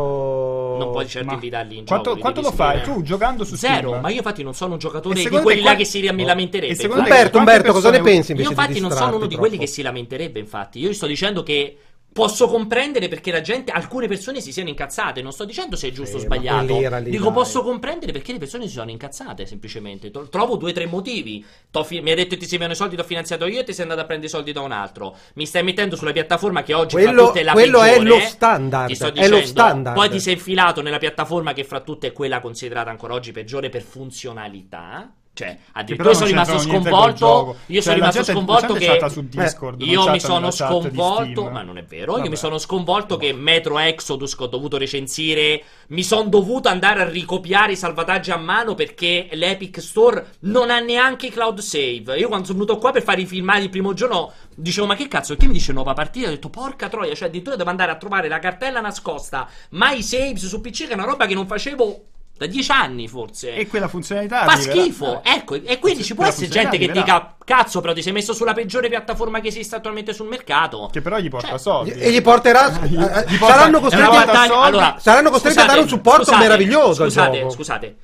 Non 0.79 0.91
puoi 0.91 1.07
certo 1.09 1.27
Ma 1.29 1.35
invitarli 1.35 1.79
in 1.79 1.87
quanto, 1.87 2.11
gioco. 2.11 2.21
quanto 2.21 2.41
lo 2.43 2.53
fai? 2.53 2.83
Tu 2.83 3.03
giocando 3.03 3.45
su 3.45 3.57
Zero, 3.57 3.89
Steam? 3.89 4.01
ma 4.03 4.11
io 4.11 4.17
infatti 4.17 4.43
non 4.43 4.55
sono 4.55 4.73
un 4.75 4.79
giocatore 4.79 5.15
di 5.23 5.29
quelli 5.29 5.63
te 5.63 5.69
là 5.69 5.75
che 5.77 5.85
si 5.85 6.01
boh, 6.01 6.25
lamenterebbe. 6.25 6.87
Umberto, 6.87 7.39
Umberto, 7.39 7.73
cosa 7.73 7.91
ne 7.91 8.01
pensi 8.01 8.33
invece 8.33 8.51
Io 8.51 8.55
infatti 8.57 8.75
di 8.75 8.81
non 8.81 8.91
sono 8.91 9.17
uno 9.17 9.27
di 9.27 9.29
distrarti 9.29 9.37
quelli 9.37 9.53
che 9.57 9.65
troppo? 9.65 9.73
si 9.73 9.83
lamenterebbe, 9.83 10.39
infatti. 10.39 10.79
Io 10.81 10.93
sto 10.93 11.07
dicendo 11.07 11.43
che 11.43 11.77
posso 12.13 12.49
comprendere 12.49 13.09
perché 13.09 13.31
la 13.31 13.41
gente, 13.41 13.71
alcune 13.73 14.09
persone 14.09 14.41
si 14.41 14.53
siano 14.53 14.69
incazzate. 14.69 15.23
Non 15.23 15.33
sto 15.33 15.45
dicendo 15.45 15.77
se 15.77 15.89
è 15.89 15.93
giusto 15.93 16.19
Sì, 16.19 16.25
o 16.25 16.29
ma 16.29 16.35
sbagliato. 16.37 16.99
lì, 17.01 17.11
Dico, 17.11 17.25
dai. 17.25 17.33
posso 17.33 17.63
comprendere 17.63 18.13
perché 18.13 18.33
le 18.33 18.39
persone 18.39 18.67
si 18.67 18.75
sono 18.75 18.91
incazzate, 18.91 19.47
semplicemente. 19.47 20.11
Tro- 20.11 20.29
Trovo 20.29 20.57
due 20.57 20.71
o 20.71 20.75
tre 20.75 20.87
motivi. 20.87 21.45
Fi- 21.85 22.01
mi 22.01 22.11
hai 22.11 22.17
detto 22.17 22.31
che 22.31 22.37
ti 22.39 22.45
servivano 22.47 22.73
i 22.73 22.77
soldi, 22.77 22.95
ti 22.97 23.01
ho 23.01 23.05
finanziato 23.05 23.47
io 23.47 23.61
e 23.61 23.65
ti 23.65 23.73
sei 23.73 23.83
andato 23.83 24.01
a 24.01 24.05
prendere 24.05 24.29
i 24.29 24.35
soldi 24.35 24.53
da 24.53 24.61
un 24.61 24.73
altro. 24.73 25.17
Mi 25.35 25.47
stai 25.47 25.63
mettendo 25.63 25.97
sulla 25.97 26.13
piattaforma 26.13 26.63
che 26.63 26.75
oggi 26.75 26.95
Quello- 26.95 27.13
fra 27.13 27.27
tutte 27.27 27.41
è 27.41 27.43
la 27.45 27.53
quello 27.53 27.83
è 27.83 27.93
peggiore. 27.99 28.09
lo 28.09 28.21
standard, 28.21 28.89
Ti 28.89 28.95
sto 28.95 29.07
è 29.07 29.13
dicendo. 29.13 29.37
lo 29.37 29.43
standard. 29.47 29.97
Poi 29.97 30.09
ti 30.11 30.21
sei 30.21 30.35
infilato 30.35 30.83
nella 30.83 30.99
piattaforma 30.99 31.53
che 31.53 31.65
fra 31.65 31.81
tutte 31.81 32.09
è 32.09 32.13
quella 32.13 32.41
considerata 32.41 32.91
ancora 32.91 33.15
oggi 33.15 33.33
peggiore 33.33 33.69
per 33.69 33.83
funzionalità. 33.83 35.13
Cioè, 35.41 35.57
addirittura 35.73 36.13
sono 36.13 36.27
rimasto 36.27 36.59
sconvolto. 36.59 37.57
Io 37.67 37.75
Cioè, 37.75 37.83
sono 37.83 37.95
rimasto 37.95 38.17
gente- 38.19 38.33
sconvolto 38.33 38.77
gente 38.77 38.99
che. 38.99 39.09
su 39.09 39.23
Discord, 39.27 39.81
non 39.81 39.89
io 39.89 40.11
mi 40.11 40.21
sono 40.21 40.51
sconvolto. 40.51 41.49
Ma 41.49 41.63
non 41.63 41.79
è 41.79 41.85
vero. 41.85 42.13
Io 42.13 42.19
Vabbè. 42.19 42.29
mi 42.29 42.37
sono 42.37 42.59
sconvolto 42.59 43.17
che 43.17 43.33
Metro 43.33 43.79
Exodus 43.79 44.37
che 44.37 44.43
ho 44.43 44.49
dovuto 44.49 44.77
recensire. 44.77 45.63
Mi 45.89 46.03
sono 46.03 46.29
dovuto 46.29 46.69
andare 46.69 47.01
a 47.01 47.09
ricopiare 47.09 47.73
i 47.73 47.77
salvataggi 47.77 48.31
a 48.31 48.37
mano 48.37 48.75
perché 48.75 49.29
l'Epic 49.33 49.81
Store 49.81 50.27
non 50.41 50.69
ha 50.69 50.79
neanche 50.79 51.27
i 51.27 51.31
cloud 51.31 51.59
save. 51.61 52.19
Io 52.19 52.29
quando 52.29 52.47
sono 52.47 52.59
venuto 52.59 52.79
qua 52.79 52.91
per 52.93 53.03
fare 53.03 53.23
i 53.23 53.27
filmati 53.27 53.63
il 53.63 53.71
primo 53.71 53.95
giorno. 53.95 54.33
Dicevo, 54.55 54.87
ma 54.87 54.95
che 54.95 55.09
cazzo? 55.09 55.37
Chi 55.37 55.47
mi 55.47 55.55
dice 55.55 55.73
nuova 55.73 55.95
partita? 55.95 56.29
Ho 56.29 56.31
detto, 56.33 56.51
porca 56.51 56.91
troia, 56.91 57.15
cioè 57.15 57.29
addirittura 57.29 57.57
devo 57.57 57.71
andare 57.71 57.93
a 57.93 57.97
trovare 57.97 58.29
la 58.29 58.39
cartella 58.39 58.81
nascosta, 58.81 59.49
ma 59.71 59.91
i 59.93 60.03
saves 60.03 60.47
su 60.47 60.61
PC, 60.61 60.87
che 60.87 60.91
è 60.91 60.95
una 60.95 61.05
roba 61.05 61.25
che 61.25 61.33
non 61.33 61.47
facevo 61.47 62.05
da 62.41 62.47
dieci 62.47 62.71
anni, 62.71 63.07
forse. 63.07 63.55
E 63.55 63.67
quella 63.67 63.87
funzionalità 63.87 64.45
Fa 64.45 64.53
arriverà- 64.53 64.81
schifo, 64.81 65.23
eh. 65.23 65.31
ecco, 65.35 65.57
e 65.57 65.79
quindi 65.79 66.03
ci 66.03 66.15
può 66.15 66.25
essere 66.25 66.49
gente 66.49 66.79
che 66.79 66.87
funzionalità 66.87 67.35
dica 67.37 67.37
cazzo, 67.45 67.83
però 67.83 67.93
ti 67.93 68.01
sei 68.01 68.15
messo 68.15 68.33
sulla 68.33 68.55
peggiore 68.55 68.89
piattaforma 68.89 69.41
che 69.41 69.49
esiste 69.49 69.77
attualmente 69.77 70.15
sul 70.15 70.27
mercato. 70.27 70.89
Che 70.91 71.03
però 71.03 71.19
gli 71.19 71.29
porta 71.29 71.49
Cioè, 71.49 71.59
soldi. 71.59 71.91
E 71.91 72.11
gli 72.11 72.23
porterà... 72.23 72.71
Gli- 72.89 72.97
porta- 72.97 73.27
saranno 73.47 73.81
costretti 73.81 74.17
a... 74.17 74.63
allora, 74.63 74.97
saranno 74.99 75.29
costretti 75.29 75.59
a 75.59 75.65
dare 75.67 75.81
un 75.81 75.89
supporto 75.89 76.23
scusate, 76.25 76.43
meraviglioso 76.43 77.03
al 77.03 77.11
Scusate, 77.11 77.39
gioco. 77.41 77.51
scusate. 77.51 77.97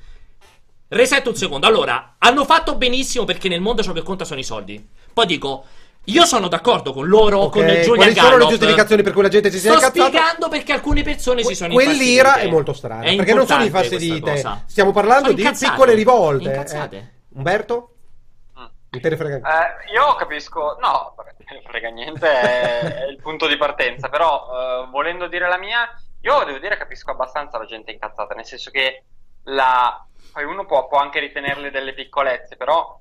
Resetto 0.89 1.29
un 1.29 1.35
secondo. 1.35 1.65
Allora, 1.65 2.13
hanno 2.19 2.45
fatto 2.45 2.75
benissimo 2.75 3.25
perché 3.25 3.49
nel 3.49 3.59
mondo 3.59 3.81
ciò 3.81 3.91
che 3.91 4.03
conta 4.03 4.23
sono 4.23 4.39
i 4.39 4.43
soldi. 4.43 4.87
Poi 5.11 5.25
dico, 5.25 5.65
io 6.07 6.25
sono 6.25 6.47
d'accordo 6.47 6.93
con 6.93 7.07
loro, 7.07 7.39
Ok, 7.39 7.51
con 7.53 7.65
Giulia 7.81 7.95
quali 7.95 8.13
sono 8.15 8.37
le 8.37 8.45
giustificazioni 8.47 9.01
per 9.03 9.13
cui 9.13 9.21
la 9.23 9.27
gente 9.29 9.49
si 9.51 9.59
sia 9.59 9.71
Sto 9.77 9.85
incazzata? 9.85 10.07
spiegando 10.09 10.47
perché 10.49 10.73
alcune 10.73 11.03
persone 11.03 11.43
si 11.43 11.53
sono 11.55 11.73
Quell'ira 11.73 12.21
infastidite. 12.27 12.47
è 12.47 12.51
molto 12.51 12.73
strana, 12.73 13.01
È 13.03 13.15
perché 13.15 13.33
non 13.33 13.47
sono 13.47 13.63
infastidite. 13.63 14.31
cosa. 14.31 14.63
Stiamo 14.67 14.91
parlando 14.91 15.25
Sono 15.25 15.35
di 15.35 15.41
incazzate. 15.43 15.71
piccole 15.71 15.93
rivolte. 15.93 16.43
Incazzate. 16.49 16.95
eh. 16.97 17.07
Umberto? 17.37 17.91
Mm. 18.59 18.63
Non 18.89 19.01
te 19.01 19.09
ne 19.09 19.17
frega 19.17 19.35
Eh, 19.35 19.93
io 19.93 20.15
capisco, 20.15 20.77
no, 20.81 21.13
non 21.51 21.61
frega 21.67 21.89
niente, 21.89 22.27
è, 22.27 22.79
è 23.03 23.05
il 23.09 23.17
punto 23.21 23.47
di 23.47 23.57
partenza, 23.57 24.07
però 24.09 24.47
eh, 24.83 24.87
volendo 24.89 25.27
dire 25.27 25.47
la 25.47 25.57
mia, 25.57 25.87
io 26.21 26.43
devo 26.45 26.57
dire 26.57 26.77
capisco 26.77 27.11
abbastanza 27.11 27.57
la 27.57 27.65
gente 27.65 27.91
incazzata, 27.91 28.33
nel 28.33 28.45
senso 28.45 28.71
che 28.71 29.03
la, 29.43 30.03
poi 30.31 30.43
uno 30.45 30.65
può, 30.65 30.87
può 30.87 30.97
anche 30.99 31.19
ritenerle 31.19 31.69
delle 31.69 31.93
piccolezze, 31.93 32.55
però 32.55 32.99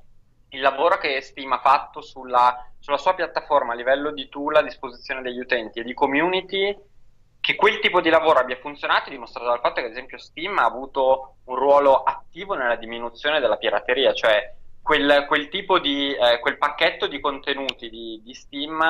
il 0.56 0.62
lavoro 0.62 0.98
che 0.98 1.20
Steam 1.20 1.52
ha 1.52 1.60
fatto 1.60 2.00
sulla, 2.00 2.66
sulla 2.80 2.96
sua 2.96 3.14
piattaforma 3.14 3.72
a 3.72 3.76
livello 3.76 4.10
di 4.10 4.28
tool 4.28 4.56
a 4.56 4.62
disposizione 4.62 5.22
degli 5.22 5.38
utenti 5.38 5.80
e 5.80 5.84
di 5.84 5.92
community, 5.92 6.76
che 7.40 7.54
quel 7.54 7.78
tipo 7.78 8.00
di 8.00 8.08
lavoro 8.08 8.40
abbia 8.40 8.56
funzionato 8.56 9.08
è 9.08 9.12
dimostrato 9.12 9.48
dal 9.48 9.60
fatto 9.60 9.80
che 9.80 9.86
ad 9.86 9.92
esempio 9.92 10.18
Steam 10.18 10.58
ha 10.58 10.64
avuto 10.64 11.36
un 11.44 11.56
ruolo 11.56 12.02
attivo 12.02 12.54
nella 12.54 12.76
diminuzione 12.76 13.38
della 13.38 13.56
pirateria, 13.56 14.12
cioè 14.14 14.54
quel, 14.82 15.26
quel 15.28 15.48
tipo 15.48 15.78
di 15.78 16.14
eh, 16.14 16.40
quel 16.40 16.58
pacchetto 16.58 17.06
di 17.06 17.20
contenuti 17.20 17.90
di, 17.90 18.20
di 18.24 18.34
Steam 18.34 18.80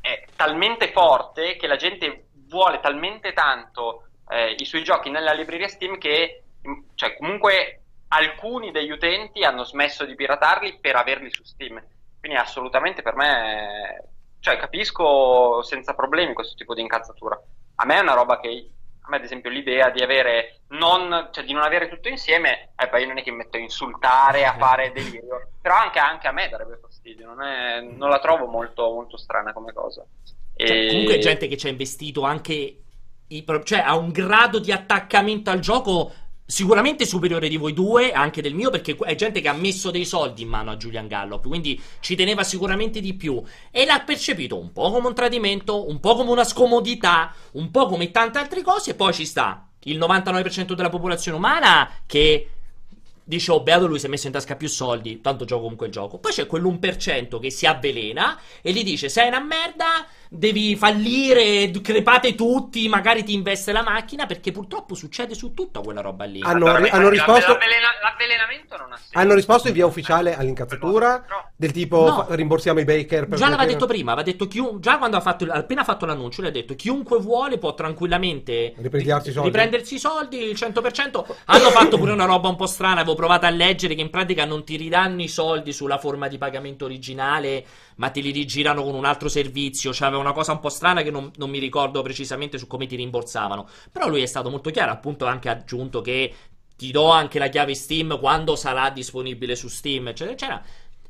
è 0.00 0.24
talmente 0.36 0.92
forte 0.92 1.56
che 1.56 1.66
la 1.66 1.76
gente 1.76 2.28
vuole 2.48 2.80
talmente 2.80 3.32
tanto 3.32 4.08
eh, 4.28 4.54
i 4.58 4.64
suoi 4.64 4.84
giochi 4.84 5.10
nella 5.10 5.32
libreria 5.32 5.68
Steam 5.68 5.98
che, 5.98 6.44
mm, 6.66 6.80
cioè, 6.94 7.16
comunque 7.16 7.85
alcuni 8.08 8.70
degli 8.70 8.90
utenti 8.90 9.44
hanno 9.44 9.64
smesso 9.64 10.04
di 10.04 10.14
piratarli 10.14 10.78
per 10.80 10.96
averli 10.96 11.30
su 11.30 11.42
Steam. 11.44 11.82
Quindi 12.18 12.38
assolutamente 12.38 13.02
per 13.02 13.14
me, 13.14 14.08
cioè, 14.40 14.56
capisco 14.56 15.62
senza 15.62 15.94
problemi 15.94 16.32
questo 16.34 16.54
tipo 16.54 16.74
di 16.74 16.80
incazzatura. 16.80 17.40
A 17.76 17.84
me 17.84 17.96
è 17.96 18.00
una 18.00 18.14
roba 18.14 18.40
che 18.40 18.70
a 19.06 19.08
me 19.08 19.16
ad 19.16 19.24
esempio 19.24 19.50
l'idea 19.50 19.90
di 19.90 20.02
avere 20.02 20.62
non, 20.68 21.28
cioè 21.30 21.44
di 21.44 21.52
non 21.52 21.62
avere 21.62 21.88
tutto 21.88 22.08
insieme 22.08 22.70
eh, 22.76 22.88
poi 22.88 23.02
io 23.02 23.06
non 23.06 23.18
è 23.18 23.22
che 23.22 23.30
mi 23.30 23.36
metto 23.36 23.56
a 23.56 23.60
insultare 23.60 24.44
a 24.44 24.56
fare 24.58 24.90
delirio 24.92 25.50
però 25.60 25.76
anche, 25.76 26.00
anche 26.00 26.26
a 26.26 26.32
me 26.32 26.48
darebbe 26.48 26.80
fastidio 26.82 27.26
non, 27.26 27.40
è, 27.40 27.80
non 27.82 28.08
la 28.08 28.18
trovo 28.18 28.46
molto, 28.46 28.82
molto 28.92 29.16
strana 29.16 29.52
come 29.52 29.72
cosa 29.72 30.04
cioè, 30.56 30.76
e... 30.76 30.88
comunque 30.88 31.18
gente 31.18 31.46
che 31.46 31.56
ci 31.56 31.68
ha 31.68 31.70
investito 31.70 32.22
anche 32.22 32.80
i, 33.28 33.44
cioè 33.62 33.78
ha 33.78 33.96
un 33.96 34.10
grado 34.10 34.58
di 34.58 34.72
attaccamento 34.72 35.50
al 35.50 35.60
gioco 35.60 36.12
sicuramente 36.46 37.04
superiore 37.04 37.48
di 37.48 37.56
voi 37.56 37.72
due, 37.72 38.12
anche 38.12 38.40
del 38.40 38.54
mio, 38.54 38.70
perché 38.70 38.96
è 38.96 39.14
gente 39.16 39.40
che 39.40 39.48
ha 39.48 39.52
messo 39.52 39.90
dei 39.90 40.04
soldi 40.04 40.42
in 40.42 40.48
mano 40.48 40.70
a 40.70 40.76
Julian 40.76 41.08
Gallop, 41.08 41.46
quindi 41.46 41.80
ci 42.00 42.14
teneva 42.14 42.44
sicuramente 42.44 43.00
di 43.00 43.14
più. 43.14 43.42
E 43.70 43.84
l'ha 43.84 44.00
percepito 44.00 44.56
un 44.56 44.72
po' 44.72 44.90
come 44.90 45.08
un 45.08 45.14
tradimento, 45.14 45.88
un 45.88 45.98
po' 45.98 46.14
come 46.14 46.30
una 46.30 46.44
scomodità, 46.44 47.34
un 47.52 47.70
po' 47.70 47.86
come 47.86 48.10
tante 48.12 48.38
altre 48.38 48.62
cose 48.62 48.92
e 48.92 48.94
poi 48.94 49.12
ci 49.12 49.26
sta. 49.26 49.66
Il 49.80 49.98
99% 49.98 50.72
della 50.72 50.88
popolazione 50.88 51.36
umana 51.36 51.88
che 52.06 52.50
dice 53.28 53.50
oh 53.50 53.60
beato 53.60 53.88
lui 53.88 53.98
si 53.98 54.06
è 54.06 54.08
messo 54.08 54.28
in 54.28 54.32
tasca 54.32 54.54
più 54.54 54.68
soldi 54.68 55.20
tanto 55.20 55.44
gioco 55.44 55.62
comunque 55.62 55.86
il 55.86 55.92
gioco. 55.92 56.18
Poi 56.18 56.32
c'è 56.32 56.46
quell'1% 56.46 57.40
che 57.40 57.50
si 57.50 57.66
avvelena 57.66 58.38
e 58.62 58.72
gli 58.72 58.84
dice 58.84 59.08
sei 59.08 59.28
una 59.28 59.40
merda 59.40 60.06
devi 60.28 60.76
fallire, 60.76 61.70
crepate 61.70 62.34
tutti, 62.34 62.88
magari 62.88 63.24
ti 63.24 63.34
investe 63.34 63.72
la 63.72 63.82
macchina, 63.82 64.26
perché 64.26 64.52
purtroppo 64.52 64.94
succede 64.94 65.34
su 65.34 65.52
tutta 65.54 65.80
quella 65.80 66.00
roba 66.00 66.24
lì. 66.24 66.40
Hanno, 66.42 66.66
allora, 66.66 66.90
hanno 66.90 67.08
risposto... 67.08 67.52
L'avvelena... 67.52 67.88
L'avvelenamento 68.02 68.76
non 68.76 68.92
ha 68.92 68.96
senso. 68.96 69.18
Hanno 69.18 69.34
risposto 69.34 69.68
in 69.68 69.74
via 69.74 69.86
ufficiale 69.86 70.36
all'incazzatura, 70.36 71.24
no. 71.28 71.50
del 71.56 71.72
tipo 71.72 72.06
no. 72.06 72.26
rimborsiamo 72.30 72.80
i 72.80 72.84
Baker. 72.84 73.28
Per 73.28 73.38
già 73.38 73.48
l'aveva 73.48 73.66
detto 73.70 73.86
prima, 73.86 74.12
aveva 74.12 74.26
detto 74.26 74.46
chiun... 74.46 74.80
già 74.80 74.98
quando 74.98 75.16
ha 75.16 75.20
fatto, 75.20 75.46
appena 75.50 75.84
fatto 75.84 76.06
l'annuncio, 76.06 76.42
le 76.42 76.48
ha 76.48 76.52
detto 76.52 76.74
chiunque 76.74 77.18
vuole 77.18 77.58
può 77.58 77.74
tranquillamente 77.74 78.74
riprendersi 78.76 79.30
i 79.30 79.32
soldi. 79.32 79.48
riprendersi 79.48 79.94
i 79.94 79.98
soldi, 79.98 80.38
il 80.38 80.56
100%. 80.56 81.24
Hanno 81.46 81.70
fatto 81.70 81.98
pure 81.98 82.12
una 82.12 82.24
roba 82.24 82.48
un 82.48 82.56
po' 82.56 82.66
strana, 82.66 83.00
avevo 83.00 83.14
provato 83.14 83.46
a 83.46 83.50
leggere 83.50 83.94
che 83.94 84.00
in 84.00 84.10
pratica 84.10 84.44
non 84.44 84.64
ti 84.64 84.76
ridanno 84.76 85.22
i 85.22 85.28
soldi 85.28 85.72
sulla 85.72 85.98
forma 85.98 86.28
di 86.28 86.38
pagamento 86.38 86.84
originale 86.84 87.64
ma 87.96 88.10
te 88.10 88.20
li 88.20 88.30
rigirano 88.30 88.82
con 88.82 88.94
un 88.94 89.04
altro 89.04 89.28
servizio. 89.28 89.92
Cioè, 89.92 90.08
aveva 90.08 90.22
una 90.22 90.32
cosa 90.32 90.52
un 90.52 90.60
po' 90.60 90.68
strana 90.68 91.02
che 91.02 91.10
non, 91.10 91.30
non 91.36 91.50
mi 91.50 91.58
ricordo 91.58 92.02
precisamente 92.02 92.58
su 92.58 92.66
come 92.66 92.86
ti 92.86 92.96
rimborsavano. 92.96 93.68
Però 93.92 94.08
lui 94.08 94.22
è 94.22 94.26
stato 94.26 94.50
molto 94.50 94.70
chiaro, 94.70 94.92
appunto, 94.92 95.26
anche 95.26 95.48
aggiunto 95.48 96.00
che 96.00 96.32
ti 96.76 96.90
do 96.90 97.10
anche 97.10 97.38
la 97.38 97.48
chiave 97.48 97.74
Steam 97.74 98.18
quando 98.18 98.54
sarà 98.54 98.90
disponibile 98.90 99.56
su 99.56 99.68
Steam, 99.68 100.08
eccetera, 100.08 100.32
eccetera. 100.32 100.62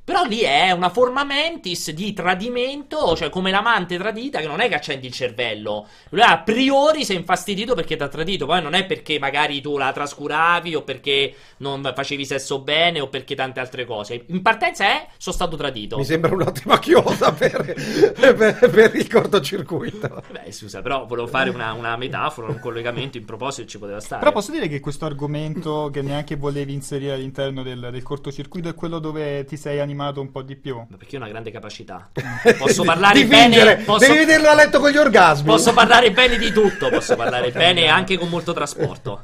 Però 0.06 0.22
lì 0.22 0.38
è 0.38 0.70
una 0.70 0.88
forma 0.88 1.24
mentis 1.24 1.90
di 1.90 2.12
tradimento, 2.12 3.16
cioè 3.16 3.28
come 3.28 3.50
l'amante 3.50 3.98
tradita 3.98 4.38
che 4.38 4.46
non 4.46 4.60
è 4.60 4.68
che 4.68 4.76
accendi 4.76 5.08
il 5.08 5.12
cervello. 5.12 5.88
Lui 6.10 6.20
a 6.20 6.38
priori 6.38 7.04
si 7.04 7.12
è 7.12 7.16
infastidito 7.16 7.74
perché 7.74 7.96
ti 7.96 8.04
ha 8.04 8.08
tradito, 8.08 8.46
poi 8.46 8.62
non 8.62 8.74
è 8.74 8.86
perché 8.86 9.18
magari 9.18 9.60
tu 9.60 9.76
la 9.76 9.90
trascuravi 9.90 10.76
o 10.76 10.82
perché 10.82 11.34
non 11.56 11.92
facevi 11.92 12.24
sesso 12.24 12.60
bene 12.60 13.00
o 13.00 13.08
perché 13.08 13.34
tante 13.34 13.58
altre 13.58 13.84
cose. 13.84 14.26
In 14.28 14.42
partenza 14.42 14.84
è 14.84 15.08
sono 15.16 15.34
stato 15.34 15.56
tradito. 15.56 15.96
Mi 15.96 16.04
sembra 16.04 16.32
un'ottima 16.32 16.78
chiosa 16.78 17.32
per, 17.32 17.74
per, 18.14 18.70
per 18.70 18.94
il 18.94 19.08
cortocircuito. 19.10 20.22
Beh, 20.30 20.52
scusa, 20.52 20.82
però 20.82 21.04
volevo 21.06 21.26
fare 21.26 21.50
una, 21.50 21.72
una 21.72 21.96
metafora, 21.96 22.46
un 22.46 22.60
collegamento 22.60 23.16
in 23.16 23.24
proposito 23.24 23.66
ci 23.66 23.78
poteva 23.80 23.98
stare. 23.98 24.20
Però 24.20 24.30
posso 24.30 24.52
dire 24.52 24.68
che 24.68 24.78
questo 24.78 25.04
argomento 25.04 25.90
che 25.92 26.00
neanche 26.00 26.36
volevi 26.36 26.72
inserire 26.72 27.14
all'interno 27.14 27.64
del, 27.64 27.88
del 27.90 28.02
cortocircuito 28.04 28.68
è 28.68 28.74
quello 28.74 29.00
dove 29.00 29.44
ti 29.46 29.56
sei 29.56 29.80
animato 29.80 29.94
animato 29.96 30.20
un 30.20 30.30
po' 30.30 30.42
di 30.42 30.56
più. 30.56 30.76
Ma 30.76 30.96
perché 30.96 31.16
ho 31.16 31.20
una 31.20 31.28
grande 31.28 31.50
capacità. 31.50 32.08
Posso 32.58 32.84
parlare 32.84 33.24
bene. 33.24 33.76
Posso... 33.76 34.06
Devi 34.06 34.18
vederlo 34.18 34.48
a 34.48 34.54
letto 34.54 34.78
con 34.78 34.90
gli 34.90 34.96
orgasmi. 34.96 35.46
Posso 35.46 35.72
parlare 35.72 36.12
bene 36.12 36.36
di 36.36 36.52
tutto. 36.52 36.88
Posso 36.88 37.16
parlare 37.16 37.50
bene 37.50 37.88
anche 37.88 38.18
con 38.18 38.28
molto 38.28 38.52
trasporto. 38.52 39.20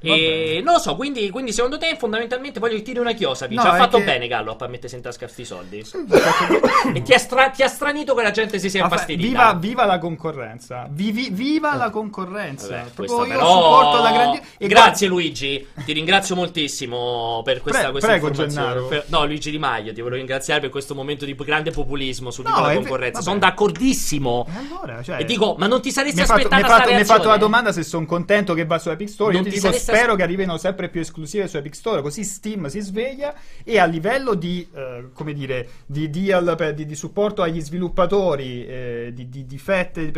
E 0.00 0.60
non 0.64 0.74
lo 0.74 0.80
so, 0.80 0.96
quindi, 0.96 1.30
quindi, 1.30 1.52
secondo 1.52 1.78
te 1.78 1.96
fondamentalmente 1.98 2.60
voglio 2.60 2.76
che 2.76 2.82
tiri 2.82 2.98
una 2.98 3.12
chiosa. 3.12 3.46
No, 3.48 3.60
ci 3.60 3.66
ha 3.66 3.76
fatto 3.76 3.98
che... 3.98 4.04
bene 4.04 4.26
Gallo 4.26 4.56
a 4.58 4.66
mettersi 4.68 4.96
in 4.96 5.02
tasca 5.02 5.28
i 5.34 5.44
soldi. 5.44 5.84
e 6.94 7.02
ti 7.02 7.12
ha, 7.12 7.18
stra- 7.18 7.50
ti 7.50 7.62
ha, 7.62 7.68
stranito 7.68 8.14
che 8.14 8.22
la 8.22 8.30
gente 8.30 8.58
si 8.58 8.70
sia 8.70 8.82
infastidita. 8.82 9.28
Viva, 9.28 9.54
viva 9.54 9.84
la 9.84 9.98
concorrenza. 9.98 10.86
Vivi, 10.90 11.28
viva 11.30 11.74
la 11.74 11.90
concorrenza. 11.90 12.68
Vabbè, 12.68 12.90
Proprio 12.94 13.18
io 13.18 13.26
però... 13.26 13.46
supporto 13.46 14.02
la 14.02 14.12
grande... 14.12 14.42
Grazie 14.58 15.08
qua... 15.08 15.16
Luigi, 15.16 15.66
ti 15.84 15.92
ringrazio 15.92 16.34
moltissimo 16.34 17.42
per 17.44 17.60
questa, 17.60 17.82
Pre- 17.82 17.90
questa 17.90 18.08
prego, 18.08 18.28
informazione. 18.28 18.88
Per... 18.88 19.04
No, 19.08 19.24
Luigi 19.26 19.50
Di 19.50 19.58
Maio, 19.58 19.92
ti 19.92 20.00
volevo 20.00 20.16
ringraziare 20.16 20.60
per 20.60 20.70
questo 20.70 20.94
momento 20.94 21.24
di 21.24 21.34
grande 21.34 21.70
populismo 21.70 22.30
su 22.30 22.42
no, 22.42 22.60
la 22.60 22.74
concorrenza. 22.74 23.20
Sono 23.20 23.38
d'accordissimo. 23.38 24.46
E, 24.48 24.58
allora, 24.58 25.02
cioè... 25.02 25.20
e 25.20 25.24
dico, 25.24 25.56
ma 25.58 25.66
non 25.66 25.80
ti 25.80 25.90
saresti 25.90 26.20
aspettato 26.20 26.88
Mi 26.88 26.94
hai 26.94 27.04
fatto 27.04 27.28
la 27.28 27.36
domanda 27.36 27.72
se 27.72 27.82
sono 27.82 28.06
contento 28.06 28.54
che 28.54 28.64
va 28.64 28.78
su 28.78 28.90
Epic 28.90 29.08
Store. 29.08 29.32
Non 29.32 29.42
io 29.44 29.50
ti, 29.50 29.58
ti 29.58 29.60
dico 29.60 29.73
spero 29.78 30.14
che 30.14 30.22
arrivino 30.22 30.56
sempre 30.56 30.88
più 30.88 31.00
esclusive 31.00 31.48
su 31.48 31.56
Epic 31.56 31.74
Store, 31.74 32.02
così 32.02 32.24
Steam 32.24 32.66
si 32.66 32.80
sveglia 32.80 33.34
e 33.62 33.78
a 33.78 33.84
livello 33.84 34.34
di, 34.34 34.66
eh, 34.74 35.06
come 35.12 35.32
dire, 35.32 35.68
di 35.86 36.10
deal, 36.10 36.54
per, 36.56 36.74
di, 36.74 36.86
di, 36.86 36.94
supporto 36.94 37.42
agli 37.42 37.60
sviluppatori, 37.60 38.66
eh, 38.66 39.10
di, 39.14 39.28
di, 39.28 39.46
di, 39.46 39.58
fette 39.58 40.12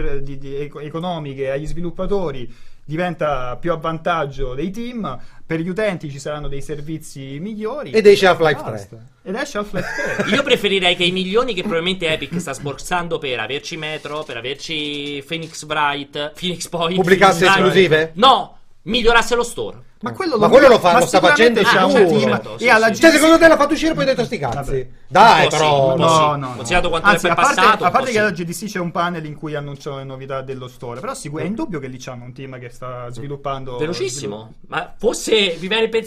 economiche 0.80 1.50
agli 1.50 1.66
sviluppatori, 1.66 2.52
diventa 2.86 3.56
più 3.56 3.72
a 3.72 3.76
vantaggio 3.76 4.54
dei 4.54 4.70
team. 4.70 5.18
Per 5.44 5.60
gli 5.60 5.68
utenti 5.68 6.10
ci 6.10 6.18
saranno 6.18 6.48
dei 6.48 6.62
servizi 6.62 7.38
migliori. 7.40 7.90
Ed 7.90 8.06
esce 8.06 8.26
Half-Life 8.26 8.62
3. 8.88 9.06
Ed 9.22 9.34
esce 9.34 9.58
Half-Life 9.58 10.24
3. 10.24 10.30
Io 10.34 10.42
preferirei 10.42 10.96
che 10.96 11.04
i 11.04 11.12
milioni 11.12 11.54
che 11.54 11.62
probabilmente 11.62 12.08
Epic 12.08 12.40
sta 12.40 12.52
sborsando 12.52 13.18
per 13.18 13.38
averci 13.38 13.76
Metro, 13.76 14.24
per 14.24 14.38
averci 14.38 15.22
Phoenix 15.26 15.64
Bright, 15.64 16.32
Phoenix 16.38 16.68
Point. 16.68 16.96
Pubblicasse 16.96 17.46
esclusive? 17.46 18.12
No! 18.14 18.55
Migliorasse 18.86 19.34
lo 19.34 19.42
store. 19.42 19.85
Ma 19.98 20.12
quello, 20.12 20.36
ma 20.36 20.48
quello 20.48 20.68
lo, 20.68 20.78
fa, 20.78 20.98
lo 20.98 21.06
sta 21.06 21.20
facendo 21.20 21.60
ah, 21.60 21.64
certo, 21.64 22.58
sì, 22.58 22.68
alla 22.68 22.92
sì. 22.92 23.00
Cioè, 23.00 23.12
secondo 23.12 23.38
te 23.38 23.48
l'ha 23.48 23.56
fatto 23.56 23.72
uscire 23.72 23.92
e 23.92 23.94
poi 23.94 24.04
hai 24.04 24.10
detto 24.10 24.26
sti 24.26 24.38
cazzi? 24.38 24.56
Vabbè. 24.56 24.88
Dai, 25.08 25.48
però. 25.48 25.94
Sì, 25.94 26.02
no, 26.02 26.36
no, 26.36 26.52
Considerato 26.56 26.88
quanto 26.90 27.08
Anzi, 27.08 27.26
a 27.28 27.34
parte, 27.34 27.54
passato. 27.54 27.84
A 27.84 27.90
parte 27.90 28.10
che 28.10 28.18
alla 28.18 28.30
GDC 28.30 28.66
c'è 28.66 28.78
un 28.78 28.90
panel 28.90 29.24
in 29.24 29.34
cui 29.36 29.54
annunciano 29.54 29.96
le 29.96 30.04
novità 30.04 30.42
dello 30.42 30.68
store. 30.68 31.00
Però 31.00 31.14
sicur- 31.14 31.42
è 31.42 31.46
indubbio 31.46 31.78
che 31.78 31.86
lì 31.86 31.96
c'hanno 31.98 32.24
un 32.24 32.34
team 32.34 32.58
che 32.58 32.68
sta 32.68 33.08
sviluppando. 33.10 33.78
Velocissimo. 33.78 34.36
Svilupp- 34.36 34.54
ma 34.68 34.92
forse 34.98 35.56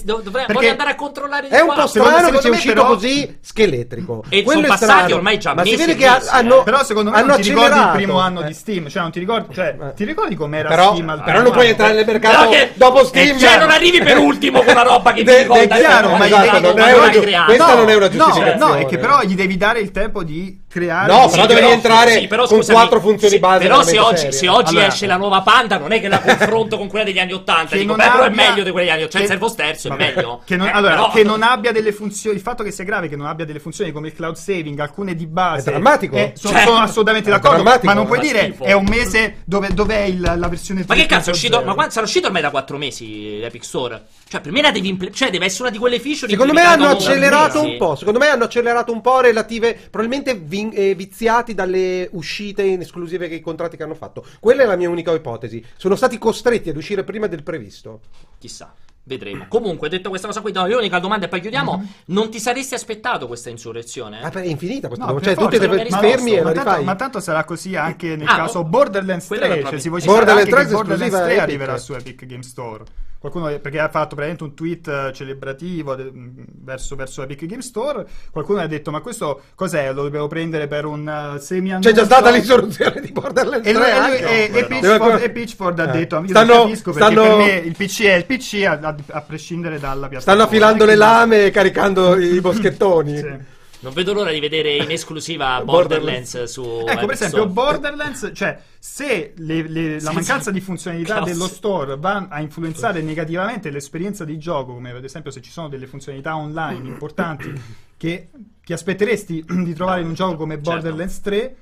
dovrei 0.04 0.70
andare 0.70 0.92
a 0.92 0.96
controllare 0.96 1.48
È 1.48 1.62
un 1.62 1.74
po' 1.74 1.88
strano 1.88 2.30
che 2.30 2.42
sia 2.42 2.52
uscito 2.52 2.74
però... 2.74 2.88
così 2.88 3.38
scheletrico. 3.42 4.24
E 4.30 4.44
sono 4.46 4.68
passati 4.68 5.14
ormai 5.14 5.40
già 5.40 5.56
ma 5.56 5.64
mesi. 5.64 5.78
si 5.78 5.86
vede 5.86 5.96
che 5.96 6.06
hanno. 6.06 6.62
Però 6.62 6.84
secondo 6.84 7.10
me 7.10 7.24
non 7.24 7.42
ti 7.42 7.50
ricordi 7.50 7.80
il 7.80 7.90
primo 7.94 8.20
anno 8.20 8.44
di 8.44 8.54
Steam. 8.54 8.88
Cioè, 8.88 9.02
non 9.02 9.12
ti 9.12 9.20
ricordi. 9.20 9.54
Cioè, 9.54 9.78
eh. 9.82 9.94
ti 9.94 10.04
ricordi 10.04 10.36
com'era 10.36 10.70
Steam 10.70 11.24
Però 11.24 11.42
non 11.42 11.52
puoi 11.52 11.70
entrare 11.70 11.94
nel 11.94 12.06
mercato 12.06 12.52
dopo 12.76 13.04
Steam. 13.06 13.38
Cioè, 13.80 13.88
arrivi 13.88 14.04
per 14.04 14.18
ultimo 14.18 14.62
con 14.62 14.74
una 14.74 14.84
roba 14.84 15.14
che 15.14 15.24
ti 15.24 15.34
ricorda 15.34 15.78
chiaro, 15.78 16.16
ma 16.16 16.26
esatto, 16.26 16.60
non 16.60 16.80
è 16.80 16.94
una, 16.94 17.10
giu- 17.10 17.46
questa 17.46 17.76
non 17.76 17.90
è 17.90 17.96
una 17.96 18.10
giustificazione. 18.10 18.58
No, 18.58 18.74
è 18.76 18.86
che 18.86 18.98
però 18.98 19.22
gli 19.24 19.36
devi 19.36 19.58
dare 19.58 19.80
il 19.80 19.92
tempo 19.92 20.24
di 20.24 20.62
creare 20.70 21.12
No, 21.12 21.28
però 21.30 21.46
devi 21.46 21.68
entrare 21.68 22.28
con 22.28 22.64
quattro 22.64 23.00
funzioni 23.00 23.40
base 23.40 23.64
Però 23.64 23.82
se 23.82 23.98
oggi, 23.98 24.32
se 24.32 24.48
oggi 24.48 24.78
esce 24.78 25.08
la 25.08 25.18
nuova 25.18 25.42
Panda 25.42 25.78
non 25.78 25.92
è 25.92 26.00
che 26.00 26.08
la 26.08 26.20
confronto 26.22 26.78
con 26.78 26.88
quella 26.88 27.06
degli 27.06 27.18
anni 27.18 27.34
80, 27.34 27.76
dico, 27.76 27.96
beh, 27.96 28.10
però 28.10 28.24
è 28.24 28.30
meglio 28.30 28.64
di 28.64 28.72
quella 28.72 28.86
degli 28.86 28.90
anni 28.90 29.04
80, 29.04 29.10
cioè 29.10 29.22
il 29.22 29.28
servo 29.28 29.48
sterzo 29.48 29.92
è 29.92 29.96
meglio. 29.96 30.42
Che 30.46 30.56
non, 30.56 30.68
eh, 30.68 30.72
allora, 30.72 31.10
che 31.12 31.24
non 31.24 31.42
abbia 31.42 31.72
delle 31.72 31.92
funzioni, 31.92 32.36
il 32.36 32.42
fatto 32.42 32.64
che 32.64 32.72
sia 32.72 32.84
grave 32.84 33.08
che 33.08 33.16
non 33.16 33.26
abbia 33.26 33.46
delle 33.46 33.60
funzioni 33.60 33.92
come 33.92 34.08
il 34.08 34.14
cloud 34.14 34.36
saving, 34.36 34.80
alcune 34.80 35.16
di 35.16 35.26
base 35.26 35.70
È 35.70 35.72
drammatico. 35.72 36.32
Sono 36.36 36.58
certo. 36.58 36.76
assolutamente 36.76 37.30
d'accordo, 37.30 37.64
ma 37.64 37.94
non 37.94 38.06
puoi 38.06 38.20
dire 38.20 38.56
è 38.60 38.74
un 38.74 38.86
mese 38.86 39.42
dove 39.46 39.70
dov'è 39.74 40.12
la 40.14 40.48
versione 40.48 40.84
Ma 40.88 40.96
che 40.96 41.06
cazzo 41.06 41.30
è 41.30 41.34
uscito? 41.34 41.62
Ma 41.64 41.74
quando 41.74 41.92
sarà 41.92 42.06
uscito 42.06 42.28
ormai 42.28 42.42
da 42.42 42.50
4 42.50 42.78
mesi 42.78 43.40
l'Epic 43.40 43.64
Store? 43.70 44.06
Cioè, 44.28 44.42
per 44.42 44.52
me 44.52 44.62
la 44.62 44.72
devi 44.72 44.90
implementare 44.90 45.18
cioè 45.20 45.30
deve 45.30 45.46
essere 45.46 45.64
una 45.64 45.72
di 45.72 45.78
quelle 45.78 46.00
feature 46.00 46.32
Secondo 46.32 46.54
me 46.54 46.62
hanno 46.62 46.88
accelerato 46.88 47.62
un 47.62 47.78
po'. 47.78 47.96
Secondo 47.96 48.20
me 48.20 48.28
hanno 48.28 48.46
accelerato 48.46 48.92
un 48.92 49.02
po' 49.02 49.22
relative. 49.22 49.74
Probabilmente 49.76 50.36
vin- 50.36 50.72
eh, 50.74 50.96
viziati 50.96 51.54
dalle 51.54 52.10
uscite 52.14 52.64
in 52.64 52.82
esclusive 52.82 53.28
che 53.28 53.36
i 53.36 53.42
contratti 53.42 53.78
che 53.78 53.84
hanno 53.84 53.96
fatto. 53.96 54.26
Quella 54.40 54.64
è 54.64 54.66
la 54.66 54.76
mia 54.76 54.90
unica 54.90 55.14
ipotesi. 55.14 55.64
Sono 55.78 55.96
stati 55.96 56.18
costretti 56.18 56.70
ad 56.70 56.78
uscire 56.78 57.04
prima 57.04 57.28
del 57.28 57.44
previsto. 57.44 58.02
Chissà. 58.40 58.74
Vedremo. 59.04 59.46
Comunque, 59.48 59.90
detto 59.90 60.10
questa 60.10 60.28
cosa 60.28 60.42
qui, 60.42 60.52
no, 60.52 60.68
l'unica 60.68 61.00
domanda 61.00 61.26
e 61.26 61.30
poi 61.30 61.42
chiudiamo. 61.42 61.78
Mm-hmm. 61.78 61.88
Non 62.06 62.30
ti 62.30 62.40
saresti 62.40 62.76
aspettato 62.76 63.26
questa 63.26 63.50
insurrezione? 63.50 64.22
Ah, 64.22 64.30
è 64.30 64.46
infinita 64.46 64.88
questa 64.88 65.06
no, 65.06 65.14
domanda. 65.14 65.34
Cioè, 65.34 65.44
tutti 65.44 65.58
te 65.58 65.90
fermi 65.90 66.34
e 66.34 66.44
ma, 66.44 66.52
tanto, 66.52 66.84
ma 66.84 66.96
tanto 66.96 67.20
sarà 67.20 67.44
così 67.44 67.76
anche 67.76 68.16
nel 68.16 68.28
ah, 68.28 68.36
caso 68.36 68.60
oh, 68.60 68.66
Borderlands 68.66 69.26
3. 69.26 69.64
Cioè, 69.64 69.80
si 69.80 69.90
vuoi 69.90 70.04
Borderlands 70.04 70.50
3, 70.50 70.66
Borderlands 70.66 71.16
3 71.16 71.40
arriverà 71.40 71.78
su 71.78 71.94
Epic 71.94 72.26
Game 72.28 72.44
Store. 72.44 72.84
Qualcuno 73.20 73.48
perché 73.60 73.80
ha 73.80 73.90
fatto 73.90 74.16
praticamente 74.16 74.44
un 74.44 74.54
tweet 74.54 74.88
eh, 74.88 75.12
celebrativo 75.14 75.94
de- 75.96 76.04
mh, 76.12 76.46
verso, 76.62 76.96
verso 76.96 77.22
Epic 77.24 77.46
Game 77.46 77.62
Store, 77.62 78.06
qualcuno 78.32 78.60
ha 78.62 78.68
detto 78.68 78.92
ma 78.92 79.02
questo 79.02 79.42
cos'è? 79.56 79.88
Lo 79.94 80.04
dovevo 80.04 80.28
prendere 80.28 80.68
per 80.68 80.86
un 80.86 81.34
uh, 81.36 81.38
semi 81.40 81.76
C'è 81.80 81.92
già 81.92 82.06
stata 82.06 82.30
l'insoluzione 82.32 83.02
di 83.02 83.12
Borderlands 83.12 83.68
e, 83.68 83.74
3 83.74 83.82
lui- 83.82 83.90
e, 83.90 83.92
anche. 83.94 84.52
e- 84.52 84.58
e 84.58 84.62
no. 84.62 84.68
Pitchford, 84.68 85.22
e 85.22 85.30
Pitchford 85.32 85.80
ha 85.80 85.90
Eh. 85.90 85.98
detto 85.98 86.20
io 86.20 86.28
Stanno- 86.30 86.54
non 86.54 86.64
capisco 86.64 86.92
perché 86.92 87.12
stanno- 87.12 87.28
per 87.38 87.46
me 87.46 87.52
il 87.58 87.76
PC 87.76 88.04
è 88.04 88.14
il 88.14 88.26
PC 88.26 88.64
a, 88.66 88.80
a- 88.82 88.96
a 89.12 89.22
prescindere 89.22 89.80
dalla 89.80 90.08
piattaforma 90.08 90.22
Stanno 90.22 90.44
affilando 90.44 90.86
le 90.86 90.96
lame 90.96 91.46
e 91.46 91.52
caricando 91.52 92.18
i 92.18 92.40
boschettoni. 92.42 93.18
Sì. 93.18 93.58
Non 93.82 93.94
vedo 93.94 94.14
l'ora 94.14 94.32
di 94.32 94.40
vedere 94.40 94.76
in 94.76 94.92
esclusiva 94.92 95.62
Borderlands. 95.64 96.32
Borderlands 96.34 96.44
su 96.52 96.84
Ecco, 96.86 97.06
per 97.06 97.12
esempio. 97.16 97.48
Borderlands, 97.48 98.32
cioè, 98.34 98.60
se 98.78 99.34
le- 99.38 99.68
le- 99.70 100.02
la 100.02 100.12
mancanza 100.12 100.52
di 100.52 100.60
funzionalità 100.60 101.16
Classe. 101.16 101.32
dello 101.32 101.48
store 101.48 101.98
va 101.98 102.28
a 102.30 102.42
influenzare 102.42 103.02
negativamente 103.02 103.70
l'esperienza 103.70 104.26
di 104.26 104.38
gioco, 104.38 104.74
come 104.74 104.92
ad 104.92 105.04
esempio 105.04 105.32
se 105.32 105.42
ci 105.42 105.52
sono 105.52 105.70
delle 105.70 105.88
funzionalità 105.88 106.36
online 106.36 106.88
importanti 106.88 107.54
che 107.96 108.30
ti 108.64 108.74
aspetteresti 108.74 109.46
di 109.64 109.74
trovare 109.74 110.02
in 110.02 110.08
un 110.08 110.14
gioco 110.14 110.36
come 110.36 110.56
Certo. 110.56 110.70
Borderlands 110.72 111.22
3, 111.22 111.56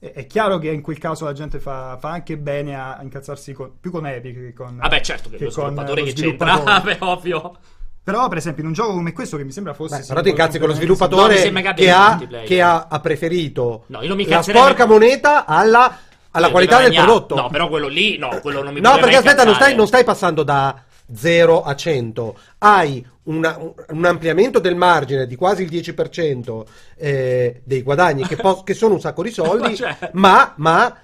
è, 0.00 0.26
chiaro 0.26 0.58
che 0.58 0.70
in 0.70 0.80
quel 0.80 0.98
caso 0.98 1.24
la 1.26 1.32
gente 1.34 1.58
fa, 1.60 1.96
fa 2.00 2.08
anche 2.10 2.36
bene 2.38 2.74
a 2.74 2.98
incazzarsi 3.02 3.52
con- 3.52 3.72
più 3.78 3.90
con 3.90 4.06
Epic 4.06 4.34
che 4.34 4.52
con... 4.54 4.76
Vabbè, 4.76 5.00
certo 5.02 5.28
che, 5.28 5.36
che 5.36 5.44
lo 5.44 5.50
sviluppatore 5.50 6.02
che 6.02 6.12
c'entra, 6.14 6.56
vabbè, 6.64 6.96
ovvio. 7.00 7.58
Però, 8.02 8.28
per 8.28 8.38
esempio, 8.38 8.62
in 8.62 8.68
un 8.68 8.74
gioco 8.74 8.94
come 8.94 9.12
questo, 9.12 9.36
che 9.36 9.44
mi 9.44 9.52
sembra 9.52 9.74
fosse. 9.74 9.98
Beh, 9.98 10.06
però 10.06 10.20
ti 10.22 10.30
incazzi 10.30 10.58
con 10.58 10.66
lo 10.68 10.72
No, 10.72 10.78
sviluppatore 10.78 11.36
sembra 11.36 11.72
che 11.74 11.90
ha, 11.90 12.18
che 12.44 12.60
ha, 12.62 12.86
ha 12.88 13.00
preferito 13.00 13.84
No, 13.88 14.00
io 14.02 14.08
non 14.08 14.16
mi 14.16 14.26
la 14.26 14.42
sporca 14.42 14.86
mai- 14.86 14.98
moneta 14.98 15.44
alla, 15.44 15.98
alla 16.30 16.46
Io 16.46 16.52
qualità 16.52 16.80
del 16.80 16.94
prodotto. 16.94 17.34
No, 17.36 17.48
però 17.50 17.68
quello 17.68 17.88
lì, 17.88 18.16
no, 18.18 18.38
quello 18.40 18.62
non 18.62 18.72
mi 18.72 18.80
No, 18.80 18.96
perché 18.98 19.16
aspetta, 19.16 19.44
non 19.44 19.54
stai, 19.54 19.74
non 19.74 19.86
stai 19.86 20.02
passando 20.04 20.42
da 20.42 20.82
0 21.14 21.62
a 21.62 21.74
100, 21.76 22.38
hai 22.58 23.06
una- 23.24 23.56
un, 23.58 23.72
un 23.90 24.04
ampliamento 24.04 24.58
del 24.60 24.76
margine 24.76 25.26
di 25.26 25.36
quasi 25.36 25.62
il 25.64 25.68
10% 25.70 26.64
eh, 26.96 27.60
dei 27.64 27.82
guadagni, 27.82 28.26
che, 28.26 28.36
po- 28.36 28.62
che 28.62 28.74
sono 28.74 28.94
un 28.94 29.00
sacco 29.00 29.22
di 29.22 29.30
soldi, 29.32 29.70
Ma 29.70 29.74
cioè- 29.76 30.10
ma, 30.14 30.52
ma 30.56 30.96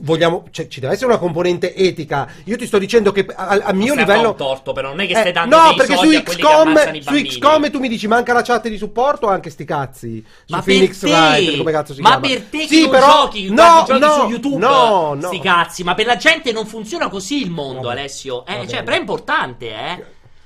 vogliamo, 0.00 0.44
cioè, 0.50 0.68
ci 0.68 0.80
deve 0.80 0.92
essere 0.94 1.08
una 1.10 1.18
componente 1.18 1.74
etica. 1.74 2.28
Io 2.44 2.56
ti 2.56 2.66
sto 2.66 2.78
dicendo 2.78 3.12
che 3.12 3.26
a, 3.34 3.48
a 3.64 3.72
mio 3.72 3.92
Stai 3.92 4.04
livello. 4.04 4.30
un 4.30 4.36
torto, 4.36 4.72
però 4.72 4.88
non 4.90 5.00
è 5.00 5.06
che 5.06 5.14
stai 5.14 5.28
Eh, 5.28 5.32
dando 5.32 5.56
no, 5.56 5.66
dei 5.68 5.76
perché 5.76 5.96
su 5.96 6.08
che 6.08 6.22
XCOM, 6.22 7.00
su. 7.00 7.12
XCOM 7.22 7.70
tu 7.70 7.78
mi 7.78 7.88
dici 7.88 8.06
manca 8.06 8.32
la 8.32 8.42
chat 8.42 8.68
di 8.68 8.76
supporto, 8.76 9.28
anche 9.28 9.50
sti 9.50 9.64
cazzi. 9.64 10.24
Su 10.44 10.54
Ma 10.54 10.62
Phoenix 10.62 10.98
per 11.00 11.10
te? 11.10 11.16
Wright, 11.16 11.56
come 11.58 11.72
cazzo 11.72 11.94
si 11.94 12.00
ma 12.00 12.08
chiama? 12.20 12.26
per 12.26 12.42
te 12.42 12.58
che 12.58 12.66
sì, 12.66 12.80
non 12.82 12.90
però, 12.90 13.06
giochi, 13.22 13.48
no, 13.50 13.84
giochi 13.86 13.98
no, 13.98 14.12
su 14.12 14.26
YouTube, 14.28 14.56
no, 14.58 15.14
no. 15.14 15.26
sti 15.28 15.40
cazzi, 15.40 15.82
ma 15.84 15.94
per 15.94 16.06
la 16.06 16.16
gente 16.16 16.52
non 16.52 16.66
funziona 16.66 17.08
così 17.08 17.42
il 17.42 17.50
mondo, 17.50 17.88
Vabbè. 17.88 18.00
Alessio. 18.00 18.44
Eh, 18.46 18.66
cioè, 18.68 18.82
però 18.82 18.96
è 18.96 19.00
importante, 19.00 19.66
eh. 19.68 20.04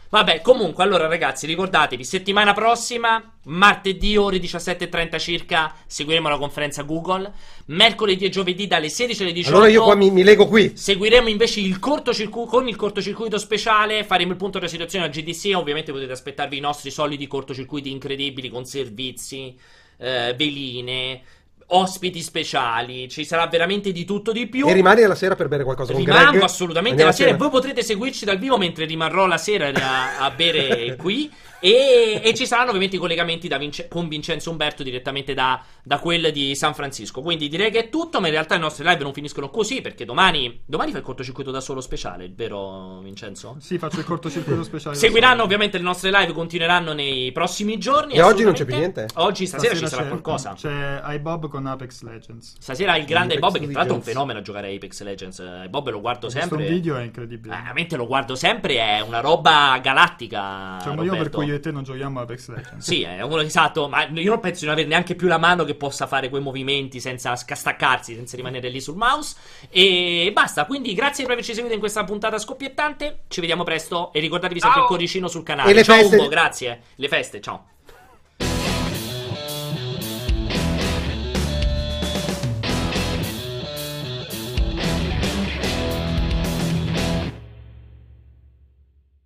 Vabbè, 0.08 0.40
comunque, 0.40 0.84
allora 0.84 1.08
ragazzi, 1.08 1.46
ricordatevi, 1.46 2.04
settimana 2.04 2.52
prossima, 2.52 3.22
martedì 3.44 4.16
ore 4.16 4.38
17.30 4.38 5.18
circa, 5.18 5.74
seguiremo 5.86 6.28
la 6.28 6.38
conferenza 6.38 6.82
Google. 6.82 7.32
Mercoledì 7.66 8.26
e 8.26 8.28
giovedì 8.28 8.66
dalle 8.66 8.88
16 8.88 9.22
alle 9.22 9.32
18. 9.32 9.56
Allora 9.56 9.70
io 9.70 9.82
qua 9.82 9.94
mi, 9.96 10.10
mi 10.10 10.22
lego 10.22 10.46
qui. 10.46 10.76
Seguiremo 10.76 11.28
invece 11.28 11.60
il 11.60 11.78
cortocircuito 11.78 12.48
con 12.48 12.68
il 12.68 12.76
cortocircuito 12.76 13.38
speciale, 13.38 14.04
faremo 14.04 14.30
il 14.30 14.36
punto 14.36 14.58
della 14.58 14.70
situazione 14.70 15.06
al 15.06 15.10
GDC, 15.10 15.52
ovviamente 15.54 15.92
potete 15.92 16.12
aspettarvi 16.12 16.56
i 16.56 16.60
nostri 16.60 16.90
soliti 16.90 17.26
cortocircuiti 17.26 17.90
incredibili 17.90 18.48
con 18.48 18.64
servizi, 18.64 19.56
eh, 19.98 20.34
veline, 20.36 21.22
ospiti 21.68 22.22
speciali, 22.22 23.08
ci 23.08 23.24
sarà 23.24 23.46
veramente 23.46 23.90
di 23.92 24.04
tutto 24.04 24.32
di 24.32 24.46
più. 24.46 24.68
E 24.68 24.72
rimani 24.72 25.02
alla 25.02 25.14
sera 25.14 25.34
per 25.34 25.48
bere 25.48 25.64
qualcosa 25.64 25.92
con 25.92 26.04
Rimango 26.04 26.30
Greg. 26.30 26.42
assolutamente 26.42 27.02
Andiamo 27.02 27.10
la 27.10 27.16
sera 27.16 27.30
e 27.30 27.32
assieme. 27.32 27.50
voi 27.50 27.60
potrete 27.60 27.82
seguirci 27.82 28.24
dal 28.24 28.38
vivo 28.38 28.56
mentre 28.56 28.84
rimarrò 28.84 29.26
la 29.26 29.38
sera 29.38 29.68
a, 29.68 30.18
a 30.18 30.30
bere 30.30 30.94
qui 31.00 31.30
e, 31.70 32.20
e 32.22 32.34
ci 32.34 32.46
saranno 32.46 32.68
ovviamente 32.68 32.96
i 32.96 32.98
collegamenti 32.98 33.48
da 33.48 33.58
Vince- 33.58 33.88
con 33.88 34.08
Vincenzo 34.08 34.50
Umberto 34.50 34.82
direttamente 34.82 35.34
da, 35.34 35.62
da 35.82 35.98
quel 35.98 36.30
di 36.32 36.54
San 36.54 36.74
Francisco 36.74 37.20
quindi 37.22 37.48
direi 37.48 37.70
che 37.70 37.78
è 37.80 37.88
tutto 37.88 38.20
ma 38.20 38.26
in 38.26 38.32
realtà 38.32 38.54
le 38.54 38.60
nostre 38.60 38.84
live 38.84 39.02
non 39.02 39.12
finiscono 39.12 39.50
così 39.50 39.80
perché 39.80 40.04
domani 40.04 40.60
domani 40.64 40.90
fai 40.90 41.00
il 41.00 41.06
cortocircuito 41.06 41.50
da 41.50 41.60
solo 41.60 41.80
speciale 41.80 42.30
vero 42.34 43.00
Vincenzo? 43.02 43.56
Sì, 43.58 43.78
faccio 43.78 43.98
il 44.00 44.04
cortocircuito 44.04 44.62
speciale. 44.64 44.96
Seguiranno 44.96 45.42
ovviamente 45.42 45.78
le 45.78 45.84
nostre 45.84 46.10
live, 46.10 46.32
continueranno 46.32 46.92
nei 46.92 47.32
prossimi 47.32 47.78
giorni. 47.78 48.14
E 48.14 48.22
oggi 48.22 48.44
non 48.44 48.52
c'è 48.52 48.64
più 48.64 48.76
niente? 48.76 49.08
Oggi 49.14 49.46
stasera, 49.46 49.74
ci 49.74 49.86
sarà 49.86 50.02
c'è- 50.02 50.08
qualcosa. 50.08 50.54
C'è 50.54 51.02
iBob 51.14 51.48
con 51.48 51.66
Apex 51.66 52.02
Legends. 52.02 52.56
Stasera 52.58 52.96
il 52.96 53.04
grande 53.04 53.34
Apex 53.34 53.40
Bob, 53.40 53.58
che 53.58 53.66
tra 53.68 53.78
l'altro 53.78 53.94
è 53.94 53.98
un 53.98 54.04
fenomeno 54.04 54.38
a 54.38 54.42
giocare 54.42 54.68
a 54.68 54.74
Apex 54.74 55.02
Legends. 55.02 55.38
Eh, 55.38 55.68
Bob 55.68 55.90
lo 55.90 56.00
guardo 56.00 56.28
Questo 56.28 56.40
sempre. 56.40 56.66
video 56.68 56.96
è 56.96 57.02
incredibile. 57.02 57.54
Eh, 57.54 57.58
veramente 57.58 57.96
lo 57.96 58.06
guardo 58.06 58.34
sempre, 58.34 58.76
è 58.76 59.00
una 59.00 59.20
roba 59.20 59.78
galattica. 59.82 60.78
C'è 60.82 60.88
un 60.90 60.96
motivo 60.96 61.16
per 61.16 61.30
cui 61.30 61.46
io 61.46 61.55
e 61.56 61.60
te 61.60 61.70
non 61.70 61.82
giochiamo 61.82 62.20
a 62.20 62.22
Apex 62.22 62.48
Legends. 62.48 62.86
Sì, 62.86 63.02
è 63.02 63.20
uno 63.22 63.40
esatto, 63.40 63.88
ma 63.88 64.06
io 64.06 64.30
non 64.30 64.40
penso 64.40 64.60
di 64.60 64.66
non 64.66 64.74
avere 64.74 64.88
neanche 64.88 65.14
più 65.14 65.28
la 65.28 65.38
mano 65.38 65.64
che 65.64 65.74
possa 65.74 66.06
fare 66.06 66.28
quei 66.28 66.42
movimenti 66.42 67.00
senza 67.00 67.34
staccarsi, 67.34 68.14
senza 68.14 68.36
rimanere 68.36 68.68
lì 68.68 68.80
sul 68.80 68.96
mouse. 68.96 69.36
E 69.70 70.30
basta, 70.32 70.64
quindi 70.66 70.94
grazie 70.94 71.24
per 71.24 71.32
averci 71.32 71.52
seguito 71.52 71.74
in 71.74 71.80
questa 71.80 72.04
puntata 72.04 72.38
scoppiettante. 72.38 73.20
Ci 73.28 73.40
vediamo 73.40 73.64
presto 73.64 74.12
e 74.12 74.20
ricordatevi 74.20 74.60
sempre 74.60 74.80
Ciao. 74.80 74.88
il 74.88 74.94
cuoricino 74.94 75.28
sul 75.28 75.42
canale. 75.42 75.70
E 75.70 75.74
le 75.74 75.82
ciao 75.82 75.96
feste- 75.96 76.16
Umbo, 76.16 76.28
grazie. 76.28 76.80
Le 76.94 77.08
feste, 77.08 77.40
ciao. 77.40 77.66